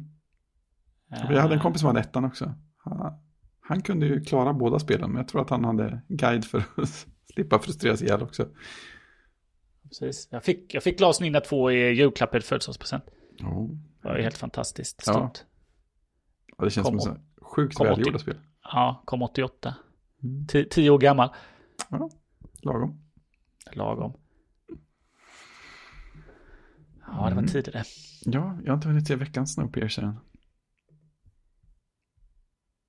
För 1.27 1.33
Jag 1.35 1.41
hade 1.43 1.55
en 1.55 1.59
Eh, 1.59 1.63
kompis 1.63 1.81
som 1.81 1.87
hade 1.87 2.01
ettan 2.01 2.25
också. 2.25 2.55
Han, 2.77 3.13
han 3.61 3.83
kunde 3.83 4.07
ju 4.07 4.25
klara 4.25 4.53
båda 4.53 4.79
spelen, 4.79 5.11
men 5.11 5.17
jag 5.17 5.29
tror 5.29 5.43
att 5.43 5.51
han 5.51 5.65
hade 5.65 6.01
guide 6.09 6.45
för 6.45 6.59
att 6.77 7.07
slippa 7.35 7.59
frustreras 7.59 8.03
ihjäl 8.03 8.23
också. 8.23 8.49
Precis. 9.83 10.29
Jag 10.31 10.45
fick, 10.45 10.75
jag 10.75 10.83
fick 10.83 11.01
Last 11.01 11.21
Ninja 11.21 11.41
2 11.41 11.71
i 11.71 11.75
julklapp 11.93 12.35
i 12.35 12.41
födelsedagspresent. 12.41 13.05
Oh. 13.43 13.71
Det 14.03 14.09
var 14.09 14.17
ju 14.17 14.23
helt 14.23 14.39
fantastiskt 14.39 15.03
Ja. 15.07 15.13
stort. 15.13 15.45
Ja, 16.59 16.65
det 16.65 16.71
känns 16.71 16.87
Kom 16.87 17.01
som 17.01 17.15
så 17.39 17.45
sjukt 17.45 17.81
välgjorda 17.81 18.19
spel. 18.19 18.37
Ja, 18.63 19.03
kom 19.05 19.23
88. 19.23 19.75
Mm. 20.23 20.47
Ti- 20.47 20.69
Tio 20.71 20.91
år 20.91 20.99
gammal. 20.99 21.29
Ja, 21.91 22.11
lagom. 22.63 23.01
Lagom. 23.73 24.13
Ja, 27.11 27.29
det 27.29 27.35
var 27.35 27.43
Mm. 27.43 27.63
det. 27.65 27.85
Ja, 28.25 28.59
jag 28.65 28.71
har 28.73 28.75
inte 28.77 28.89
hunnit 28.89 29.07
se 29.07 29.17
veckans 29.17 29.55
Snowpiercer 29.55 30.03
än. 30.03 30.19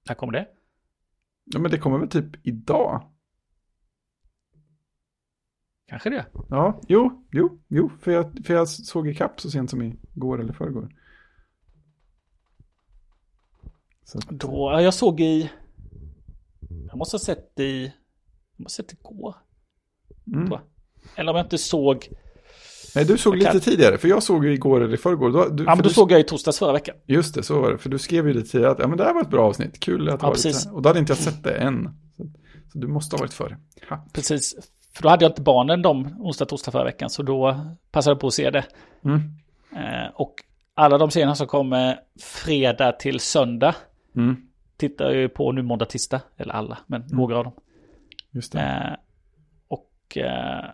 När 0.08 0.16
kom 0.16 0.32
det? 0.32 0.48
Ja, 1.44 1.60
men 1.60 1.72
det 1.72 1.78
kommer 1.78 1.98
väl 1.98 2.10
typ 2.10 2.48
idag? 2.48 3.12
Kanske 5.88 6.10
det. 6.10 6.26
Ja, 6.50 6.82
jo, 6.88 7.28
jo, 7.32 7.62
jo, 7.68 7.92
för 8.00 8.12
jag, 8.12 8.46
för 8.46 8.54
jag 8.54 8.70
såg 8.70 9.08
i 9.08 9.16
kapp 9.16 9.42
så 9.42 9.52
sent 9.52 9.70
som 9.70 9.82
igår 9.82 10.42
eller 10.42 10.54
förrgår. 10.54 10.96
Så, 14.04 14.20
Då, 14.30 14.72
ja, 14.72 14.82
jag 14.82 14.94
såg 14.94 15.20
i... 15.20 15.52
Jag 16.88 16.98
måste 16.98 17.14
ha 17.16 17.20
sett 17.20 17.60
i... 17.60 17.84
Jag 18.58 18.64
måste 18.64 18.82
ha 18.82 18.88
sett 18.88 19.00
igår. 19.00 19.36
mm. 20.28 20.54
Eller 21.16 21.32
om 21.32 21.38
jag 21.38 21.46
inte 21.46 21.58
såg... 21.58 22.08
Nej, 22.96 23.06
du 23.06 23.18
såg 23.18 23.34
Jag 23.34 23.40
lite 23.40 23.52
kan- 23.52 23.60
tidigare, 23.60 23.98
för 23.98 24.08
jag 24.08 24.24
såg 24.24 24.46
ju 24.46 24.54
igår 24.54 24.82
eller 24.82 24.94
i 24.94 24.98
förrgår. 24.98 25.30
Då, 25.32 25.50
du, 25.50 25.64
Ja, 25.64 25.70
men 25.70 25.78
då 25.78 25.84
du, 25.84 25.90
såg 25.94 26.12
jag 26.12 26.20
i 26.20 26.24
torsdags 26.24 26.60
förra 26.60 26.74
veckan. 26.74 26.96
Just 27.06 27.36
det, 27.36 27.44
så 27.44 27.62
var 27.62 27.72
det. 27.72 27.78
För 27.78 27.90
du 27.90 27.98
skrev 28.00 28.28
ju 28.28 28.34
lite 28.34 28.50
tidigare 28.52 28.72
att 28.72 28.80
ja, 28.80 28.88
men 28.88 28.98
det 28.98 29.04
här 29.04 29.14
var 29.14 29.22
ett 29.22 29.30
bra 29.30 29.48
avsnitt, 29.48 29.80
kul 29.80 30.10
att 30.10 30.20
det 30.20 30.26
Ja, 30.26 30.32
precis. 30.32 30.66
Och 30.66 30.82
då 30.82 30.90
hade 30.90 31.00
inte 31.00 31.12
jag 31.12 31.18
sett 31.18 31.44
det 31.44 31.54
än. 31.58 31.90
Så, 32.18 32.24
så 32.72 32.78
du 32.80 32.88
måste 32.88 33.16
ha 33.16 33.20
varit 33.22 33.34
före. 33.34 33.58
Ha. 33.90 34.06
Precis. 34.14 34.56
För 34.94 35.04
då 35.04 35.10
hade 35.10 35.26
jag 35.26 35.30
inte 35.32 35.42
barnen 35.42 35.82
de 35.82 36.16
onsdag, 36.20 36.46
torsdag 36.46 36.72
förra 36.72 36.84
veckan. 36.84 37.10
Så 37.10 37.24
då 37.24 37.60
passade 37.92 38.12
jag 38.14 38.20
på 38.20 38.28
att 38.28 38.34
se 38.34 38.50
det. 38.50 38.66
Mm. 39.06 39.20
Eh, 39.76 40.10
och 40.14 40.34
alla 40.74 40.98
de 40.98 41.10
scener 41.10 41.34
som 41.34 41.48
kommer 41.48 42.00
fredag 42.22 42.92
till 42.92 43.20
söndag 43.20 43.76
Mm. 44.16 44.36
tittar 44.78 45.06
jag 45.06 45.16
ju 45.16 45.30
på 45.30 45.52
nu 45.52 45.62
måndag, 45.62 45.86
tisdag. 45.86 46.22
Eller 46.38 46.54
alla, 46.54 46.78
men 46.88 47.04
några 47.12 47.38
av 47.38 47.44
dem. 47.44 47.54
Just 48.32 48.52
det. 48.54 48.60
Eh, 48.60 48.98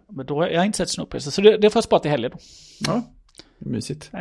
men 0.08 0.26
då 0.26 0.42
har 0.42 0.48
jag 0.48 0.66
inte 0.66 0.78
sett 0.78 0.90
Snowpiercer. 0.90 1.32
Så 1.32 1.42
det, 1.42 1.58
det 1.58 1.70
får 1.70 1.78
jag 1.78 1.84
spara 1.84 2.00
till 2.00 2.12
helgen 2.12 2.32
då. 2.32 2.40
Ja, 2.80 3.04
mysigt. 3.58 4.12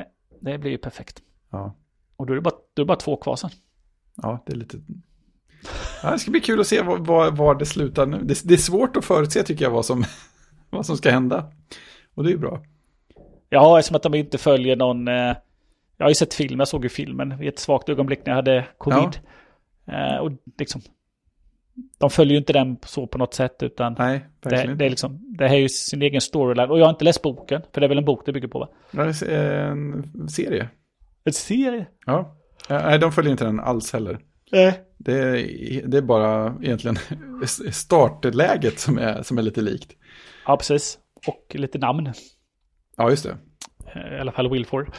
Det 0.41 0.59
blir 0.59 0.71
ju 0.71 0.79
perfekt. 0.79 1.23
Ja. 1.51 1.75
Och 2.17 2.27
då 2.27 2.33
är 2.33 2.35
det 2.35 2.43
bara, 2.43 2.55
då 2.75 2.83
är 2.83 2.85
det 2.85 2.89
bara 2.89 2.99
två 2.99 3.17
kvar 3.17 3.37
sen. 3.37 3.51
Ja, 4.15 4.43
det 4.47 4.53
är 4.53 4.57
lite... 4.57 4.79
Ja, 6.03 6.11
det 6.11 6.19
ska 6.19 6.31
bli 6.31 6.41
kul 6.41 6.61
att 6.61 6.67
se 6.67 6.83
var, 6.83 6.99
var, 6.99 7.31
var 7.31 7.55
det 7.55 7.67
slutar 7.67 8.07
nu. 8.07 8.21
Det, 8.23 8.43
det 8.45 8.55
är 8.55 8.59
svårt 8.59 8.97
att 8.97 9.05
förutse 9.05 9.43
tycker 9.43 9.65
jag 9.65 9.71
vad 9.71 9.87
som, 9.87 10.05
vad 10.71 10.87
som 10.87 10.97
ska 10.97 11.11
hända. 11.11 11.53
Och 12.15 12.23
det 12.23 12.29
är 12.29 12.33
ju 12.33 12.39
bra. 12.39 12.63
Ja, 13.49 13.79
eftersom 13.79 13.97
att 13.97 14.03
de 14.03 14.15
inte 14.15 14.39
följer 14.39 14.77
någon... 14.77 15.09
Eh, 15.09 15.37
jag 15.97 16.05
har 16.05 16.09
ju 16.09 16.15
sett 16.15 16.35
film, 16.35 16.59
jag 16.59 16.69
såg 16.69 16.85
ju 16.85 16.89
filmen 16.89 17.39
vid 17.39 17.49
ett 17.49 17.59
svagt 17.59 17.89
ögonblick 17.89 18.27
när 18.27 18.31
jag 18.31 18.37
hade 18.37 18.67
covid. 18.79 19.21
Eh, 19.87 20.17
och 20.17 20.33
liksom... 20.59 20.83
De 21.99 22.11
följer 22.11 22.33
ju 22.33 22.39
inte 22.39 22.53
den 22.53 22.77
så 22.87 23.07
på 23.07 23.19
något 23.19 23.35
sätt 23.35 23.63
utan 23.63 23.95
Nej, 23.99 24.27
det, 24.41 24.75
det 24.75 24.85
är 24.85 24.91
liksom... 24.91 25.35
Det 25.39 25.49
här 25.49 25.55
är 25.55 25.61
ju 25.61 25.69
sin 25.69 26.03
egen 26.03 26.21
storyline. 26.21 26.71
Och 26.71 26.79
jag 26.79 26.85
har 26.85 26.91
inte 26.91 27.05
läst 27.05 27.23
boken, 27.23 27.63
för 27.73 27.81
det 27.81 27.87
är 27.87 27.89
väl 27.89 27.99
en 27.99 28.05
bok 28.05 28.23
det 28.27 28.33
bygger 28.33 28.49
på 28.49 28.59
va? 28.59 28.69
Ja, 28.91 29.05
det 29.05 29.23
är 29.23 29.67
en 29.67 30.29
serie. 30.29 30.69
En 31.25 31.33
serie? 31.33 31.87
Ja. 32.07 32.37
Ja, 32.69 32.83
Nej, 32.87 32.99
de 32.99 33.13
följer 33.13 33.31
inte 33.33 33.45
den 33.45 33.61
alls 33.61 33.93
heller. 33.93 34.19
Nej. 34.53 34.81
Det 34.99 35.19
är, 35.19 35.87
det 35.87 35.97
är 35.99 36.03
bara 36.03 36.55
egentligen 36.63 36.99
startläget 37.73 38.81
som 38.81 38.99
är, 38.99 39.23
som 39.23 39.39
är 39.39 39.43
lite 39.43 39.61
likt. 39.61 39.93
Ja, 40.47 40.57
precis. 40.57 40.99
Och 41.27 41.55
lite 41.55 41.79
namn. 41.79 42.13
Ja, 42.97 43.11
just 43.11 43.23
det. 43.25 43.37
Eh, 43.95 44.17
I 44.17 44.21
alla 44.21 44.33
fall 44.33 44.51
Wilford. 44.51 44.91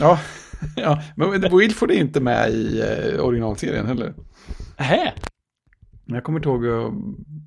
Ja, 0.00 0.18
ja 0.76 1.02
men 1.16 1.56
Wilford 1.58 1.90
är 1.90 1.94
inte 1.94 2.20
med 2.20 2.50
i 2.50 2.80
eh, 2.80 3.24
originalserien 3.24 3.86
heller. 3.86 4.14
Nähä? 4.78 5.12
Jag 6.10 6.24
kommer 6.24 6.38
inte 6.38 6.48
ihåg 6.48 6.66
eh, 6.66 6.92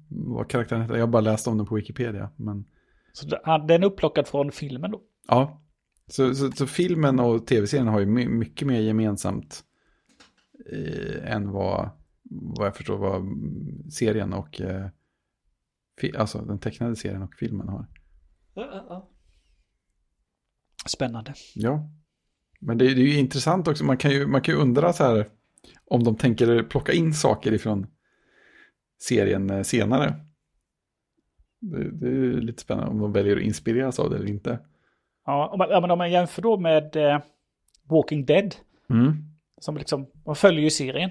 vad 0.09 0.49
karaktären 0.49 0.82
heter. 0.82 0.95
Jag 0.95 1.09
bara 1.09 1.22
läst 1.22 1.47
om 1.47 1.57
den 1.57 1.66
på 1.68 1.76
Wikipedia. 1.76 2.30
Men 2.36 2.66
Så 3.14 3.38
han- 3.43 3.68
den 3.68 3.84
är 3.84 3.88
upplockad 3.88 4.27
från 4.27 4.52
filmen 4.52 4.91
då? 4.91 5.02
ja, 5.27 5.61
så, 6.07 6.36
så, 6.36 6.52
så 6.52 6.68
filmen 6.68 7.19
och 7.19 7.48
tv-serien 7.48 7.88
har 7.88 7.99
ju 7.99 8.06
my, 8.06 8.27
mycket 8.27 8.68
mer 8.68 8.80
gemensamt 8.80 9.64
eh, 10.72 11.34
än 11.36 11.52
vad, 11.52 11.90
vad 12.30 12.68
jag 12.68 12.76
förstår 12.76 12.98
vad 12.98 13.23
serien 13.94 14.34
och 14.34 14.61
eh, 14.61 14.88
alltså 16.18 16.41
den 16.41 16.60
tecknade 16.60 16.95
serien 16.95 17.22
och 17.22 17.36
filmen 17.36 17.68
har. 17.69 17.86
Spännande. 20.86 21.34
Ja, 21.56 21.90
men 22.60 22.77
det, 22.77 22.86
är- 22.86 22.95
det 22.95 23.02
är 23.02 23.06
ju 23.07 23.18
intressant 23.19 23.68
också. 23.68 23.84
Man 23.86 23.98
kan 23.98 24.11
ju, 24.11 24.27
man 24.27 24.41
kan 24.41 24.56
ju 24.56 24.61
undra 24.61 24.94
så 24.94 25.03
här 25.03 25.30
om 25.86 26.03
de 26.03 26.15
tänker 26.18 26.64
plocka 26.64 26.91
in 26.94 27.14
saker 27.14 27.53
ifrån 27.53 27.88
serien 29.02 29.49
eh, 29.49 29.61
senare. 29.61 30.14
Det, 31.60 31.91
det 31.91 32.07
är 32.07 32.41
lite 32.41 32.61
spännande 32.61 32.91
om 32.91 32.99
de 32.99 33.11
väljer 33.11 33.38
att 33.38 33.44
inspireras 33.44 33.99
av 33.99 34.10
det 34.10 34.15
eller 34.15 34.30
inte. 34.30 34.60
Ja, 35.26 35.48
om 35.48 35.57
man, 35.57 35.69
ja, 35.69 35.82
men 35.82 35.91
om 35.91 35.98
man 35.98 36.11
jämför 36.11 36.41
då 36.41 36.57
med 36.57 36.95
eh, 36.95 37.19
Walking 37.90 38.26
Dead. 38.26 38.56
Mm. 38.90 39.14
Som 39.61 39.78
liksom, 39.78 40.07
man 40.26 40.36
följer 40.36 40.64
ju 40.64 40.69
serien. 40.69 41.10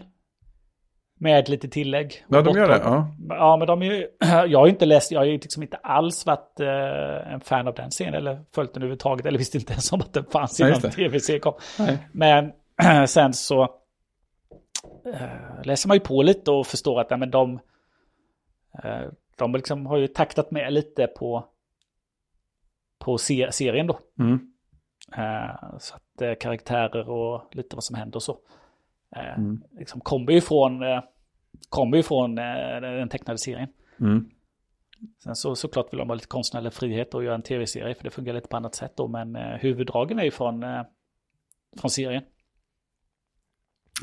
Med 1.18 1.48
lite 1.48 1.68
tillägg. 1.68 2.24
Ja, 2.28 2.42
de 2.42 2.56
gör 2.56 2.68
det. 2.68 2.80
Ja. 2.84 3.14
Ja, 3.28 3.56
men 3.56 3.66
de 3.66 3.82
är 3.82 3.86
ju, 3.86 4.06
jag 4.48 4.58
har 4.58 4.66
ju 4.66 4.72
inte 4.72 4.86
läst, 4.86 5.12
jag 5.12 5.20
har 5.20 5.24
ju 5.24 5.32
liksom 5.32 5.62
inte 5.62 5.76
alls 5.76 6.26
varit 6.26 6.60
eh, 6.60 7.32
en 7.32 7.40
fan 7.40 7.68
av 7.68 7.74
den 7.74 7.90
serien. 7.90 8.14
Eller 8.14 8.44
följt 8.54 8.74
den 8.74 8.82
överhuvudtaget. 8.82 9.26
Eller 9.26 9.38
visste 9.38 9.58
inte 9.58 9.72
ens 9.72 9.92
om 9.92 10.00
att 10.00 10.12
den 10.12 10.24
fanns 10.24 10.60
innan 10.60 10.80
tv-serien 10.80 11.40
kom. 11.40 11.54
Nej. 11.78 11.98
Men 12.12 12.52
sen 13.06 13.32
så 13.32 13.62
eh, 15.14 15.62
läser 15.64 15.88
man 15.88 15.96
ju 15.96 16.00
på 16.00 16.22
lite 16.22 16.50
och 16.50 16.66
förstår 16.66 17.00
att 17.00 17.06
ja, 17.10 17.16
men 17.16 17.30
de, 17.30 17.60
de 19.36 19.52
liksom 19.52 19.86
har 19.86 19.96
ju 19.96 20.06
taktat 20.06 20.50
med 20.50 20.72
lite 20.72 21.06
på, 21.06 21.48
på 22.98 23.18
se- 23.18 23.52
serien 23.52 23.86
då. 23.86 23.98
Mm. 24.18 24.52
Eh, 25.16 25.78
så 25.78 25.94
att 25.94 26.22
eh, 26.22 26.34
karaktärer 26.40 27.08
och 27.10 27.56
lite 27.56 27.76
vad 27.76 27.84
som 27.84 27.96
händer 27.96 28.16
och 28.16 28.22
så. 28.22 28.38
Eh, 29.16 29.38
Mm. 29.38 29.62
liksom 29.70 30.00
kommer 30.00 30.32
ju 30.32 30.38
ifrån, 30.38 30.82
eh, 30.82 31.02
kommer 31.68 31.96
ju 31.96 32.00
ifrån 32.00 32.38
eh, 32.38 32.80
den 32.80 33.08
tecknade 33.08 33.38
serien. 33.38 33.68
Mm. 34.00 34.30
Sen 35.24 35.36
så 35.36 35.54
såklart 35.56 35.92
vill 35.92 35.98
de 35.98 36.08
ha 36.08 36.14
lite 36.14 36.26
konstnärlig 36.26 36.72
frihet 36.72 37.14
och 37.14 37.24
göra 37.24 37.34
en 37.34 37.42
tv-serie 37.42 37.94
för 37.94 38.04
det 38.04 38.10
fungerar 38.10 38.34
lite 38.34 38.48
på 38.48 38.56
annat 38.56 38.74
sätt 38.74 38.92
då. 38.96 39.08
Men 39.08 39.36
eh, 39.36 39.42
huvuddragen 39.58 40.18
är 40.18 40.24
ju 40.24 40.30
från, 40.30 40.62
eh, 40.62 40.82
från 41.80 41.90
serien. 41.90 42.22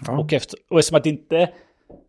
Ja. 0.07 0.19
Och, 0.19 0.33
efter, 0.33 0.59
och 0.69 0.79
eftersom 0.79 0.97
att 0.97 1.05
inte, 1.05 1.53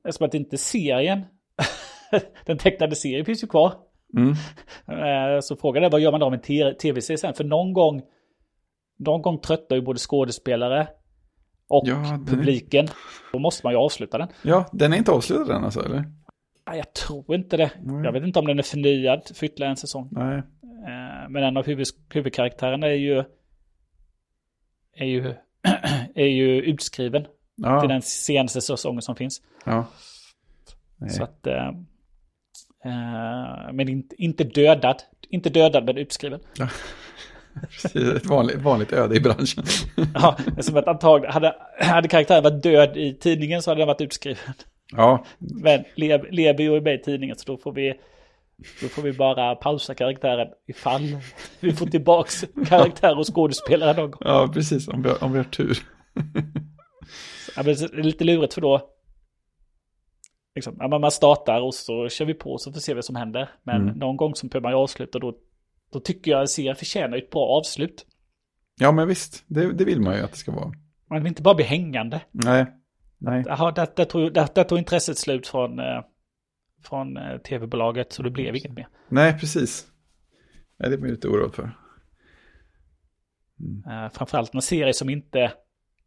eftersom 0.04 0.26
att 0.26 0.34
inte 0.34 0.58
serien, 0.58 1.22
den 2.46 2.58
tecknade 2.58 2.96
serien 2.96 3.24
finns 3.24 3.42
ju 3.42 3.46
kvar. 3.46 3.72
Mm. 4.16 4.32
Eh, 4.88 5.40
Så 5.40 5.56
frågan 5.56 5.84
är 5.84 5.90
vad 5.90 6.00
gör 6.00 6.10
man 6.10 6.20
då 6.20 6.30
med 6.30 6.50
en 6.50 6.76
tv-serie 6.76 7.18
sen? 7.18 7.34
För 7.34 7.44
någon 7.44 7.72
gång, 7.72 8.02
någon 8.98 9.22
gång 9.22 9.38
tröttar 9.40 9.76
ju 9.76 9.82
både 9.82 9.98
skådespelare 9.98 10.88
och 11.68 11.82
Ja, 11.86 11.94
den 11.94 12.04
är- 12.22 12.26
publiken. 12.26 12.88
Då 13.32 13.38
måste 13.38 13.66
man 13.66 13.72
ju 13.72 13.78
avsluta 13.78 14.18
den. 14.18 14.28
Ja, 14.42 14.68
den 14.72 14.92
är 14.92 14.96
inte 14.96 15.10
avslutad 15.12 15.56
än 15.56 15.64
alltså, 15.64 15.80
eller? 15.84 16.04
Nej, 16.68 16.76
Jag 16.78 16.92
tror 16.92 17.34
inte 17.34 17.56
det. 17.56 17.70
Nej. 17.82 18.04
Jag 18.04 18.12
vet 18.12 18.22
inte 18.24 18.38
om 18.38 18.46
den 18.46 18.58
är 18.58 18.62
förnyad 18.62 19.22
för 19.34 19.46
ytterligare 19.46 19.70
en 19.70 19.76
säsong. 19.76 20.08
Nej. 20.12 20.36
Eh, 20.62 21.28
Men 21.28 21.42
en 21.42 21.56
av 21.56 21.66
huvud, 21.66 21.86
huvudkaraktärerna 22.14 22.86
är 22.86 22.92
ju, 22.94 23.24
är 24.96 25.06
ju, 25.06 25.34
är 26.14 26.26
ju 26.26 26.60
utskriven 26.62 27.22
till 27.22 27.32
Ja, 27.56 27.86
den 27.86 28.02
senaste 28.02 28.60
säsongen 28.60 29.02
som 29.02 29.16
finns. 29.16 29.42
ja. 29.64 29.86
Nej. 31.00 31.10
Så 31.10 31.22
att, 31.22 31.46
eh, 31.46 31.70
men 33.72 33.88
inte, 33.88 34.22
inte 34.22 34.44
dödad. 34.44 34.96
Inte 35.30 35.50
dödad 35.50 35.84
men 35.84 35.98
utskriven. 35.98 36.40
Precis, 37.82 37.96
ett 37.96 38.26
vanligt, 38.26 38.56
vanligt 38.56 38.92
öde 38.92 39.16
i 39.16 39.20
branschen. 39.20 39.64
Ja, 40.14 40.36
som 40.60 40.76
att 40.76 40.88
antagligen, 40.88 41.32
hade, 41.32 41.54
hade 41.80 42.08
karaktären 42.08 42.42
varit 42.42 42.62
död 42.62 42.96
i 42.96 43.14
tidningen 43.14 43.62
så 43.62 43.70
hade 43.70 43.80
den 43.80 43.86
varit 43.88 44.00
utskriven. 44.00 44.38
Ja, 44.96 45.24
Men 45.38 45.84
Le- 45.94 46.30
Lebi 46.30 46.66
är 46.66 46.80
med 46.80 46.94
i 46.94 46.98
tidningen 47.02 47.36
så 47.36 47.44
då 47.52 47.56
får 47.58 47.72
vi, 47.72 47.94
då 48.82 48.88
får 48.88 49.02
vi 49.02 49.12
bara 49.12 49.54
pausa 49.54 49.94
karaktären 49.94 50.48
ifall 50.68 51.02
vi 51.60 51.72
får 51.72 51.86
tillbaks 51.86 52.44
karaktär 52.68 53.18
och 53.18 53.34
skådespelare 53.34 53.96
någon 53.96 54.10
gång. 54.10 54.20
ja 54.24 54.50
precis, 54.54 54.88
om 54.88 55.02
vi, 55.02 55.08
har- 55.08 55.24
om 55.24 55.32
vi 55.32 55.38
har 55.38 55.44
tur. 55.44 55.78
Ja, 57.56 57.62
men 57.62 57.64
det 57.64 57.82
är 57.82 58.02
lite 58.02 58.24
lurigt 58.24 58.54
för 58.54 58.60
då, 58.60 58.88
liksom, 60.58 60.76
ja, 60.78 60.98
man 60.98 61.10
startar 61.10 61.60
och 61.60 61.74
så 61.74 62.08
kör 62.08 62.24
vi 62.24 62.34
på 62.34 62.52
och 62.52 62.60
så 62.60 62.70
får 62.70 62.74
vi 62.74 62.80
se 62.80 62.94
vad 62.94 63.04
som 63.04 63.16
händer. 63.16 63.50
Men 63.62 63.82
Mm. 63.82 63.98
någon 63.98 64.16
gång 64.16 64.34
så 64.34 64.46
behöver 64.46 64.62
man 64.62 64.72
ju 64.72 64.76
avsluta 64.78 65.18
då, 65.18 65.34
då 65.92 66.00
tycker 66.00 66.30
jag 66.30 66.42
att 66.42 66.50
serien 66.50 66.76
förtjänar 66.76 67.16
ett 67.18 67.30
bra 67.30 67.46
avslut. 67.46 68.06
Ja, 68.80 68.92
men 68.92 69.08
visst, 69.08 69.44
det, 69.46 69.72
det 69.72 69.84
vill 69.84 70.00
man 70.00 70.16
ju 70.16 70.22
att 70.22 70.30
det 70.32 70.38
ska 70.38 70.52
vara. 70.52 70.72
Man 71.10 71.18
vill 71.22 71.26
inte 71.28 71.42
bara 71.42 71.54
bli 71.54 71.64
hängande. 71.64 72.20
Nej, 72.30 72.66
nej. 73.18 73.44
Jaha, 73.46 73.70
där, 73.72 73.88
där, 73.96 74.04
tog, 74.04 74.34
där, 74.34 74.48
där 74.54 74.64
tog 74.64 74.78
intresset 74.78 75.18
slut 75.18 75.46
från, 75.46 75.78
eh, 75.78 76.00
från 76.84 77.16
eh, 77.16 77.38
tv-bolaget 77.38 78.12
så 78.12 78.22
det 78.22 78.30
blev 78.30 78.56
inget 78.56 78.72
mer. 78.72 78.88
Nej, 79.08 79.38
precis. 79.38 79.86
Ja, 80.76 80.88
det 80.88 80.94
är 80.94 80.98
man 80.98 81.08
lite 81.10 81.28
oroad 81.28 81.54
för. 81.54 81.70
Eh, 83.86 84.08
framförallt 84.12 84.54
en 84.54 84.62
serie 84.62 84.92
som 84.94 85.10
inte, 85.10 85.52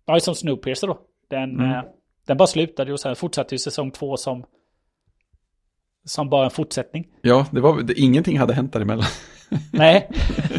ja 0.06 0.19
som 0.19 0.36
Snowpiercer 0.36 0.88
då. 0.88 0.99
Den, 1.30 1.49
Mm. 1.60 1.72
eh, 1.72 1.84
den 2.32 2.38
bara 2.38 2.48
slutade 2.48 2.94
och 2.94 2.99
sen 2.99 3.16
fortsatte 3.16 3.56
ju 3.56 3.60
säsong 3.60 3.91
två 3.91 4.18
som, 4.18 4.44
som 6.06 6.30
bara 6.30 6.45
en 6.45 6.52
fortsättning. 6.52 7.08
Ja, 7.22 7.48
det 7.52 7.62
var, 7.62 7.82
det, 7.82 7.94
ingenting 7.99 8.40
hade 8.40 8.53
hänt 8.53 8.74
däremellan. 8.74 9.06
Nej, 9.74 10.10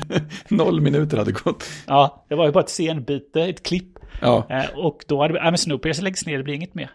Noll 0.51 0.81
minuter 0.81 1.17
hade 1.17 1.33
gått. 1.33 1.65
ja, 1.87 2.27
det 2.29 2.35
var 2.35 2.47
ju 2.47 2.53
bara 2.53 2.65
ett 2.65 2.71
scenbyte, 2.71 3.43
ett 3.43 3.63
klipp. 3.63 3.99
Ja, 4.21 4.47
Eh, 4.51 4.79
och 4.79 5.05
då 5.09 5.21
hade 5.23 5.33
vi, 5.35 5.39
ja 5.39 5.45
men 5.45 5.59
Snowpiercer 5.59 6.03
läggs 6.03 6.27
ner, 6.27 6.39
det 6.39 6.45
blir 6.45 6.55
inget 6.55 6.75
mer. 6.75 6.91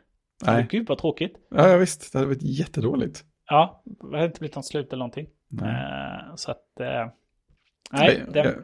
nej. 0.45 0.67
Gud 0.69 0.87
vad 0.87 0.97
tråkigt. 0.97 1.33
Ja, 1.55 1.69
ja, 1.69 1.77
visst, 1.77 2.11
det 2.13 2.17
hade 2.19 2.27
varit 2.29 2.43
jättedåligt. 2.59 3.23
Ja, 3.49 3.83
det 4.11 4.15
hade 4.17 4.25
inte 4.25 4.39
blivit 4.39 4.55
något 4.55 4.65
slut 4.65 4.87
eller 4.87 4.97
någonting. 4.99 5.27
Nej. 5.49 5.69
Eh, 5.69 6.35
så 6.35 6.51
att, 6.51 6.79
eh, 6.79 7.07
nej, 7.91 8.23
den 8.33 8.45
jag- 8.45 8.55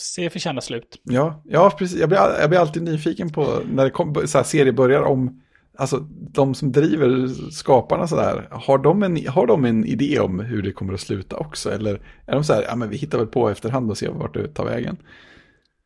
ser 0.00 0.28
förtjänar 0.28 0.60
slut. 0.60 1.00
Ja, 1.02 1.42
ja 1.44 1.70
precis. 1.78 2.00
Jag 2.00 2.08
blir, 2.08 2.18
jag 2.40 2.50
blir 2.50 2.58
alltid 2.60 2.82
nyfiken 2.82 3.32
på 3.32 3.60
när 3.72 3.84
det 3.84 3.90
kom, 3.90 4.14
så 4.26 4.38
här, 4.38 4.44
serier 4.44 4.72
börjar 4.72 5.02
om, 5.02 5.42
alltså 5.78 5.98
de 6.10 6.54
som 6.54 6.72
driver 6.72 7.28
skaparna 7.50 8.06
så 8.06 8.16
där, 8.16 8.48
har 8.50 8.78
de, 8.78 9.02
en, 9.02 9.26
har 9.26 9.46
de 9.46 9.64
en 9.64 9.84
idé 9.84 10.20
om 10.20 10.40
hur 10.40 10.62
det 10.62 10.72
kommer 10.72 10.94
att 10.94 11.00
sluta 11.00 11.36
också? 11.36 11.70
Eller 11.72 11.94
är 12.26 12.32
de 12.34 12.44
så 12.44 12.52
här, 12.52 12.62
ja 12.62 12.76
men 12.76 12.90
vi 12.90 12.96
hittar 12.96 13.18
väl 13.18 13.26
på 13.26 13.48
efterhand 13.50 13.90
och 13.90 13.98
ser 13.98 14.08
vart 14.10 14.34
det 14.34 14.48
tar 14.48 14.64
vägen? 14.64 14.96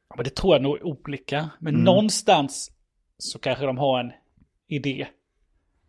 Ja, 0.09 0.15
Men 0.17 0.25
det 0.25 0.35
tror 0.35 0.55
jag 0.55 0.63
nog 0.63 0.77
är 0.77 0.87
olika. 0.87 1.51
Men 1.61 1.75
Mm. 1.75 1.85
någonstans 1.85 2.71
så 3.19 3.39
kanske 3.39 3.67
de 3.67 3.79
har 3.79 4.01
en 4.01 4.13
idé. 4.69 5.07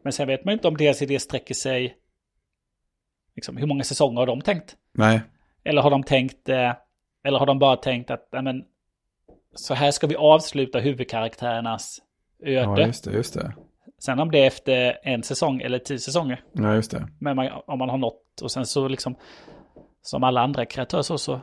Men 0.03 0.13
sen 0.13 0.27
vet 0.27 0.45
man 0.45 0.53
inte 0.53 0.67
om 0.67 0.77
deras 0.77 1.01
idé 1.01 1.19
sträcker 1.19 1.53
sig... 1.55 1.97
Liksom, 3.35 3.57
hur 3.57 3.67
många 3.67 3.84
säsonger 3.84 4.19
har 4.19 4.27
de 4.27 4.41
tänkt? 4.41 4.75
Nej, 4.93 5.21
Eller 5.63 5.81
har 5.81 5.89
de 5.91 6.03
tänkt... 6.03 6.49
Eh, 6.49 6.71
eller 7.23 7.39
har 7.39 7.45
de 7.45 7.59
bara 7.59 7.75
tänkt 7.75 8.11
att 8.11 8.30
nej, 8.31 8.43
men, 8.43 8.63
så 9.55 9.73
här 9.73 9.91
ska 9.91 10.07
vi 10.07 10.15
avsluta 10.15 10.80
huvudkaraktärernas 10.80 11.99
öde. 12.43 12.81
ja 12.81 12.88
just 12.88 13.03
det, 13.03 13.11
just 13.11 13.34
det. 13.34 13.53
Sen 14.05 14.19
om 14.19 14.31
det 14.31 14.39
är 14.39 14.47
efter 14.47 14.99
en 15.03 15.23
säsong 15.23 15.61
eller 15.61 15.80
tio 15.80 15.99
säsonger. 15.99 16.43
Ja, 16.53 16.75
just 16.75 16.91
det. 16.91 17.07
Men 17.19 17.35
man, 17.35 17.49
om 17.67 17.80
man 17.80 17.89
har 17.89 17.97
nått 17.97 18.41
och 18.41 18.51
sen 18.51 18.65
så 18.65 18.88
liksom... 18.88 19.15
Som 20.01 20.23
alla 20.23 20.41
andra 20.41 20.65
kreatörer 20.65 21.01
så, 21.01 21.17
så 21.17 21.41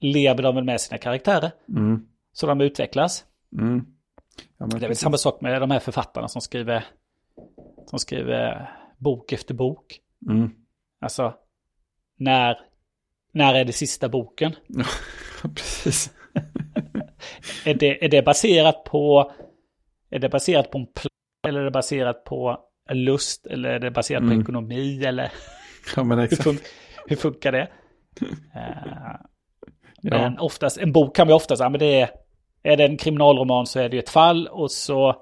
lever 0.00 0.42
de 0.42 0.54
väl 0.54 0.64
med 0.64 0.80
sina 0.80 0.98
karaktärer. 0.98 1.50
Mm. 1.68 2.06
Så 2.32 2.46
de 2.46 2.60
utvecklas. 2.60 3.24
Mm. 3.58 3.86
Ja, 4.58 4.66
men 4.66 4.70
Det 4.70 4.86
är 4.86 4.88
väl 4.88 4.96
samma 4.96 5.16
sak 5.16 5.40
med 5.40 5.60
de 5.60 5.70
här 5.70 5.78
författarna 5.78 6.28
som 6.28 6.40
skriver, 6.40 6.84
som 7.86 7.98
skriver 7.98 8.70
bok 8.98 9.32
efter 9.32 9.54
bok. 9.54 10.00
Mm. 10.30 10.50
Alltså, 11.00 11.34
när, 12.16 12.58
när 13.32 13.54
är 13.54 13.64
det 13.64 13.72
sista 13.72 14.08
boken? 14.08 14.52
Precis. 15.42 16.10
Är 17.64 17.74
det, 17.74 18.04
är 18.04 18.08
det 18.08 18.22
baserat 18.22 18.84
på, 18.84 19.32
är 20.10 20.18
det 20.18 20.28
baserat 20.28 20.70
på 20.70 20.78
en 20.78 20.86
eller 21.48 21.60
är 21.60 21.64
det 21.64 21.70
baserat 21.70 22.24
på 22.24 22.58
lust 22.92 23.46
eller 23.46 23.68
är 23.70 23.78
det 23.78 23.90
baserat 23.90 24.20
på 24.22 24.26
Mm. 24.26 24.40
ekonomi 24.40 25.04
eller 25.04 25.32
Ja, 25.96 26.04
men 26.04 26.18
hur, 26.18 26.24
exakt. 26.24 26.42
fun, 26.42 26.58
hur 27.06 27.16
funkar 27.16 27.52
det? 27.52 27.68
Ja. 30.02 30.18
Men 30.18 30.38
oftast, 30.38 30.78
en 30.78 30.92
bok 30.92 31.16
kan 31.16 31.26
vi 31.26 31.32
oftast, 31.32 31.60
ja 31.62 31.68
men 31.68 31.78
det 31.80 32.00
är, 32.00 32.10
är 32.62 32.76
det 32.76 32.84
en 32.84 32.96
kriminalroman 32.96 33.66
så 33.66 33.80
är 33.80 33.88
det 33.88 33.96
ju 33.96 34.00
ett 34.02 34.08
fall 34.08 34.48
och 34.48 34.70
så 34.70 35.14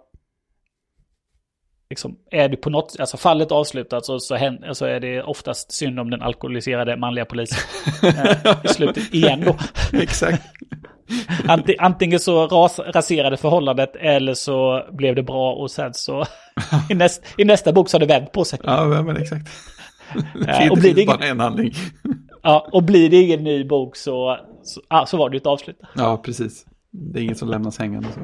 liksom, 1.90 2.16
är 2.31 2.48
det 2.48 2.56
på 2.56 2.70
något, 2.70 2.97
alltså 3.01 3.16
fallet 3.16 3.52
avslutat 3.52 4.05
så, 4.06 4.19
så, 4.19 4.35
händer, 4.35 4.73
så 4.73 4.85
är 4.86 5.01
det 5.01 5.23
oftast 5.23 5.73
synd 5.73 6.01
om 6.01 6.11
den 6.11 6.23
alkoholiserade 6.23 6.97
manliga 6.97 7.24
polisen. 7.24 7.59
eh, 8.02 8.56
I 8.65 8.69
slutet 8.69 9.15
igen 9.15 9.43
då. 9.47 9.56
exakt. 9.98 10.43
Anti, 11.48 11.77
antingen 11.78 12.20
så 12.20 12.47
ras, 12.47 12.78
raserade 12.78 13.36
förhållandet 13.36 13.97
eller 13.97 14.35
så 14.35 14.85
blev 14.93 15.15
det 15.15 15.23
bra 15.23 15.52
och 15.52 15.70
sen 15.70 15.94
så 15.94 16.24
i, 16.90 16.94
näst, 16.94 17.23
i 17.39 17.44
nästa 17.44 17.73
bok 17.73 17.89
så 17.89 17.94
har 17.94 18.01
det 18.01 18.06
vänt 18.06 18.32
på 18.32 18.44
sig. 18.44 18.59
Ja, 18.65 19.02
men 19.02 19.16
exakt. 19.16 19.48
Eh, 20.48 20.70
och 20.70 20.78
blir 20.78 20.94
det 20.94 21.02
ingen- 21.02 21.16
bara 21.16 21.27
en 21.27 21.40
handling. 21.40 21.73
Ja, 22.43 22.69
och 22.73 22.82
blir 22.82 23.11
det 23.11 23.16
ingen 23.16 23.44
ny 23.44 23.65
bok 23.65 23.97
så, 23.97 24.39
så, 24.62 24.81
ah, 24.89 25.06
så 25.06 25.16
var 25.16 25.31
det 25.31 25.35
ju 25.35 25.39
ett 25.39 25.47
avslut. 25.47 25.81
Ja, 25.94 26.16
precis. 26.24 26.66
Det 26.90 27.20
är 27.20 27.23
inget 27.23 27.39
som 27.39 27.48
lämnas 27.48 27.78
hängande. 27.78 28.09
Så. 28.15 28.20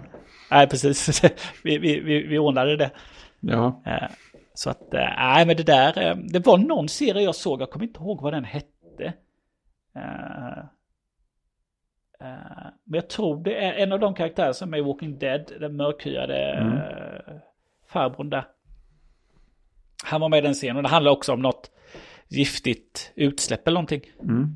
Nej, 0.51 0.67
precis. 0.67 1.23
vi, 1.65 1.79
vi, 1.79 2.01
vi, 2.01 2.27
vi 2.27 2.39
ordnade 2.39 2.77
det. 2.77 2.91
Ja, 3.41 3.83
Eh, 3.87 4.09
Så 4.55 4.71
att, 4.71 4.95
eh, 4.95 5.01
nej 5.19 5.47
men 5.47 5.57
det 5.57 5.63
där, 5.63 6.03
eh, 6.11 6.17
det 6.17 6.47
var 6.47 6.59
någon 6.59 6.89
serie 6.89 7.23
jag 7.23 7.35
såg, 7.35 7.61
jag 7.63 7.71
kommer 7.71 7.87
inte 7.87 8.01
ihåg 8.01 8.21
vad 8.23 8.33
den 8.33 8.45
hette. 8.45 9.13
Men 12.85 12.95
jag 13.01 13.09
tror 13.09 13.45
det 13.45 13.65
är 13.65 13.73
en 13.73 13.93
av 13.93 14.01
de 14.01 14.15
karaktärer 14.15 14.53
som 14.53 14.75
är 14.75 14.79
i 14.79 14.81
Walking 14.81 15.19
Dead, 15.19 15.53
den 15.61 15.77
mörkhyade 15.77 16.53
Mm. 16.53 16.79
farbrorn 17.89 18.31
där. 18.31 18.45
Han 20.05 20.21
var 20.21 20.29
med 20.29 20.39
i 20.39 20.43
den 20.47 20.55
scenen 20.55 20.77
och 20.77 20.83
det 20.83 20.89
handlar 20.89 21.13
också 21.13 21.33
om 21.33 21.41
något 21.43 21.71
giftigt 22.29 23.13
utsläpp 23.15 23.67
eller 23.69 23.75
någonting. 23.75 24.03
mm. 24.23 24.47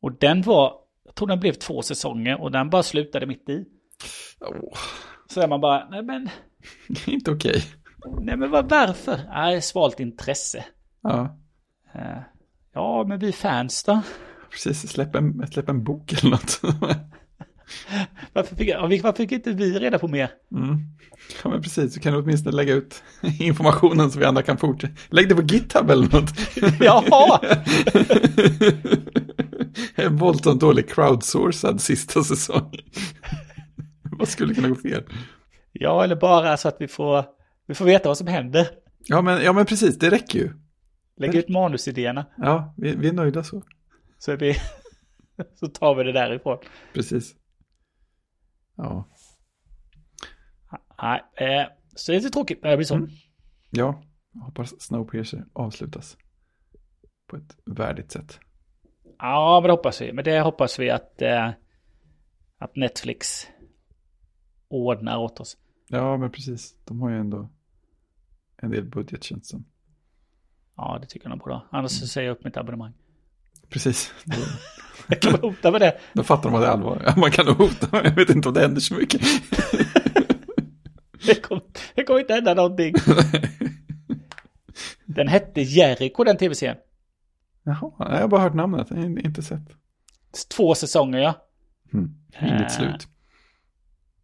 Och 0.00 0.12
den 0.12 0.42
var, 0.42 0.74
jag 1.04 1.14
tror 1.14 1.28
den 1.28 1.40
blev 1.40 1.52
två 1.52 1.82
säsonger 1.82 2.40
och 2.40 2.50
den 2.52 2.70
bara 2.70 2.82
slutade 2.82 3.26
mitt 3.26 3.48
i. 3.48 3.64
Åh, 4.40 4.78
Så 5.28 5.40
är 5.40 5.48
man 5.48 5.60
bara, 5.60 5.88
nej 5.90 6.02
men, 6.02 6.28
inte 7.06 7.30
okej. 7.30 7.62
Nej 8.20 8.36
men 8.36 8.50
vad, 8.50 8.70
varför? 8.70 9.20
Nej, 9.28 9.62
svalt 9.62 10.00
intresse. 10.00 10.64
Ja, 11.02 11.38
Eh, 11.94 12.18
Ja, 12.74 13.04
men 13.08 13.18
vi 13.18 13.32
fans 13.32 13.84
då? 13.84 14.02
precis. 14.50 14.88
Släpp 14.90 15.14
en, 15.14 15.46
släpp 15.50 15.68
en 15.68 15.84
bok 15.84 16.12
eller 16.12 16.30
något. 16.30 16.60
Varför 18.32 18.56
fick, 18.56 18.74
varför 19.02 19.12
fick 19.12 19.32
inte 19.32 19.52
vi 19.52 19.78
reda 19.78 19.98
på 19.98 20.08
mer? 20.08 20.30
Mm. 20.52 20.78
Ja, 21.44 21.50
men 21.50 21.62
precis. 21.62 21.94
Så 21.94 22.00
kan 22.00 22.12
du 22.12 22.18
åtminstone 22.18 22.56
lägga 22.56 22.74
ut 22.74 23.02
informationen 23.40 24.10
så 24.10 24.18
vi 24.18 24.24
andra 24.24 24.42
kan 24.42 24.58
fortsätta. 24.58 24.94
Lägg 25.08 25.28
det 25.28 25.34
på 25.34 25.42
GitHub 25.42 25.90
eller 25.90 26.02
något. 26.12 26.30
Jaha! 26.80 27.40
En 29.94 30.16
våldsamt 30.16 30.60
dålig 30.60 30.88
crowdsourcad 30.90 31.80
sista 31.80 32.22
säsong. 32.24 32.72
Vad 34.02 34.28
skulle 34.28 34.54
kunna 34.54 34.68
gå 34.68 34.74
fel? 34.74 35.02
Ja, 35.72 36.04
eller 36.04 36.16
bara 36.16 36.56
så 36.56 36.68
att 36.68 36.76
vi 36.80 36.88
får, 36.88 37.24
vi 37.66 37.74
får 37.74 37.84
veta 37.84 38.08
vad 38.08 38.18
som 38.18 38.26
händer. 38.26 38.68
Ja 38.98 39.22
men, 39.22 39.42
ja, 39.42 39.52
men 39.52 39.66
precis. 39.66 39.98
Det 39.98 40.10
räcker 40.10 40.38
ju. 40.38 40.52
Lägg 41.16 41.34
ut 41.34 41.48
manusidéerna. 41.48 42.26
Ja, 42.36 42.74
vi, 42.76 42.96
vi 42.96 43.08
är 43.08 43.12
nöjda 43.12 43.44
så. 43.44 43.62
Så, 44.18 44.32
är 44.32 44.36
vi, 44.36 44.54
så 45.54 45.66
tar 45.66 45.94
vi 45.94 46.04
det 46.04 46.12
därifrån. 46.12 46.58
Precis. 46.92 47.34
Ja, 48.76 49.08
Nej, 51.02 51.22
eh, 51.36 51.66
så 51.94 52.12
det 52.12 52.16
är 52.16 52.20
lite 52.20 52.32
tråkigt 52.32 52.62
när 52.62 52.70
det 52.70 52.76
blir 52.76 52.86
så. 52.86 52.94
Mm. 52.94 53.10
ja. 53.70 54.02
Jag 54.32 54.40
hoppas 54.40 54.80
Snowpiercer 54.80 55.44
avslutas 55.52 56.16
på 57.26 57.36
ett 57.36 57.56
värdigt 57.64 58.10
sätt. 58.10 58.40
Ja, 59.18 59.60
men 59.60 59.68
det 59.68 59.72
hoppas 59.72 60.00
vi. 60.00 60.12
Men 60.12 60.24
det 60.24 60.40
hoppas 60.40 60.78
vi 60.78 60.90
att, 60.90 61.22
eh, 61.22 61.50
att 62.58 62.76
Netflix 62.76 63.46
ordnar 64.68 65.18
åt 65.18 65.40
oss. 65.40 65.56
Ja, 65.88 66.16
men 66.16 66.30
precis. 66.30 66.76
De 66.84 67.00
har 67.00 67.10
ju 67.10 67.18
ändå 67.18 67.48
en 68.62 68.70
del 68.70 68.84
budget 68.84 69.24
känns 69.24 69.42
det 69.42 69.46
som. 69.48 69.64
Ja, 70.76 70.98
det 71.00 71.06
tycker 71.06 71.26
jag 71.26 71.30
nog 71.30 71.38
borde 71.38 71.54
ha. 71.54 71.68
Annars 71.72 71.90
så 71.90 72.06
säger 72.06 72.28
jag 72.28 72.36
upp 72.36 72.44
mitt 72.44 72.56
abonnemang. 72.56 72.92
Precis. 73.68 74.12
Då, 74.24 74.36
Jag 75.08 75.22
kan 75.22 75.40
hota 75.40 75.70
med 75.70 75.80
det. 75.80 75.98
då 76.12 76.22
fattar 76.22 76.50
de 76.50 76.54
att 76.56 76.62
det 76.62 76.66
är 76.66 76.70
allvar. 76.72 77.14
Man 77.16 77.30
kan 77.30 77.46
hota, 77.46 77.88
men 77.92 78.04
jag 78.04 78.14
vet 78.14 78.30
inte 78.30 78.48
om 78.48 78.54
det 78.54 78.60
händer 78.60 78.80
så 78.80 78.94
mycket. 78.94 79.20
Det 81.26 81.42
kommer, 81.42 81.62
det 81.94 82.04
kommer 82.04 82.20
inte 82.20 82.34
hända 82.34 82.54
någonting. 82.54 82.94
Den 85.06 85.28
hette 85.28 85.60
Jericho 85.60 86.24
den 86.24 86.36
tv-serien. 86.36 86.76
Jaha, 87.62 87.92
jag 87.98 88.20
har 88.20 88.28
bara 88.28 88.40
hört 88.40 88.54
namnet, 88.54 88.90
inte 89.24 89.42
sett. 89.42 89.62
Två 90.56 90.74
säsonger 90.74 91.18
ja. 91.18 91.34
Mm. 91.92 92.14
Inget 92.42 92.60
Äh. 92.62 92.68
slut. 92.68 93.08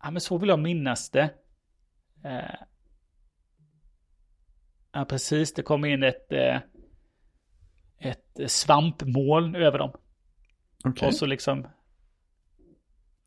Ja 0.03 0.11
men 0.11 0.21
så 0.21 0.39
vill 0.39 0.49
jag 0.49 0.59
minnas 0.59 1.11
det. 1.11 1.31
Eh, 2.25 2.55
Ja 4.93 5.05
precis, 5.05 5.55
det 5.55 5.63
kom 5.63 5.85
in 5.85 6.03
ett, 6.03 6.33
eh, 6.33 6.57
ett 7.99 8.51
svampmoln 8.51 9.55
över 9.55 9.79
dem. 9.79 9.93
Okej, 10.85 11.09
Och 11.09 11.15
så 11.15 11.27
liksom... 11.27 11.67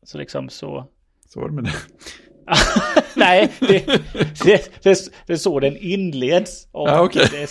Så 0.02 0.18
liksom 0.18 0.48
så... 0.48 0.90
så 1.26 1.40
var 1.40 1.48
det 1.48 1.54
med 1.54 1.64
det. 1.64 1.72
Nej, 3.16 3.52
det, 3.60 3.86
det, 3.86 4.82
det, 4.82 5.12
det 5.26 5.32
är 5.32 5.36
så 5.36 5.60
den 5.60 5.76
inleds. 5.76 6.68
Och, 6.72 6.88
Ja, 6.88 7.02
okej. 7.04 7.46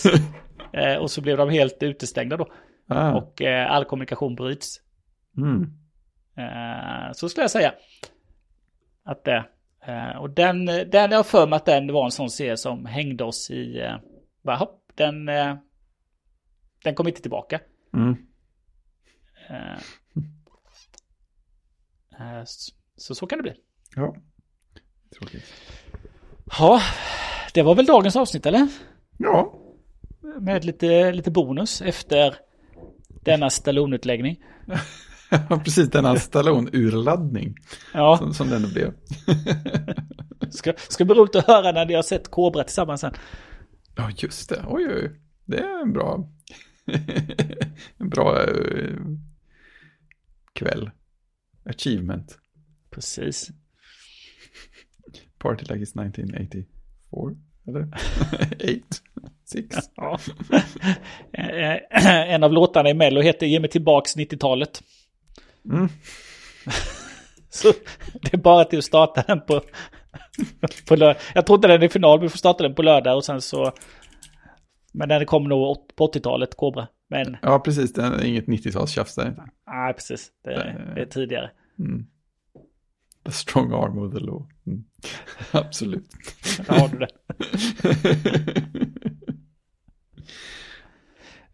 det 0.71 0.97
och 0.97 1.11
så 1.11 1.21
blev 1.21 1.37
de 1.37 1.49
helt 1.49 1.83
utestängda 1.83 2.37
då. 2.37 2.51
Ah. 2.87 3.13
Och 3.13 3.41
eh, 3.41 3.71
all 3.71 3.85
kommunikation 3.85 4.35
bryts. 4.35 4.81
Mm. 5.37 5.61
Eh, 6.37 7.11
så 7.13 7.29
skulle 7.29 7.43
jag 7.43 7.51
säga. 7.51 7.73
Att 9.03 9.23
det. 9.23 9.45
Eh, 9.87 10.17
och 10.17 10.29
den, 10.29 10.65
den 10.65 11.11
jag 11.11 11.17
har 11.17 11.23
för 11.23 11.47
mig 11.47 11.57
att 11.57 11.65
den 11.65 11.93
var 11.93 12.05
en 12.05 12.11
sån 12.11 12.29
serie 12.29 12.57
som 12.57 12.85
hängde 12.85 13.23
oss 13.23 13.51
i... 13.51 13.79
Eh, 13.79 13.95
bara, 14.41 14.55
hopp, 14.55 14.91
den, 14.95 15.29
eh, 15.29 15.55
den 16.83 16.95
kom 16.95 17.07
inte 17.07 17.21
tillbaka. 17.21 17.59
Mm. 17.93 18.15
Eh, 19.49 19.79
så, 22.45 22.71
så 22.95 23.15
så 23.15 23.27
kan 23.27 23.39
det 23.39 23.43
bli. 23.43 23.53
Ja. 23.95 24.15
Tråkigt. 25.19 25.43
Ja, 26.59 26.81
det 27.53 27.61
var 27.61 27.75
väl 27.75 27.85
dagens 27.85 28.15
avsnitt 28.15 28.45
eller? 28.45 28.67
Ja, 29.17 29.59
Med 30.39 30.65
lite, 30.65 31.11
lite 31.11 31.31
bonus 31.31 31.81
efter 31.81 32.35
denna 33.07 33.49
Stallone-utläggning. 33.49 34.43
precis 35.63 35.89
denna 35.89 36.15
Stallone-urladdning 36.15 37.55
Ja, 37.93 38.17
som, 38.17 38.33
som 38.33 38.49
den 38.49 38.69
blev. 38.73 38.93
ska, 40.49 40.73
ska 40.77 41.05
bli 41.05 41.15
roligt 41.15 41.35
att 41.35 41.47
höra 41.47 41.71
när 41.71 41.85
ni 41.85 41.93
har 41.93 42.03
sett 42.03 42.31
Kobra 42.31 42.63
tillsammans 42.63 43.01
sen. 43.01 43.13
Ja, 43.95 44.11
just 44.17 44.49
det. 44.49 44.65
Oj, 44.67 44.87
oj. 44.87 45.21
Det 45.45 45.57
är 45.57 45.81
en 45.81 45.93
bra, 45.93 46.29
en 47.97 48.09
bra 48.09 48.43
eh, 48.43 48.95
kväll. 50.53 50.91
Achievement. 51.65 52.37
Precis. 52.91 53.49
Party 55.37 55.61
like 55.61 55.85
it's 55.85 56.01
1984. 56.05 56.65
Eller? 57.67 57.87
8? 58.53 58.95
6? 59.45 59.77
Ja. 59.95 60.19
Eh, 61.33 61.77
en 62.33 62.43
av 62.43 62.53
låtarna 62.53 62.89
i 62.89 62.93
Mello 62.93 63.21
heter 63.21 63.45
Ge 63.45 63.59
mig 63.59 63.69
tillbaks 63.69 64.17
90-talet. 64.17 64.81
Mm. 65.71 65.89
Så 67.49 67.73
det 68.21 68.33
är 68.33 68.37
bara 68.37 68.65
till 68.65 68.79
att 68.79 68.85
starta 68.85 69.23
den 69.27 69.41
på, 69.41 69.61
på 70.87 70.95
lördag. 70.95 71.17
Jag 71.35 71.45
tror 71.45 71.55
inte 71.57 71.67
den 71.67 71.83
är 71.83 71.87
final, 71.87 72.19
vi 72.19 72.29
får 72.29 72.37
starta 72.37 72.63
den 72.63 72.75
på 72.75 72.81
lördag 72.81 73.15
och 73.15 73.25
sen 73.25 73.41
så... 73.41 73.71
Men 74.93 75.09
den 75.09 75.25
kommer 75.25 75.49
nog 75.49 75.77
på 75.95 76.07
80-talet, 76.07 76.55
Kobra. 76.57 76.87
Men 77.09 77.37
Ja, 77.41 77.59
precis. 77.59 77.93
Det 77.93 78.01
är 78.01 78.25
inget 78.25 78.45
90-talstjafs 78.45 79.15
där. 79.15 79.33
nej, 79.67 79.93
precis. 79.93 80.31
Det, 80.43 80.53
är- 80.53 80.91
det 80.95 81.01
är 81.01 81.05
tidigare. 81.05 81.51
Mm. 81.79 82.05
The 83.25 83.31
strong 83.31 83.73
arm 83.73 83.97
of 83.97 84.13
the 84.13 84.19
law. 84.19 84.47
Mm. 84.67 84.83
Absolut. 85.51 86.09
Där 86.67 86.79
har 86.79 86.87
du 86.87 86.97
det. 86.97 87.07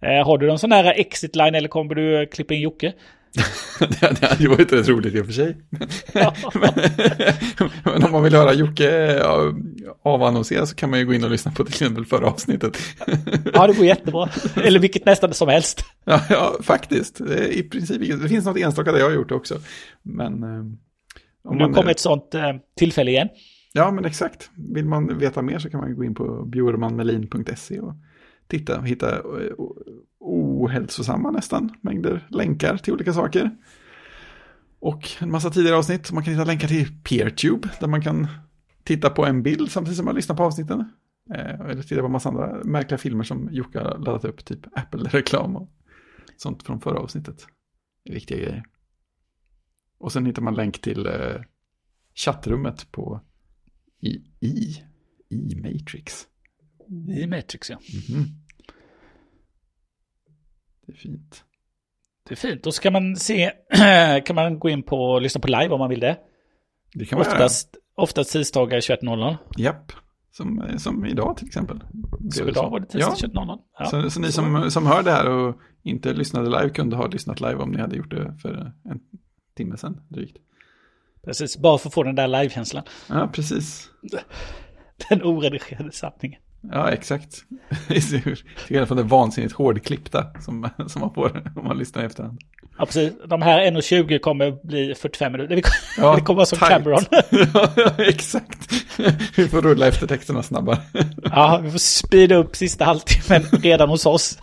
Eh, 0.03 0.25
har 0.25 0.37
du 0.37 0.47
någon 0.47 0.59
sån 0.59 0.71
här 0.71 0.99
exit 0.99 1.35
line 1.35 1.55
eller 1.55 1.67
kommer 1.69 1.95
du 1.95 2.25
klippa 2.25 2.53
in 2.53 2.61
Jocke? 2.61 2.93
det 3.79 4.19
det 4.19 4.27
hade 4.27 4.43
ju 4.43 4.47
varit 4.47 4.73
rätt 4.73 4.87
roligt 4.87 5.15
i 5.15 5.21
och 5.21 5.25
för 5.25 5.33
sig. 5.33 5.57
Ja. 6.13 6.33
men, 6.53 6.73
men 7.83 8.03
om 8.03 8.11
man 8.11 8.23
vill 8.23 8.33
höra 8.33 8.53
Jocke 8.53 9.21
avannonsera 10.03 10.65
så 10.65 10.75
kan 10.75 10.89
man 10.89 10.99
ju 10.99 11.05
gå 11.05 11.13
in 11.13 11.23
och 11.23 11.31
lyssna 11.31 11.51
på 11.51 11.63
till 11.63 11.73
exempel 11.73 12.05
förra 12.05 12.27
avsnittet. 12.27 12.77
Ja, 13.53 13.67
det 13.67 13.73
går 13.73 13.85
jättebra. 13.85 14.29
Eller 14.55 14.79
vilket 14.79 15.05
nästan 15.05 15.33
som 15.33 15.49
helst. 15.49 15.85
ja, 16.03 16.21
ja, 16.29 16.55
faktiskt. 16.61 17.21
I 17.49 17.63
princip, 17.63 18.21
det 18.21 18.29
finns 18.29 18.45
något 18.45 18.57
enstaka 18.57 18.91
där 18.91 18.99
jag 18.99 19.05
har 19.05 19.13
gjort 19.13 19.29
det 19.29 19.35
också. 19.35 19.59
Men... 20.03 20.43
eh, 20.43 20.65
om 21.43 21.57
Nu 21.57 21.73
kommer 21.73 21.91
ett 21.91 21.99
sånt 21.99 22.35
eh, 22.35 22.53
tillfälle 22.77 23.11
igen. 23.11 23.29
Ja, 23.73 23.91
men 23.91 24.05
exakt. 24.05 24.49
Vill 24.55 24.85
man 24.85 25.17
veta 25.19 25.41
mer 25.41 25.59
så 25.59 25.69
kan 25.69 25.79
man 25.79 25.95
gå 25.95 26.03
in 26.03 26.15
på 26.15 26.45
bjurmanmelin.se 26.45 27.79
och 27.79 27.93
titta 28.47 28.79
och 28.79 28.87
hitta 28.87 29.15
eh, 29.15 29.21
ohälsosamma 30.63 31.31
nästan 31.31 31.75
mängder 31.81 32.27
länkar 32.29 32.77
till 32.77 32.93
olika 32.93 33.13
saker. 33.13 33.51
Och 34.79 35.09
en 35.19 35.31
massa 35.31 35.49
tidigare 35.49 35.77
avsnitt. 35.77 36.11
Man 36.11 36.23
kan 36.23 36.33
hitta 36.33 36.45
länkar 36.45 36.67
till 36.67 36.87
PeerTube 37.03 37.69
där 37.79 37.87
man 37.87 38.01
kan 38.01 38.27
titta 38.83 39.09
på 39.09 39.25
en 39.25 39.43
bild 39.43 39.71
samtidigt 39.71 39.97
som 39.97 40.05
man 40.05 40.15
lyssnar 40.15 40.35
på 40.35 40.43
avsnitten. 40.43 40.79
Eh, 41.33 41.59
Eller 41.59 41.81
titta 41.83 41.99
på 42.01 42.05
en 42.05 42.11
massa 42.11 42.29
andra 42.29 42.63
märkliga 42.63 42.97
filmer 42.97 43.23
som 43.23 43.49
Jocke 43.51 43.79
har 43.79 43.97
laddat 43.97 44.25
upp, 44.25 44.45
typ 44.45 44.77
Apple-reklam 44.77 45.55
och 45.55 45.69
sånt 46.37 46.63
från 46.63 46.81
förra 46.81 46.99
avsnittet. 46.99 47.47
Det 48.03 48.11
är 48.11 48.13
viktiga 48.13 48.37
grejer. 48.37 48.63
Och 49.97 50.11
sen 50.11 50.25
hittar 50.25 50.41
man 50.41 50.55
länk 50.55 50.81
till 50.81 51.05
eh, 51.05 51.41
chattrummet 52.15 52.91
på 52.91 53.21
i, 53.99 54.09
i, 54.39 54.83
i 55.29 55.55
Matrix. 55.55 56.27
I 57.17 57.27
Matrix, 57.27 57.69
ja. 57.69 57.79
Mhm. 58.09 58.25
Det 60.91 60.95
är 60.95 60.97
fint. 60.97 61.43
Det 62.27 62.33
är 62.33 62.35
fint. 62.35 62.63
Då 62.63 62.71
ska 62.71 62.91
man 62.91 63.15
se, 63.15 63.51
kan 64.25 64.35
man 64.35 64.59
gå 64.59 64.69
in 64.69 64.83
på 64.83 64.97
och 65.03 65.21
lyssna 65.21 65.41
på 65.41 65.47
live 65.47 65.69
om 65.69 65.79
man 65.79 65.89
vill 65.89 65.99
det. 65.99 66.17
Det 66.93 67.05
kan 67.05 67.19
man 67.19 67.27
Oftast, 67.27 67.77
oftast 67.95 68.31
tisdagar 68.31 68.79
21.00. 68.79 69.19
göra. 69.19 69.37
Japp. 69.57 69.91
Som, 70.31 70.63
som 70.77 71.05
idag 71.05 71.37
till 71.37 71.47
exempel. 71.47 71.79
Så 72.31 72.43
det 72.43 72.49
idag 72.49 72.69
var 72.69 72.79
det 72.79 72.85
tisdag 72.85 73.15
Ja. 73.21 73.27
21.00. 73.27 73.59
Ja. 73.79 73.85
Så, 73.85 74.09
så 74.09 74.19
ni 74.19 74.31
som, 74.31 74.71
som 74.71 74.85
hör 74.85 75.03
det 75.03 75.11
här 75.11 75.29
och 75.29 75.55
inte 75.83 76.13
lyssnade 76.13 76.49
live 76.49 76.69
kunde 76.69 76.95
ha 76.95 77.07
lyssnat 77.07 77.41
live 77.41 77.55
om 77.55 77.71
ni 77.71 77.81
hade 77.81 77.95
gjort 77.95 78.09
det 78.11 78.33
för 78.41 78.71
en 78.89 78.99
timme 79.57 79.77
sedan 79.77 80.01
drygt. 80.09 80.37
Precis, 81.25 81.57
bara 81.57 81.77
för 81.77 81.87
att 81.89 81.93
få 81.93 82.03
den 82.03 82.15
där 82.15 82.27
livekänslan. 82.27 82.83
Ja, 83.09 83.29
precis. 83.33 83.89
Den 85.09 85.23
oredigerade 85.23 85.91
sanningen. 85.91 86.41
Ja, 86.71 86.91
exakt. 86.91 87.43
Till 87.87 88.35
skillnad 88.67 88.87
från 88.87 88.97
det 88.97 89.03
vansinnigt 89.03 89.53
hårdklippta 89.53 90.25
som, 90.41 90.69
som 90.87 91.01
man 91.01 91.13
får 91.13 91.51
om 91.55 91.67
man 91.67 91.77
lyssnar 91.77 92.03
i 92.03 92.05
efterhand. 92.05 92.39
Ja, 92.77 92.85
precis. 92.85 93.13
De 93.27 93.41
här 93.41 93.59
1.20 93.71 94.19
kommer 94.19 94.67
bli 94.67 94.95
45 94.95 95.31
minuter. 95.31 95.55
Det 95.55 95.61
kommer, 95.61 96.07
Ja, 96.07 96.15
det 96.15 96.21
kommer 96.21 96.35
vara 96.35 96.45
som 96.45 96.57
tight. 96.57 96.69
Cameron. 96.71 97.03
ja, 97.53 98.03
exakt. 98.03 98.69
Vi 99.35 99.47
får 99.47 99.61
rulla 99.61 99.87
efter 99.87 100.07
texterna 100.07 100.43
snabbare. 100.43 100.77
Ja, 101.23 101.59
vi 101.63 101.71
får 101.71 101.79
speeda 101.79 102.35
upp 102.35 102.55
sista 102.55 102.85
halvtimmen 102.85 103.41
redan 103.63 103.89
hos 103.89 104.05
oss. 104.05 104.37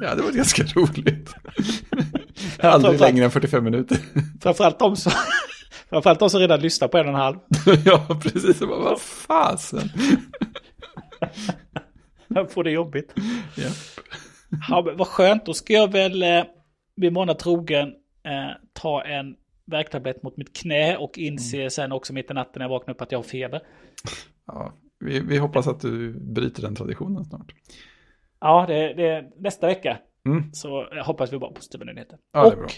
ja, 0.00 0.14
det 0.14 0.22
var 0.22 0.32
ganska 0.36 0.62
roligt. 0.62 1.30
Aldrig 2.60 3.00
längre 3.00 3.24
än 3.24 3.30
45 3.30 3.64
minuter. 3.64 3.98
Framförallt 4.42 4.78
de 4.78 4.96
som, 4.96 5.12
framförallt 5.92 6.18
de 6.18 6.30
som 6.30 6.40
redan 6.40 6.60
lyssnar 6.60 6.88
på 6.88 6.98
en 6.98 7.06
och 7.06 7.12
en 7.12 7.20
halv. 7.20 7.36
ja, 7.84 8.06
precis. 8.22 8.60
Jag 8.60 8.68
bara, 8.68 8.80
vad 8.80 9.00
fasen. 9.00 9.88
Jag 12.28 12.52
får 12.52 12.64
det 12.64 12.70
jobbigt. 12.70 13.12
Ja. 13.56 13.68
Ja, 14.68 14.82
men 14.86 14.96
vad 14.96 15.06
skönt. 15.06 15.46
Då 15.46 15.54
ska 15.54 15.72
jag 15.72 15.92
väl 15.92 16.22
eh, 16.22 16.44
vid 16.96 17.12
månad 17.12 17.38
trogen 17.38 17.88
eh, 18.24 18.50
ta 18.72 19.02
en 19.02 19.36
värktablett 19.66 20.22
mot 20.22 20.36
mitt 20.36 20.56
knä 20.56 20.96
och 20.96 21.18
inse 21.18 21.70
sen 21.70 21.92
också 21.92 22.12
mitt 22.12 22.30
i 22.30 22.34
natten 22.34 22.60
när 22.60 22.64
jag 22.64 22.70
vaknar 22.70 22.94
upp 22.94 23.00
att 23.00 23.12
jag 23.12 23.18
har 23.18 23.22
feber. 23.22 23.62
Ja, 24.46 24.72
vi, 25.00 25.20
vi 25.20 25.38
hoppas 25.38 25.66
att 25.66 25.80
du 25.80 26.12
bryter 26.12 26.62
den 26.62 26.74
traditionen 26.74 27.24
snart. 27.24 27.54
Ja, 28.40 28.64
det, 28.68 28.94
det 28.94 29.08
är 29.08 29.30
nästa 29.36 29.66
vecka. 29.66 29.98
Mm. 30.26 30.52
Så 30.52 30.88
jag 30.90 31.04
hoppas 31.04 31.32
vi 31.32 31.38
bara 31.38 31.52
positiva 31.52 31.84
nyheter. 31.84 32.18
Ja, 32.32 32.46
och 32.46 32.52
bra. 32.52 32.68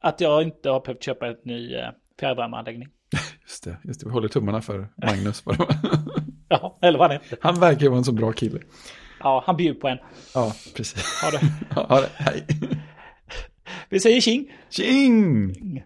att 0.00 0.20
jag 0.20 0.42
inte 0.42 0.70
har 0.70 0.80
behövt 0.80 1.02
köpa 1.02 1.26
en 1.26 1.36
ny 1.44 1.74
eh, 1.74 1.88
fjärrvärmeanläggning. 2.20 2.88
Just 3.42 3.64
det, 3.64 3.76
just 3.84 4.00
det, 4.00 4.06
vi 4.06 4.12
håller 4.12 4.28
tummarna 4.28 4.62
för 4.62 4.88
Magnus. 5.06 5.44
Ja, 6.50 6.78
eller 6.82 6.98
vad 6.98 7.10
han 7.10 7.20
heter. 7.20 7.38
Han 7.40 7.60
verkar 7.60 7.80
ju 7.82 7.88
vara 7.88 7.98
en 7.98 8.04
så 8.04 8.12
bra 8.12 8.32
kille. 8.32 8.60
Ja, 9.20 9.42
han 9.46 9.56
bjuder 9.56 9.80
på 9.80 9.88
en. 9.88 9.98
Ja, 10.34 10.52
precis. 10.76 11.04
Ha 11.22 11.30
det. 11.30 11.40
Ja, 11.88 12.00
det, 12.00 12.08
hej. 12.14 12.46
Vi 13.88 14.00
säger 14.00 14.20
tjing! 14.20 14.52
Tjing! 14.70 15.82